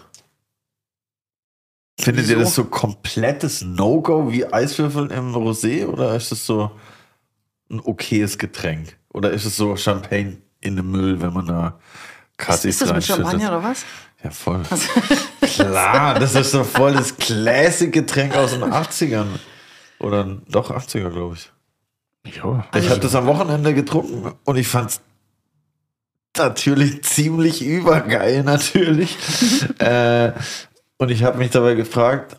Findet 2.00 2.26
ihr 2.28 2.38
Wieso? 2.38 2.46
das 2.46 2.56
so 2.56 2.64
komplettes 2.66 3.62
No-Go 3.62 4.32
wie 4.32 4.46
Eiswürfel 4.52 5.12
im 5.12 5.36
Rosé 5.36 5.86
oder 5.86 6.16
ist 6.16 6.32
es 6.32 6.46
so 6.46 6.72
ein 7.70 7.80
okayes 7.80 8.38
Getränk? 8.38 8.98
Oder 9.14 9.32
ist 9.32 9.46
es 9.46 9.56
so 9.56 9.76
Champagne 9.76 10.38
in 10.62 10.76
den 10.76 10.90
Müll, 10.90 11.22
wenn 11.22 11.34
man 11.34 11.46
da 11.46 11.68
Ist, 11.68 12.38
Kassis 12.38 12.82
ist 12.82 12.82
das 12.82 12.94
mit? 12.94 13.04
Champagner 13.04 13.50
oder 13.50 13.64
was? 13.64 13.86
Ja, 14.24 14.32
voll. 14.32 14.64
Klar, 15.42 16.20
das 16.20 16.36
ist 16.36 16.54
doch 16.54 16.66
voll 16.66 16.94
das 16.94 17.18
Classic-Getränk 17.18 18.36
aus 18.36 18.52
den 18.52 18.64
80ern. 18.64 19.28
Oder 20.02 20.24
doch 20.48 20.72
80er, 20.72 21.10
glaube 21.10 21.36
ich. 21.36 21.52
ja, 22.36 22.66
Ich 22.76 22.90
habe 22.90 23.00
das 23.00 23.16
am 23.16 23.28
Wochenende 23.28 23.74
getrunken 23.74 24.34
und 24.44 24.58
ich 24.58 24.68
fand's 24.68 25.02
natürlich 26.38 27.04
ziemlich 27.04 27.64
übergeil, 27.64 28.44
natürlich. 28.46 29.18
äh, 29.80 30.32
und 30.98 31.10
ich 31.12 31.24
habe 31.24 31.38
mich 31.38 31.52
dabei 31.52 31.76
gefragt, 31.76 32.38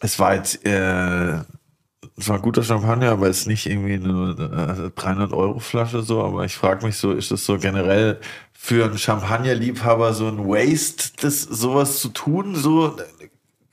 es 0.00 0.18
war 0.18 0.34
jetzt 0.34 0.64
äh, 0.64 1.38
es 2.18 2.28
war 2.28 2.40
guter 2.40 2.64
Champagner, 2.64 3.10
aber 3.10 3.28
es 3.28 3.40
ist 3.40 3.46
nicht 3.46 3.66
irgendwie 3.66 3.94
eine 3.94 4.92
300 4.94 5.32
Euro 5.32 5.60
Flasche 5.60 6.02
so. 6.02 6.22
Aber 6.24 6.44
ich 6.44 6.56
frage 6.56 6.84
mich 6.84 6.96
so, 6.96 7.12
ist 7.12 7.30
das 7.30 7.44
so 7.44 7.58
generell 7.58 8.18
für 8.52 8.86
einen 8.86 8.98
Champagnerliebhaber 8.98 10.12
so 10.14 10.26
ein 10.26 10.38
Waste, 10.38 11.12
das 11.20 11.42
sowas 11.42 12.00
zu 12.00 12.08
tun? 12.08 12.56
So, 12.56 12.96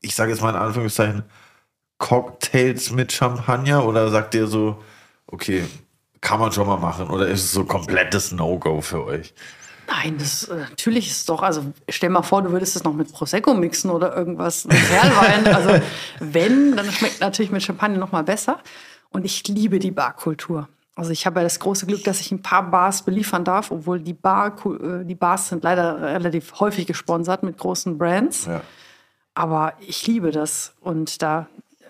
ich 0.01 0.13
sage 0.13 0.31
jetzt 0.31 0.41
mal 0.41 0.51
in 0.51 0.55
Anführungszeichen 0.57 1.23
Cocktails 1.97 2.91
mit 2.91 3.11
Champagner 3.11 3.85
oder 3.85 4.09
sagt 4.09 4.35
ihr 4.35 4.47
so, 4.47 4.83
okay, 5.27 5.63
kann 6.21 6.39
man 6.39 6.51
schon 6.51 6.67
mal 6.67 6.77
machen 6.77 7.09
oder 7.09 7.27
ist 7.27 7.43
es 7.43 7.51
so 7.51 7.65
komplettes 7.65 8.31
No-Go 8.31 8.81
für 8.81 9.05
euch? 9.05 9.33
Nein, 9.87 10.17
das 10.17 10.45
äh, 10.45 10.57
natürlich 10.57 11.07
ist 11.07 11.17
es 11.17 11.25
doch. 11.25 11.43
Also 11.43 11.73
stell 11.89 12.09
mal 12.09 12.23
vor, 12.23 12.41
du 12.41 12.51
würdest 12.51 12.75
es 12.75 12.83
noch 12.83 12.93
mit 12.93 13.11
Prosecco 13.11 13.53
mixen 13.53 13.91
oder 13.91 14.15
irgendwas 14.15 14.67
Perlwein. 14.67 15.47
also 15.55 15.79
wenn, 16.19 16.75
dann 16.75 16.91
schmeckt 16.91 17.21
natürlich 17.21 17.51
mit 17.51 17.63
Champagner 17.63 17.97
noch 17.97 18.11
mal 18.11 18.23
besser. 18.23 18.59
Und 19.11 19.25
ich 19.25 19.47
liebe 19.47 19.79
die 19.79 19.91
Barkultur. 19.91 20.67
Also 20.95 21.11
ich 21.11 21.25
habe 21.25 21.39
ja 21.39 21.43
das 21.43 21.59
große 21.59 21.85
Glück, 21.85 22.03
dass 22.03 22.21
ich 22.21 22.31
ein 22.31 22.41
paar 22.41 22.69
Bars 22.71 23.03
beliefern 23.03 23.43
darf, 23.43 23.69
obwohl 23.69 23.99
die, 23.99 24.13
Bar, 24.13 24.55
äh, 24.65 25.05
die 25.05 25.15
Bars 25.15 25.49
sind 25.49 25.63
leider 25.63 26.01
relativ 26.01 26.59
häufig 26.59 26.87
gesponsert 26.87 27.43
mit 27.43 27.57
großen 27.57 27.97
Brands. 27.97 28.45
Ja. 28.45 28.61
Aber 29.33 29.73
ich 29.79 30.07
liebe 30.07 30.31
das. 30.31 30.73
Und 30.79 31.21
da 31.21 31.47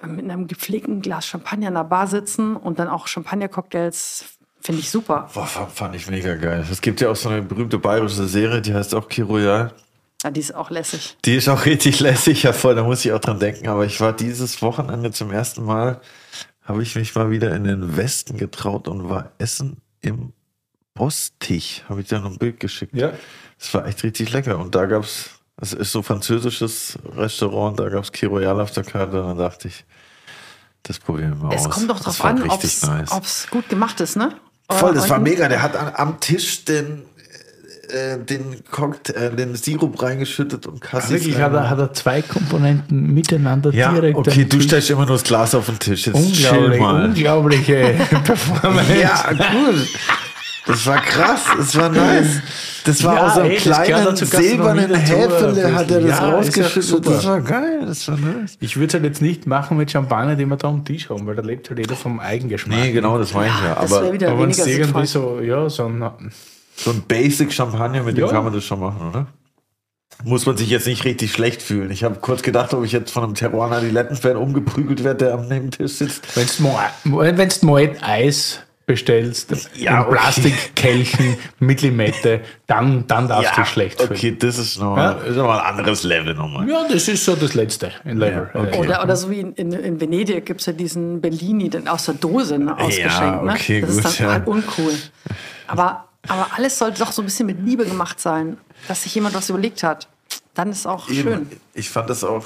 mit 0.07 0.29
einem 0.29 0.47
gepflegten 0.47 1.01
Glas 1.01 1.25
Champagner 1.25 1.69
in 1.69 1.73
der 1.73 1.83
Bar 1.83 2.07
sitzen 2.07 2.55
und 2.55 2.79
dann 2.79 2.87
auch 2.87 3.07
Champagner-Cocktails 3.07 4.25
Finde 4.65 4.81
ich 4.81 4.89
super. 4.89 5.29
Boah, 5.31 5.45
fand 5.45 5.95
ich 5.95 6.09
mega 6.09 6.33
geil. 6.33 6.65
Es 6.71 6.81
gibt 6.81 6.99
ja 6.99 7.11
auch 7.11 7.15
so 7.15 7.29
eine 7.29 7.43
berühmte 7.43 7.77
bayerische 7.77 8.25
Serie, 8.25 8.63
die 8.63 8.73
heißt 8.73 8.95
auch 8.95 9.07
Kiroyal. 9.07 9.71
Ja, 10.23 10.31
die 10.31 10.39
ist 10.39 10.55
auch 10.55 10.71
lässig. 10.71 11.15
Die 11.23 11.35
ist 11.35 11.47
auch 11.47 11.67
richtig 11.67 11.99
lässig, 11.99 12.41
ja 12.41 12.51
voll, 12.51 12.73
da 12.73 12.81
muss 12.81 13.05
ich 13.05 13.11
auch 13.11 13.19
dran 13.19 13.37
denken. 13.37 13.67
Aber 13.67 13.85
ich 13.85 14.01
war 14.01 14.11
dieses 14.11 14.63
Wochenende 14.63 15.11
zum 15.11 15.31
ersten 15.31 15.63
Mal, 15.63 16.01
habe 16.63 16.81
ich 16.81 16.95
mich 16.95 17.13
mal 17.13 17.29
wieder 17.29 17.55
in 17.55 17.63
den 17.63 17.95
Westen 17.95 18.37
getraut 18.37 18.87
und 18.87 19.07
war 19.07 19.33
essen 19.37 19.77
im 20.01 20.33
Bostich. 20.95 21.83
Habe 21.87 22.01
ich 22.01 22.07
dir 22.07 22.19
noch 22.19 22.31
ein 22.31 22.39
Bild 22.39 22.59
geschickt. 22.59 22.95
Ja. 22.95 23.13
Das 23.59 23.71
war 23.75 23.85
echt 23.85 24.03
richtig 24.03 24.33
lecker. 24.33 24.57
Und 24.57 24.73
da 24.73 24.87
gab 24.87 25.03
es, 25.03 25.29
es 25.61 25.73
ist 25.73 25.91
so 25.91 25.99
ein 25.99 26.03
französisches 26.03 26.97
Restaurant, 27.15 27.79
da 27.79 27.89
gab 27.89 28.03
es 28.03 28.11
Kiroyal 28.11 28.59
auf 28.59 28.71
der 28.71 28.83
Karte. 28.83 29.21
Und 29.21 29.29
dann 29.29 29.37
dachte 29.37 29.67
ich, 29.69 29.85
das 30.83 30.99
probieren 30.99 31.37
wir 31.41 31.49
es 31.49 31.61
aus. 31.61 31.65
Es 31.67 31.71
kommt 31.71 31.89
doch 31.89 31.99
drauf 31.99 32.25
an, 32.25 32.49
ob 32.49 32.63
es 32.63 32.81
nice. 32.83 33.47
gut 33.49 33.69
gemacht 33.69 33.99
ist, 34.01 34.17
ne? 34.17 34.35
Voll, 34.69 34.93
das 34.93 35.09
war 35.09 35.19
mega. 35.19 35.47
Der 35.47 35.61
hat 35.61 35.75
an, 35.75 35.91
am 35.95 36.19
Tisch 36.19 36.65
den, 36.65 37.03
äh, 37.89 38.17
den, 38.17 38.63
Cocktail, 38.69 39.13
äh, 39.15 39.35
den 39.35 39.55
Sirup 39.55 40.01
reingeschüttet 40.01 40.67
und 40.67 40.81
Cassis. 40.81 41.11
Wirklich 41.11 41.37
hat 41.37 41.53
er, 41.53 41.69
hat 41.69 41.79
er 41.79 41.93
zwei 41.93 42.21
Komponenten 42.21 43.13
miteinander 43.13 43.71
ja, 43.73 43.93
direkt. 43.93 44.17
Okay, 44.17 44.45
du 44.45 44.59
stellst 44.59 44.89
immer 44.89 45.05
nur 45.05 45.15
das 45.15 45.23
Glas 45.23 45.55
auf 45.55 45.67
den 45.67 45.79
Tisch. 45.79 46.07
Jetzt 46.07 46.15
Unglaublich, 46.15 46.81
unglaubliche 46.81 47.95
Performance. 48.23 48.99
ja, 48.99 49.31
gut. 49.31 49.87
Das 50.67 50.85
war 50.87 50.99
krass, 51.01 51.41
das 51.57 51.77
war 51.77 51.89
nice. 51.89 52.41
Das 52.85 53.03
war 53.03 53.15
ja, 53.15 53.27
aus 53.27 53.37
einem 53.37 53.51
ey, 53.51 53.57
kleinen 53.57 54.15
silbernen 54.15 54.95
Häfele 54.95 55.75
hat 55.75 55.91
er 55.91 56.01
das 56.01 56.19
ja, 56.19 56.29
rausgeschüttet. 56.29 57.05
Das 57.07 57.25
war 57.25 57.41
geil, 57.41 57.83
das 57.85 58.07
war 58.07 58.17
nice. 58.17 58.57
Ich 58.59 58.75
würde 58.75 58.87
es 58.87 58.93
halt 58.95 59.03
jetzt 59.03 59.21
nicht 59.21 59.45
machen 59.45 59.77
mit 59.77 59.91
Champagner, 59.91 60.35
den 60.35 60.49
wir 60.49 60.57
da 60.57 60.69
am 60.69 60.83
Tisch 60.83 61.09
haben, 61.09 61.25
weil 61.27 61.35
da 61.35 61.43
lebt 61.43 61.69
halt 61.69 61.79
jeder 61.79 61.95
vom 61.95 62.19
Eigengeschmack. 62.19 62.79
Nee, 62.79 62.91
genau, 62.91 63.17
das 63.17 63.33
meine 63.33 63.49
ich 63.49 63.63
ja. 63.63 63.77
Aber, 63.77 63.97
aber 63.97 64.39
wenn 64.39 64.49
es 64.49 64.65
irgendwie 64.65 65.05
so, 65.05 65.39
ja, 65.39 65.69
so 65.69 65.85
ein, 65.85 66.03
so 66.75 66.91
ein 66.91 67.03
Basic 67.07 67.53
Champagner, 67.53 68.03
mit 68.03 68.17
dem 68.17 68.27
kann 68.27 68.43
man 68.43 68.53
das 68.53 68.63
schon 68.63 68.79
machen, 68.79 69.09
oder? 69.09 69.27
Muss 70.23 70.45
man 70.45 70.55
sich 70.57 70.69
jetzt 70.69 70.87
nicht 70.87 71.03
richtig 71.03 71.31
schlecht 71.33 71.61
fühlen. 71.61 71.91
Ich 71.91 72.03
habe 72.03 72.15
kurz 72.21 72.41
gedacht, 72.41 72.73
ob 72.73 72.85
ich 72.85 72.91
jetzt 72.91 73.11
von 73.11 73.23
einem 73.23 73.35
Terroir 73.35 73.71
Adiletten-Fan 73.71 74.37
umgeprügelt 74.37 75.03
werde, 75.03 75.25
der 75.25 75.33
am 75.33 75.47
Nebentisch 75.47 75.93
sitzt. 75.93 76.35
Wenn 76.35 76.45
es 76.45 76.59
mal 76.59 77.97
Eis 78.01 78.61
bestellst, 78.85 79.51
ja, 79.75 80.03
in 80.03 80.09
Plastikkelchen 80.11 81.37
mit 81.59 81.81
Limette, 81.81 82.41
dann, 82.67 83.07
dann 83.07 83.27
darfst 83.27 83.51
ja, 83.57 83.63
du 83.63 83.65
schlecht 83.65 83.99
fühlen. 83.99 84.11
Okay, 84.11 84.35
das 84.37 84.59
ist 84.59 84.79
noch, 84.79 84.95
ja? 84.95 85.11
ist 85.13 85.35
noch 85.35 85.49
ein 85.49 85.59
anderes 85.59 86.03
Level 86.03 86.35
nochmal. 86.35 86.69
Ja, 86.69 86.87
das 86.87 87.07
ist 87.07 87.25
so 87.25 87.35
das 87.35 87.55
letzte 87.55 87.91
Level. 88.03 88.49
Ja, 88.53 88.61
okay. 88.61 88.77
oder, 88.77 89.03
oder 89.03 89.15
so 89.15 89.31
wie 89.31 89.39
in, 89.39 89.53
in, 89.53 89.71
in 89.73 89.99
Venedig 89.99 90.45
gibt 90.45 90.59
es 90.59 90.67
ja 90.67 90.73
diesen 90.73 91.19
Bellini 91.19 91.69
den 91.69 91.87
aus 91.87 92.05
der 92.05 92.13
Dose 92.15 92.59
ne, 92.59 92.77
ausgeschenkt. 92.77 93.43
Ne? 93.43 93.51
Okay, 93.53 93.81
das 93.81 93.89
gut, 93.89 94.05
ist 94.05 94.19
dann 94.19 94.43
total 94.43 94.43
uncool. 94.43 94.93
Aber, 95.67 96.05
aber 96.27 96.47
alles 96.55 96.77
sollte 96.77 96.99
doch 96.99 97.11
so 97.11 97.23
ein 97.23 97.25
bisschen 97.25 97.47
mit 97.47 97.59
Liebe 97.65 97.85
gemacht 97.85 98.19
sein, 98.19 98.57
dass 98.87 99.01
sich 99.01 99.15
jemand 99.15 99.33
was 99.33 99.49
überlegt 99.49 99.81
hat. 99.81 100.07
Dann 100.53 100.69
ist 100.69 100.79
es 100.79 100.85
auch 100.85 101.09
Eben. 101.09 101.21
schön. 101.21 101.49
Ich 101.73 101.89
fand 101.89 102.09
das 102.09 102.23
auch 102.23 102.45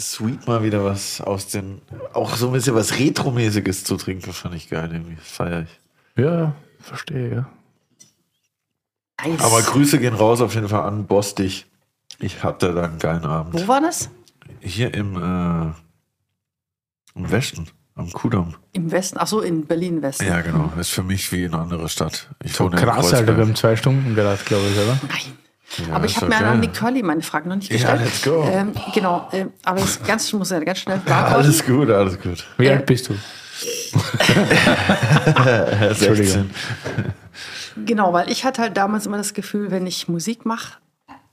sweet 0.00 0.46
mal 0.46 0.62
wieder 0.62 0.84
was 0.84 1.20
aus 1.20 1.48
den, 1.48 1.80
auch 2.12 2.36
so 2.36 2.48
ein 2.48 2.52
bisschen 2.52 2.74
was 2.74 2.98
Retromäßiges 2.98 3.84
zu 3.84 3.96
trinken, 3.96 4.32
fand 4.32 4.54
ich 4.54 4.68
geil 4.68 4.90
irgendwie. 4.92 5.16
Feier 5.16 5.62
ich. 5.62 5.80
Ja, 6.22 6.54
verstehe, 6.80 7.34
ja. 7.34 7.48
Nice. 9.24 9.40
Aber 9.42 9.62
Grüße 9.62 9.98
gehen 9.98 10.14
raus 10.14 10.40
auf 10.40 10.54
jeden 10.54 10.68
Fall 10.68 10.82
an 10.82 11.06
Bostig. 11.06 11.66
Ich 12.18 12.42
hatte 12.42 12.72
da 12.74 12.84
einen 12.84 12.98
geilen 12.98 13.24
Abend. 13.24 13.54
Wo 13.54 13.68
war 13.68 13.80
das? 13.80 14.10
Hier 14.60 14.92
im, 14.94 15.16
äh, 15.16 15.72
im 17.18 17.30
Westen, 17.30 17.68
am 17.94 18.10
Kudamm. 18.12 18.54
Im 18.72 18.90
Westen? 18.90 19.18
Achso, 19.18 19.40
in 19.40 19.66
Berlin-Westen. 19.66 20.26
Ja, 20.26 20.40
genau. 20.40 20.72
Ist 20.78 20.90
für 20.90 21.02
mich 21.02 21.30
wie 21.32 21.44
eine 21.44 21.58
andere 21.58 21.88
Stadt. 21.88 22.30
Ich 22.42 22.54
so 22.54 22.68
krass, 22.68 23.12
Alter. 23.12 23.36
Wir 23.36 23.44
haben 23.44 23.54
zwei 23.54 23.76
Stunden 23.76 24.14
gerade, 24.14 24.42
glaube 24.44 24.66
ich, 24.68 24.76
oder? 24.78 24.98
Nein. 25.08 25.38
Ja, 25.78 25.94
aber 25.94 26.06
ich 26.06 26.16
habe 26.16 26.26
mir 26.26 26.38
an 26.38 26.60
die 26.60 26.68
Curly 26.68 27.02
meine 27.02 27.22
Frage 27.22 27.48
noch 27.48 27.56
nicht 27.56 27.70
gestellt. 27.70 28.00
Ja, 28.00 28.04
let's 28.04 28.22
go. 28.22 28.46
Ähm, 28.50 28.72
genau, 28.92 29.28
äh, 29.32 29.46
aber 29.64 29.80
das 29.80 30.02
ganz, 30.02 30.26
ich 30.26 30.34
muss 30.34 30.50
ja 30.50 30.58
ganz 30.60 30.78
schnell 30.78 30.98
beantworten. 30.98 31.34
Alles 31.44 31.64
gut, 31.64 31.90
alles 31.90 32.20
gut. 32.20 32.44
Wie 32.58 32.66
äh, 32.66 32.72
alt 32.72 32.86
bist 32.86 33.08
du? 33.08 33.14
16. 35.94 36.50
Genau, 37.84 38.12
weil 38.12 38.30
ich 38.30 38.44
hatte 38.44 38.62
halt 38.62 38.76
damals 38.76 39.06
immer 39.06 39.16
das 39.16 39.34
Gefühl, 39.34 39.70
wenn 39.70 39.86
ich 39.86 40.08
Musik 40.08 40.44
mache, 40.44 40.78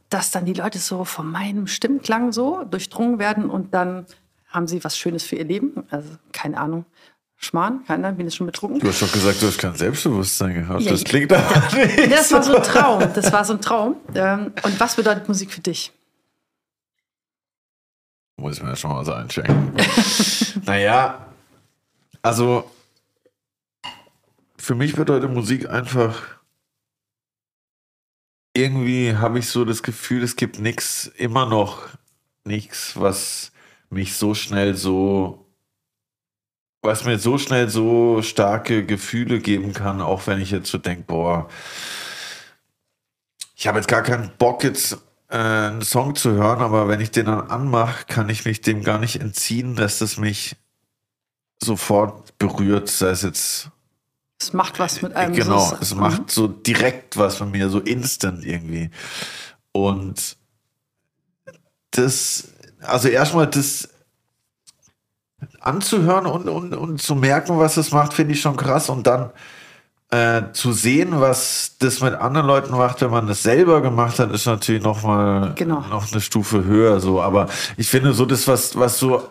dass 0.10 0.32
dann 0.32 0.46
die 0.46 0.54
Leute 0.54 0.80
so 0.80 1.04
von 1.04 1.30
meinem 1.30 1.68
Stimmklang 1.68 2.32
so 2.32 2.64
durchdrungen 2.64 3.20
werden 3.20 3.50
und 3.50 3.74
dann 3.74 4.06
haben 4.50 4.68
sie 4.68 4.84
was 4.84 4.98
Schönes 4.98 5.24
für 5.24 5.36
ihr 5.36 5.46
Leben. 5.46 5.84
Also 5.90 6.10
keine 6.32 6.60
Ahnung. 6.60 6.86
Schmarrn, 7.40 7.86
keiner, 7.86 8.12
bin 8.14 8.28
ich 8.28 8.36
schon 8.36 8.48
betrunken. 8.48 8.80
Du 8.80 8.88
hast 8.88 9.02
doch 9.02 9.12
gesagt, 9.12 9.42
du 9.42 9.48
hast 9.48 9.60
kein 9.60 9.76
Selbstbewusstsein 9.76 10.56
gehabt. 10.56 10.82
Ja, 10.82 10.92
das 10.92 11.04
klingt 11.04 11.32
aber 11.32 11.70
ja, 11.78 11.86
nicht. 11.86 12.12
Das 12.12 12.32
war 12.32 12.42
so 12.42 12.56
ein 12.56 12.64
Traum. 12.64 13.00
Das 13.14 13.32
war 13.32 13.46
so 13.46 13.54
ein 13.54 13.62
Traum. 13.62 13.96
Ähm, 14.16 14.54
und 14.64 14.80
was 14.80 14.96
bedeutet 14.96 15.28
Musik 15.28 15.52
für 15.52 15.62
dich? 15.62 15.94
Muss 18.38 18.58
ich 18.58 18.64
mir 18.64 18.76
schon 18.76 18.92
mal 18.92 19.06
so 19.06 19.14
einchecken. 19.14 19.72
naja, 20.66 21.28
also 22.24 22.70
für 24.58 24.76
mich 24.76 24.96
bedeutet 24.96 25.32
Musik 25.32 25.70
einfach 25.70 26.38
irgendwie 28.58 29.16
habe 29.16 29.38
ich 29.40 29.48
so 29.48 29.64
das 29.64 29.84
Gefühl, 29.84 30.24
es 30.24 30.36
gibt 30.36 30.60
nichts, 30.60 31.06
immer 31.16 31.46
noch 31.46 31.84
nichts, 32.44 33.00
was 33.00 33.52
mich 33.90 34.16
so 34.16 34.34
schnell 34.34 34.76
so 34.76 35.47
was 36.82 37.06
mir 37.06 37.20
so 37.20 37.38
schnell 37.38 37.70
so 37.70 38.22
starke 38.22 38.86
Gefühle 38.86 39.40
geben 39.40 39.74
kann, 39.74 40.02
auch 40.02 40.28
wenn 40.28 40.40
ich 40.42 40.52
jetzt 40.52 40.70
so 40.70 40.78
denke, 40.78 41.04
boah, 41.08 41.50
ich 43.56 43.68
habe 43.68 43.80
jetzt 43.80 43.88
gar 43.88 44.04
keinen 44.04 44.32
Bock 44.38 44.64
jetzt 44.64 44.98
äh, 45.30 45.38
einen 45.38 45.82
Song 45.82 46.16
zu 46.16 46.32
hören, 46.32 46.62
aber 46.62 46.88
wenn 46.88 47.02
ich 47.02 47.12
den 47.12 47.26
dann 47.26 47.50
anmache, 47.50 48.06
kann 48.06 48.30
ich 48.30 48.46
mich 48.46 48.62
dem 48.62 48.84
gar 48.84 49.00
nicht 49.00 49.20
entziehen, 49.20 49.76
dass 49.76 50.00
das 50.00 50.18
mich 50.18 50.56
sofort 51.62 52.38
berührt, 52.38 52.88
sei 52.90 53.10
es 53.10 53.24
jetzt 53.24 53.72
es 54.40 54.54
macht 54.54 54.78
was 54.78 55.02
mit 55.02 55.16
einem. 55.16 55.34
Genau, 55.34 55.60
so 55.60 55.78
es 55.82 55.96
macht 55.96 56.22
mhm. 56.22 56.30
so 56.30 56.48
direkt 56.48 57.18
was 57.18 57.38
von 57.38 57.50
mir, 57.50 57.70
so 57.70 57.80
instant 57.80 58.46
irgendwie. 58.46 58.92
Und 59.72 60.38
das, 61.92 62.50
also 62.80 63.08
erstmal 63.08 63.48
das 63.48 63.90
anzuhören 65.60 66.26
und, 66.26 66.50
und, 66.50 66.74
und 66.74 67.02
zu 67.02 67.16
merken, 67.16 67.60
was 67.60 67.78
es 67.78 67.92
macht, 67.92 68.14
finde 68.14 68.34
ich 68.34 68.42
schon 68.42 68.58
krass. 68.58 68.90
Und 68.90 69.06
dann 69.06 69.32
äh, 70.10 70.54
zu 70.54 70.72
sehen, 70.72 71.20
was 71.20 71.76
das 71.80 72.02
mit 72.02 72.14
anderen 72.14 72.48
Leuten 72.48 72.72
macht, 72.72 73.02
wenn 73.02 73.12
man 73.12 73.28
das 73.28 73.44
selber 73.44 73.82
gemacht 73.82 74.20
hat, 74.20 74.32
ist 74.32 74.46
natürlich 74.46 74.84
noch 74.84 75.04
mal 75.04 75.54
genau. 75.56 75.82
noch 75.90 76.12
eine 76.12 76.22
Stufe 76.22 76.64
höher. 76.64 77.00
So, 77.00 77.22
aber 77.22 77.48
ich 77.76 77.90
finde 77.90 78.14
so 78.14 78.26
das, 78.26 78.48
was 78.48 78.78
was 78.78 79.00
so 79.00 79.28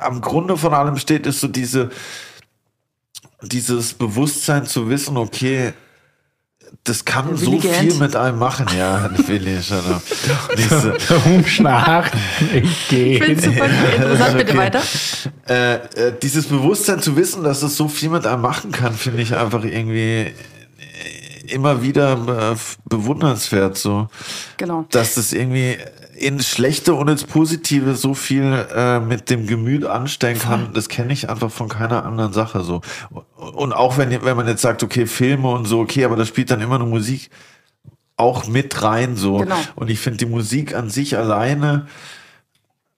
am 0.00 0.20
Grunde 0.20 0.56
von 0.56 0.74
allem 0.74 0.96
steht, 0.96 1.26
ist 1.26 1.40
so 1.40 1.48
diese 1.48 1.90
dieses 3.42 3.94
Bewusstsein 3.94 4.66
zu 4.66 4.88
wissen, 4.88 5.16
okay, 5.16 5.72
das 6.84 7.04
kann 7.04 7.36
so 7.36 7.60
viel 7.60 7.94
mit 7.94 8.14
einem 8.14 8.38
machen, 8.38 8.66
ja, 8.76 9.10
Willi, 9.26 9.62
schon 9.62 9.78
Diese 10.56 10.96
Umschlag. 11.26 12.12
Ich 12.54 12.88
gehe. 12.88 13.24
Ich 13.24 13.42
super 13.42 13.66
interessant, 13.66 14.38
bitte 14.38 14.56
weiter. 14.56 14.82
Äh, 15.48 15.74
äh, 15.74 15.80
dieses 16.22 16.46
Bewusstsein 16.46 17.00
zu 17.00 17.16
wissen, 17.16 17.42
dass 17.42 17.62
es 17.62 17.76
so 17.76 17.88
viel 17.88 18.10
mit 18.10 18.26
einem 18.26 18.42
machen 18.42 18.70
kann, 18.72 18.94
finde 18.94 19.22
ich 19.22 19.36
einfach 19.36 19.64
irgendwie 19.64 20.32
immer 21.50 21.82
wieder 21.82 22.52
äh, 22.52 22.56
bewundernswert, 22.88 23.76
so. 23.76 24.08
Genau. 24.56 24.86
Dass 24.90 25.14
das 25.14 25.32
irgendwie 25.32 25.76
ins 26.16 26.48
Schlechte 26.48 26.94
und 26.94 27.08
ins 27.08 27.24
Positive 27.24 27.94
so 27.94 28.14
viel 28.14 28.66
äh, 28.74 29.00
mit 29.00 29.30
dem 29.30 29.46
Gemüt 29.46 29.84
anstellen 29.84 30.38
kann, 30.38 30.72
das 30.72 30.88
kenne 30.88 31.12
ich 31.12 31.28
einfach 31.28 31.50
von 31.50 31.68
keiner 31.68 32.04
anderen 32.04 32.32
Sache 32.32 32.62
so. 32.62 32.80
Und 33.36 33.72
auch 33.72 33.98
wenn, 33.98 34.10
wenn 34.24 34.36
man 34.36 34.48
jetzt 34.48 34.62
sagt, 34.62 34.82
okay, 34.82 35.06
Filme 35.06 35.48
und 35.50 35.66
so, 35.66 35.80
okay, 35.80 36.04
aber 36.04 36.16
da 36.16 36.24
spielt 36.24 36.50
dann 36.50 36.60
immer 36.60 36.78
nur 36.78 36.88
Musik 36.88 37.30
auch 38.16 38.46
mit 38.46 38.82
rein 38.82 39.16
so. 39.16 39.38
Genau. 39.38 39.56
Und 39.74 39.90
ich 39.90 40.00
finde 40.00 40.18
die 40.18 40.26
Musik 40.26 40.74
an 40.74 40.88
sich 40.88 41.16
alleine, 41.16 41.86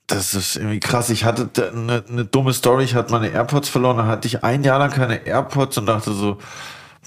das 0.06 0.34
ist 0.34 0.56
irgendwie 0.56 0.80
krass. 0.80 1.10
Ich 1.10 1.24
hatte 1.24 1.50
eine, 1.72 2.04
eine 2.08 2.24
dumme 2.24 2.52
Story, 2.52 2.84
ich 2.84 2.94
hatte 2.94 3.12
meine 3.12 3.28
AirPods 3.28 3.68
verloren, 3.68 3.98
da 3.98 4.06
hatte 4.06 4.26
ich 4.26 4.42
ein 4.42 4.64
Jahr 4.64 4.78
lang 4.78 4.90
keine 4.90 5.26
AirPods 5.26 5.78
und 5.78 5.86
dachte 5.86 6.12
so, 6.12 6.38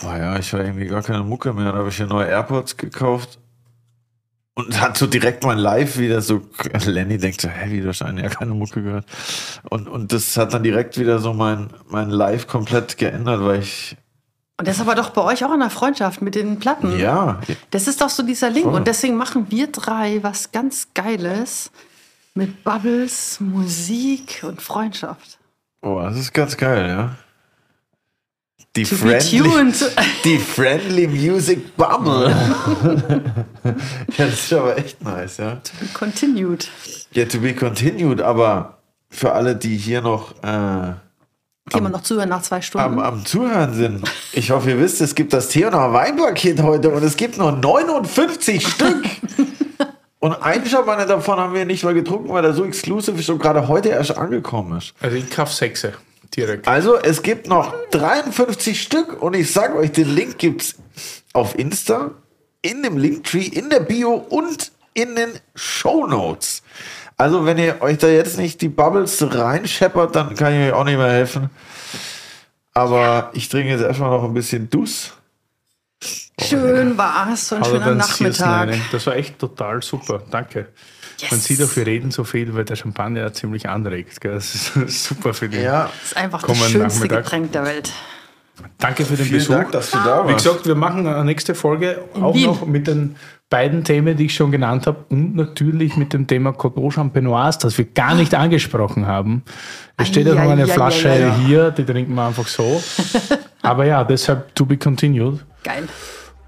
boah 0.02 0.18
ja, 0.18 0.38
ich 0.38 0.52
war 0.54 0.62
irgendwie 0.62 0.88
gar 0.88 1.04
keine 1.04 1.24
Mucke 1.24 1.54
mehr. 1.54 1.72
Da 1.72 1.80
habe 1.80 1.90
ich 1.90 1.98
hier 1.98 2.08
neue 2.08 2.28
AirPods 2.28 2.78
gekauft 2.78 3.40
und 4.56 4.82
hat 4.82 4.98
so 4.98 5.08
direkt 5.08 5.44
mein 5.44 5.58
Live 5.58 5.98
wieder 5.98 6.22
so, 6.22 6.42
Lenny 6.86 7.18
denkt 7.18 7.42
so, 7.42 7.48
hä, 7.50 7.72
wie, 7.72 7.82
du 7.82 7.90
hast 7.90 8.02
Jahr 8.02 8.30
keine 8.30 8.54
Mucke 8.54 8.84
gehört. 8.84 9.06
Und, 9.70 9.88
und 9.88 10.12
das 10.12 10.36
hat 10.38 10.54
dann 10.54 10.64
direkt 10.64 10.98
wieder 10.98 11.20
so 11.20 11.34
mein, 11.34 11.70
mein 11.90 12.10
Live 12.10 12.48
komplett 12.48 12.98
geändert, 12.98 13.44
weil 13.44 13.62
ich, 13.62 13.96
Und 14.58 14.68
das 14.68 14.76
ist 14.76 14.82
aber 14.82 14.96
doch 14.96 15.12
bei 15.12 15.22
euch 15.22 15.46
auch 15.46 15.54
in 15.54 15.60
der 15.60 15.70
Freundschaft 15.70 16.22
mit 16.22 16.36
den 16.36 16.60
Platten. 16.60 16.98
ja, 17.00 17.40
Das 17.72 17.88
ist 17.88 18.02
doch 18.02 18.10
so 18.10 18.24
dieser 18.24 18.50
Link. 18.50 18.66
Voll. 18.66 18.76
Und 18.76 18.88
deswegen 18.88 19.16
machen 19.16 19.48
wir 19.50 19.68
drei 19.68 20.22
was 20.22 20.52
ganz 20.52 20.90
Geiles 20.94 21.72
mit 22.34 22.64
Bubbles, 22.64 23.40
Musik 23.40 24.44
und 24.44 24.62
Freundschaft. 24.62 25.40
oh, 25.82 26.00
das 26.02 26.18
ist 26.18 26.34
ganz 26.34 26.58
geil, 26.58 26.88
ja. 26.88 27.16
Die 28.78 28.84
To 28.84 28.96
be 28.96 29.20
friendly, 29.20 29.50
tuned. 29.50 29.92
die 30.24 30.38
friendly 30.38 31.06
Music 31.08 31.76
Bubble. 31.76 32.30
ja, 34.18 34.26
das 34.26 34.34
ist 34.46 34.54
aber 34.54 34.78
echt 34.78 35.04
nice, 35.04 35.38
ja. 35.38 35.58
Continued. 35.94 36.70
Ja, 37.12 37.26
to 37.26 37.40
be 37.40 37.54
continued, 37.54 38.22
aber 38.22 38.78
für 39.10 39.34
alle, 39.34 39.58
die 39.58 39.76
hier 39.76 40.02
noch 40.02 40.32
äh, 40.42 40.94
Die 41.74 41.78
immer 41.78 41.90
noch 41.90 42.02
zuhören 42.04 42.30
nach 42.30 42.44
zwei 42.44 42.58
am, 42.58 42.62
Stunden. 42.62 43.00
am 43.02 43.26
Zuhören 43.26 43.74
sind, 43.74 44.10
ich 44.32 44.52
hoffe, 44.52 44.70
ihr 44.70 44.80
wisst, 44.80 45.02
es 45.02 45.16
gibt 45.16 45.34
das 45.34 45.50
Theoner 45.50 45.92
Weinpaket 45.92 46.62
heute 46.62 46.92
und 46.92 47.04
es 47.04 47.18
gibt 47.18 47.38
nur 47.38 47.52
59 47.52 48.66
Stück. 48.68 49.04
Und 50.20 50.34
ein 50.42 50.66
Schabanne 50.66 51.06
davon 51.06 51.40
haben 51.40 51.54
wir 51.54 51.66
nicht 51.66 51.84
mal 51.84 51.94
getrunken, 51.94 52.30
weil 52.30 52.46
er 52.46 52.54
so 52.54 52.64
exklusiv 52.64 53.20
ist 53.20 53.30
und 53.30 53.40
gerade 53.42 53.68
heute 53.68 53.90
erst 53.90 54.18
angekommen 54.18 54.78
ist. 54.78 54.94
Also 55.02 55.18
ich 55.18 55.30
kaufe 55.30 55.54
Sechse 55.54 55.94
direkt. 56.36 56.68
Also, 56.68 56.98
es 56.98 57.22
gibt 57.22 57.48
noch 57.48 57.74
53 57.92 58.82
Stück 58.82 59.22
und 59.22 59.36
ich 59.36 59.52
sage 59.52 59.76
euch, 59.76 59.92
den 59.92 60.14
Link 60.14 60.38
gibt's 60.38 60.76
auf 61.34 61.58
Insta, 61.58 62.12
in 62.62 62.84
dem 62.84 62.98
Linktree, 62.98 63.46
in 63.46 63.70
der 63.70 63.80
Bio 63.80 64.14
und 64.14 64.72
in 64.94 65.16
den 65.16 65.32
Show 65.56 66.06
Notes. 66.08 66.64
Also, 67.18 67.46
wenn 67.46 67.58
ihr 67.58 67.82
euch 67.82 67.98
da 67.98 68.08
jetzt 68.08 68.38
nicht 68.38 68.62
die 68.62 68.70
Bubbles 68.70 69.22
reinscheppert, 69.22 70.16
dann 70.16 70.36
kann 70.36 70.54
ich 70.54 70.68
euch 70.68 70.74
auch 70.74 70.84
nicht 70.84 70.98
mehr 70.98 71.12
helfen. 71.12 71.50
Aber 72.74 73.32
ich 73.34 73.50
trinke 73.50 73.70
jetzt 73.70 73.82
erstmal 73.82 74.10
noch 74.10 74.24
ein 74.24 74.34
bisschen 74.34 74.70
Dus. 74.70 75.14
Schön 76.42 76.98
war's, 76.98 77.50
so 77.50 77.56
ein 77.58 77.66
schöner 77.66 77.96
Nachmittag. 77.96 78.74
Das 78.92 79.06
war 79.06 79.16
echt 79.16 79.38
total 79.38 79.84
super. 79.84 80.24
Danke. 80.32 80.70
Yes. 81.22 81.32
Man 81.32 81.40
sieht 81.40 81.62
auch, 81.64 81.76
wir 81.76 81.86
reden 81.86 82.12
so 82.12 82.24
viel, 82.24 82.54
weil 82.56 82.66
der 82.66 82.76
Champagner 82.76 83.22
ja 83.22 83.34
ziemlich 83.34 83.70
anregt. 83.70 84.20
Gell? 84.22 84.34
Das 84.34 84.54
ist 84.76 85.04
super 85.06 85.34
für 85.34 85.48
die. 85.50 85.60
Ja, 85.60 85.84
Das 86.00 86.12
ist 86.12 86.18
einfach 86.18 86.42
das 86.44 86.58
schönste 86.58 86.78
Nachmittag. 86.80 87.24
Getränk 87.24 87.52
der 87.52 87.66
Welt. 87.66 87.92
Danke 88.78 89.06
für 89.06 89.16
den 89.16 89.26
vielen 89.26 89.40
Besuch. 89.40 89.54
Dank, 89.56 89.72
dass 89.72 89.92
du 89.92 89.98
da 90.00 90.24
Wie 90.28 90.32
warst. 90.34 90.46
gesagt, 90.46 90.66
wir 90.68 90.76
machen 90.76 91.08
eine 91.08 91.24
nächste 91.26 91.56
Folge 91.56 92.00
auch 92.20 92.36
Wien. 92.36 92.46
noch 92.46 92.66
mit 92.66 92.86
den 92.88 93.16
beiden 93.50 93.84
Themen, 93.84 94.16
die 94.16 94.26
ich 94.26 94.36
schon 94.36 94.52
genannt 94.52 94.88
habe 94.88 95.04
und 95.10 95.36
natürlich 95.36 95.98
mit 95.98 96.14
dem 96.14 96.26
Thema 96.28 96.54
Coteau 96.54 96.90
Champenoise, 96.92 97.60
das 97.60 97.78
wir 97.78 97.86
gar 97.86 98.14
nicht 98.16 98.34
angesprochen 98.36 99.08
haben. 99.08 99.44
Es 99.98 100.08
steht 100.08 100.28
ja 100.28 100.36
noch 100.36 100.42
eine 100.42 100.64
Eieieiei. 100.64 100.74
Flasche 100.74 101.36
hier, 101.46 101.72
die 101.72 101.84
trinken 101.84 102.14
wir 102.14 102.28
einfach 102.28 102.48
so. 102.48 102.82
Aber 103.62 103.86
ja, 103.86 104.04
deshalb 104.04 104.54
to 104.56 104.66
be 104.66 104.78
continued. 104.78 105.44
Geil. 105.64 105.88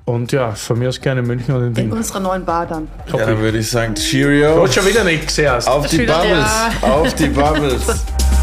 Und 0.06 0.32
ja, 0.34 0.52
von 0.52 0.78
mir 0.80 0.90
aus 0.90 1.00
gerne 1.00 1.22
in 1.22 1.28
München 1.28 1.56
oder 1.56 1.66
in 1.68 1.76
In 1.76 1.78
Wien. 1.78 1.92
unserer 1.94 2.20
neuen 2.20 2.44
Bar 2.44 2.66
dann. 2.68 2.90
ja, 3.08 3.26
dann 3.26 3.40
würde 3.40 3.58
ich 3.60 3.70
sagen, 3.70 3.96
Cheerio. 3.96 4.62
Hat 4.64 4.74
schon 4.74 4.86
wieder 4.86 5.04
nichts 5.04 5.38
erst. 5.38 5.68
Auf 5.68 5.88
die 5.88 6.00
Bubbles. 6.00 6.30
Ja. 6.30 6.72
Auf 6.82 7.14
die 7.14 7.28
Bubbles. 7.28 7.82